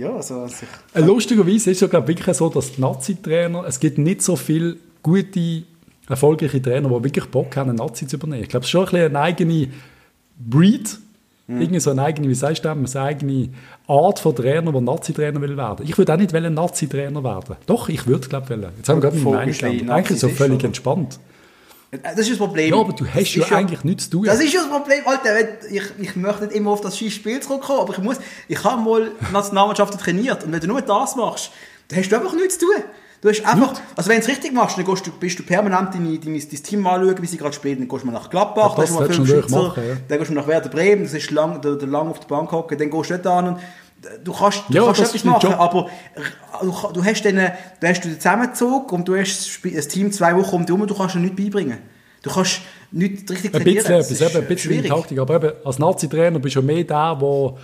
ja, 0.00 0.16
also, 0.16 0.40
also 0.40 0.64
ich, 0.94 1.04
Lustigerweise 1.04 1.70
ist 1.70 1.76
es 1.76 1.80
ja 1.80 1.86
glaube 1.86 2.08
wirklich 2.08 2.36
so, 2.36 2.48
dass 2.48 2.72
die 2.72 2.80
Nazi-Trainer, 2.80 3.64
es 3.66 3.78
gibt 3.78 3.98
nicht 3.98 4.22
so 4.22 4.34
viele 4.34 4.76
gute, 5.02 5.62
erfolgreiche 6.08 6.60
Trainer, 6.60 6.88
die 6.88 7.04
wirklich 7.04 7.26
Bock 7.26 7.56
haben, 7.56 7.70
einen 7.70 7.78
Nazi 7.78 8.06
zu 8.06 8.16
übernehmen. 8.16 8.42
Ich 8.42 8.48
glaube, 8.48 8.62
es 8.62 8.66
ist 8.66 8.70
schon 8.70 8.86
ein 8.86 8.90
bisschen 8.90 9.16
eine 9.16 9.20
eigene 9.20 9.68
Breed, 10.38 10.98
mhm. 11.46 11.60
irgendwie 11.60 11.80
so 11.80 11.90
eine 11.90 12.02
eigene, 12.02 12.28
wie 12.28 12.34
sagst 12.34 12.64
du, 12.64 12.70
eine 12.70 12.86
eigene 12.96 13.50
Art 13.86 14.18
von 14.18 14.34
Trainer, 14.34 14.72
der 14.72 14.80
Nazi-Trainer 14.80 15.40
will 15.40 15.56
werden. 15.56 15.86
Ich 15.86 15.96
würde 15.98 16.14
auch 16.14 16.18
nicht 16.18 16.34
ein 16.34 16.54
Nazi-Trainer 16.54 17.22
werden. 17.22 17.56
Doch, 17.66 17.88
ich 17.88 18.06
würde, 18.06 18.28
glaube 18.28 18.46
ich, 18.46 18.50
wollen. 18.50 18.72
Jetzt 18.76 18.88
haben 18.88 19.02
wir 19.02 19.10
gerade 19.10 19.22
meine 19.22 19.52
Meinung 19.52 19.90
Eigentlich 19.90 20.18
so 20.18 20.28
völlig 20.28 20.56
oder? 20.56 20.64
entspannt. 20.64 21.20
Das 21.90 22.18
ist 22.18 22.30
das 22.30 22.38
Problem. 22.38 22.72
Ja, 22.72 22.80
aber 22.80 22.92
du 22.92 23.04
hast 23.04 23.34
ja, 23.34 23.44
ja 23.44 23.56
eigentlich 23.56 23.82
nichts 23.82 24.04
zu 24.04 24.10
tun. 24.10 24.24
Das 24.24 24.40
ist 24.40 24.52
ja 24.52 24.60
das 24.60 24.70
Problem, 24.70 25.02
Alter. 25.06 25.40
Ich, 25.70 25.82
ich 25.98 26.16
möchte 26.16 26.44
nicht 26.44 26.54
immer 26.54 26.70
auf 26.70 26.80
das 26.80 26.96
Spiel 26.96 27.40
zurückkommen, 27.40 27.80
aber 27.80 27.92
ich 27.92 27.98
muss, 27.98 28.18
ich 28.46 28.62
habe 28.62 28.80
mal 28.80 29.10
Nationalmannschaften 29.32 29.98
trainiert 29.98 30.44
und 30.44 30.52
wenn 30.52 30.60
du 30.60 30.68
nur 30.68 30.82
das 30.82 31.16
machst, 31.16 31.50
dann 31.88 31.98
hast 31.98 32.08
du 32.08 32.16
einfach 32.16 32.34
nichts 32.34 32.58
zu 32.58 32.66
tun. 32.66 32.84
Du 33.22 33.28
hast 33.28 33.44
einfach, 33.44 33.74
also 33.96 34.08
wenn 34.08 34.16
du 34.16 34.22
es 34.22 34.28
richtig 34.28 34.52
machst, 34.54 34.78
dann 34.78 34.86
gehst 34.86 35.06
du, 35.06 35.10
bist 35.10 35.38
du 35.38 35.42
permanent 35.42 35.92
deine, 35.92 36.18
deine, 36.18 36.38
dein 36.38 36.62
Team 36.62 36.86
anschauen, 36.86 37.16
wie 37.20 37.26
sie 37.26 37.36
gerade 37.36 37.52
spielen. 37.52 37.80
Dann 37.80 37.88
gehst 37.88 38.02
du 38.02 38.06
mal 38.06 38.12
nach 38.12 38.30
Gladbach, 38.30 38.70
ja, 38.70 38.74
dann 38.76 38.82
hast 38.82 38.90
du 38.90 38.94
mal 38.94 39.10
fünf 39.10 39.28
Schützer, 39.28 39.74
ja. 39.76 39.96
dann 40.08 40.18
gehst 40.18 40.30
du 40.30 40.34
nach 40.34 40.46
Werder 40.46 40.70
Bremen, 40.70 41.02
das 41.02 41.12
ist 41.12 41.30
lang, 41.30 41.60
der, 41.60 41.74
der 41.74 41.88
lang 41.88 42.08
auf 42.08 42.20
der 42.20 42.28
Bank 42.28 42.50
hocken, 42.50 42.78
dann 42.78 42.88
gehst 42.88 43.10
du 43.10 43.18
dort 43.18 43.26
an 43.26 43.48
und 43.48 43.60
du 44.24 44.32
kannst, 44.32 44.64
du 44.68 44.74
ja, 44.74 44.84
kannst 44.84 45.00
etwas 45.00 45.24
machen, 45.24 45.52
aber 45.52 45.88
du, 46.60 46.74
du 46.94 47.04
hast 47.04 47.24
dann, 47.24 47.52
du 47.80 47.88
hast 47.88 48.04
den 48.04 48.14
Zusammenzug 48.14 48.92
und 48.92 49.06
du 49.06 49.16
hast 49.16 49.60
das 49.64 49.88
Team 49.88 50.12
zwei 50.12 50.36
Wochen 50.36 50.56
um 50.56 50.66
dich 50.66 50.74
herum, 50.74 50.86
du 50.86 50.94
kannst 50.94 51.14
dir 51.14 51.20
nichts 51.20 51.36
beibringen. 51.36 51.78
Du 52.22 52.30
kannst 52.30 52.60
nichts 52.90 53.30
richtig 53.30 53.52
trainieren. 53.52 53.86
Ein 53.86 53.98
bisschen, 53.98 54.26
etwas, 54.26 54.36
ein 54.36 54.46
bisschen 54.46 54.84
Taktik, 54.84 55.18
aber 55.18 55.36
eben, 55.36 55.52
als 55.64 55.78
Nazi-Trainer 55.78 56.38
bist 56.38 56.56
du 56.56 56.62
mehr 56.62 56.84
der, 56.84 57.16
der 57.20 57.54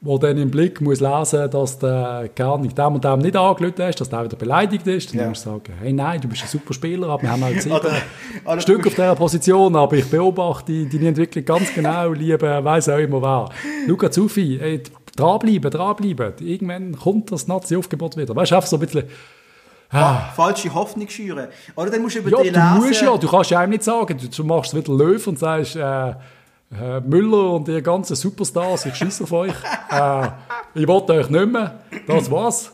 wo 0.00 0.18
dann 0.18 0.36
im 0.36 0.50
Blick 0.50 0.80
muss 0.80 1.00
lesen, 1.00 1.50
dass 1.50 1.78
der 1.78 2.28
gar 2.34 2.58
nicht 2.58 2.76
dem 2.76 2.94
und 2.94 3.04
dem 3.04 3.18
nicht 3.18 3.34
angelötet 3.34 3.86
hast, 3.86 4.00
dass 4.00 4.10
der 4.10 4.24
wieder 4.24 4.36
beleidigt 4.36 4.86
ist, 4.86 5.12
dann 5.12 5.20
ja. 5.20 5.28
musst 5.28 5.46
du 5.46 5.50
sagen, 5.50 5.72
hey 5.80 5.92
nein, 5.92 6.20
du 6.20 6.28
bist 6.28 6.42
ein 6.42 6.48
super 6.48 6.74
Spieler, 6.74 7.08
aber 7.08 7.22
wir 7.22 7.30
haben 7.30 7.44
halt 7.44 7.62
sieben 7.62 7.76
oder, 8.44 8.60
Stück 8.60 8.86
auf 8.86 8.94
dieser 8.94 9.14
Position, 9.14 9.74
aber 9.74 9.96
ich 9.96 10.08
beobachte 10.08 10.86
deine 10.86 11.08
Entwicklung 11.08 11.44
ganz 11.44 11.74
genau, 11.74 12.12
liebe, 12.12 12.62
weiss 12.62 12.88
auch 12.88 12.98
immer 12.98 13.22
wer. 13.22 13.48
Luca 13.86 14.10
Zufi, 14.10 14.58
ey, 14.60 14.82
dranbleiben, 15.16 15.70
dranbleiben, 15.70 16.34
irgendwann 16.40 16.96
kommt 16.96 17.32
das 17.32 17.48
Nazi-Aufgebot 17.48 18.16
wieder. 18.16 18.34
Weißt 18.34 18.52
du, 18.52 18.56
einfach 18.56 18.68
so 18.68 18.76
ein 18.76 18.80
bisschen... 18.80 19.04
Ah. 19.90 20.32
Falsche 20.34 20.74
Hoffnung 20.74 21.08
schüren. 21.08 21.46
Oder 21.76 21.90
dann 21.90 22.02
musst 22.02 22.16
du 22.16 22.18
über 22.18 22.30
ja, 22.30 22.42
die 22.42 22.50
du 22.50 22.58
lesen. 22.58 22.88
Musst 22.88 23.02
ja, 23.02 23.16
du 23.16 23.28
kannst 23.28 23.50
ja 23.50 23.60
einem 23.60 23.70
nicht 23.70 23.84
sagen, 23.84 24.18
du 24.36 24.44
machst 24.44 24.74
wieder 24.74 24.92
Löw 24.92 25.24
und 25.26 25.38
sagst, 25.38 25.76
äh, 25.76 26.10
äh, 26.10 27.00
Müller 27.04 27.52
und 27.52 27.68
die 27.68 27.80
ganzen 27.80 28.16
Superstars, 28.16 28.86
ich 28.86 28.94
schieße 28.94 29.24
auf 29.24 29.32
euch. 29.32 29.54
Äh, 29.88 30.28
ich 30.74 30.86
wollte 30.88 31.12
euch 31.12 31.30
nicht 31.30 31.46
mehr. 31.46 31.78
Das 32.08 32.28
war's. 32.28 32.72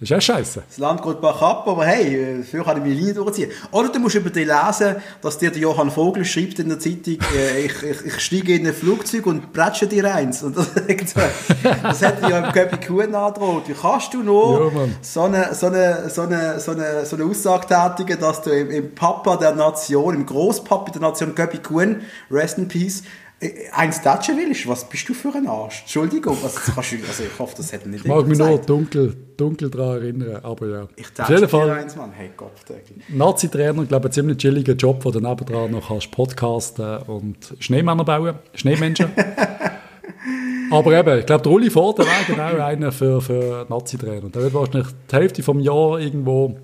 Das 0.00 0.06
ist 0.06 0.10
ja 0.10 0.20
scheiße. 0.20 0.62
Das 0.68 0.78
Land 0.78 1.02
geht 1.02 1.20
bach 1.20 1.42
ab, 1.42 1.66
aber 1.66 1.84
hey, 1.84 2.38
dafür 2.38 2.62
kann 2.62 2.76
ich 2.76 2.84
meine 2.84 2.94
Linie 2.94 3.14
durchziehen. 3.14 3.50
Oder 3.72 3.88
du 3.88 3.98
musst 3.98 4.14
über 4.14 4.30
dich 4.30 4.46
lesen, 4.46 4.94
dass 5.20 5.38
dir 5.38 5.50
der 5.50 5.60
Johann 5.60 5.90
Vogel 5.90 6.24
schreibt 6.24 6.60
in 6.60 6.68
der 6.68 6.78
Zeitung, 6.78 7.18
äh, 7.36 7.64
ich, 7.66 7.82
ich, 7.82 8.06
ich 8.06 8.20
steige 8.20 8.54
in 8.54 8.64
ein 8.64 8.74
Flugzeug 8.74 9.26
und 9.26 9.52
plätsche 9.52 9.88
dir 9.88 10.14
eins. 10.14 10.44
Und 10.44 10.56
das, 10.56 10.70
das 11.82 12.00
hätte 12.00 12.30
ja 12.30 12.46
im 12.46 12.52
Köpi 12.52 12.76
Kuhn 12.86 13.12
angedroht. 13.12 13.64
Wie 13.66 13.74
kannst 13.74 14.14
du 14.14 14.22
nur 14.22 14.72
Ja, 14.72 14.82
so, 15.02 15.22
eine, 15.22 15.52
so, 15.52 15.66
eine, 15.66 16.08
so, 16.08 16.22
eine, 16.22 16.60
so, 16.60 16.70
eine, 16.70 17.04
so 17.04 17.16
eine 17.16 17.24
Aussage 17.24 17.66
tätigen, 17.66 18.20
dass 18.20 18.40
du 18.42 18.50
im, 18.50 18.70
im 18.70 18.94
Papa 18.94 19.36
der 19.36 19.56
Nation, 19.56 20.14
im 20.14 20.26
Großpapa 20.26 20.92
der 20.92 21.00
Nation 21.00 21.34
Köpi 21.34 21.58
Kuhn, 21.58 22.02
rest 22.30 22.56
in 22.58 22.68
peace, 22.68 23.02
äh, 23.40 23.70
eins 23.72 24.02
tätschen 24.02 24.36
willst? 24.36 24.66
Was 24.66 24.88
bist 24.88 25.08
du 25.08 25.14
für 25.14 25.32
ein 25.34 25.46
Arsch? 25.46 25.82
Entschuldigung, 25.82 26.36
also, 26.42 26.58
kannst 26.74 26.92
du, 26.92 26.96
also 26.96 27.22
ich 27.22 27.38
hoffe, 27.38 27.54
das 27.56 27.72
hätte 27.72 27.88
nicht 27.88 28.04
Ich 28.04 28.10
mag 28.10 28.26
mich 28.26 28.38
nur 28.38 28.58
dunkel, 28.58 29.14
dunkel 29.36 29.70
daran 29.70 30.02
erinnern, 30.02 30.40
aber 30.42 30.66
ja. 30.66 30.88
Ich 30.96 31.08
tätsche 31.10 31.46
dir 31.46 31.72
eins, 31.72 31.96
Mann. 31.96 32.12
Hey, 32.12 32.30
Kopfdeckel. 32.36 32.96
Nazi-Trainer, 33.08 33.82
ich 33.82 33.88
glaube, 33.88 34.08
ein 34.08 34.12
ziemlich 34.12 34.38
chilliger 34.38 34.74
Job, 34.74 35.04
wo 35.04 35.10
du 35.10 35.20
nebendran 35.20 35.70
noch 35.70 35.88
kannst 35.88 36.10
podcasten 36.10 36.98
und 37.02 37.54
Schneemänner 37.60 38.04
bauen, 38.04 38.34
Schneemenschen. 38.54 39.10
Aber 40.70 40.98
eben, 40.98 41.18
ich 41.20 41.26
glaube, 41.26 41.42
der 41.42 41.52
Uli 41.52 41.70
Vorder 41.70 42.04
wäre 42.04 42.24
genau 42.26 42.62
einer 42.62 42.92
für, 42.92 43.20
für 43.20 43.66
Nazi-Trainer. 43.68 44.28
Der 44.28 44.42
wird 44.42 44.54
wahrscheinlich 44.54 44.88
die 45.10 45.16
Hälfte 45.16 45.42
vom 45.42 45.60
Jahr 45.60 45.98
irgendwo 45.98 46.58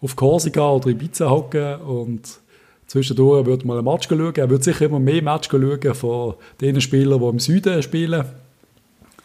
auf 0.00 0.16
Korsika 0.16 0.70
oder 0.70 0.88
Ibiza 0.88 1.28
hocken 1.28 1.80
und 1.80 2.39
zwischendurch 2.90 3.46
würde 3.46 3.64
mal 3.66 3.78
ein 3.78 3.84
Match 3.84 4.08
schauen. 4.08 4.34
Er 4.34 4.50
wird 4.50 4.64
sicher 4.64 4.86
immer 4.86 4.98
mehr 4.98 5.22
Match 5.22 5.48
schauen 5.48 5.94
von 5.94 6.34
den 6.60 6.80
Spielern, 6.80 7.20
die 7.20 7.26
im 7.28 7.38
Süden 7.38 7.82
spielen. 7.84 8.24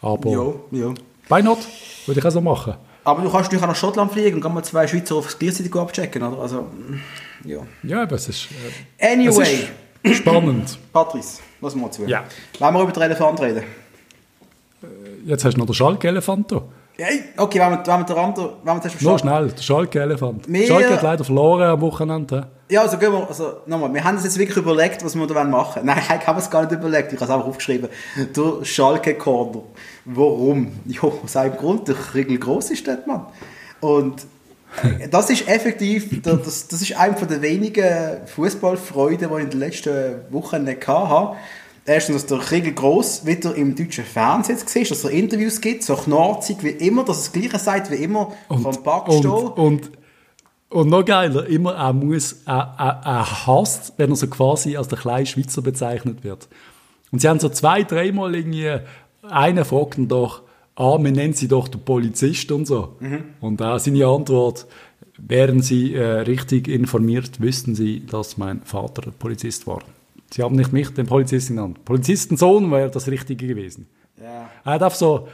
Aber 0.00 0.30
Ja, 0.30 0.52
ja. 0.70 0.94
why 1.28 1.42
not? 1.42 1.58
Würde 2.06 2.20
ich 2.20 2.26
auch 2.26 2.30
so 2.30 2.40
machen. 2.40 2.74
Aber 3.02 3.22
du 3.22 3.28
kannst 3.30 3.46
natürlich 3.46 3.64
auch 3.64 3.68
nach 3.68 3.76
Schottland 3.76 4.12
fliegen 4.12 4.36
und 4.36 4.40
kann 4.40 4.54
mal 4.54 4.62
zwei 4.62 4.86
Schweizer 4.86 5.16
aufs 5.16 5.36
gleichzeitig 5.36 5.74
abchecken, 5.74 6.22
oder? 6.22 6.38
Also, 6.40 6.62
mm, 6.62 7.00
ja. 7.48 7.58
Ja, 7.82 8.02
aber 8.02 8.14
es 8.14 8.28
ist, 8.28 8.48
äh, 8.98 9.12
Anyway, 9.14 9.68
es 10.02 10.10
ist 10.12 10.18
spannend. 10.18 10.78
Patrice, 10.92 11.40
lass 11.60 11.74
mal 11.74 11.90
zu. 11.90 12.04
Ja. 12.04 12.24
Wollen 12.60 12.74
wir 12.74 12.82
über 12.82 12.92
den 12.92 13.02
Elefant 13.02 13.40
reden? 13.40 13.64
Jetzt 15.24 15.44
hast 15.44 15.54
du 15.54 15.58
noch 15.58 15.66
den 15.66 15.74
Schalke-Elefant 15.74 16.52
da. 16.52 16.62
Hey, 16.98 17.24
okay, 17.36 17.60
wenn 17.60 17.70
wir, 17.72 17.86
wenn 17.86 17.98
wir 18.00 18.04
den 18.04 18.16
anderen, 18.16 18.50
wenn 18.64 18.74
wir 18.76 18.80
zuerst 18.80 19.02
Nur 19.02 19.18
schnell, 19.18 19.48
der 19.48 19.62
Schalke-Elefant. 19.62 20.46
Schalke 20.66 20.94
hat 20.94 21.02
leider 21.02 21.24
verloren 21.24 21.62
am 21.64 21.80
Wochenende. 21.82 22.46
Ja, 22.70 22.82
also 22.82 22.96
gehen 22.96 23.12
wir, 23.12 23.28
also 23.28 23.58
nochmal, 23.66 23.92
wir 23.92 24.02
haben 24.02 24.16
uns 24.16 24.24
jetzt 24.24 24.38
wirklich 24.38 24.56
überlegt, 24.56 25.04
was 25.04 25.14
wir 25.14 25.26
da 25.26 25.44
machen 25.44 25.76
wollen. 25.76 25.86
Nein, 25.86 25.98
ich 26.18 26.26
habe 26.26 26.38
es 26.38 26.48
gar 26.48 26.62
nicht 26.62 26.72
überlegt, 26.72 27.12
ich 27.12 27.20
habe 27.20 27.26
es 27.26 27.30
einfach 27.30 27.46
aufgeschrieben. 27.46 27.90
Der 28.34 28.64
Schalke-Corner. 28.64 29.62
Warum? 30.06 30.72
Ja, 30.86 31.02
aus 31.02 31.36
einem 31.36 31.56
Grund, 31.56 31.86
der 31.86 31.96
Riegel 32.14 32.38
gross 32.38 32.70
ist 32.70 32.88
dort, 32.88 33.06
Mann. 33.06 33.26
Und 33.80 34.26
das 35.10 35.28
ist 35.28 35.46
effektiv, 35.48 36.22
das, 36.22 36.68
das 36.68 36.80
ist 36.80 36.96
eine 36.98 37.14
der 37.14 37.42
wenigen 37.42 38.26
Fußballfreuden, 38.26 39.28
die 39.28 39.34
ich 39.36 39.44
in 39.44 39.50
den 39.50 39.60
letzten 39.60 40.14
Wochen 40.30 40.64
nicht 40.64 40.88
hatte. 40.88 41.36
Erstens, 41.86 42.26
dass 42.26 42.26
der 42.26 42.50
Riegel 42.50 42.72
Gross 42.72 43.24
wieder 43.24 43.54
im 43.54 43.76
deutschen 43.76 44.04
Fernsehen 44.04 44.58
sehen 44.58 44.82
ist, 44.82 44.90
dass 44.90 45.04
er 45.04 45.10
Interviews 45.10 45.60
gibt, 45.60 45.84
so 45.84 45.94
knarzig 45.94 46.56
wie 46.62 46.70
immer, 46.70 47.04
dass 47.04 47.18
er 47.18 47.20
das 47.20 47.32
Gleiche 47.32 47.58
sagt 47.58 47.90
wie 47.90 48.02
immer 48.02 48.32
vom 48.48 48.82
Back 48.82 49.08
und, 49.08 49.24
und, 49.24 49.90
und 50.68 50.88
noch 50.88 51.04
geiler, 51.04 51.46
immer 51.46 51.74
er 51.74 51.92
muss, 51.92 52.42
er, 52.44 52.74
er, 52.76 53.00
er 53.04 53.46
hasst, 53.46 53.92
wenn 53.98 54.10
er 54.10 54.16
so 54.16 54.26
quasi 54.26 54.76
als 54.76 54.88
der 54.88 54.98
kleine 54.98 55.26
Schweizer 55.26 55.62
bezeichnet 55.62 56.24
wird. 56.24 56.48
Und 57.12 57.20
sie 57.20 57.28
haben 57.28 57.38
so 57.38 57.48
zwei, 57.48 57.84
dreimal 57.84 58.34
irgendwie, 58.34 58.78
einer 59.22 59.64
fragt 59.64 59.96
ihn 59.96 60.08
doch, 60.08 60.42
ah, 60.74 60.98
wir 60.98 61.12
nennen 61.12 61.34
sie 61.34 61.46
doch 61.46 61.68
den 61.68 61.82
Polizist 61.82 62.50
und 62.50 62.66
so. 62.66 62.96
Und 63.40 63.60
da 63.60 63.78
seine 63.78 64.06
Antwort, 64.06 64.66
wären 65.18 65.62
Sie 65.62 65.94
äh, 65.94 66.04
richtig 66.20 66.68
informiert, 66.68 67.40
wüssten 67.40 67.74
Sie, 67.74 68.04
dass 68.04 68.36
mein 68.36 68.62
Vater 68.62 69.10
Polizist 69.18 69.66
war. 69.66 69.80
Sie 70.32 70.42
haben 70.42 70.56
nicht 70.56 70.72
mich, 70.72 70.90
den 70.90 71.06
Polizisten 71.06 71.56
genannt. 71.56 71.84
Polizistensohn 71.84 72.70
wäre 72.70 72.90
das 72.90 73.08
Richtige 73.08 73.46
gewesen. 73.46 73.86
Ja. 74.20 74.50
Er 74.64 74.72
einfach 74.72 74.94
so, 74.94 75.28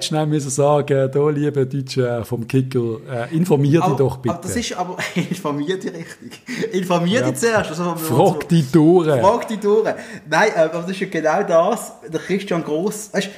schnell 0.00 0.26
müssen 0.26 0.50
sagen, 0.50 1.10
da, 1.10 1.28
liebe 1.30 1.66
Deutsche 1.66 2.24
vom 2.24 2.46
Kicker, 2.46 2.98
äh, 3.10 3.34
informier 3.34 3.80
dich 3.80 3.96
doch 3.96 4.18
bitte. 4.18 4.34
Aber 4.34 4.42
das 4.42 4.56
ist 4.56 4.72
aber, 4.74 4.96
informier 5.14 5.78
dich 5.78 5.92
richtig. 5.92 6.40
Informier 6.72 7.22
dich 7.22 7.36
zuerst. 7.36 7.70
Also, 7.70 7.96
Frag 7.96 8.48
die 8.48 8.64
durch. 8.70 9.08
Frag 9.08 9.48
die 9.48 9.56
durch. 9.58 9.88
Nein, 10.28 10.50
äh, 10.54 10.60
aber 10.60 10.80
das 10.82 10.90
ist 10.90 11.00
ja 11.00 11.06
genau 11.08 11.42
das. 11.42 11.92
Der 12.12 12.20
Christian 12.20 12.62
Gross, 12.62 13.10
weißt, 13.12 13.30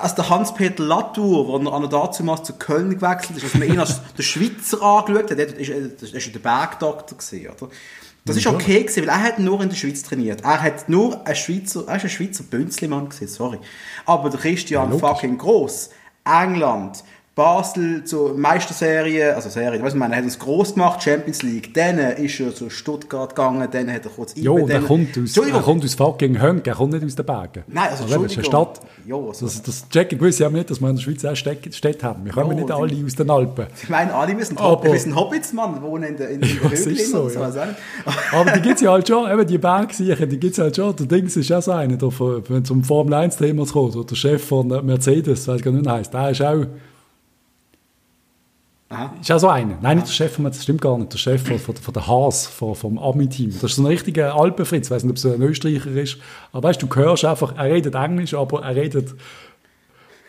als 0.00 0.14
der 0.14 0.30
Hans-Peter 0.30 0.82
Latour, 0.82 1.60
der 1.60 1.72
an 1.72 1.82
der 1.82 1.90
dazumals 1.90 2.42
zu 2.44 2.54
Köln 2.54 2.90
gewechselt 2.90 3.36
ist, 3.36 3.44
als 3.44 3.54
man 3.54 3.68
ihn 3.68 3.78
als 3.78 4.00
der 4.18 4.22
Schweizer 4.22 4.80
angeschaut 4.82 5.30
hat, 5.30 5.38
das 5.38 5.58
ja 6.12 6.32
der 6.32 6.38
Bergdoktor 6.38 7.18
gewesen, 7.18 7.50
oder? 7.50 7.70
Das 8.26 8.36
ist 8.38 8.46
okay 8.46 8.80
gewesen, 8.80 9.02
weil 9.02 9.08
er 9.10 9.22
hat 9.22 9.38
nur 9.38 9.60
in 9.60 9.68
der 9.68 9.76
Schweiz 9.76 10.02
trainiert. 10.02 10.40
Er 10.42 10.62
hat 10.62 10.88
nur 10.88 11.26
ein 11.26 11.36
Schweizer, 11.36 11.84
er 11.86 11.96
ist 11.96 12.04
ein 12.04 12.08
Schweizer 12.10 12.44
Bünzlimann 12.44 13.10
gewesen, 13.10 13.28
sorry. 13.28 13.58
Aber 14.06 14.30
der 14.30 14.40
Christian 14.40 14.90
logisch. 14.90 15.08
fucking 15.08 15.36
Gross, 15.36 15.90
England, 16.24 17.04
Basel 17.34 18.04
zur 18.04 18.34
Meisterserie, 18.38 19.34
also 19.34 19.48
Serie, 19.48 19.72
weißt 19.82 19.82
du, 19.82 19.88
ich 19.88 19.94
meine, 19.94 20.14
er 20.14 20.18
hat 20.18 20.24
uns 20.24 20.38
gross 20.38 20.74
gemacht, 20.74 21.02
Champions 21.02 21.42
League, 21.42 21.74
dann 21.74 21.98
ist 21.98 22.38
er 22.38 22.54
zu 22.54 22.70
Stuttgart 22.70 23.34
gegangen, 23.34 23.66
dann 23.72 23.92
hat 23.92 24.04
er 24.04 24.10
kurz 24.12 24.34
Jo, 24.36 24.58
IB, 24.58 24.66
der 24.68 24.78
dann- 24.78 24.86
kommt 24.86 25.18
aus, 25.18 25.36
er 25.36 25.60
kommt 25.60 25.84
aus 25.84 25.94
fucking 25.96 26.40
Hönk, 26.40 26.64
er 26.68 26.76
kommt 26.76 26.92
nicht 26.92 27.04
aus 27.04 27.16
den 27.16 27.26
Bergen. 27.26 27.64
Nein, 27.66 27.88
also 27.90 28.04
eine 28.04 28.12
Entschuldigung. 28.14 28.44
Stadt. 28.44 28.80
Ja, 29.04 29.16
also- 29.16 29.46
das, 29.46 29.62
das 29.62 29.88
checken 29.88 30.16
gewisse 30.18 30.44
haben 30.44 30.54
nicht, 30.54 30.70
dass 30.70 30.80
wir 30.80 30.88
in 30.88 30.94
der 30.94 31.02
Schweiz 31.02 31.24
auch 31.24 31.34
Städte, 31.34 32.06
haben. 32.06 32.24
Wir 32.24 32.32
kommen 32.32 32.50
Ja, 32.50 32.54
nicht 32.54 32.68
die- 32.68 32.72
alle 32.72 33.04
aus 33.04 33.14
den 33.16 33.30
Alpen. 33.30 33.66
Ich 33.82 33.88
meine, 33.88 34.14
alle 34.14 34.34
müssen, 34.34 34.56
Aber- 34.56 34.84
wir 34.92 34.98
sind 35.00 35.16
Hobbits, 35.16 35.52
Mann, 35.52 35.82
wohnen 35.82 36.10
in 36.10 36.16
den 36.16 36.30
in, 36.30 36.40
in 36.40 36.58
Ja, 36.62 36.70
ist 36.70 37.10
so, 37.10 37.28
so. 37.28 37.40
ja. 37.40 37.50
du? 37.50 37.60
Aber 38.36 38.50
die 38.52 38.60
gibt 38.60 38.76
es 38.76 38.80
ja 38.82 38.92
halt 38.92 39.08
schon, 39.08 39.28
eben 39.28 39.44
die 39.44 39.58
Bergsiechen, 39.58 40.28
die 40.28 40.38
gibt 40.38 40.52
es 40.52 40.58
halt 40.60 40.76
schon. 40.76 40.94
Der 40.94 41.06
Dings 41.06 41.36
ist 41.36 41.50
auch 41.52 41.60
so 41.62 41.72
einer, 41.72 41.96
der 41.96 42.10
wenn 42.48 42.62
es 42.62 42.70
um 42.70 42.84
Formel 42.84 43.12
1-Thema 43.14 43.66
kommt, 43.66 43.96
oder 43.96 44.06
der 44.06 44.14
Chef 44.14 44.44
von 44.46 44.68
Mercedes, 44.68 45.48
weiß 45.48 45.60
gar 45.62 45.72
nicht, 45.72 45.84
wie 45.84 45.88
er 45.88 45.94
heisst, 45.94 46.14
der 46.14 46.30
ist 46.30 46.40
auch, 46.40 46.64
Aha. 48.90 49.12
ist 49.20 49.32
auch 49.32 49.38
so 49.38 49.48
einer. 49.48 49.76
Nein, 49.80 49.96
nicht 49.96 50.08
der 50.08 50.12
Chef 50.12 50.34
von 50.34 50.44
das 50.44 50.62
stimmt 50.62 50.80
gar 50.82 50.96
nicht, 50.98 51.12
der 51.12 51.18
Chef 51.18 51.42
von, 51.46 51.58
von, 51.58 51.74
von 51.76 51.94
der 51.94 52.06
Haas, 52.06 52.46
von, 52.46 52.74
vom 52.74 52.98
Ami-Team. 52.98 53.50
Das 53.52 53.70
ist 53.70 53.76
so 53.76 53.82
ein 53.82 53.86
richtiger 53.86 54.34
Alpenfritz, 54.34 54.86
ich 54.86 54.90
weiß 54.90 55.04
nicht, 55.04 55.10
ob 55.10 55.16
es 55.16 55.26
ein 55.26 55.42
Österreicher 55.42 55.90
ist, 55.90 56.18
aber 56.52 56.68
weißt 56.68 56.82
du, 56.82 56.86
du 56.86 56.94
hörst 56.96 57.24
einfach, 57.24 57.56
er 57.56 57.64
redet 57.64 57.94
Englisch, 57.94 58.34
aber 58.34 58.62
er 58.62 58.76
redet 58.76 59.14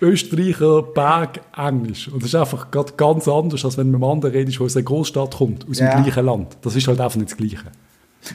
Österreicher 0.02 0.82
Berg-Englisch. 0.84 2.10
Und 2.10 2.22
das 2.22 2.30
ist 2.30 2.36
einfach 2.36 2.70
ganz 2.72 3.28
anders, 3.28 3.64
als 3.64 3.78
wenn 3.78 3.88
du 3.92 3.98
mit 3.98 4.04
einem 4.04 4.12
anderen 4.12 4.34
redest, 4.36 4.60
der 4.60 4.66
aus 4.66 4.76
einer 4.76 4.84
Großstadt 4.84 5.36
kommt, 5.38 5.68
aus 5.70 5.80
Ja. 5.80 5.92
dem 5.96 6.04
gleichen 6.04 6.26
Land. 6.26 6.58
Das 6.62 6.76
ist 6.76 6.88
halt 6.88 7.00
einfach 7.00 7.18
nicht 7.18 7.32
das 7.32 7.38
Gleiche. 7.38 7.72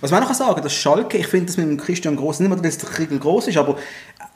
Was 0.01 0.11
man 0.13 0.23
noch 0.23 0.33
sagen 0.33 0.55
kann, 0.55 0.63
das 0.63 0.73
Schalke, 0.73 1.19
ich 1.19 1.27
finde 1.27 1.47
das 1.47 1.57
mit 1.57 1.67
dem 1.67 1.77
Christian 1.77 2.15
Gross, 2.17 2.39
nicht 2.39 2.49
mehr, 2.49 2.57
weil 2.59 2.65
es 2.67 2.79
der 2.79 2.89
Kriegel 2.89 3.19
groß 3.19 3.49
ist, 3.49 3.57
aber 3.57 3.77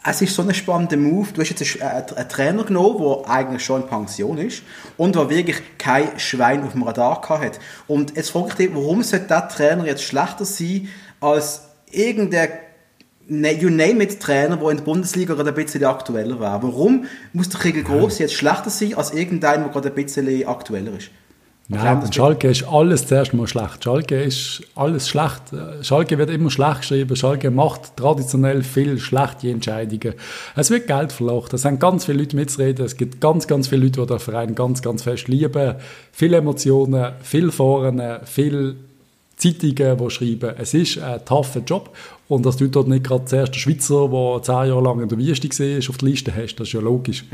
es 0.06 0.20
ist 0.20 0.34
so 0.34 0.42
ein 0.42 0.52
spannender 0.52 0.96
Move. 0.96 1.28
Du 1.32 1.40
hast 1.40 1.50
jetzt 1.50 1.82
einen, 1.82 2.04
einen, 2.04 2.28
Trainer 2.28 2.64
genommen, 2.64 2.98
der 2.98 3.30
eigentlich 3.30 3.64
schon 3.64 3.82
in 3.82 3.88
Pension 3.88 4.38
ist 4.38 4.62
und 4.96 5.14
der 5.14 5.30
wirklich 5.30 5.56
kein 5.78 6.18
Schwein 6.18 6.62
auf 6.64 6.72
dem 6.72 6.82
Radar 6.82 7.22
hat. 7.40 7.58
Und 7.86 8.14
jetzt 8.16 8.30
frage 8.30 8.48
ich 8.48 8.54
dich, 8.54 8.74
warum 8.74 9.02
sollte 9.02 9.28
der 9.28 9.48
Trainer 9.48 9.86
jetzt 9.86 10.02
schlechter 10.02 10.44
sein 10.44 10.88
als 11.20 11.62
irgendein 11.90 12.50
Ne- 13.26 13.54
You 13.54 13.70
name 13.70 14.04
it 14.04 14.20
Trainer, 14.20 14.58
der 14.58 14.68
in 14.68 14.76
der 14.76 14.84
Bundesliga 14.84 15.32
gerade 15.32 15.48
ein 15.48 15.54
bisschen 15.54 15.82
aktueller 15.84 16.38
wäre. 16.38 16.62
Warum 16.62 17.06
muss 17.32 17.48
der 17.48 17.58
Kriegel 17.58 17.82
Gross 17.82 18.18
jetzt 18.18 18.34
schlechter 18.34 18.68
sein 18.68 18.92
als 18.94 19.14
irgendein, 19.14 19.62
der 19.62 19.72
gerade 19.72 19.88
ein 19.88 19.94
bisschen 19.94 20.46
aktueller 20.46 20.92
ist? 20.98 21.08
Nein, 21.68 22.02
und 22.02 22.14
Schalke 22.14 22.48
ist 22.48 22.64
alles 22.64 23.06
zuerst 23.06 23.32
mal 23.32 23.46
schlecht. 23.46 23.84
Schalke 23.84 24.22
ist 24.22 24.62
alles 24.74 25.08
schlecht. 25.08 25.42
Schalke 25.80 26.18
wird 26.18 26.28
immer 26.28 26.50
schlecht 26.50 26.82
geschrieben. 26.82 27.16
Schalke 27.16 27.50
macht 27.50 27.96
traditionell 27.96 28.62
viel 28.62 28.98
schlechte 28.98 29.48
Entscheidungen. 29.48 30.14
Es 30.56 30.70
wird 30.70 30.86
Geld 30.86 31.10
verlocht. 31.10 31.54
Es 31.54 31.64
haben 31.64 31.78
ganz 31.78 32.04
viele 32.04 32.18
Leute 32.18 32.36
mitzureden. 32.36 32.84
Es 32.84 32.98
gibt 32.98 33.18
ganz, 33.18 33.46
ganz 33.46 33.68
viele 33.68 33.84
Leute, 33.84 34.02
die 34.02 34.06
den 34.06 34.18
Verein 34.18 34.54
ganz, 34.54 34.82
ganz 34.82 35.04
fest 35.04 35.28
lieben. 35.28 35.76
Viele 36.12 36.36
Emotionen, 36.36 37.12
viel 37.22 37.50
Foren, 37.50 38.02
viel 38.24 38.76
Zeitungen, 39.52 39.98
die 39.98 40.10
schreiben, 40.10 40.54
es 40.58 40.74
ist 40.74 40.98
ein 40.98 41.24
tougher 41.24 41.60
Job. 41.66 41.90
Und 42.26 42.46
dass 42.46 42.56
du 42.56 42.66
dort 42.68 42.88
nicht 42.88 43.04
gerade 43.04 43.26
zuerst 43.26 43.54
der 43.54 43.58
Schweizer, 43.58 44.08
der 44.08 44.42
zehn 44.42 44.68
Jahre 44.68 44.82
lang 44.82 45.00
in 45.02 45.08
der 45.08 45.18
Wüste 45.18 45.46
war, 45.48 45.90
auf 45.90 45.98
der 45.98 46.08
Liste 46.08 46.34
hast, 46.34 46.56
das 46.56 46.68
ist 46.68 46.72
ja 46.72 46.80
logisch. 46.80 47.24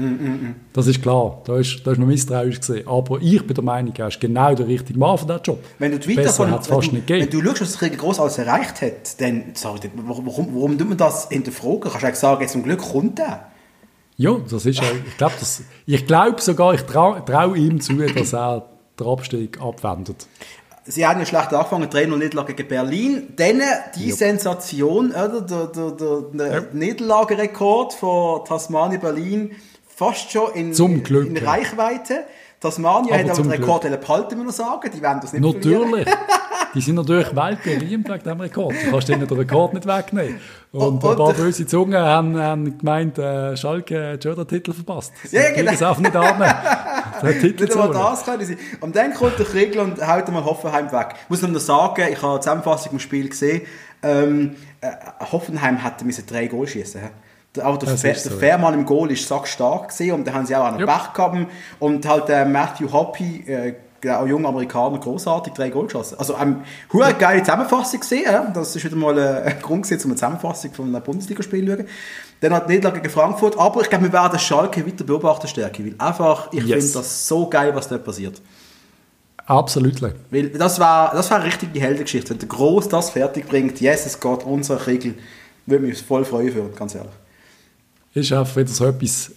Das 0.72 0.88
ist 0.88 1.00
klar. 1.00 1.40
Da 1.44 1.58
ist, 1.58 1.86
da 1.86 1.92
ist 1.92 1.98
man 1.98 2.08
misstrauisch 2.08 2.58
gesehen. 2.58 2.88
Aber 2.88 3.22
ich 3.22 3.46
bin 3.46 3.54
der 3.54 3.62
Meinung, 3.62 3.94
er 3.96 4.08
ist 4.08 4.20
genau 4.20 4.52
der 4.52 4.66
richtige 4.66 4.98
Mann 4.98 5.16
für 5.16 5.26
diesen 5.26 5.42
Job. 5.42 5.64
Wenn 5.78 5.92
du 5.92 5.98
die 6.00 6.14
Besser 6.14 6.58
es 6.60 6.66
fast 6.66 6.92
nicht 6.92 7.08
du, 7.08 7.14
wenn 7.14 7.20
gegeben. 7.20 7.44
du 7.44 7.56
schaust, 7.56 7.60
was 7.60 7.78
Krieg 7.78 7.98
groß 7.98 8.18
alles 8.18 8.38
erreicht 8.38 8.82
hat, 8.82 9.20
dann 9.20 9.44
sorry, 9.54 9.78
warum, 9.94 10.26
warum, 10.26 10.76
tut 10.76 10.88
man 10.88 10.98
das 10.98 11.28
hinterfragen? 11.28 11.82
Kannst 11.82 12.02
du 12.02 12.06
eigentlich 12.06 12.16
sagen, 12.16 12.40
jetzt 12.40 12.52
zum 12.52 12.64
Glück 12.64 12.80
kommt 12.80 13.20
er. 13.20 13.46
Ja, 14.16 14.36
das 14.50 14.66
ist, 14.66 14.82
ich 14.82 15.16
glaube 15.16 15.34
ich 15.86 16.06
glaube 16.06 16.40
sogar, 16.42 16.74
ich 16.74 16.82
traue 16.82 17.24
trau 17.24 17.54
ihm 17.54 17.80
zu, 17.80 17.94
dass 17.94 18.34
er 18.34 18.66
den 18.98 19.06
Abstieg 19.06 19.60
abwendet. 19.60 20.26
Sie 20.84 21.06
haben 21.06 21.20
ja 21.20 21.26
schlecht 21.26 21.52
angefangen, 21.52 21.88
3-0 21.88 22.16
Niederlage 22.16 22.54
gegen 22.54 22.68
Berlin. 22.68 23.34
Dann 23.36 23.60
die 23.96 24.12
Sensation, 24.12 25.10
oder? 25.10 25.40
Der, 25.42 25.66
der, 25.66 25.90
der, 25.90 26.20
der 26.32 26.66
Niederlagerekord 26.72 27.92
von 27.94 28.44
Tasmania 28.44 28.98
Berlin 28.98 29.54
fast 29.86 30.30
schon 30.30 30.52
in, 30.54 30.72
in. 30.72 31.36
Reichweite. 31.36 32.24
Tasmania 32.60 33.14
Aber 33.14 33.22
hat 33.24 33.30
aber 33.30 33.42
den 33.42 33.50
Rekord 33.52 34.00
behalten, 34.00 34.36
muss 34.36 34.44
man 34.44 34.54
sagen. 34.54 34.90
Die 34.94 35.00
werden 35.00 35.20
das 35.22 35.32
nicht 35.32 35.42
Natürlich. 35.42 36.06
Die 36.74 36.80
sind 36.80 36.94
natürlich 36.94 37.34
weltberühmt 37.34 38.08
wegen 38.08 38.18
diesem 38.22 38.40
Rekord. 38.40 38.74
Du 38.84 38.90
kannst 38.90 39.08
ihnen 39.08 39.26
den 39.26 39.36
Rekord 39.38 39.74
nicht 39.74 39.86
wegnehmen. 39.86 40.38
Und, 40.70 41.02
Und- 41.02 41.04
ein 41.04 41.16
paar 41.16 41.32
böse 41.32 41.66
Zungen 41.66 41.98
haben, 42.00 42.36
haben 42.38 42.78
gemeint, 42.78 43.18
äh, 43.18 43.56
Schalke 43.56 44.12
hat 44.12 44.22
schon 44.22 44.36
den 44.36 44.46
Titel 44.46 44.72
verpasst. 44.72 45.12
Sie 45.24 45.36
Ja, 45.36 45.50
genau. 45.52 45.72
es 45.72 45.82
einfach 45.82 46.00
nicht 46.00 46.14
an, 46.14 46.38
den 47.22 47.40
Titel 47.40 47.64
Nicht 47.64 47.72
einmal 47.76 47.92
das 47.92 48.24
können 48.24 48.44
sie. 48.44 48.56
Und 48.80 48.94
dann 48.94 49.14
kommt 49.14 49.38
der 49.38 49.46
Kriegel 49.46 49.80
und 49.80 50.06
haut 50.06 50.26
einmal 50.28 50.44
Hoffenheim 50.44 50.92
weg. 50.92 51.14
Ich 51.24 51.30
muss 51.30 51.42
noch 51.42 51.58
sagen, 51.58 52.04
ich 52.12 52.22
habe 52.22 52.34
die 52.38 52.42
Zusammenfassung 52.42 52.92
im 52.92 52.98
Spiel 53.00 53.28
gesehen. 53.28 53.62
Ähm, 54.02 54.54
äh, 54.80 54.90
Hoffenheim 55.32 55.78
hätte 55.82 56.04
müssen 56.04 56.24
drei 56.26 56.46
Goal 56.46 56.68
schießen. 56.68 57.00
Aber 57.58 57.78
der, 57.78 57.90
Das 57.90 58.00
Fe 58.02 58.14
so, 58.14 58.28
der 58.28 58.38
ja. 58.38 58.38
Fairmann 58.38 58.74
im 58.74 58.86
Goal 58.86 59.10
ist 59.10 59.26
so 59.26 59.40
stark 59.44 59.88
gesehen 59.88 60.14
und 60.14 60.26
da 60.26 60.32
haben 60.32 60.46
sie 60.46 60.54
auch 60.54 60.64
einen. 60.64 60.86
Pech 60.86 61.12
gehabt. 61.12 61.36
Und 61.80 62.06
halt 62.06 62.28
äh, 62.28 62.44
Matthew 62.44 62.92
Hoppy, 62.92 63.44
äh, 63.46 63.74
der 64.02 64.24
junge 64.24 64.48
Amerikaner, 64.48 64.98
großartig 64.98 65.52
drei 65.52 65.68
Goal 65.68 65.86
geschossen. 65.86 66.16
Also 66.18 66.34
eine 66.34 66.62
ähm, 66.92 67.18
geile 67.18 67.42
Zusammenfassung 67.42 68.00
gesehen. 68.00 68.24
Ja? 68.24 68.44
Das 68.54 68.74
ist 68.74 68.84
wieder 68.84 68.96
mal 68.96 69.18
äh, 69.18 69.42
ein 69.50 69.60
Grund 69.60 69.82
gewesen, 69.82 70.04
um 70.04 70.10
eine 70.10 70.16
Zusammenfassung 70.16 70.72
von 70.72 70.94
einem 70.94 71.02
Bundesligaspiel 71.02 71.66
zu 71.66 71.76
schauen. 71.76 71.86
Dann 72.40 72.54
hat 72.54 72.68
die 72.68 72.74
Niederlage 72.74 73.00
gegen 73.00 73.12
Frankfurt. 73.12 73.58
Aber 73.58 73.82
ich 73.82 73.90
glaube, 73.90 74.04
wir 74.04 74.12
werden 74.12 74.38
Schalke 74.38 74.86
weiter 74.86 75.04
beobachten 75.04 75.48
stärker. 75.48 75.84
Weil 75.84 75.94
einfach, 75.98 76.52
ich 76.52 76.64
Yes. 76.64 76.84
finde 76.84 76.98
das 76.98 77.26
so 77.26 77.48
geil, 77.48 77.74
was 77.74 77.88
dort 77.88 78.04
passiert. 78.04 78.40
Absolut. 79.44 80.00
Weil 80.00 80.50
das 80.50 80.78
war, 80.78 81.12
das 81.12 81.30
war 81.30 81.38
eine 81.38 81.46
richtige 81.46 81.80
Heldengeschichte. 81.80 82.30
Wenn 82.30 82.38
der 82.38 82.48
Groß 82.48 82.88
das 82.88 83.10
fertig 83.10 83.48
bringt, 83.48 83.80
yes, 83.80 84.06
es 84.06 84.20
geht, 84.20 84.44
unser 84.44 84.76
Kriegel, 84.76 85.14
würde 85.66 85.86
mich 85.86 86.00
voll 86.00 86.24
freuen 86.24 86.52
für, 86.52 86.68
ganz 86.76 86.94
ehrlich. 86.94 87.10
Ist 88.12 88.32
einfach 88.32 88.56
wieder 88.56 88.68
so 88.68 88.86
etwas, 88.86 89.32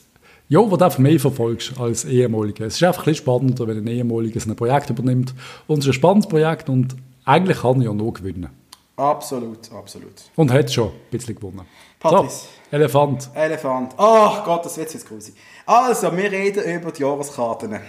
ja, 0.49 0.59
was 0.59 0.77
du 0.77 0.85
einfach 0.85 0.99
mehr 0.99 1.19
verfolgst 1.19 1.79
als 1.79 2.05
ehemaliger. 2.05 2.65
Es 2.65 2.75
ist 2.75 2.83
einfach 2.83 3.01
ein 3.03 3.05
bisschen 3.05 3.23
spannender, 3.23 3.67
wenn 3.67 3.77
ein 3.77 3.87
ehemaliger 3.87 4.39
so 4.39 4.49
ein 4.49 4.55
Projekt 4.55 4.89
übernimmt. 4.89 5.33
Und 5.67 5.79
es 5.79 5.85
ist 5.85 5.91
ein 5.91 5.93
spannendes 5.93 6.27
Projekt 6.27 6.69
und 6.69 6.95
eigentlich 7.25 7.59
kann 7.59 7.79
er 7.81 7.87
ja 7.87 7.93
nur 7.93 8.13
gewinnen. 8.13 8.49
Absolut, 8.95 9.71
absolut. 9.71 10.13
Und 10.35 10.51
hat 10.51 10.71
schon 10.71 10.89
ein 10.89 10.93
bisschen 11.09 11.35
gewonnen. 11.35 11.61
Patrice. 11.99 12.45
So, 12.69 12.75
Elefant. 12.75 13.29
Elefant. 13.33 13.93
Ach 13.97 14.43
Gott, 14.43 14.65
das 14.65 14.77
wird 14.77 14.93
jetzt 14.93 15.07
grusig. 15.07 15.33
Also, 15.65 16.15
wir 16.15 16.31
reden 16.31 16.63
über 16.63 16.91
die 16.91 17.01
Jahreskarten. 17.01 17.79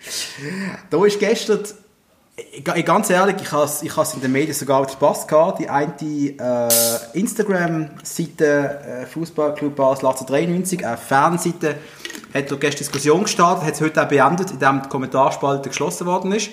da 0.90 1.04
ist 1.04 1.20
gestern, 1.20 1.60
ganz 2.84 3.10
ehrlich, 3.10 3.36
ich 3.40 3.52
habe 3.52 3.64
es 3.64 3.82
ich 3.82 3.96
has 3.96 4.14
in 4.14 4.20
den 4.20 4.32
Medien 4.32 4.54
sogar 4.54 4.88
verpasst 4.88 5.28
gehabt, 5.28 5.60
die 5.60 5.68
eine 5.68 5.92
äh, 6.00 7.18
Instagram-Seite 7.18 9.02
äh, 9.02 9.06
Fußballclub 9.06 9.76
Basel 9.76 10.06
1893, 10.06 10.84
eine 10.84 10.96
Fanseite, 10.96 11.76
hat 12.32 12.50
da 12.50 12.56
gestern 12.56 12.78
Diskussion 12.78 13.22
gestartet, 13.22 13.64
hat 13.66 13.74
es 13.74 13.80
heute 13.80 14.02
auch 14.02 14.08
beendet, 14.08 14.50
indem 14.50 14.82
die 14.82 14.88
Kommentarspalte 14.88 15.68
geschlossen 15.68 16.06
worden 16.06 16.32
ist. 16.32 16.50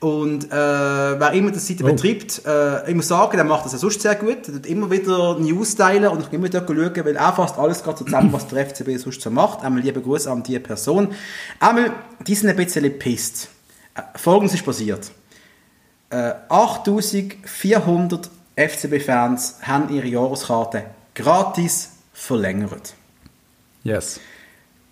Und 0.00 0.44
äh, 0.44 0.50
wer 0.50 1.32
immer 1.32 1.50
die 1.50 1.58
Seite 1.58 1.84
Oh. 1.84 1.86
betreibt, 1.86 2.42
äh, 2.44 2.90
ich 2.90 2.94
muss 2.94 3.08
sagen, 3.08 3.38
der 3.38 3.44
macht 3.44 3.64
das 3.64 3.72
ja 3.72 3.78
sonst 3.78 4.02
sehr 4.02 4.16
gut. 4.16 4.46
Er 4.48 4.54
tut 4.54 4.66
immer 4.66 4.90
wieder 4.90 5.38
News 5.38 5.76
teilen 5.76 6.08
und 6.08 6.20
ich 6.20 6.26
kann 6.26 6.34
immer 6.34 6.50
dort 6.50 6.68
schauen, 6.68 7.04
weil 7.06 7.16
er 7.16 7.32
fasst 7.32 7.56
alles 7.58 7.82
gerade 7.82 8.04
zusammen, 8.04 8.30
was 8.30 8.46
der 8.48 8.66
FCB 8.66 8.98
sonst 8.98 9.22
so 9.22 9.30
macht. 9.30 9.64
Einmal 9.64 9.82
liebe 9.82 10.02
Grüße 10.02 10.30
an 10.30 10.42
diese 10.42 10.60
Person. 10.60 11.14
Einmal, 11.60 11.92
die 12.26 12.34
sind 12.34 12.50
ein 12.50 12.56
bisschen 12.56 12.98
pisst. 12.98 13.48
Äh, 13.94 14.02
Folgendes 14.16 14.54
ist 14.54 14.64
passiert. 14.64 15.10
Äh, 16.10 16.32
8400 16.48 18.30
FCB-Fans 18.56 19.58
haben 19.62 19.94
ihre 19.94 20.06
Jahreskarte 20.06 20.84
gratis 21.14 21.92
verlängert. 22.12 22.94
Yes. 23.82 24.20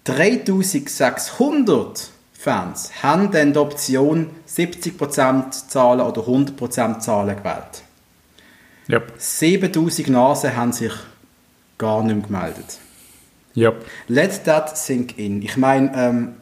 3600 0.04 2.10
Fans 2.32 2.90
haben 3.02 3.30
dann 3.30 3.52
die 3.52 3.58
Option 3.58 4.30
70% 4.48 5.68
zahlen 5.68 6.00
oder 6.00 6.22
100% 6.22 6.98
zahlen 6.98 7.36
gewählt. 7.36 7.82
Yep. 8.88 9.12
7000 9.16 10.08
Nasen 10.08 10.56
haben 10.56 10.72
sich 10.72 10.92
gar 11.78 12.02
nicht 12.02 12.16
mehr 12.16 12.26
gemeldet. 12.26 12.78
Yep. 13.56 13.86
Let 14.08 14.44
that 14.44 14.76
sink 14.76 15.16
in. 15.18 15.40
Ich 15.42 15.56
meine, 15.56 15.92
ähm, 15.94 16.34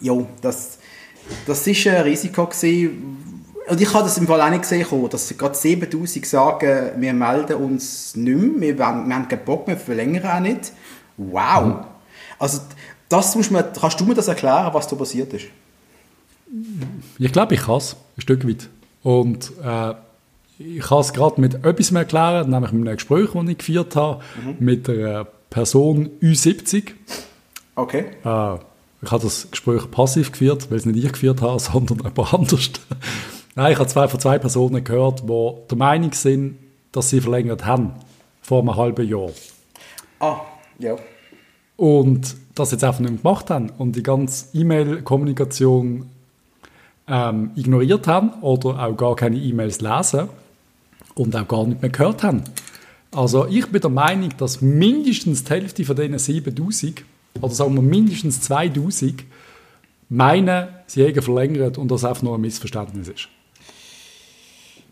jo, 0.00 0.28
das, 0.42 0.78
das 1.46 1.66
ist 1.66 1.86
ein 1.86 2.02
Risiko 2.02 2.46
gewesen. 2.46 3.16
Und 3.68 3.80
ich 3.80 3.92
habe 3.94 4.02
das 4.04 4.18
im 4.18 4.26
Fall 4.26 4.40
auch 4.40 4.50
nicht 4.50 4.62
gesehen, 4.62 4.86
dass 5.10 5.36
gerade 5.38 5.54
7000 5.56 6.26
sagen, 6.26 6.90
wir 7.00 7.12
melden 7.12 7.54
uns 7.56 8.16
nicht 8.16 8.36
mehr, 8.58 8.76
wir, 8.76 8.78
wollen- 8.78 9.08
wir 9.08 9.14
haben 9.14 9.28
keinen 9.28 9.44
Bock 9.44 9.66
mehr, 9.66 9.76
wir 9.76 9.84
verlängern 9.84 10.26
auch 10.26 10.40
nicht. 10.40 10.72
Wow. 11.16 11.84
Also, 12.38 12.60
das 13.08 13.34
muss 13.36 13.50
man, 13.50 13.64
kannst 13.78 14.00
du 14.00 14.04
mir 14.04 14.14
das 14.14 14.26
erklären, 14.28 14.70
was 14.72 14.88
da 14.88 14.96
passiert 14.96 15.32
ist? 15.34 15.44
Ich 17.18 17.32
glaube, 17.32 17.54
ich 17.54 17.60
kann 17.62 17.76
es, 17.76 17.94
ein 18.16 18.20
Stück 18.22 18.46
weit. 18.48 18.68
Und 19.02 19.52
äh, 19.64 19.94
ich 20.58 20.80
kann 20.80 20.98
es 20.98 21.12
gerade 21.12 21.40
mit 21.40 21.64
etwas 21.64 21.90
mehr 21.90 22.02
erklären, 22.02 22.50
nämlich 22.50 22.72
mit 22.72 22.86
einem 22.88 22.96
Gespräch, 22.96 23.30
das 23.32 23.48
ich 23.48 23.58
geführt 23.58 23.94
habe, 23.96 24.22
mit 24.58 24.88
einer 24.88 25.26
Person 25.48 26.10
Ü70. 26.20 26.90
Okay. 27.76 28.04
Äh, 28.24 28.56
ich 29.02 29.10
habe 29.10 29.22
das 29.22 29.50
Gespräch 29.50 29.90
passiv 29.90 30.32
geführt, 30.32 30.70
weil 30.70 30.78
es 30.78 30.86
nicht 30.86 31.04
ich 31.04 31.12
geführt 31.12 31.40
habe, 31.42 31.58
sondern 31.60 31.98
jemand 31.98 32.34
anders. 32.34 32.70
Nein, 33.54 33.72
ich 33.72 33.78
habe 33.78 33.88
zwei 33.88 34.08
von 34.08 34.20
zwei 34.20 34.38
Personen 34.38 34.84
gehört, 34.84 35.28
die 35.28 35.52
der 35.70 35.78
Meinung 35.78 36.12
sind, 36.12 36.58
dass 36.92 37.10
sie 37.10 37.20
verlängert 37.20 37.64
haben, 37.64 37.92
vor 38.42 38.60
einem 38.60 38.76
halben 38.76 39.06
Jahr. 39.08 39.30
Ah, 40.20 40.40
ja. 40.78 40.96
Und 41.76 42.36
das 42.54 42.72
jetzt 42.72 42.84
einfach 42.84 43.00
nicht 43.00 43.10
mehr 43.10 43.22
gemacht 43.22 43.50
haben 43.50 43.70
und 43.78 43.96
die 43.96 44.02
ganze 44.02 44.46
E-Mail-Kommunikation 44.56 46.10
ähm, 47.08 47.50
ignoriert 47.56 48.06
haben 48.06 48.30
oder 48.42 48.84
auch 48.84 48.96
gar 48.96 49.16
keine 49.16 49.36
E-Mails 49.36 49.80
lesen 49.80 50.28
und 51.14 51.34
auch 51.34 51.48
gar 51.48 51.66
nicht 51.66 51.80
mehr 51.80 51.90
gehört 51.90 52.22
haben. 52.22 52.44
Also 53.12 53.46
ich 53.46 53.66
bin 53.66 53.80
der 53.80 53.90
Meinung, 53.90 54.30
dass 54.36 54.60
mindestens 54.60 55.44
die 55.44 55.50
Hälfte 55.50 55.84
von 55.84 55.96
diesen 55.96 56.18
7000 56.18 57.02
oder 57.40 57.52
sagen 57.52 57.74
wir 57.74 57.82
mindestens 57.82 58.40
2000 58.42 59.24
meinen, 60.08 60.68
sie 60.86 61.04
hätten 61.04 61.22
verlängert 61.22 61.78
und 61.78 61.90
das 61.90 62.04
einfach 62.04 62.22
nur 62.22 62.34
ein 62.34 62.40
Missverständnis 62.40 63.08
ist. 63.08 63.28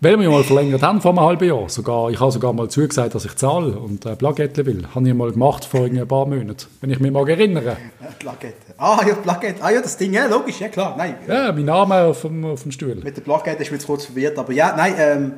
Weil 0.01 0.16
wir 0.16 0.26
ja 0.26 0.30
mal 0.30 0.45
verlängert 0.45 0.80
haben 0.82 1.01
vor 1.01 1.11
einem 1.11 1.20
halben 1.20 1.49
Jahr. 1.49 1.68
Sogar, 1.68 2.09
ich 2.11 2.20
habe 2.20 2.30
sogar 2.30 2.53
mal 2.53 2.68
zugesagt, 2.68 3.16
dass 3.16 3.24
ich 3.24 3.34
zahle 3.34 3.72
und 3.72 4.07
äh, 4.07 4.14
Plakette 4.14 4.64
will. 4.64 4.86
Habe 4.95 5.09
ich 5.09 5.14
mal 5.14 5.32
gemacht 5.32 5.64
vor 5.64 5.86
ein 5.86 6.07
paar 6.07 6.24
Monaten, 6.24 6.68
wenn 6.80 6.91
ich 6.91 7.01
mich 7.01 7.11
mag 7.11 7.28
erinnere. 7.28 7.76
Ja, 8.01 8.09
Plakette. 8.20 8.74
Ah, 8.76 9.01
ja, 9.05 9.14
Plakette. 9.16 9.61
Ah, 9.61 9.70
ja, 9.70 9.82
das 9.82 9.97
Ding, 9.97 10.12
ja, 10.12 10.26
logisch, 10.26 10.61
ja, 10.61 10.68
klar. 10.68 10.95
Nein, 10.97 11.16
Ja, 11.26 11.51
mein 11.51 11.64
Name 11.64 12.03
auf 12.05 12.22
dem, 12.22 12.45
auf 12.45 12.62
dem 12.62 12.70
Stuhl. 12.70 12.95
Mit 12.95 13.16
der 13.16 13.22
Plakette 13.22 13.61
ist 13.61 13.72
mir 13.72 13.76
jetzt 13.78 13.86
kurz 13.89 14.05
verwirrt, 14.05 14.39
aber 14.39 14.53
ja, 14.53 14.72
nein, 14.76 14.95
ähm, 14.99 15.32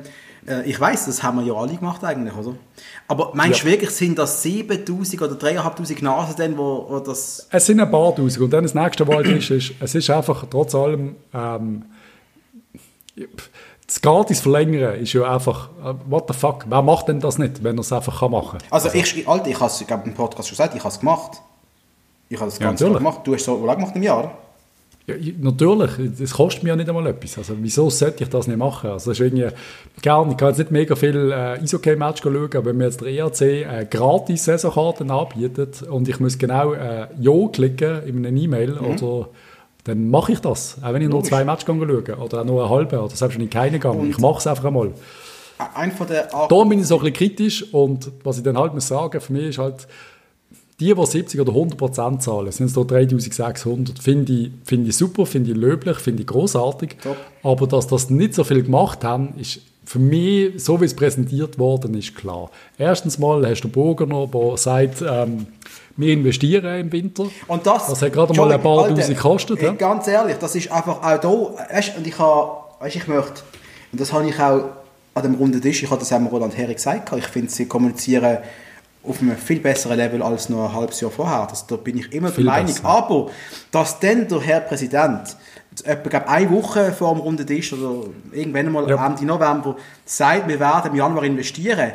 äh, 0.47 0.63
ich 0.69 0.79
weiß, 0.79 1.05
das 1.05 1.21
haben 1.23 1.39
wir 1.39 1.45
ja 1.45 1.53
alle 1.53 1.75
gemacht 1.75 2.03
eigentlich, 2.03 2.35
oder? 2.35 2.55
Aber 3.07 3.31
meinst 3.33 3.61
du 3.63 3.65
Ja. 3.67 3.71
wirklich, 3.73 3.89
sind 3.91 4.17
das 4.17 4.41
7000 4.43 5.21
oder 5.21 5.35
3500 5.35 6.01
Nasen 6.01 6.35
denn, 6.37 6.57
wo, 6.57 6.85
wo 6.89 6.99
das... 6.99 7.47
Es 7.51 7.65
sind 7.65 7.79
ein 7.79 7.89
paar 7.91 8.15
tausend. 8.15 8.39
Und 8.41 8.49
dann 8.51 8.63
das 8.63 8.73
nächste, 8.73 9.05
halt 9.07 9.27
ist, 9.27 9.49
ist, 9.49 9.73
es 9.79 9.95
ist 9.95 10.09
einfach 10.09 10.45
trotz 10.49 10.73
allem, 10.75 11.15
ähm, 11.33 11.83
das 13.85 14.01
gratis 14.01 14.39
verlängern 14.39 14.95
ist 14.95 15.11
ja 15.13 15.23
einfach, 15.33 15.69
äh, 15.83 15.93
what 16.09 16.25
the 16.29 16.33
fuck, 16.33 16.65
wer 16.69 16.81
macht 16.81 17.09
denn 17.09 17.19
das 17.19 17.37
nicht, 17.37 17.63
wenn 17.63 17.77
er 17.77 17.81
es 17.81 17.91
einfach 17.91 18.19
kann 18.19 18.31
machen 18.31 18.59
kann? 18.59 18.67
Also, 18.71 18.89
ich, 18.93 19.27
Alter, 19.27 19.47
ich 19.47 19.59
habe 19.59 19.65
es, 19.65 19.81
im 19.81 20.13
Podcast 20.13 20.47
schon 20.47 20.53
gesagt, 20.55 20.75
ich 20.75 20.79
habe 20.81 20.93
es 20.93 20.99
gemacht. 20.99 21.41
Ich 22.29 22.37
habe 22.39 22.49
das 22.49 22.59
Ja, 22.59 22.67
Ganze 22.67 22.85
natürlich. 22.85 22.99
gemacht. 22.99 23.19
Du 23.25 23.33
hast 23.33 23.43
so, 23.43 23.61
wie 23.61 23.65
lange 23.67 23.79
gemacht 23.79 23.95
im 23.97 24.03
Jahr? 24.03 24.31
Ja, 25.07 25.15
ich- 25.15 25.37
natürlich, 25.39 25.89
das 26.19 26.31
kostet 26.33 26.63
mir 26.63 26.69
ja 26.69 26.75
nicht 26.75 26.87
einmal 26.89 27.07
etwas. 27.07 27.37
Also, 27.37 27.55
wieso 27.59 27.89
sollte 27.89 28.23
ich 28.23 28.29
das 28.29 28.47
nicht 28.47 28.57
machen? 28.57 28.91
Also, 28.91 29.09
das 29.11 29.19
ist 29.19 29.25
irgendwie, 29.25 29.47
gern, 30.01 30.29
ich 30.31 30.37
kann 30.37 30.49
jetzt 30.49 30.59
nicht 30.59 30.71
mega 30.71 30.95
viel 30.95 31.31
äh, 31.31 31.59
Eishockey-Match 31.61 32.21
schauen, 32.21 32.35
aber 32.53 32.65
wenn 32.65 32.77
mir 32.77 32.85
jetzt 32.85 33.01
der 33.01 33.07
ERC 33.09 33.41
äh, 33.41 33.87
gratis 33.89 34.45
Saisonkarten 34.45 35.09
anbietet 35.09 35.81
und 35.83 36.07
ich 36.07 36.19
muss 36.19 36.37
genau 36.37 36.73
äh, 36.73 37.07
Ja 37.19 37.47
klicken 37.51 38.03
in 38.05 38.25
einer 38.25 38.37
E-Mail, 38.37 38.77
oder 38.77 39.29
dann 39.85 40.09
mache 40.11 40.33
ich 40.33 40.39
das. 40.39 40.77
Auch 40.83 40.93
wenn 40.93 41.01
ich 41.01 41.07
nur 41.09 41.17
Logisch. 41.17 41.29
zwei 41.29 41.43
Matches 41.43 41.65
schaue 41.65 41.81
oder 42.17 42.41
auch 42.41 42.45
nur 42.45 42.61
eine 42.63 42.69
halbe 42.69 42.99
oder 43.01 43.15
selbst 43.15 43.35
wenn 43.37 43.45
ich 43.45 43.49
keine 43.49 43.79
gehe. 43.79 44.05
Ich 44.07 44.19
mache 44.19 44.37
es 44.37 44.45
einfach 44.45 44.65
einmal. 44.65 44.91
Ein 45.75 45.91
von 45.91 46.07
der... 46.07 46.33
Ar- 46.33 46.47
Da 46.47 46.63
bin 46.63 46.79
ich 46.79 46.85
so 46.87 46.95
ein 46.97 47.01
bisschen 47.01 47.13
kritisch 47.15 47.73
und 47.73 48.11
was 48.23 48.37
ich 48.37 48.43
dann 48.43 48.57
halt 48.57 48.73
muss 48.75 48.87
sagen, 48.87 49.19
für 49.19 49.33
mich 49.33 49.45
ist 49.49 49.57
halt, 49.57 49.87
die, 50.81 50.93
die 50.93 51.05
70 51.05 51.39
oder 51.39 51.51
100 51.51 51.77
Prozent 51.77 52.23
zahlen, 52.23 52.51
sind 52.51 52.65
es 52.65 52.73
da 52.73 52.81
3600, 52.83 53.99
finde 53.99 54.33
ich, 54.33 54.51
finde 54.65 54.89
ich 54.89 54.97
super, 54.97 55.25
finde 55.25 55.51
ich 55.51 55.57
löblich, 55.57 55.97
finde 55.97 56.21
ich 56.21 56.27
großartig. 56.27 56.97
Aber 57.43 57.67
dass 57.67 57.87
das 57.87 58.09
nicht 58.09 58.33
so 58.33 58.43
viel 58.43 58.63
gemacht 58.63 59.03
haben, 59.03 59.33
ist 59.39 59.61
für 59.85 59.99
mich, 59.99 60.63
so 60.63 60.79
wie 60.81 60.85
es 60.85 60.95
präsentiert 60.95 61.59
worden 61.59 61.95
ist, 61.95 62.15
klar. 62.15 62.49
Erstens 62.77 63.19
mal 63.19 63.45
hast 63.47 63.61
du 63.61 63.69
Burgener, 63.69 64.27
der 64.27 64.57
sagt, 64.57 65.03
ähm, 65.07 65.47
wir 65.97 66.13
investieren 66.13 66.79
im 66.79 66.91
Winter. 66.91 67.25
Und 67.47 67.65
das, 67.65 67.87
Das 67.87 68.01
hat 68.01 68.13
gerade 68.13 68.33
mal 68.33 68.51
ein 68.51 68.61
paar 68.61 68.87
Entschuldigung, 68.87 68.97
Tausend 68.97 69.17
gekostet, 69.17 69.61
ja? 69.61 69.73
Ganz 69.73 70.07
ehrlich, 70.07 70.37
das 70.37 70.55
ist 70.55 70.71
einfach 70.71 71.03
auch 71.03 71.19
da, 71.19 71.73
weißt, 71.73 71.97
und 71.97 72.07
ich 72.07 72.17
habe, 72.17 72.51
weißt, 72.79 72.95
ich 72.95 73.07
möchte, 73.07 73.41
und 73.91 74.01
das 74.01 74.13
habe 74.13 74.27
ich 74.27 74.39
auch 74.39 74.63
an 75.13 75.23
dem 75.23 75.35
runden 75.35 75.61
Tisch, 75.61 75.83
ich 75.83 75.89
habe 75.89 75.99
das 75.99 76.13
auch 76.13 76.31
Roland 76.31 76.57
Herrig 76.57 76.77
gesagt, 76.77 77.11
ich 77.15 77.27
finde, 77.27 77.51
sie 77.51 77.65
kommunizieren 77.65 78.37
auf 79.03 79.21
einem 79.21 79.35
viel 79.35 79.59
besseren 79.59 79.97
Level 79.97 80.21
als 80.21 80.49
noch 80.49 80.69
ein 80.69 80.75
halbes 80.75 81.01
Jahr 81.01 81.11
vorher. 81.11 81.47
Das, 81.49 81.65
da 81.65 81.75
bin 81.75 81.97
ich 81.97 82.13
immer 82.13 82.29
Viel 82.29 82.43
der 82.43 82.53
Meinung. 82.53 82.67
besser. 82.67 82.85
Aber, 82.85 83.29
dass 83.71 83.99
dann 83.99 84.27
der 84.27 84.41
Herr 84.41 84.59
Präsident 84.61 85.35
etwa 85.83 86.09
glaub, 86.09 86.27
eine 86.29 86.51
Woche 86.51 86.91
vor 86.91 87.13
dem 87.13 87.21
runden 87.21 87.47
Tisch 87.47 87.73
oder 87.73 88.07
irgendwann 88.31 88.67
einmal 88.67 88.89
Ja. 88.89 89.05
Ende 89.07 89.25
November 89.25 89.75
sagt, 90.05 90.47
wir 90.47 90.59
werden 90.59 90.91
im 90.91 90.97
Januar 90.97 91.23
investieren. 91.23 91.93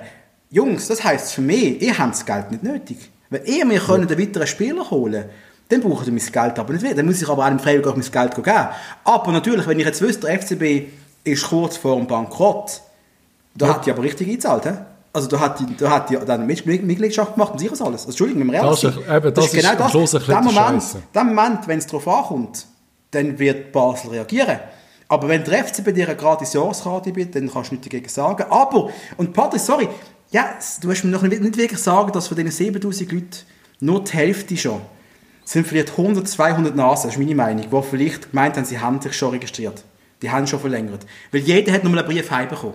Jungs, 0.50 0.88
das 0.88 1.04
heisst 1.04 1.34
für 1.34 1.42
mich, 1.42 1.80
ihr 1.82 1.96
habt 1.96 2.14
das 2.14 2.24
Geld 2.24 2.50
nicht 2.50 2.62
nötig. 2.62 3.10
Wenn 3.30 3.44
ihr 3.44 3.64
mir 3.64 3.80
könnt 3.80 4.10
einen 4.10 4.20
weiteren 4.20 4.46
Spieler 4.46 4.90
holen 4.90 5.24
dann 5.68 5.80
braucht 5.80 6.06
ihr 6.06 6.12
mein 6.12 6.22
Geld 6.24 6.58
aber 6.58 6.72
nicht 6.72 6.84
wieder. 6.84 6.94
Dann 6.94 7.06
muss 7.06 7.20
ich 7.20 7.28
aber 7.28 7.44
einem 7.44 7.58
Freiwillig 7.58 7.86
auch 7.86 7.96
mein 7.96 8.10
Geld 8.10 8.34
geben. 8.36 8.68
Aber 9.04 9.32
natürlich, 9.32 9.66
wenn 9.66 9.78
ich 9.78 9.86
jetzt 9.86 10.00
wüsste, 10.00 10.26
der 10.26 10.40
FCB 10.40 10.92
ist 11.24 11.48
kurz 11.48 11.76
vor 11.76 11.96
dem 11.96 12.06
Bankrott, 12.06 12.82
da 13.54 13.74
hat 13.74 13.86
die 13.86 13.90
aber 13.90 14.02
richtig 14.02 14.28
eingezahlt. 14.28 14.64
He? 14.64 14.70
Also 15.16 15.28
da 15.28 15.40
hat 15.40 15.58
die, 15.60 15.76
da 15.76 15.90
hat 15.90 16.10
die 16.10 16.16
dann 16.26 16.46
Mitgliedschaft 16.46 17.34
gemacht 17.34 17.52
und 17.52 17.58
sicher 17.58 17.72
alles. 17.72 17.82
Also, 18.06 18.08
Entschuldigung, 18.08 18.46
wir 18.46 18.54
ehrlich 18.54 18.70
Das 18.70 18.84
ist- 18.84 18.96
eben, 18.98 19.34
das 19.34 19.44
ist 19.54 19.64
am 19.80 19.90
Schluss 19.90 20.14
ein 20.14 20.20
Der 20.26 20.36
Moment, 20.42 20.84
der 21.14 21.24
Moment, 21.24 21.68
wenn 21.68 21.78
es 21.78 21.86
darauf 21.86 22.06
ankommt, 22.08 22.66
dann 23.12 23.38
wird 23.38 23.72
Basel 23.72 24.10
reagieren. 24.10 24.60
Aber 25.08 25.28
wenn 25.28 25.42
der 25.44 25.64
FCB 25.64 25.92
dir 25.92 26.06
eine 26.06 26.16
gratis 26.16 26.52
Jahreskarte 26.52 27.12
bietet, 27.12 27.36
dann 27.36 27.50
kannst 27.50 27.70
du 27.70 27.74
nichts 27.76 27.88
dagegen 27.88 28.08
sagen. 28.08 28.44
Aber, 28.50 28.90
und 29.16 29.32
Patrick, 29.32 29.60
sorry, 29.60 29.88
ja, 30.32 30.50
du 30.82 30.90
hast 30.90 31.04
mir 31.04 31.10
noch 31.12 31.22
nicht, 31.22 31.40
nicht 31.40 31.56
wirklich 31.56 31.80
sagen, 31.80 32.12
dass 32.12 32.28
von 32.28 32.36
diesen 32.36 32.50
7000 32.50 33.12
Leuten 33.12 33.28
nur 33.80 34.02
die 34.04 34.12
Hälfte 34.12 34.56
schon 34.56 34.80
sind 35.44 35.66
vielleicht 35.66 35.90
100, 35.96 36.26
200 36.28 36.74
Nasen, 36.74 37.04
das 37.08 37.14
ist 37.16 37.18
meine 37.20 37.34
Meinung, 37.36 37.66
die 37.70 37.82
vielleicht 37.88 38.30
gemeint 38.32 38.56
haben, 38.56 38.64
sie 38.64 38.80
haben 38.80 39.00
sich 39.00 39.14
schon 39.16 39.30
registriert. 39.30 39.84
Die 40.20 40.30
haben 40.30 40.46
schon 40.46 40.58
verlängert. 40.58 41.06
Weil 41.30 41.40
jeder 41.42 41.72
hat 41.72 41.84
nochmal 41.84 42.00
einen 42.00 42.08
Brief 42.08 42.28
heimbekommen. 42.30 42.74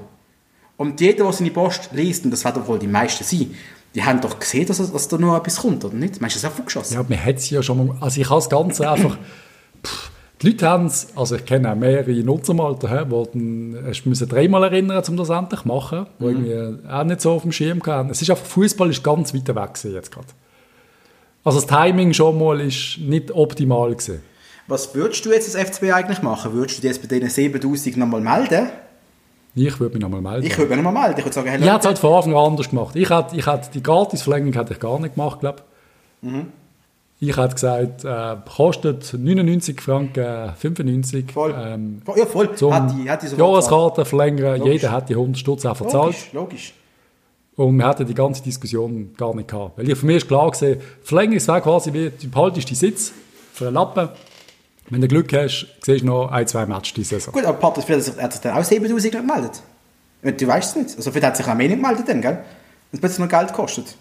Und 0.82 1.00
jeder, 1.00 1.26
der 1.26 1.32
seine 1.32 1.52
Post 1.52 1.92
liest, 1.94 2.26
und 2.26 2.32
das 2.32 2.44
werden 2.44 2.66
wohl 2.66 2.80
die 2.80 2.88
meisten 2.88 3.24
sein, 3.24 3.54
die 3.94 4.04
haben 4.04 4.20
doch 4.20 4.40
gesehen, 4.40 4.66
dass, 4.66 4.78
dass 4.92 5.08
da 5.08 5.18
noch 5.20 5.38
etwas 5.38 5.58
kommt, 5.58 5.86
oder 5.86 5.94
nicht? 5.94 6.20
Meinst 6.20 6.36
du, 6.36 6.42
das 6.42 6.52
ist 6.52 6.60
auch 6.60 6.66
geschossen? 6.66 6.96
Ja, 6.96 7.06
man 7.08 7.24
hat 7.24 7.36
es 7.36 7.52
ja 7.52 7.62
schon 7.62 7.86
mal. 7.86 7.96
Also 8.00 8.20
ich 8.20 8.28
habe 8.28 8.40
das 8.40 8.50
Ganze 8.50 8.90
einfach. 8.90 9.16
Pff, 9.86 10.10
die 10.42 10.48
Leute 10.48 10.68
haben 10.68 10.88
es, 10.88 11.10
also 11.16 11.36
ich 11.36 11.46
kenne 11.46 11.72
auch 11.72 11.76
mehrere 11.76 12.12
Nutzer 12.24 12.56
he, 12.56 13.06
die 13.06 13.24
dann, 13.32 13.78
hast 13.86 14.06
müssen 14.08 14.28
dreimal 14.28 14.64
erinnern, 14.64 15.04
um 15.08 15.18
das 15.18 15.30
endlich 15.30 15.62
zu 15.62 15.68
machen, 15.68 16.08
die 16.20 16.24
irgendwie 16.24 16.90
auch 16.90 17.04
nicht 17.04 17.22
so 17.22 17.34
auf 17.34 17.44
dem 17.44 17.52
Schirm 17.52 17.80
hatten. 17.86 18.10
Es 18.10 18.24
ist 18.24 18.32
einfach, 18.32 18.46
Fußball 18.48 18.90
ist 18.90 19.04
ganz 19.04 19.36
weit 19.36 19.48
weg 19.50 19.84
jetzt 19.84 20.12
gerade. 20.12 20.28
Also 21.44 21.62
das 21.62 21.68
Timing 21.68 22.12
schon 22.14 22.40
mal 22.40 22.60
ist 22.60 22.98
nicht 22.98 23.30
optimal 23.30 23.92
gewesen. 23.92 24.24
Was 24.66 24.96
würdest 24.96 25.24
du 25.26 25.32
jetzt 25.32 25.56
als 25.56 25.70
FCB 25.70 25.92
eigentlich 25.92 26.24
machen? 26.24 26.54
Würdest 26.54 26.80
du 26.80 26.82
dich 26.82 26.90
jetzt 26.90 27.08
bei 27.08 27.20
diesen 27.20 27.30
7000 27.30 27.98
nochmal 27.98 28.22
melden? 28.22 28.70
Ich 29.54 29.80
würde 29.80 29.94
mich 29.96 30.02
nochmal 30.02 30.22
melden. 30.22 30.46
Ich 30.48 30.58
würde 30.58 30.76
mich 30.76 30.84
nochmal 30.84 31.04
melden. 31.04 31.20
Ich 31.20 31.26
würde 31.26 31.34
sagen, 31.36 31.48
hey, 31.50 31.60
Ich 31.60 31.66
hätte 31.66 31.80
es 31.80 31.86
halt 31.86 32.00
von 32.00 32.14
Anfang 32.16 32.36
an 32.36 32.46
anders 32.46 32.70
gemacht. 32.70 32.96
Ich 32.96 33.10
hätte, 33.10 33.36
ich 33.36 33.46
hätte 33.46 33.70
die 33.74 33.84
Gratis-Verlängerung 33.84 34.54
hätte 34.54 34.74
ich 34.74 34.80
gar 34.80 35.00
nicht 35.00 35.16
gemacht, 35.16 35.40
glaube 35.42 35.62
Mhm. 36.22 36.48
ich. 37.20 37.36
hätte 37.38 37.54
gesagt, 37.56 38.04
äh, 38.06 38.36
kostet 38.50 39.14
99 39.14 39.82
Franken 39.82 40.20
äh, 40.24 40.52
95. 40.54 41.32
voll. 41.32 41.54
Ähm, 41.58 42.02
ja, 42.16 42.26
voll. 42.26 42.56
zum 42.56 42.74
hat 42.74 42.92
die, 42.98 43.10
hat 43.10 43.22
die 43.24 43.36
Jahreskarte 43.36 44.06
verlängern, 44.06 44.60
Logisch. 44.60 44.74
jeder 44.74 44.92
hat 44.92 45.10
die 45.10 45.14
100 45.16 45.38
Stutz 45.40 45.66
auch 45.66 45.76
verzahlt. 45.76 46.06
Logisch, 46.16 46.30
logisch. 46.34 46.74
Und 47.58 47.78
wir 47.78 47.88
hätten 47.90 48.08
die 48.08 48.14
ganze 48.14 48.42
Diskussion 48.44 49.14
gar 49.18 49.36
nicht 49.36 49.50
gehabt. 49.50 49.78
Weil 49.78 49.90
ich, 49.90 49.98
für 49.98 50.06
mich 50.06 50.18
ist 50.18 50.28
klar 50.28 50.50
gesehen, 50.50 50.80
Verlängerung 51.04 51.48
wäre 51.48 51.62
quasi 51.62 51.94
wie, 51.94 52.10
du 52.10 52.30
behaltest 52.30 52.70
die 52.70 52.76
Sitz 52.76 53.12
für 53.54 53.66
einen 53.68 53.74
Lappen. 53.76 54.10
Wenn 54.92 55.02
du 55.02 55.08
Glück 55.08 55.32
hast, 55.34 55.68
siehst 55.84 56.02
du 56.02 56.06
noch 56.06 56.28
ein, 56.32 56.46
zwei 56.48 56.66
Matches 56.66 56.94
diese 56.94 57.16
Saison. 57.16 57.34
Gut, 57.34 57.46
aber 57.46 57.58
Patrick, 57.58 57.86
vielleicht 57.86 58.18
hat 58.22 58.34
sich- 58.34 58.42
dann 58.42 58.58
auch 58.58 58.64
7000 58.64 59.04
nicht 59.04 59.12
gemeldet. 59.28 59.62
Du 60.40 60.48
weißt 60.48 60.76
es 60.78 60.84
nicht. 60.84 60.98
Also 60.98 61.12
vielleicht 61.12 61.26
hat 61.28 61.38
sich 61.38 61.48
auch 61.48 61.56
mehr 61.56 61.68
nicht 61.70 61.82
gemeldet 61.82 62.08
dann, 62.10 62.22
gell? 62.22 62.40
Es 62.92 63.00
plötzlich 63.00 63.20
noch 63.20 63.30
Geld 63.30 63.54
kostet. 63.54 63.96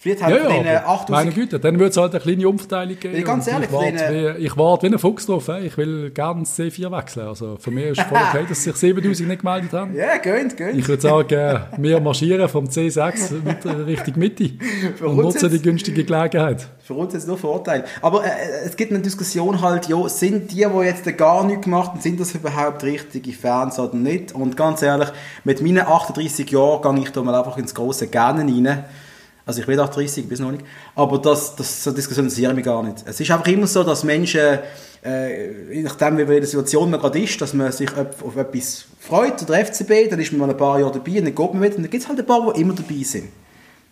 Vielleicht 0.00 0.22
hat 0.22 0.30
Ja, 0.30 0.36
ja, 0.36 0.42
denen 0.42 0.52
aber 0.54 0.64
meine 0.64 0.86
8000... 0.86 1.34
Güte, 1.34 1.58
dann 1.58 1.78
würde 1.80 1.90
es 1.90 1.96
halt 1.96 2.12
eine 2.12 2.20
kleine 2.20 2.48
Umverteilung 2.48 3.00
geben. 3.00 3.16
Ja, 3.16 3.22
ganz 3.22 3.48
ehrlich, 3.48 3.68
ich 3.68 3.74
warte, 3.74 4.36
wie, 4.38 4.44
ich 4.44 4.56
warte 4.56 4.86
wie 4.86 4.92
ein 4.92 4.98
Fuchs 5.00 5.26
drauf. 5.26 5.48
Ich 5.60 5.76
will 5.76 6.10
gerne 6.10 6.42
das 6.42 6.56
C4 6.56 6.92
wechseln. 6.96 7.26
Also 7.26 7.56
für 7.58 7.72
mich 7.72 7.86
ist 7.86 7.98
es 7.98 8.04
voll 8.04 8.18
okay, 8.28 8.44
dass 8.48 8.62
sich 8.62 8.76
7000 8.76 9.28
nicht 9.28 9.40
gemeldet 9.40 9.72
haben. 9.72 9.96
Ja, 9.96 10.16
gönnt, 10.18 10.56
gönnt. 10.56 10.78
Ich 10.78 10.86
würde 10.86 11.02
sagen, 11.02 11.34
äh, 11.34 11.58
wir 11.78 12.00
marschieren 12.00 12.48
vom 12.48 12.66
C6 12.66 13.42
mit, 13.42 13.64
äh, 13.64 13.70
Richtung 13.70 14.14
Mitte 14.18 14.50
Für 14.96 15.08
und 15.08 15.16
nutzen 15.16 15.50
die 15.50 15.60
günstige 15.60 16.04
Gelegenheit. 16.04 16.68
Für 16.78 16.94
uns 16.94 17.14
jetzt 17.14 17.26
nur 17.26 17.36
Vorteil. 17.36 17.84
Aber 18.00 18.24
äh, 18.24 18.28
es 18.66 18.76
gibt 18.76 18.92
eine 18.92 19.00
Diskussion 19.00 19.60
halt, 19.60 19.88
ja, 19.88 20.08
sind 20.08 20.52
die, 20.52 20.64
die 20.64 20.84
jetzt 20.84 21.18
gar 21.18 21.44
nichts 21.44 21.64
gemacht 21.64 21.90
haben, 21.90 22.00
sind 22.00 22.20
das 22.20 22.36
überhaupt 22.36 22.84
richtige 22.84 23.32
Fans 23.32 23.80
oder 23.80 23.96
nicht? 23.96 24.32
Und 24.32 24.56
ganz 24.56 24.80
ehrlich, 24.80 25.08
mit 25.42 25.60
meinen 25.60 25.80
38 25.80 26.48
Jahren 26.52 26.94
gehe 26.94 27.02
ich 27.02 27.10
da 27.10 27.20
mal 27.20 27.34
einfach 27.34 27.58
ins 27.58 27.74
große 27.74 28.06
Gerne 28.06 28.42
rein. 28.42 28.84
Also 29.48 29.60
ich 29.62 29.66
bin 29.66 29.80
38, 29.80 30.28
bis 30.28 30.40
noch 30.40 30.52
nicht. 30.52 30.62
Aber 30.94 31.16
das, 31.16 31.56
das, 31.56 31.82
so 31.82 31.90
Diskussion 31.90 32.26
interessiert 32.26 32.54
mich 32.54 32.66
gar 32.66 32.82
nicht. 32.82 33.02
Es 33.06 33.18
ist 33.18 33.30
einfach 33.30 33.46
immer 33.46 33.66
so, 33.66 33.82
dass 33.82 34.04
Menschen, 34.04 34.58
äh, 35.02 35.72
je 35.72 35.82
nachdem 35.84 36.18
wie 36.18 36.22
in 36.22 36.28
der 36.28 36.44
Situation 36.44 36.90
man 36.90 37.00
gerade 37.00 37.18
ist, 37.18 37.40
dass 37.40 37.54
man 37.54 37.72
sich 37.72 37.90
auf 37.96 38.22
auf 38.22 38.36
etwas 38.36 38.84
freut, 39.00 39.48
der 39.48 39.64
FCB, 39.64 40.10
dann 40.10 40.20
ist 40.20 40.32
man 40.32 40.42
mal 40.42 40.50
ein 40.50 40.56
paar 40.58 40.78
Jahre 40.78 40.92
dabei 40.92 41.20
und 41.20 41.24
dann 41.24 41.34
geht 41.34 41.54
man 41.54 41.62
wieder. 41.62 41.76
Und 41.76 41.82
dann 41.84 41.90
gibt 41.90 42.02
es 42.02 42.06
halt 42.10 42.18
ein 42.18 42.26
paar, 42.26 42.52
die 42.52 42.60
immer 42.60 42.74
dabei 42.74 43.02
sind. 43.02 43.30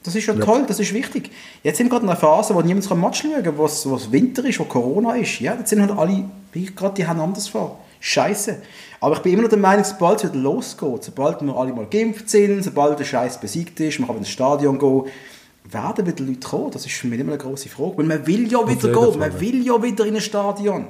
Das 0.03 0.15
ist 0.15 0.27
ja, 0.27 0.35
toll, 0.35 0.65
das 0.69 0.79
ist 0.79 0.93
wichtig. 0.93 1.31
Jetzt 1.63 1.79
sind 1.79 1.87
wir 1.87 1.93
gerade 1.93 2.05
in 2.05 2.11
einer 2.11 2.21
Phase, 2.21 2.55
wo 2.55 2.61
niemand 2.61 2.93
ein 2.93 3.01
Match 3.01 3.23
schauen 3.23 3.43
kann, 3.43 3.57
wo 3.57 3.65
es 3.65 4.13
Winter 4.13 4.45
ist, 4.45 4.61
wo 4.61 4.65
Corona 4.65 5.15
ist. 5.15 5.41
Ja, 5.41 5.55
jetzt 5.55 5.71
sind 5.71 5.81
halt 5.81 5.99
alle, 5.99 6.25
wie 6.53 6.67
gerade, 6.67 6.97
die 6.97 7.07
haben 7.07 7.19
anders 7.19 7.49
vor. 7.49 7.79
Scheiße. 8.01 8.59
Aber 9.01 9.17
ich 9.17 9.23
bin 9.23 9.33
immer 9.33 9.43
noch 9.45 9.49
der 9.49 9.59
Meinung, 9.59 9.85
sobald 9.85 10.23
es 10.23 10.31
wieder 10.31 10.39
losgeht, 10.39 11.05
sobald 11.05 11.41
wir 11.41 11.57
alle 11.57 11.73
mal 11.73 11.87
geimpft 11.87 12.29
sind, 12.29 12.63
sobald 12.63 12.99
der 12.99 13.05
Scheiß 13.05 13.41
besiegt 13.41 13.81
ist, 13.81 13.99
man 13.99 14.09
kann 14.09 14.19
ins 14.19 14.29
Stadion 14.29 14.79
gehen, 14.79 15.05
werden 15.73 16.07
wieder 16.07 16.25
Leute 16.25 16.41
kommen. 16.49 16.71
Das 16.71 16.85
ist 16.87 16.95
für 16.95 17.07
mich 17.07 17.19
immer 17.21 17.33
eine 17.33 17.43
große 17.43 17.69
Frage. 17.69 17.99
Weil 17.99 18.05
man 18.07 18.27
will 18.27 18.51
ja 18.51 18.59
wieder 18.69 18.93
gehen, 18.93 19.19
man 19.19 19.41
will 19.41 19.67
ja 19.67 19.83
wieder 19.83 20.05
in 20.07 20.15
ein 20.17 20.21
Stadion. 20.21 20.87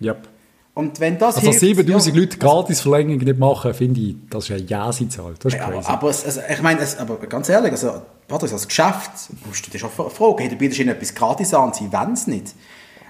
Yep. 0.00 0.28
Und 0.74 1.00
wenn 1.00 1.18
das 1.18 1.36
Also 1.36 1.48
hilft, 1.48 1.60
7000 1.60 2.14
ja. 2.14 2.20
Leute 2.22 2.38
Gratis-Verlängerung 2.38 3.18
nicht 3.24 3.38
machen, 3.38 3.74
finde 3.74 4.00
ich, 4.00 4.16
das 4.30 4.44
ist 4.44 4.52
eine 4.52 4.60
Jasi-Zahl. 4.62 5.34
Das 5.40 5.52
ist 5.52 5.58
Ja, 5.58 5.66
crazy. 5.68 5.78
aber, 5.88 5.88
aber 5.88 6.10
es, 6.10 6.24
also, 6.24 6.40
ich 6.48 6.62
meine, 6.62 6.80
es, 6.80 6.96
aber 6.96 7.16
ganz 7.26 7.48
ehrlich, 7.48 7.72
also, 7.72 8.00
Patrick, 8.28 8.52
als 8.52 8.68
Geschäft 8.68 9.10
musst 9.44 9.66
du 9.66 9.70
dich 9.72 9.80
schon 9.80 9.90
fra- 9.90 10.08
fragen, 10.08 10.38
hey, 10.38 10.48
du 10.48 10.54
bietest 10.54 10.78
ihnen 10.78 10.90
etwas 10.90 11.12
gratis 11.14 11.52
an, 11.52 11.72
sie 11.74 11.92
wollen 11.92 12.12
es 12.12 12.28
nicht. 12.28 12.54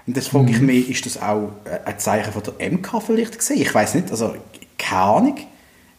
Und 0.07 0.17
das 0.17 0.27
frage 0.29 0.45
Mhm. 0.45 0.49
ich 0.55 0.61
mich, 0.61 0.89
ist 0.89 1.05
das 1.05 1.21
auch 1.21 1.49
ein 1.85 1.99
Zeichen 1.99 2.33
von 2.33 2.41
der 2.41 2.71
MK 2.71 3.01
vielleicht 3.05 3.37
gesehen? 3.37 3.61
Ich 3.61 3.71
weiß 3.75 3.93
nicht, 3.93 4.09
also 4.09 4.33
keine 4.79 5.01
Ahnung. 5.03 5.35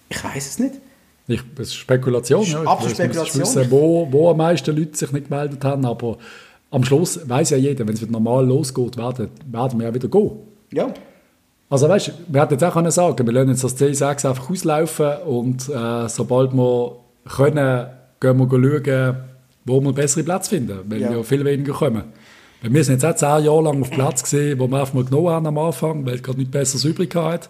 Ich 0.08 0.24
weiß 0.24 0.48
es 0.48 0.58
nicht. 0.58 0.74
Ich, 1.30 1.42
das 1.54 1.68
ist 1.68 1.74
Spekulation. 1.74 2.44
Ja. 2.44 2.62
Ich 2.62 2.68
Absolut 2.68 2.96
Spekulation. 2.96 3.42
Wissen, 3.42 3.70
wo, 3.70 4.08
wo 4.10 4.30
am 4.30 4.36
meisten 4.36 4.76
Leute 4.76 4.96
sich 4.96 5.12
nicht 5.12 5.28
gemeldet 5.28 5.64
haben. 5.64 5.84
Aber 5.84 6.18
am 6.70 6.84
Schluss 6.84 7.20
weiß 7.28 7.50
ja 7.50 7.56
jeder, 7.56 7.86
wenn 7.86 7.94
es 7.94 8.00
wieder 8.00 8.12
normal 8.12 8.46
losgeht, 8.46 8.96
werden, 8.96 9.28
werden 9.50 9.78
wir 9.78 9.86
ja 9.88 9.94
wieder 9.94 10.08
gehen. 10.08 10.30
Ja. 10.72 10.92
Also 11.68 11.88
weißt 11.88 12.08
du, 12.08 12.12
wir 12.28 12.42
hätten 12.42 12.54
jetzt 12.54 12.64
auch 12.64 12.72
können 12.72 12.90
sagen, 12.90 13.24
wir 13.26 13.32
lassen 13.32 13.50
jetzt 13.50 13.62
das 13.64 13.76
C6 13.76 14.28
einfach 14.28 14.50
auslaufen 14.50 15.10
und 15.26 15.68
äh, 15.68 16.08
sobald 16.08 16.52
wir 16.52 16.96
können, 17.28 17.86
gehen 18.18 18.38
wir 18.38 18.48
schauen, 18.50 19.16
wo 19.64 19.80
wir 19.80 19.92
bessere 19.92 20.24
Plätze 20.24 20.50
finden, 20.50 20.78
weil 20.86 21.00
Ja. 21.00 21.12
ja, 21.12 21.22
viel 21.22 21.44
weniger 21.44 21.72
kommen. 21.72 22.04
Weil 22.62 22.72
wir 22.74 22.84
sind 22.84 23.02
jetzt 23.02 23.04
auch 23.04 23.14
zehn 23.14 23.44
Jahre 23.44 23.62
lang 23.62 23.80
auf 23.82 23.90
Platz 23.90 24.22
gesehen, 24.22 24.58
wo 24.58 24.66
wir 24.66 24.80
einfach 24.80 24.94
mal 24.94 25.04
genommen 25.04 25.28
haben 25.28 25.46
am 25.46 25.58
Anfang, 25.58 26.04
weil 26.04 26.18
gerade 26.18 26.38
nichts 26.38 26.50
Besseres 26.52 26.84
übrig 26.84 27.14
hatten. 27.14 27.48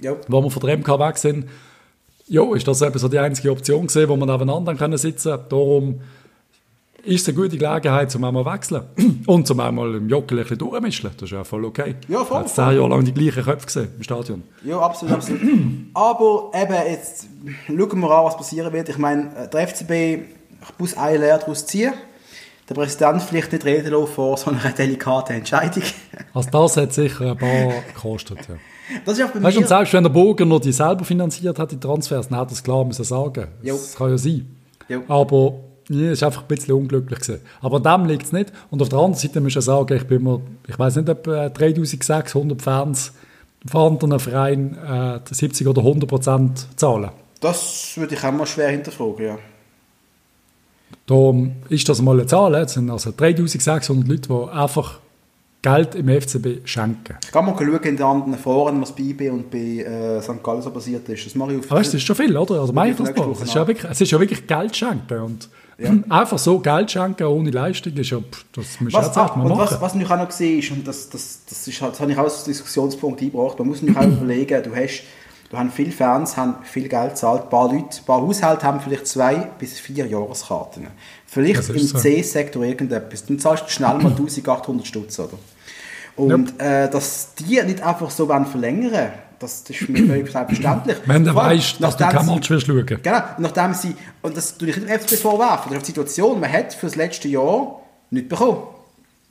ja. 0.00 0.16
Wo 0.28 0.42
wir 0.42 0.50
von 0.50 0.62
der 0.66 0.78
MK 0.78 0.88
weg 0.98 1.18
sind, 1.18 1.44
ja, 2.30 2.54
ist 2.54 2.66
das 2.66 2.80
eben 2.80 2.98
so 2.98 3.08
die 3.08 3.18
einzige 3.18 3.50
Option 3.50 3.86
gesehen, 3.86 4.08
wo 4.08 4.16
wir 4.16 4.26
nebeneinander 4.26 4.74
können 4.74 4.96
sitzen 4.96 5.32
können. 5.32 5.44
Darum 5.48 6.00
ist 7.02 7.22
es 7.22 7.28
eine 7.28 7.36
gute 7.36 7.58
Gelegenheit, 7.58 8.14
um 8.14 8.24
einmal 8.24 8.44
zu 8.44 8.50
wechseln. 8.52 8.82
Und 9.26 9.46
zum 9.46 9.60
einmal 9.60 9.94
im 9.94 10.08
Jockel 10.08 10.38
ein 10.38 10.42
bisschen 10.42 10.58
durchmischen. 10.58 11.10
Das 11.16 11.24
ist 11.24 11.32
ja 11.32 11.44
voll 11.44 11.64
okay. 11.64 11.96
Ja, 12.08 12.24
voll, 12.24 12.38
habe 12.38 12.48
zehn 12.48 12.76
Jahre 12.76 12.88
lang 12.88 13.04
die 13.04 13.12
gleichen 13.12 13.42
Köpfe 13.42 13.66
gesehen 13.66 13.88
im 13.96 14.02
Stadion. 14.02 14.42
Ja, 14.64 14.78
absolut, 14.78 15.14
absolut. 15.14 15.42
Aber 15.94 16.50
eben, 16.54 16.74
jetzt 16.88 17.26
schauen 17.66 18.00
wir 18.00 18.10
an, 18.10 18.24
was 18.24 18.36
passieren 18.36 18.72
wird. 18.72 18.88
Ich 18.88 18.98
meine, 18.98 19.34
äh, 19.36 19.48
der 19.48 19.68
FCB 19.68 20.40
ich 20.62 20.78
muss 20.78 20.96
eine 20.96 21.18
Lehre 21.18 21.38
daraus 21.38 21.66
ziehen. 21.66 21.92
Der 22.68 22.74
Präsident 22.74 23.22
vielleicht 23.22 23.52
nicht 23.52 23.64
reden 23.64 23.92
lassen 23.92 24.12
vor 24.12 24.36
so 24.36 24.50
einer 24.50 24.70
delikaten 24.78 25.36
Entscheidung. 25.36 25.82
Also 26.32 26.50
das 26.50 26.76
hat 26.76 26.92
sicher 26.92 27.32
ein 27.32 27.36
paar 27.36 27.82
gekostet. 27.92 28.38
Ja. 28.48 28.54
Das 29.04 29.18
ist 29.18 29.24
auch 29.24 29.30
bei 29.30 29.42
Weißt 29.42 29.56
mir... 29.56 29.62
und 29.62 29.68
selbst 29.68 29.92
wenn 29.92 30.02
der 30.02 30.10
Bogen 30.10 30.48
noch 30.48 30.60
die 30.60 30.72
selber 30.72 31.04
finanziert 31.04 31.58
hat, 31.58 31.72
die 31.72 31.78
Transfers, 31.78 32.28
dann 32.28 32.38
hätte 32.38 32.52
er 32.52 32.54
es 32.54 32.62
klar 32.62 32.84
müssen 32.84 33.04
sagen. 33.04 33.48
Jo. 33.62 33.74
Das 33.74 33.94
kann 33.94 34.10
ja 34.10 34.18
sein. 34.18 34.46
Jo. 34.88 35.02
Aber 35.08 35.54
ja, 35.88 36.06
es 36.06 36.12
ist 36.12 36.22
einfach 36.22 36.42
ein 36.42 36.48
bisschen 36.48 36.74
unglücklich 36.74 37.20
gewesen. 37.20 37.40
Aber 37.60 37.84
an 37.84 38.00
dem 38.00 38.08
liegt 38.08 38.26
es 38.26 38.32
nicht. 38.32 38.52
Und 38.70 38.80
auf 38.80 38.88
der 38.88 38.98
anderen 38.98 39.16
Seite 39.16 39.40
muss 39.40 39.56
ich 39.56 39.64
sagen, 39.64 39.96
ich 39.96 40.06
bin 40.06 40.22
mir, 40.22 40.40
ich 40.68 40.78
weiß 40.78 40.96
nicht, 40.96 41.08
ob 41.08 41.26
äh, 41.26 41.50
3600 41.50 42.62
Fans 42.62 43.12
von 43.66 43.92
anderen 43.92 44.20
Vereinen 44.20 44.76
äh, 44.76 45.20
70 45.28 45.66
oder 45.66 45.80
100 45.80 46.08
Prozent 46.08 46.66
zahlen. 46.76 47.10
Das 47.40 47.92
würde 47.96 48.14
ich 48.14 48.24
auch 48.24 48.32
mal 48.32 48.46
schwer 48.46 48.68
hinterfragen, 48.68 49.24
ja. 49.26 49.38
Darum 51.06 51.56
ist 51.68 51.88
das 51.88 52.00
mal 52.02 52.12
eine 52.12 52.26
Zahl. 52.26 52.54
Es 52.54 52.74
sind 52.74 52.88
also 52.88 53.12
3600 53.16 54.08
Leute, 54.08 54.28
die 54.28 54.52
einfach 54.52 55.00
Geld 55.62 55.94
im 55.94 56.08
FCB 56.08 56.66
schenken. 56.66 57.16
Ich 57.22 57.32
kann 57.32 57.44
mal 57.44 57.54
schauen 57.54 57.74
in 57.82 57.96
den 57.96 58.02
anderen 58.02 58.38
Foren, 58.38 58.80
was 58.80 58.92
bei 58.92 59.02
IB 59.02 59.28
und 59.28 59.50
bei 59.50 59.58
äh, 59.58 60.22
St. 60.22 60.42
Gallen 60.42 60.62
so 60.62 60.70
passiert 60.70 61.08
ist. 61.08 61.26
Das 61.26 61.34
mache 61.34 61.52
ich 61.52 61.58
auf... 61.58 61.70
Aber 61.70 61.80
das 61.80 61.92
ist 61.92 62.02
schon 62.02 62.16
viel, 62.16 62.34
oder? 62.36 62.60
Also 62.60 62.72
meine 62.72 62.92
ich 62.92 62.96
das 62.96 63.10
Es 63.10 63.48
ist, 63.48 63.54
ja 63.54 63.66
wirklich, 63.66 63.90
es 63.90 64.00
ist 64.00 64.10
ja 64.10 64.18
wirklich 64.18 64.46
Geld 64.46 64.74
schenken. 64.74 65.18
Und 65.20 65.48
Ja. 65.80 65.94
Einfach 66.08 66.38
so 66.38 66.58
Geld 66.60 66.90
schenken 66.90 67.24
ohne 67.24 67.50
Leistung 67.50 67.92
ist 67.94 68.10
ja, 68.10 68.18
das 68.52 68.80
muss 68.80 68.92
was, 68.92 69.16
auch 69.16 69.36
mal 69.36 69.48
machen. 69.48 69.60
Was, 69.60 69.80
was 69.80 69.94
ich 69.94 70.10
auch 70.10 70.16
noch 70.16 70.30
sehe, 70.30 70.58
ist, 70.58 70.70
und 70.70 70.86
das, 70.86 71.08
das, 71.08 71.40
das, 71.48 71.66
ist, 71.66 71.80
halt, 71.80 71.92
das 71.92 72.00
habe 72.00 72.12
ich 72.12 72.18
auch 72.18 72.24
als 72.24 72.44
Diskussionspunkt 72.44 73.20
eingebracht, 73.20 73.58
man 73.58 73.68
muss 73.68 73.80
sich 73.80 73.96
auch 73.96 74.02
überlegen, 74.04 74.62
du 74.62 74.74
hast, 74.74 75.02
du 75.50 75.56
hast 75.56 75.74
viele 75.74 75.90
Fans, 75.90 76.36
haben 76.36 76.56
viel 76.64 76.88
Geld 76.88 77.10
gezahlt, 77.10 77.44
ein 77.44 77.48
paar 77.50 77.72
Leute, 77.72 77.98
ein 77.98 78.04
paar 78.04 78.20
Haushalte 78.20 78.66
haben 78.66 78.80
vielleicht 78.80 79.06
zwei 79.06 79.34
bis 79.58 79.80
vier 79.80 80.06
Jahreskarten. 80.06 80.88
Vielleicht 81.26 81.68
im 81.70 81.78
so. 81.78 81.98
C-Sektor 81.98 82.62
irgendetwas, 82.62 83.24
dann 83.24 83.38
zahlst 83.38 83.64
du 83.64 83.70
schnell 83.70 83.98
mal 83.98 84.12
1800 84.18 84.86
Stutz, 84.86 85.18
oder? 85.18 85.38
Und 86.16 86.54
ja. 86.58 86.84
äh, 86.84 86.90
dass 86.90 87.34
die 87.34 87.62
nicht 87.62 87.82
einfach 87.82 88.10
so 88.10 88.26
verlängern 88.26 89.10
das, 89.40 89.64
das 89.64 89.80
ist 89.80 89.88
mir 89.88 90.06
völlig 90.06 90.30
selbstverständlich. 90.30 90.98
Wenn 91.06 91.24
du 91.24 91.34
weißt, 91.34 91.82
dass 91.82 91.96
du 91.96 92.06
kein 92.06 92.26
Match 92.26 92.50
wirst 92.50 92.66
schauen. 92.66 92.84
Genau, 92.86 93.20
nachdem 93.38 93.74
sie, 93.74 93.96
und 94.22 94.36
das 94.36 94.56
tue 94.56 94.68
ich 94.68 94.76
nicht 94.76 94.88
dem 94.88 95.00
FCB 95.00 95.14
vorwerfen, 95.14 95.72
die 95.76 95.84
Situation, 95.84 96.38
man 96.38 96.52
hat 96.52 96.74
für 96.74 96.86
das 96.86 96.94
letzte 96.94 97.26
Jahr 97.28 97.80
nicht 98.10 98.28
bekommen. 98.28 98.58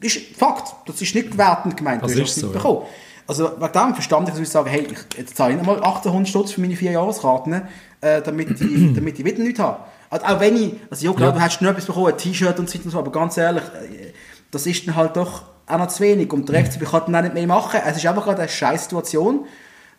Das 0.01 0.15
ist 0.15 0.35
Fakt, 0.35 0.73
das 0.87 1.01
ist 1.01 1.13
nicht 1.13 1.31
gewertend 1.31 1.77
gemeint, 1.77 2.03
das 2.03 2.13
du 2.13 2.21
hast 2.21 2.35
so, 2.35 2.47
nicht 2.47 2.53
bekommen. 2.53 2.81
Also 3.27 3.51
wegen 3.59 3.71
dem 3.71 3.93
verstand 3.93 4.27
ich, 4.27 4.33
dass 4.33 4.41
ich 4.41 4.49
sage, 4.49 4.69
hey, 4.71 4.87
ich 4.91 5.17
jetzt 5.17 5.37
zahle 5.37 5.53
ich 5.53 5.59
nochmal 5.59 5.75
1800 5.75 6.27
Stutz 6.27 6.51
für 6.53 6.61
meine 6.61 6.75
vier 6.75 6.91
Jahreskarten, 6.91 7.61
äh, 8.01 8.21
damit, 8.23 8.49
ich, 8.49 8.59
damit 8.95 9.19
ich 9.19 9.25
wieder 9.25 9.43
nichts 9.43 9.59
habe. 9.59 9.77
Also 10.09 10.25
auch 10.25 10.39
wenn 10.39 10.55
ich, 10.55 10.73
also 10.89 11.05
ja 11.05 11.13
klar, 11.13 11.29
ja. 11.29 11.35
du 11.35 11.41
hast 11.41 11.61
nur 11.61 11.69
etwas 11.69 11.85
bekommen, 11.85 12.07
ein 12.07 12.17
T-Shirt 12.17 12.57
und 12.57 12.67
so, 12.67 12.97
aber 12.97 13.11
ganz 13.11 13.37
ehrlich, 13.37 13.63
äh, 13.63 14.13
das 14.49 14.65
ist 14.65 14.87
dann 14.87 14.95
halt 14.95 15.15
doch 15.15 15.43
auch 15.69 15.77
noch 15.77 15.87
zu 15.87 16.03
wenig. 16.03 16.31
Und 16.33 16.49
der 16.49 16.65
FCB 16.65 16.83
kann 16.85 17.03
dann 17.05 17.15
auch 17.15 17.21
nicht 17.21 17.33
mehr 17.33 17.47
machen. 17.47 17.79
Es 17.85 17.97
ist 17.97 18.05
einfach 18.05 18.25
gerade 18.25 18.41
eine 18.41 18.49
scheiß 18.49 18.83
Situation, 18.83 19.45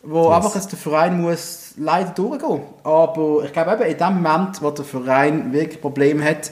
wo 0.02 0.24
yes. 0.24 0.36
einfach 0.36 0.66
der 0.66 0.78
Verein 0.78 1.20
muss 1.20 1.74
leider 1.76 2.10
durchgehen. 2.10 2.60
Aber 2.82 3.44
ich 3.44 3.52
glaube 3.52 3.72
eben, 3.72 3.90
in 3.90 3.98
dem 3.98 4.22
Moment, 4.22 4.60
wo 4.60 4.70
der 4.70 4.84
Verein 4.84 5.52
wirklich 5.52 5.80
Probleme 5.80 6.24
hat, 6.24 6.50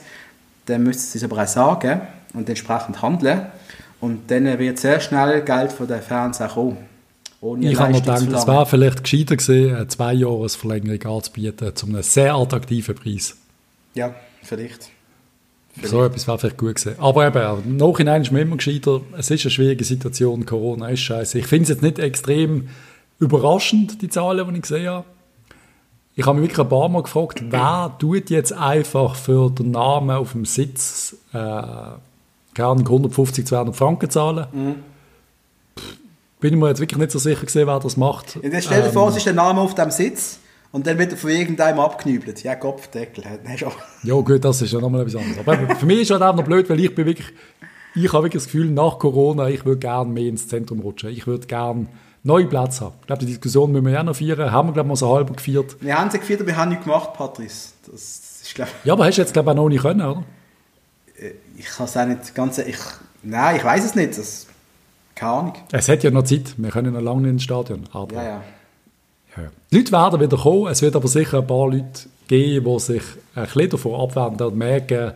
dann 0.67 0.83
müsste 0.83 1.03
sie 1.03 1.19
es 1.19 1.25
aber 1.25 1.43
auch 1.43 1.47
sagen 1.47 2.03
und 2.35 2.49
entsprechend 2.49 3.03
handeln. 3.03 3.47
Und 4.01 4.31
dann 4.31 4.59
wird 4.59 4.79
sehr 4.79 5.01
schnell 5.01 5.43
Geld 5.43 5.73
von 5.73 5.89
den 5.89 6.03
Fans 6.03 6.41
auch 6.41 6.55
kommen. 6.55 6.77
ich 7.61 7.79
habe 7.79 7.93
mir 7.93 8.01
gedacht, 8.01 8.23
es 8.23 8.47
wäre 8.47 8.67
vielleicht 8.67 9.03
gescheiter 9.03 9.37
gewesen, 9.37 9.75
eine 9.75 9.89
Zwei-Jahres-Verlängerung 9.89 11.17
anzubieten, 11.17 11.75
zu 11.75 11.87
einem 11.87 12.03
sehr 12.03 12.35
attraktiven 12.35 12.95
Preis. 12.95 13.37
Ja, 13.95 14.15
vielleicht. 14.43 14.91
So 15.83 16.05
etwas 16.05 16.27
wäre 16.27 16.39
vielleicht 16.39 16.59
gut 16.59 16.77
gewesen. 16.77 16.99
Aber 16.99 17.27
eben, 17.27 17.77
Nachhinein 17.77 18.23
ist 18.23 18.33
mir 18.33 18.41
immer 18.41 18.57
gescheiter, 18.57 19.01
es 19.17 19.31
ist 19.31 19.45
eine 19.45 19.51
schwierige 19.51 19.85
Situation, 19.85 20.47
Corona 20.47 20.89
ist 20.89 21.01
scheiße. 21.01 21.39
Ich 21.39 21.47
finde 21.47 21.65
es 21.65 21.69
jetzt 21.69 21.83
nicht 21.83 21.99
extrem 21.99 22.69
überraschend, 23.19 24.03
die 24.03 24.09
Zahlen, 24.09 24.47
die 24.49 24.57
ich 24.57 24.63
gesehen 24.63 24.89
habe. 24.89 25.05
Ich 26.15 26.27
habe 26.27 26.41
mich 26.41 26.49
wirklich 26.49 26.65
ein 26.65 26.69
paar 26.69 26.89
Mal 26.89 27.03
gefragt, 27.03 27.45
wer 27.51 27.95
tut 27.99 28.31
jetzt 28.31 28.53
einfach 28.53 29.15
für 29.15 29.51
den 29.51 29.71
Namen 29.71 30.11
auf 30.11 30.33
dem 30.33 30.45
Sitz 30.45 31.17
äh, 31.33 31.37
keine 31.37 32.01
150, 32.57 33.47
200 33.47 33.77
Franken 33.77 34.11
zahlen? 34.11 34.47
Mhm. 34.53 34.75
Bin 36.41 36.55
ich 36.55 36.59
mir 36.59 36.69
jetzt 36.69 36.81
wirklich 36.81 36.99
nicht 36.99 37.13
so 37.13 37.19
sicher 37.19 37.45
gesehen, 37.45 37.67
wer 37.69 37.79
das 37.79 37.97
macht. 37.97 38.39
Ja, 38.43 38.61
stell 38.61 38.83
dir 38.83 38.89
ähm, 38.89 38.93
vor, 38.93 39.11
es 39.11 39.17
ist 39.17 39.27
der 39.27 39.33
Name 39.35 39.61
auf 39.61 39.75
dem 39.75 39.91
Sitz 39.91 40.41
und 40.71 40.87
dann 40.87 40.99
wird 40.99 41.13
er 41.13 41.19
von 41.19 41.31
irgendeinem 41.31 41.81
abknübelt. 41.81 42.43
Ja, 42.43 42.55
Kopfdeckel. 42.55 43.25
ja 44.03 44.15
gut, 44.15 44.45
das 44.45 44.63
ist 44.63 44.73
ja 44.73 44.81
nochmal 44.81 45.03
etwas 45.03 45.17
anderes. 45.17 45.39
Aber 45.47 45.77
für 45.77 45.87
mich 45.87 46.01
ist 46.01 46.11
halt 46.11 46.23
auch 46.23 46.35
noch 46.35 46.45
blöd, 46.45 46.69
weil 46.69 46.79
ich 46.81 46.95
bin 46.95 47.07
wirklich, 47.07 47.29
ich 47.95 48.13
habe 48.13 48.25
wirklich 48.25 48.43
das 48.43 48.53
Gefühl, 48.53 48.71
nach 48.71 48.99
Corona, 48.99 49.49
ich 49.49 49.65
würde 49.65 49.79
gerne 49.79 50.11
mehr 50.11 50.29
ins 50.29 50.47
Zentrum 50.47 50.81
rutschen. 50.81 51.11
Ich 51.11 51.27
würde 51.27 51.47
gerne 51.47 51.87
neue 52.23 52.47
Plätze 52.47 52.85
haben. 52.85 52.95
Ich 53.01 53.07
glaube, 53.07 53.21
die 53.21 53.27
Diskussion 53.27 53.73
müssen 53.73 53.87
wir 53.87 53.93
ja 53.93 54.03
noch 54.03 54.17
feiern. 54.17 54.53
Haben 54.53 54.69
wir, 54.69 54.73
glaube 54.75 54.87
ich, 54.87 54.89
mal 54.89 54.97
so 54.97 55.15
halb 55.15 55.35
gefeiert. 55.35 55.77
Wir 55.81 55.99
haben 55.99 56.11
sie 56.11 56.19
gefeiert, 56.19 56.41
aber 56.41 56.49
wir 56.49 56.57
haben 56.57 56.69
nichts 56.69 56.85
gemacht, 56.85 57.15
Patrice. 57.15 57.73
Das 57.91 58.43
ist, 58.43 58.55
glaub... 58.55 58.69
Ja, 58.85 58.93
aber 58.93 59.07
hast 59.07 59.17
du 59.17 59.23
jetzt, 59.23 59.33
glaube 59.33 59.51
ich, 59.51 59.53
auch 59.53 59.63
noch 59.63 59.69
nicht 59.71 59.83
können, 59.83 60.03
oder? 60.03 60.25
Äh, 61.19 61.33
ich 61.57 61.67
kann 61.67 61.87
es 61.87 61.97
auch 61.97 62.07
nicht 62.07 62.35
ganz... 62.35 62.59
Ich, 62.59 62.77
nein, 63.23 63.57
ich 63.57 63.65
weiß 63.65 63.85
es 63.87 63.95
nicht. 63.95 64.19
Das, 64.19 64.47
keine 65.15 65.33
Ahnung. 65.33 65.53
Es 65.73 65.89
hat 65.89 66.03
ja 66.05 66.11
noch 66.11 66.25
Zeit. 66.25 66.55
Wir 66.59 66.71
können 66.71 66.93
noch 66.93 67.01
lange 67.01 67.23
nicht 67.23 67.31
ins 67.31 67.43
Stadion. 67.45 67.89
Aber, 67.93 68.15
ja, 68.15 68.23
ja. 68.23 68.43
Ja. 69.43 69.51
Die 69.71 69.79
Leute 69.79 69.93
werden 69.93 70.21
wieder 70.21 70.37
kommen. 70.37 70.67
Es 70.69 70.83
wird 70.83 70.97
aber 70.97 71.09
sicher 71.09 71.39
ein 71.39 71.47
paar 71.47 71.69
Leute 71.69 72.09
geben, 72.29 72.67
die 72.67 72.81
sich 72.81 73.03
ein 73.35 73.45
bisschen 73.45 73.71
davon 73.71 74.01
abwenden 74.01 74.47
und 74.47 74.57
merken, 74.57 75.13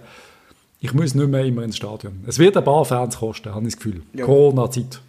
ich 0.80 0.92
muss 0.92 1.14
nicht 1.14 1.28
mehr 1.28 1.44
immer 1.44 1.62
ins 1.62 1.76
Stadion. 1.76 2.24
Es 2.26 2.38
wird 2.38 2.56
ein 2.56 2.64
paar 2.64 2.84
Fans 2.84 3.16
kosten, 3.18 3.54
habe 3.54 3.66
ich 3.66 3.74
das 3.74 3.76
Gefühl. 3.76 4.02
Ja. 4.14 4.24
Corona-Zeit. 4.24 5.00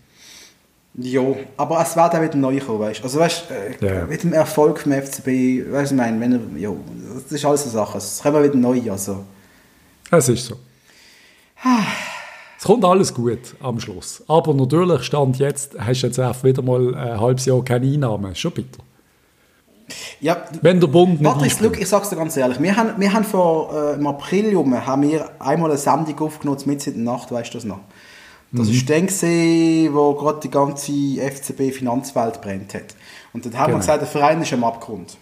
Ja, 0.96 1.24
aber 1.58 1.82
es 1.82 1.96
wird 1.96 2.14
auch 2.14 2.22
wieder 2.22 2.36
neu 2.36 2.60
kommen, 2.60 2.80
weißt 2.80 3.04
Also 3.04 3.20
weißt, 3.20 3.46
äh, 3.50 3.86
ja. 3.86 4.06
mit 4.06 4.22
dem 4.22 4.34
Erfolg 4.34 4.80
vom 4.80 4.92
FCB, 4.92 5.72
weißt 5.72 5.92
du, 5.92 5.96
ich 5.96 6.02
meine, 6.02 6.20
wenn 6.20 6.34
er, 6.34 6.60
ja, 6.60 6.72
das 7.16 7.32
ist 7.32 7.44
alles 7.44 7.64
eine 7.64 7.72
Sache, 7.72 7.98
es 7.98 8.22
kommen 8.22 8.44
wieder 8.44 8.56
neu, 8.56 8.80
also. 8.92 9.24
Es 10.12 10.30
ist 10.30 10.46
so. 10.46 10.56
es 12.60 12.64
kommt 12.64 12.86
alles 12.86 13.12
gut 13.12 13.56
am 13.60 13.80
Schluss. 13.80 14.24
Aber 14.28 14.54
natürlich, 14.54 15.02
Stand 15.02 15.40
jetzt, 15.40 15.76
hast 15.80 16.04
du 16.04 16.08
jetzt 16.08 16.20
auch 16.20 16.44
wieder 16.44 16.62
mal 16.62 16.94
ein 16.94 17.20
halbes 17.20 17.46
Jahr 17.46 17.64
keine 17.64 17.88
Einnahmen. 17.88 18.36
Schon 18.36 18.52
bitter. 18.52 18.84
Ja, 20.22 20.46
Wenn 20.62 20.80
der 20.80 20.88
Bund 20.88 21.22
nicht 21.22 21.24
Patrick, 21.24 21.60
look, 21.60 21.80
ich 21.80 21.88
sag's 21.88 22.10
dir 22.10 22.16
ganz 22.16 22.38
ehrlich, 22.38 22.62
wir 22.62 22.76
haben, 22.76 22.94
wir 22.98 23.14
haben 23.14 23.26
vor, 23.26 23.74
äh, 23.74 23.96
im 23.96 24.08
April 24.08 24.56
haben 24.56 25.02
wir 25.02 25.30
einmal 25.40 25.70
eine 25.70 25.78
Sendung 25.78 26.20
aufgenommen, 26.20 26.62
mit 26.66 26.88
in 26.88 27.04
der 27.06 27.14
Nacht, 27.14 27.32
weißt 27.32 27.54
du 27.54 27.58
das 27.58 27.66
noch? 27.66 27.80
Das 28.52 28.68
mhm. 28.68 28.74
ist 28.74 28.90
dann 28.90 29.08
gesehen, 29.08 29.94
wo 29.94 30.14
gerade 30.14 30.40
die 30.42 30.52
ganze 30.52 30.92
FCB-Finanzwelt 30.92 32.40
brennt 32.40 32.74
hat. 32.76 32.96
Und 33.34 33.46
dann 33.46 33.54
haben 33.54 33.66
genau. 33.66 33.78
wir 33.78 33.80
gesagt, 33.80 34.02
der 34.02 34.08
Verein 34.08 34.42
ist 34.42 34.54
am 34.54 34.64
Abgrund. 34.64 35.18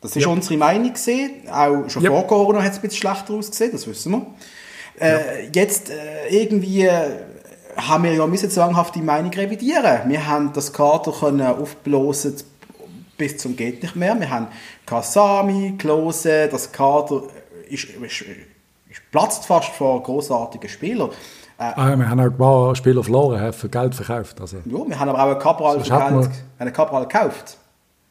Das 0.00 0.16
ist 0.16 0.24
ja. 0.24 0.30
unsere 0.30 0.56
Meinung 0.56 0.92
gesehen. 0.92 1.48
Auch 1.50 1.88
schon 1.88 2.02
ja. 2.02 2.10
vor 2.10 2.26
Corona 2.26 2.62
hat 2.62 2.72
es 2.72 2.78
ein 2.78 2.82
bisschen 2.82 2.98
schlechter 2.98 3.34
ausgesehen, 3.34 3.72
das 3.72 3.86
wissen 3.86 4.12
wir. 4.12 4.26
Äh, 5.00 5.44
ja. 5.44 5.50
Jetzt 5.52 5.90
äh, 5.90 6.28
irgendwie 6.30 6.86
äh, 6.86 7.10
haben 7.76 8.04
wir 8.04 8.14
ja 8.14 8.26
müssen 8.26 8.50
zwanghafte 8.50 9.00
Meinung 9.00 9.32
revidieren. 9.32 10.08
Wir 10.08 10.26
haben 10.26 10.52
das 10.54 10.72
Kader 10.72 11.12
können 11.12 11.42
aufblasen 11.42 12.36
bis 13.16 13.36
zum 13.36 13.56
geht 13.56 13.82
nicht 13.82 13.96
mehr. 13.96 14.18
Wir 14.18 14.30
haben 14.30 14.48
Kasami, 14.84 15.74
Klose, 15.78 16.48
das 16.48 16.70
Kader 16.72 17.22
ist, 17.68 17.84
ist, 17.84 18.22
ist 18.22 19.10
platzt 19.10 19.46
fast 19.46 19.70
vor 19.70 20.02
großartigen 20.02 20.68
Spielern. 20.68 21.10
Äh, 21.58 21.72
ah, 21.74 21.96
wir 21.96 22.08
haben 22.08 22.20
auch 22.20 22.24
ein 22.24 22.36
paar 22.36 22.76
Spieler 22.76 23.02
verloren, 23.02 23.40
haben 23.40 23.52
für 23.52 23.68
Geld 23.68 23.94
verkauft. 23.94 24.40
Also. 24.40 24.58
Ja, 24.58 24.88
wir 24.88 25.00
haben 25.00 25.08
aber 25.08 25.22
auch 25.22 25.30
einen 25.30 25.38
Cabral 25.38 25.80
für 25.80 25.90
Geld, 25.90 26.30
einen 26.58 26.72
Cabral 26.72 27.06
gekauft. 27.06 27.56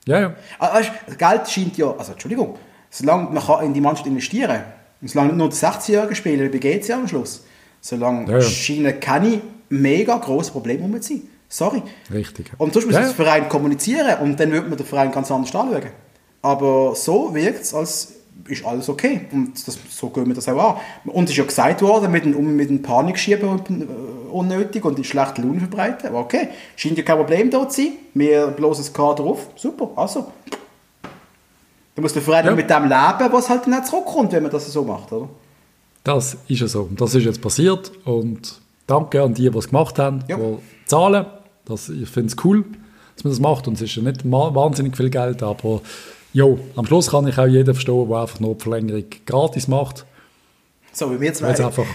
Ja, 0.08 0.20
ja. 0.20 0.36
Also, 0.60 0.89
Geld 1.18 1.49
scheint 1.49 1.78
ja, 1.78 1.93
also 1.95 2.12
Entschuldigung, 2.12 2.58
solange 2.89 3.30
man 3.30 3.43
kann 3.43 3.66
in 3.66 3.74
die 3.74 3.82
Mannschaft 3.82 4.08
investieren 4.08 4.49
kann, 4.49 4.64
und 5.01 5.10
solange 5.10 5.30
nicht 5.30 5.38
nur 5.38 5.49
die 5.49 5.56
60-Jährigen 5.56 6.16
spielen, 6.16 6.53
wie 6.53 6.60
geht 6.60 6.82
es 6.82 6.88
ja 6.88 6.97
am 6.97 7.08
Schluss, 7.08 7.45
solange 7.82 8.32
ja, 8.32 8.38
ja. 8.38 8.41
scheinen 8.41 8.99
keine 8.99 9.41
mega 9.70 10.18
grosse 10.18 10.51
Probleme 10.51 10.84
um 10.84 11.01
zu 11.01 11.14
sein. 11.14 11.24
Sorry. 11.56 11.82
Richtig. 12.14 12.51
Und 12.58 12.74
sonst 12.74 12.86
muss 12.86 12.95
ja. 12.95 13.01
das 13.01 13.14
Verein 13.14 13.47
kommunizieren 13.47 14.20
und 14.20 14.38
dann 14.38 14.51
würde 14.51 14.68
man 14.68 14.78
den 14.78 14.86
Verein 14.86 15.10
ganz 15.10 15.32
anders 15.32 15.56
anschauen. 15.56 15.84
Aber 16.41 16.93
so 16.95 17.34
wirkt 17.34 17.62
es, 17.62 17.74
als 17.74 18.14
ist 18.49 18.66
alles 18.66 18.89
okay. 18.89 19.22
Und 19.32 19.66
das, 19.66 19.80
so 19.89 20.10
gehen 20.10 20.28
wir 20.28 20.36
das 20.36 20.49
auch 20.49 20.76
an. 20.76 20.82
Und 21.05 21.24
es 21.24 21.30
ist 21.32 21.38
ja 21.38 21.46
gesagt 21.46 21.82
worden, 21.82 22.12
mit 22.12 22.25
dem, 22.25 22.58
mit 22.58 22.70
dem 22.70 22.82
Panikschieben 22.82 23.59
äh, 23.70 24.32
unnötig 24.34 24.84
und 24.84 24.97
die 24.97 25.05
schlechte 25.05 25.42
Laune 25.43 25.62
verbreiten. 25.62 26.09
Aber 26.09 26.20
okay, 26.20 26.50
scheint 26.75 26.97
ja 26.97 27.05
kein 27.05 27.16
Problem 27.16 27.50
dort 27.50 27.71
zu 27.71 27.84
sein. 27.84 27.93
Wir 28.13 28.47
bloßen 28.47 28.84
das 28.84 28.93
Kader 28.93 29.24
auf. 29.24 29.47
Super, 29.55 29.89
also. 29.96 30.32
Da 31.96 32.01
muss 32.01 32.12
der 32.12 32.21
Verein 32.21 32.46
ja. 32.46 32.54
mit 32.54 32.70
dem 32.70 32.84
leben, 32.84 33.32
was 33.32 33.50
halt 33.50 33.66
nicht 33.66 33.88
zurückkommt, 33.88 34.34
wenn 34.34 34.43
man 34.43 34.51
das 34.51 34.71
so 34.71 34.84
macht, 34.84 35.13
oder? 35.13 35.30
Das 36.04 36.36
ist 36.50 36.59
ja 36.59 36.67
so. 36.67 36.89
Das 36.97 37.16
ist 37.16 37.24
jetzt 37.24 37.42
passiert 37.42 37.93
und 38.04 38.59
danke 38.86 39.24
an 39.24 39.34
die, 39.34 39.50
die 39.50 39.58
es 39.58 39.70
gemacht 39.70 39.97
haben, 39.97 40.25
ja. 40.28 40.36
die 40.36 40.58
zahlen. 40.86 41.25
Das, 41.66 41.89
ich 41.89 42.09
finde 42.09 42.33
es 42.33 42.46
cool, 42.46 42.63
dass 43.16 43.24
man 43.24 43.32
das 43.32 43.39
macht 43.39 43.67
und 43.67 43.74
es 43.75 43.82
ist 43.82 43.96
ja 43.96 44.04
nicht 44.04 44.21
wahnsinnig 44.24 44.96
viel 44.96 45.09
Geld, 45.09 45.42
aber 45.43 45.82
Jo, 46.36 46.59
am 46.75 46.86
Schluss 46.86 47.12
kann 47.12 47.25
ich 47.29 47.37
auch 47.37 47.47
jeden 47.47 47.74
verstehen, 47.74 48.09
der 48.09 48.17
einfach 48.17 48.42
nur 48.42 48.55
die 48.55 48.62
Verlängerung 48.62 49.05
gratis 49.25 49.70
macht. 49.70 50.05
So 50.92 51.09
wie 51.09 51.21
wir 51.21 51.33
zwei. 51.33 51.47
einfach, 51.47 51.86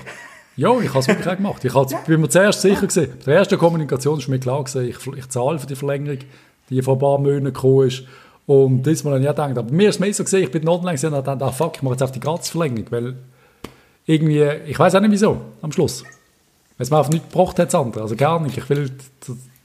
ja, 0.57 0.81
ich 0.81 0.89
habe 0.89 1.01
es 1.01 1.09
wirklich 1.09 1.29
auch 1.29 1.37
gemacht. 1.37 1.63
Ich 1.63 1.75
ja. 1.75 1.85
bin 2.07 2.23
mir 2.23 2.31
zuerst 2.31 2.63
sicher 2.63 2.87
gewesen. 2.87 3.13
Bei 3.19 3.33
der 3.33 3.35
ersten 3.35 3.59
Kommunikation 3.59 4.19
ist 4.19 4.29
mir 4.29 4.39
klar 4.39 4.65
gewesen, 4.65 4.89
ich, 4.89 5.19
ich 5.19 5.29
zahle 5.29 5.59
für 5.59 5.67
die 5.67 5.77
Verlängerung, 5.77 6.21
die 6.71 6.81
vor 6.81 6.95
ein 6.95 7.01
paar 7.01 7.19
Monaten 7.19 7.45
gekommen 7.45 7.89
ist. 7.89 8.05
Und 8.47 8.83
das 8.85 9.05
habe 9.05 9.19
ich 9.19 9.25
ja 9.25 9.33
gedacht. 9.33 9.59
Aber 9.59 9.71
mir 9.71 9.91
ist 9.91 9.97
es 9.97 10.01
mehr 10.01 10.15
so 10.15 10.25
gesehen, 10.25 10.45
ich 10.45 10.51
bin 10.51 10.67
online 10.67 10.93
gesehen 10.93 11.11
und 11.11 11.17
habe 11.17 11.33
gedacht, 11.33 11.43
ah, 11.43 11.53
fuck, 11.53 11.77
ich 11.77 11.83
mache 11.83 11.93
jetzt 11.93 12.03
auf 12.03 12.13
die 12.13 12.21
Gratisverlängerung, 12.21 12.87
weil 12.89 13.17
irgendwie, 14.07 14.43
ich 14.67 14.79
weiß 14.79 14.95
auch 14.95 15.01
nicht 15.01 15.13
wieso, 15.13 15.39
am 15.61 15.71
Schluss. 15.71 16.03
Weil 16.79 16.85
es 16.85 16.91
mir 16.91 16.97
einfach 16.97 17.13
nicht 17.13 17.31
gebracht 17.31 17.59
hat, 17.59 17.67
das 17.67 17.75
andere. 17.75 18.05
Also 18.05 18.17
gar 18.17 18.41
nicht. 18.41 18.57
Ich 18.57 18.71
will 18.71 18.91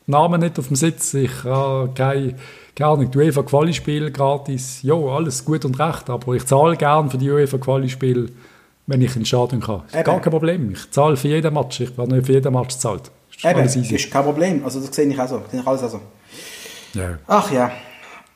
Namen 0.07 0.41
nicht 0.41 0.59
auf 0.59 0.67
dem 0.67 0.75
Sitz, 0.75 1.13
ich 1.13 1.43
habe 1.43 1.91
keine 1.95 2.35
keine 2.75 2.89
Ahnung, 2.91 3.09
die 3.09 3.17
UEFA 3.17 3.41
Quali-Spiel 3.43 4.11
gratis, 4.11 4.79
ja, 4.83 4.95
alles 4.95 5.45
gut 5.45 5.63
und 5.63 5.79
recht, 5.79 6.09
aber 6.09 6.33
ich 6.33 6.45
zahle 6.45 6.75
gerne 6.75 7.09
für 7.09 7.17
die 7.17 7.31
UEFA 7.31 7.57
Quali-Spiel, 7.57 8.33
wenn 8.87 9.01
ich 9.01 9.15
ins 9.15 9.29
Stadion 9.29 9.61
kann. 9.61 9.83
Ist 9.87 10.03
gar 10.03 10.19
kein 10.19 10.31
Problem. 10.31 10.71
Ich 10.73 10.91
zahle 10.91 11.15
für 11.15 11.29
jeden 11.29 11.53
Match. 11.53 11.79
Ich 11.79 11.97
werde 11.97 12.13
nicht 12.15 12.25
für 12.25 12.33
jeden 12.33 12.53
Match 12.53 12.75
gezahlt. 12.75 13.09
Ist 13.33 13.45
Eben, 13.45 13.63
ist 13.63 14.11
kein 14.11 14.23
Problem. 14.23 14.61
Also 14.65 14.81
das 14.81 14.93
sehe 14.93 15.05
ich 15.07 15.19
auch 15.19 15.27
so. 15.27 15.37
Das 15.39 15.51
sehe 15.51 15.61
ich 15.61 15.67
alles 15.67 15.83
auch 15.83 15.89
so. 15.89 16.01
Ja. 16.93 17.17
Ach 17.27 17.51
ja. 17.51 17.71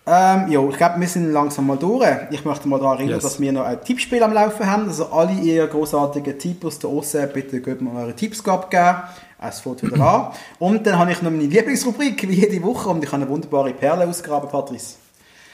Ähm, 0.07 0.49
ja, 0.49 0.67
ich 0.69 0.77
glaube, 0.77 0.99
wir 0.99 1.07
sind 1.07 1.31
langsam 1.33 1.67
mal 1.67 1.77
durch. 1.77 2.07
Ich 2.31 2.43
möchte 2.43 2.67
mal 2.67 2.79
daran 2.79 2.97
erinnern, 2.97 3.15
Yes. 3.15 3.23
dass 3.23 3.39
wir 3.39 3.51
noch 3.51 3.63
ein 3.65 3.79
Tippspiel 3.83 4.23
am 4.23 4.33
Laufen 4.33 4.65
haben. 4.65 4.87
Also 4.87 5.05
alle 5.07 5.33
ihr 5.33 5.67
großartigen 5.67 6.39
Tipps 6.39 6.79
da 6.79 6.87
draussen, 6.87 7.29
bitte 7.33 7.61
gebt 7.61 7.81
mir 7.81 7.93
eure 7.93 8.15
Tipps 8.15 8.43
abgeben. 8.47 8.95
Es 9.41 9.61
fängt 9.61 9.81
wieder 9.83 9.99
an. 10.01 10.33
Und 10.59 10.85
dann 10.85 10.97
habe 10.99 11.11
ich 11.11 11.21
noch 11.21 11.31
meine 11.31 11.43
Lieblingsrubrik, 11.45 12.27
wie 12.27 12.33
jede 12.33 12.61
Woche. 12.61 12.89
Und 12.89 13.03
ich 13.03 13.11
habe 13.11 13.21
eine 13.23 13.31
wunderbare 13.31 13.73
Perle 13.73 14.07
ausgraben, 14.07 14.49
Patrice. 14.49 14.95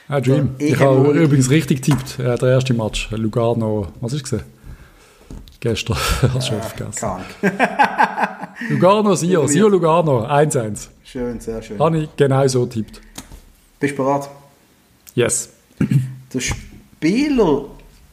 Ah, 0.08 0.20
Dream. 0.20 0.54
Ich 0.58 0.72
Ich 0.72 0.80
habe 0.80 1.10
übrigens 1.12 1.50
richtig 1.50 1.82
getippt. 1.82 2.18
Äh, 2.18 2.36
der 2.36 2.50
erste 2.50 2.74
Match, 2.74 3.10
Lugano, 3.10 3.88
was 4.00 4.12
ist 4.12 4.32
es? 4.32 4.40
Gestern, 5.60 5.96
hast 6.22 6.34
du 6.34 6.40
schon 6.52 6.62
vergessen. 6.62 7.00
Keine 7.00 7.12
Ahnung. 7.12 8.48
Lugano, 8.70 9.14
Sio, 9.14 9.46
Sio 9.46 9.68
Lugano, 9.68 10.26
1-1. 10.26 10.88
Schön, 11.04 11.40
sehr 11.40 11.62
schön. 11.62 11.78
Habe 11.78 11.98
ich 11.98 12.08
genau 12.16 12.46
so 12.46 12.66
getippt. 12.66 13.00
Bist 13.80 13.98
du 13.98 14.04
bereit? 14.04 14.28
Yes. 15.14 15.50
Der 16.32 16.40
Spieler 16.40 17.64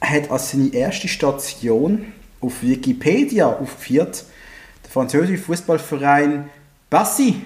hat 0.01 0.31
als 0.31 0.51
seine 0.51 0.73
erste 0.73 1.07
Station 1.07 2.05
auf 2.41 2.61
Wikipedia 2.61 3.47
aufgeführt, 3.47 4.25
der 4.93 5.01
französische 5.01 5.41
Fußballverein 5.41 6.49
Bassi. 6.89 7.41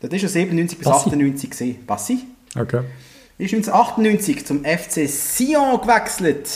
Das 0.00 0.12
ist 0.12 0.22
ja 0.22 0.28
97 0.28 0.78
bis 0.78 0.86
Bassi. 0.86 1.06
98 1.08 1.50
gesehen. 1.50 1.86
Bassi. 1.86 2.24
Okay. 2.54 2.82
Ist 3.38 3.52
1998 3.52 4.46
zum 4.46 4.64
FC 4.64 5.08
Sion 5.08 5.80
gewechselt 5.80 6.48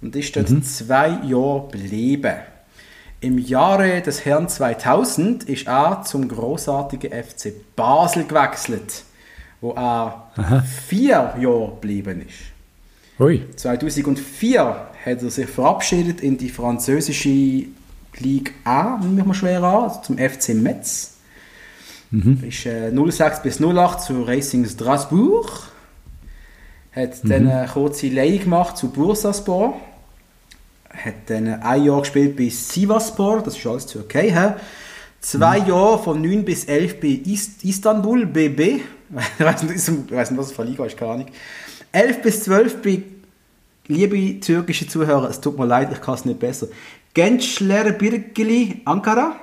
und 0.00 0.16
ist 0.16 0.34
dort 0.34 0.48
zwei 0.64 1.08
Jahre 1.24 1.68
geblieben. 1.70 2.34
Im 3.20 3.38
Jahre 3.38 4.00
des 4.02 4.24
Herrn 4.24 4.48
2000 4.48 5.44
ist 5.44 5.66
er 5.66 6.02
zum 6.02 6.28
großartigen 6.28 7.10
FC 7.10 7.52
Basel 7.74 8.24
gewechselt, 8.24 9.04
wo 9.60 9.72
er 9.72 10.30
vier 10.88 11.34
Jahre 11.38 11.72
geblieben 11.80 12.26
ist. 12.26 12.52
Ui. 13.18 13.42
2004 13.56 14.88
hat 15.04 15.22
er 15.22 15.30
sich 15.30 15.46
verabschiedet 15.46 16.20
in 16.20 16.36
die 16.36 16.50
französische 16.50 17.66
Ligue 18.20 18.52
A, 18.64 18.98
nehme 18.98 19.20
ich 19.20 19.26
mal 19.26 19.34
schwer 19.34 19.62
an, 19.62 19.84
also 19.84 20.00
zum 20.02 20.18
FC 20.18 20.54
Metz. 20.54 21.16
Ist 22.12 22.66
äh, 22.66 22.92
06 22.92 23.42
bis 23.42 23.60
08 23.60 24.00
zu 24.00 24.22
Racing 24.22 24.64
Strasbourg. 24.64 25.70
Hat 26.92 27.18
dann 27.24 27.46
eine 27.46 27.68
kurze 27.68 28.08
Leihe 28.08 28.38
gemacht 28.38 28.76
zu 28.78 28.90
Bursaspor. 28.90 29.78
Hat 30.88 31.14
dann 31.26 31.60
ein 31.60 31.84
Jahr 31.84 32.00
gespielt 32.00 32.36
bei 32.36 32.48
Sivaspor, 32.48 33.42
das 33.42 33.58
ist 33.58 33.66
alles 33.66 33.86
Türkei. 33.86 34.30
He? 34.30 34.54
Zwei 35.20 35.58
Jahre 35.58 35.98
von 35.98 36.22
9 36.22 36.44
bis 36.44 36.64
11 36.64 37.00
bei 37.00 37.08
Ist 37.08 37.64
Istanbul 37.64 38.24
BB. 38.26 38.60
ich 39.38 39.44
weiß 39.44 40.30
nicht, 40.30 40.38
was 40.38 40.52
für 40.52 40.64
Liga 40.64 40.86
ist, 40.86 40.96
keine 40.96 41.12
Ahnung. 41.12 41.26
11 41.92 42.22
bis 42.22 42.44
12 42.44 42.82
bei, 42.82 43.02
liebe 43.88 44.40
türkische 44.40 44.86
Zuhörer, 44.86 45.28
es 45.28 45.40
tut 45.40 45.58
mir 45.58 45.66
leid, 45.66 45.90
ich 45.92 46.00
kann 46.00 46.14
es 46.14 46.24
nicht 46.24 46.38
besser. 46.38 46.68
Gençler 47.16 47.92
Birgili, 47.92 48.82
Ankara. 48.84 49.36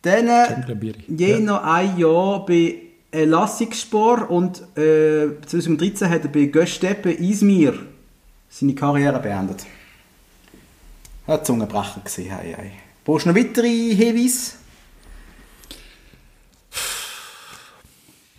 Dann 0.00 0.64
je 1.06 1.38
noch 1.38 1.62
ein 1.62 1.98
Jahr 1.98 2.46
bei 2.46 2.76
Elasikspor 3.10 4.30
und 4.30 4.62
äh, 4.78 5.28
2013 5.46 6.08
hat 6.08 6.22
er 6.22 6.30
bei 6.30 6.46
Göztepe 6.46 7.12
Izmir 7.12 7.74
seine 8.48 8.74
Karriere 8.74 9.18
beendet. 9.20 9.66
Ein 11.26 11.44
Zungenbrecher 11.44 12.00
gesehen, 12.02 12.34
hei, 12.34 12.54
hei. 12.56 12.72
Brauchst 13.04 13.26
du 13.26 13.30
noch 13.30 13.36
weitere 13.36 13.68
Hinweise? 13.68 14.52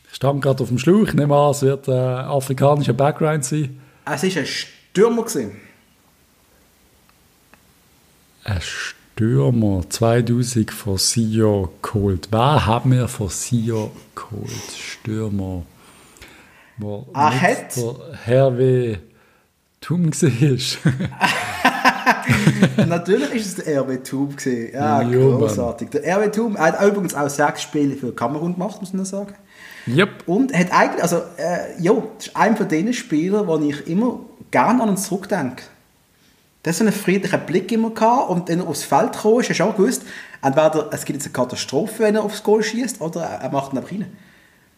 Ich 0.09 0.15
stand 0.15 0.41
gerade 0.41 0.63
auf 0.63 0.69
dem 0.69 0.79
Schlauch. 0.79 1.07
Ich 1.07 1.13
nehme 1.13 1.35
an, 1.35 1.51
es 1.51 1.61
wird 1.61 1.87
äh, 1.87 1.91
afrikanischer 1.91 2.93
Background 2.93 3.45
sein. 3.45 3.79
Es 4.05 4.23
war 4.23 4.41
ein 4.41 4.47
Stürmer. 4.47 5.21
Gewesen. 5.21 5.68
Ein 8.43 8.61
Stürmer 8.61 9.83
2000 9.89 10.71
von 10.71 10.97
Sio 10.97 11.71
geholt. 11.81 12.27
Wer 12.31 12.65
haben 12.65 12.91
wir 12.91 13.07
von 13.07 13.29
Sio 13.29 13.91
geholt? 14.15 14.49
Stürmer. 14.77 15.63
Wo 16.77 17.05
nicht 17.13 17.41
hat- 17.41 17.75
der 17.75 17.95
Hervé 18.25 18.97
Tum 19.81 20.11
war. 20.11 20.95
Natürlich 22.87 23.31
ist 23.33 23.57
es 23.59 23.65
der 23.65 23.81
RW 23.81 23.97
Thum 23.97 24.35
gewesen. 24.35 24.73
Ja, 24.73 24.97
Mann. 25.03 25.11
großartig. 25.11 25.89
Der 25.89 26.17
RW 26.17 26.29
Thum 26.29 26.57
hat 26.57 26.81
übrigens 26.85 27.13
auch 27.15 27.29
sechs 27.29 27.61
Spiele 27.63 27.95
für 27.95 28.13
Kamerun 28.13 28.53
gemacht, 28.53 28.79
muss 28.81 28.93
man 28.93 29.05
sagen. 29.05 29.33
yep. 29.87 30.09
Und 30.27 30.53
hat 30.53 30.71
eigentlich, 30.71 31.01
also, 31.01 31.17
äh, 31.37 31.81
ja, 31.81 31.93
das 32.17 32.27
ist 32.27 32.35
einer 32.35 32.55
von 32.57 32.67
den 32.67 32.93
Spielern, 32.93 33.47
wo 33.47 33.57
ich 33.59 33.87
immer 33.87 34.19
gerne 34.51 34.83
an 34.83 34.89
ihn 34.89 34.97
zurückdenke. 34.97 35.63
Hat 36.65 36.75
so 36.75 36.83
einen 36.83 36.93
friedlichen 36.93 37.39
Blick 37.45 37.71
immer 37.71 37.89
gehabt 37.91 38.29
und 38.29 38.49
wenn 38.49 38.59
er 38.59 38.67
aufs 38.67 38.83
Feld 38.83 39.13
kam, 39.13 39.39
ist 39.39 39.49
er 39.49 39.55
schon 39.55 39.71
gewusst, 39.75 40.03
entweder 40.41 40.89
es 40.91 41.05
gibt 41.05 41.17
jetzt 41.17 41.25
eine 41.25 41.33
Katastrophe, 41.33 42.03
wenn 42.03 42.15
er 42.15 42.23
aufs 42.23 42.43
Goal 42.43 42.61
schießt, 42.63 43.01
oder 43.01 43.21
er 43.21 43.49
macht 43.49 43.73
ihn 43.73 43.77
einfach 43.77 43.91
rein. 43.91 44.05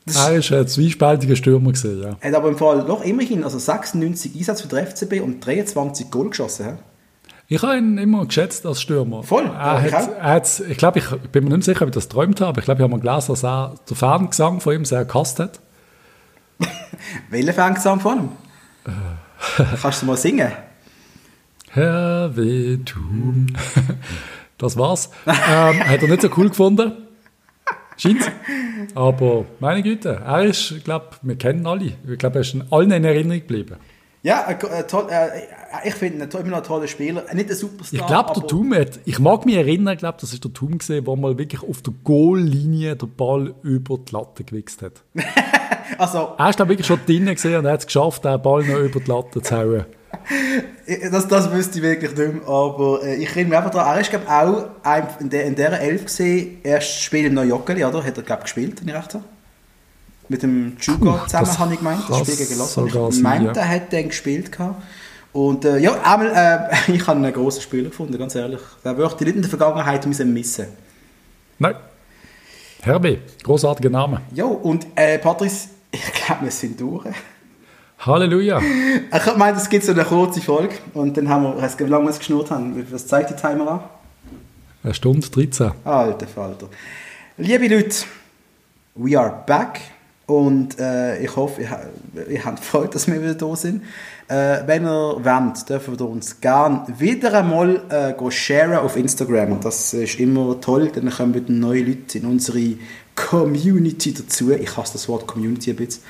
Das 0.05 0.15
Er 0.15 0.51
war 0.51 0.59
ein 0.59 0.67
zweispältiger 0.67 1.35
Stürmer. 1.35 1.71
Gewesen, 1.71 2.01
ja. 2.01 2.17
hat 2.27 2.33
aber 2.35 2.49
im 2.49 2.57
Fall 2.57 2.83
noch 2.83 3.03
immerhin 3.03 3.43
also 3.43 3.59
96 3.59 4.35
Einsatz 4.35 4.61
für 4.61 4.67
den 4.67 4.85
FCB 4.87 5.21
und 5.21 5.45
23 5.45 6.09
Goal 6.09 6.29
geschossen. 6.29 6.65
hä? 6.65 6.73
Ich 7.47 7.61
habe 7.61 7.77
ihn 7.77 7.97
immer 7.97 8.25
geschätzt 8.25 8.65
als 8.65 8.81
Stürmer. 8.81 9.23
Voll, 9.23 9.45
Er 9.45 9.51
ja, 9.51 9.85
ich 9.85 9.93
hat, 9.93 10.09
auch. 10.17 10.21
hat, 10.21 10.63
ich 10.69 10.77
glaube, 10.77 10.99
ich, 10.99 11.05
ich 11.11 11.29
bin 11.31 11.43
mir 11.43 11.49
nicht 11.55 11.65
sicher, 11.65 11.81
ob 11.81 11.89
ich 11.89 11.93
das 11.95 12.07
geträumt 12.07 12.39
habe, 12.39 12.49
aber 12.49 12.59
ich 12.59 12.65
glaube, 12.65 12.79
ich 12.79 12.83
habe 12.83 12.91
mal 12.91 12.99
gelesen, 13.01 13.33
dass 13.33 13.43
er 13.43 13.75
den 13.89 13.95
Fangesang 13.97 14.61
von 14.61 14.73
ihm 14.73 14.85
sehr 14.85 15.03
gehasst 15.05 15.39
hat. 15.39 15.59
Welcher 17.29 17.53
fängt 17.53 17.85
an 17.85 17.99
von 17.99 18.17
ihm? 18.19 18.29
Kannst 19.81 20.01
du 20.01 20.05
mal 20.05 20.15
singen? 20.17 20.51
Herr 21.73 22.35
Wetum. 22.35 23.47
Das 24.57 24.77
war's. 24.77 25.09
ähm, 25.25 25.33
hat 25.79 26.03
er 26.03 26.07
nicht 26.07 26.21
so 26.21 26.29
cool 26.37 26.49
gefunden. 26.49 26.91
Scheint. 27.97 28.31
Aber 28.93 29.45
meine 29.59 29.81
Güte, 29.81 30.21
er 30.23 30.43
ist, 30.43 30.69
ich 30.69 30.83
glaube, 30.83 31.07
wir 31.23 31.35
kennen 31.35 31.65
alle. 31.65 31.93
Ich 32.07 32.19
glaube, 32.19 32.35
er 32.35 32.41
ist 32.41 32.55
allen 32.69 32.91
in 32.91 33.03
Erinnerung 33.03 33.39
geblieben. 33.39 33.77
Ja, 34.21 34.45
ein, 34.45 34.59
toll, 34.87 35.07
äh, 35.09 35.87
ich 35.87 35.95
finde 35.95 36.25
ihn 36.25 36.29
immer 36.29 36.49
noch 36.49 36.57
ein 36.57 36.63
toller 36.63 36.85
Spieler. 36.85 37.23
Nicht 37.33 37.49
ein 37.49 37.55
Superstar. 37.55 37.99
Ich 37.99 38.05
glaube, 38.05 38.39
der 38.39 38.47
Tum 38.47 38.75
hat, 38.75 38.99
ich 39.05 39.17
mag 39.17 39.47
mich 39.47 39.55
erinnern, 39.55 39.93
ich 39.95 39.99
glaube, 39.99 40.19
das 40.21 40.31
ist 40.31 40.43
der 40.43 40.53
Tum 40.53 40.77
gesehen, 40.77 41.05
der 41.05 41.15
mal 41.15 41.39
wirklich 41.39 41.63
auf 41.67 41.81
der 41.81 41.93
Goallinie 42.03 42.95
den 42.95 43.15
Ball 43.15 43.55
über 43.63 43.97
die 43.97 44.13
Latte 44.13 44.43
gewichst 44.43 44.83
hat. 44.83 45.01
Also, 45.97 46.35
Er 46.37 46.49
ist 46.49 46.59
da 46.59 46.67
wirklich 46.69 46.87
schon 46.87 46.99
drinnen 47.05 47.33
gesehen 47.35 47.57
und 47.57 47.65
er 47.65 47.73
hat 47.73 47.81
es 47.81 47.85
geschafft, 47.85 48.23
den 48.23 48.41
Ball 48.41 48.63
noch 48.63 48.79
über 48.79 48.99
die 48.99 49.11
Latte 49.11 49.41
zu 49.41 49.55
hauen. 49.57 49.85
Das, 51.11 51.27
das 51.27 51.51
wüsste 51.51 51.77
ich 51.77 51.83
wirklich 51.83 52.15
nicht 52.15 52.33
mehr, 52.33 52.47
aber 52.47 53.03
äh, 53.03 53.15
ich 53.15 53.29
erinnere 53.29 53.49
mich 53.49 53.57
einfach 53.57 53.71
daran, 53.71 53.95
er 53.95 54.01
ist 54.01 54.09
glaube 54.09 54.29
auch 54.29 54.65
ein, 54.83 55.07
in, 55.19 55.29
der, 55.29 55.45
in 55.45 55.55
dieser 55.55 55.79
Elf 55.79 56.05
gesehen, 56.05 56.59
erstes 56.63 57.01
Spiel 57.01 57.25
im 57.25 57.33
Neujoggeli, 57.33 57.83
oder? 57.83 58.03
Hat 58.03 58.17
er 58.17 58.23
glaube 58.23 58.43
gespielt, 58.43 58.81
wenn 58.81 58.89
ich 58.89 58.95
recht 58.95 59.13
habe? 59.13 59.23
Mit 60.29 60.43
dem 60.43 60.77
Jugo 60.79 61.11
Puh, 61.11 61.25
zusammen, 61.25 61.59
habe 61.59 61.73
ich 61.73 61.79
gemeint, 61.79 62.01
das 62.07 62.19
Spiel 62.19 62.35
gegen 62.35 62.55
sogar 62.55 63.09
Ich 63.09 63.21
meinte, 63.21 63.59
ja. 63.59 63.65
er 63.65 63.69
hat 63.69 63.91
den 63.91 64.07
gespielt 64.07 64.51
gehabt. 64.51 64.81
Und 65.33 65.65
äh, 65.65 65.77
ja, 65.77 65.93
einmal, 66.03 66.31
äh, 66.87 66.91
ich 66.91 67.05
habe 67.07 67.19
einen 67.19 67.33
grossen 67.33 67.61
Spieler 67.61 67.89
gefunden, 67.89 68.17
ganz 68.17 68.35
ehrlich. 68.35 68.61
Den 68.83 68.97
möchte 68.97 69.23
ich 69.23 69.27
nicht 69.27 69.35
in 69.35 69.41
der 69.41 69.49
Vergangenheit 69.49 70.05
müssen 70.05 70.33
missen. 70.33 70.67
Nein. 71.59 71.75
Herbie, 72.81 73.19
großartiger 73.43 73.89
Name. 73.89 74.21
Ja, 74.33 74.45
und 74.45 74.87
äh, 74.95 75.19
Patrice, 75.19 75.69
ich 75.91 76.13
glaube, 76.13 76.45
wir 76.45 76.51
sind 76.51 76.79
durch. 76.79 77.05
Halleluja. 78.03 78.59
Ich 78.59 79.35
meine, 79.37 79.57
es 79.57 79.69
gibt 79.69 79.85
so 79.85 79.91
eine 79.91 80.03
kurze 80.03 80.41
Folge 80.41 80.73
und 80.95 81.17
dann 81.17 81.29
haben 81.29 81.43
wir, 81.43 81.77
wie 81.77 81.83
lange 81.83 82.05
wir 82.05 82.09
es 82.09 82.17
geschnurrt 82.17 82.49
haben? 82.49 82.83
Was 82.89 83.05
zeigt 83.05 83.29
die 83.29 83.35
Timer 83.35 83.71
an? 83.71 83.79
Eine 84.83 84.93
Stunde 84.95 85.29
13. 85.29 85.71
Alter 85.83 86.25
Falter. 86.25 86.67
Liebe 87.37 87.67
Leute, 87.67 87.97
we 88.95 89.19
are 89.19 89.43
back 89.45 89.81
und 90.25 90.79
äh, 90.79 91.23
ich 91.23 91.35
hoffe, 91.35 91.61
ihr, 91.61 92.27
ihr 92.27 92.43
habt 92.43 92.63
Freude, 92.63 92.89
dass 92.89 93.05
wir 93.05 93.21
wieder 93.21 93.35
da 93.35 93.55
sind. 93.55 93.83
Äh, 94.27 94.61
wenn 94.65 94.83
ihr 94.83 95.17
wollt, 95.23 95.69
dürfen 95.69 95.99
wir 95.99 96.09
uns 96.09 96.41
gerne 96.41 96.87
wieder 96.97 97.31
einmal 97.35 97.83
äh, 97.89 98.13
go 98.17 98.31
sharen 98.31 98.79
auf 98.79 98.97
Instagram. 98.97 99.59
Das 99.61 99.93
ist 99.93 100.19
immer 100.19 100.59
toll, 100.59 100.89
dann 100.91 101.07
kommen 101.11 101.35
wieder 101.35 101.51
neue 101.51 101.83
Leute 101.83 102.17
in 102.17 102.25
unsere 102.25 102.77
Community 103.15 104.11
dazu. 104.11 104.51
Ich 104.53 104.75
hasse 104.75 104.93
das 104.93 105.07
Wort 105.07 105.27
Community 105.27 105.69
ein 105.69 105.75
bisschen. 105.75 106.01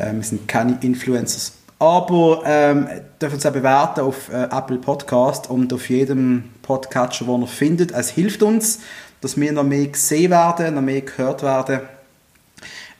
Äh, 0.00 0.14
wir 0.14 0.22
sind 0.22 0.48
keine 0.48 0.78
Influencers. 0.80 1.52
Aber 1.78 2.42
ähm, 2.44 2.88
dürfen 3.20 3.36
uns 3.36 3.46
auch 3.46 3.52
bewerten 3.52 4.00
auf 4.00 4.30
äh, 4.30 4.48
Apple 4.50 4.78
Podcast 4.78 5.48
und 5.48 5.72
auf 5.72 5.88
jedem 5.88 6.50
Podcatcher, 6.62 7.24
den 7.24 7.40
ihr 7.42 7.46
findet. 7.46 7.92
Es 7.92 8.10
hilft 8.10 8.42
uns, 8.42 8.80
dass 9.20 9.38
wir 9.40 9.52
noch 9.52 9.64
mehr 9.64 9.86
gesehen 9.86 10.30
werden, 10.30 10.74
noch 10.74 10.82
mehr 10.82 11.00
gehört 11.00 11.42
werden. 11.42 11.80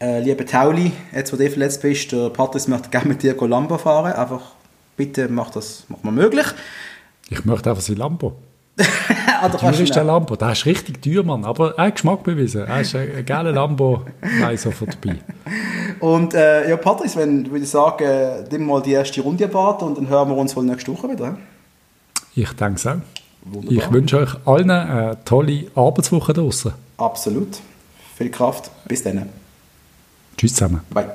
Äh, 0.01 0.21
liebe 0.21 0.47
Tauli, 0.47 0.93
jetzt 1.15 1.31
wo 1.31 1.37
du 1.37 1.51
verletzt 1.51 1.83
bist, 1.83 2.11
der 2.13 2.31
Patrice 2.31 2.71
möchte 2.71 2.89
gerne 2.89 3.09
mit 3.09 3.23
dir 3.23 3.35
Lambo 3.35 3.77
fahren. 3.77 4.13
Einfach 4.13 4.53
bitte 4.97 5.29
mach 5.29 5.51
das 5.51 5.85
mach 5.89 6.03
mal 6.03 6.13
möglich. 6.13 6.47
Ich 7.29 7.45
möchte 7.45 7.69
einfach 7.69 7.83
sein 7.83 7.97
Lambo. 7.97 8.35
Oder 9.45 9.59
Teuer 9.59 9.81
ist 9.81 9.95
der 9.95 10.05
Lambo. 10.05 10.37
Der 10.37 10.53
ist 10.53 10.67
richtig 10.67 11.03
teuer, 11.03 11.23
Mann. 11.23 11.45
Aber 11.45 11.77
er 11.77 11.87
hat 11.87 11.95
Geschmack 11.95 12.23
bewiesen. 12.23 12.67
Er 12.67 12.81
ist 12.81 12.95
ein, 12.95 13.09
ein 13.17 13.27
geiler 13.27 13.53
Lambo. 13.53 14.03
Nein, 14.41 14.57
sofort 14.57 14.97
dabei. 15.01 15.19
Und 16.01 16.35
äh, 16.35 16.69
ja, 16.69 16.77
Patrice, 16.77 17.19
wenn 17.19 17.51
würde 17.51 17.65
ich 17.65 17.71
sagen, 17.71 18.47
nimm 18.51 18.67
mal 18.67 18.83
die 18.83 18.93
erste 18.93 19.21
Runde 19.21 19.53
warten 19.53 19.85
und 19.85 19.99
dann 19.99 20.09
hören 20.09 20.29
wir 20.29 20.37
uns 20.37 20.57
wohl 20.57 20.65
nächste 20.65 20.93
Woche 20.93 21.11
wieder. 21.11 21.37
Ich 22.35 22.53
denke 22.53 22.91
auch. 22.91 22.97
Wunderbar. 23.43 23.73
Ich 23.73 23.93
wünsche 23.93 24.19
euch 24.19 24.35
allen 24.47 24.71
eine 24.71 25.17
tolle 25.25 25.67
Arbeitswoche 25.75 26.33
draußen. 26.33 26.73
Absolut. 26.99 27.59
Viel 28.17 28.31
Kraft. 28.31 28.71
Bis 28.87 29.03
dann. 29.03 29.29
Tschüss 30.37 30.55
zusammen. 30.55 30.81
Bye. 30.91 31.11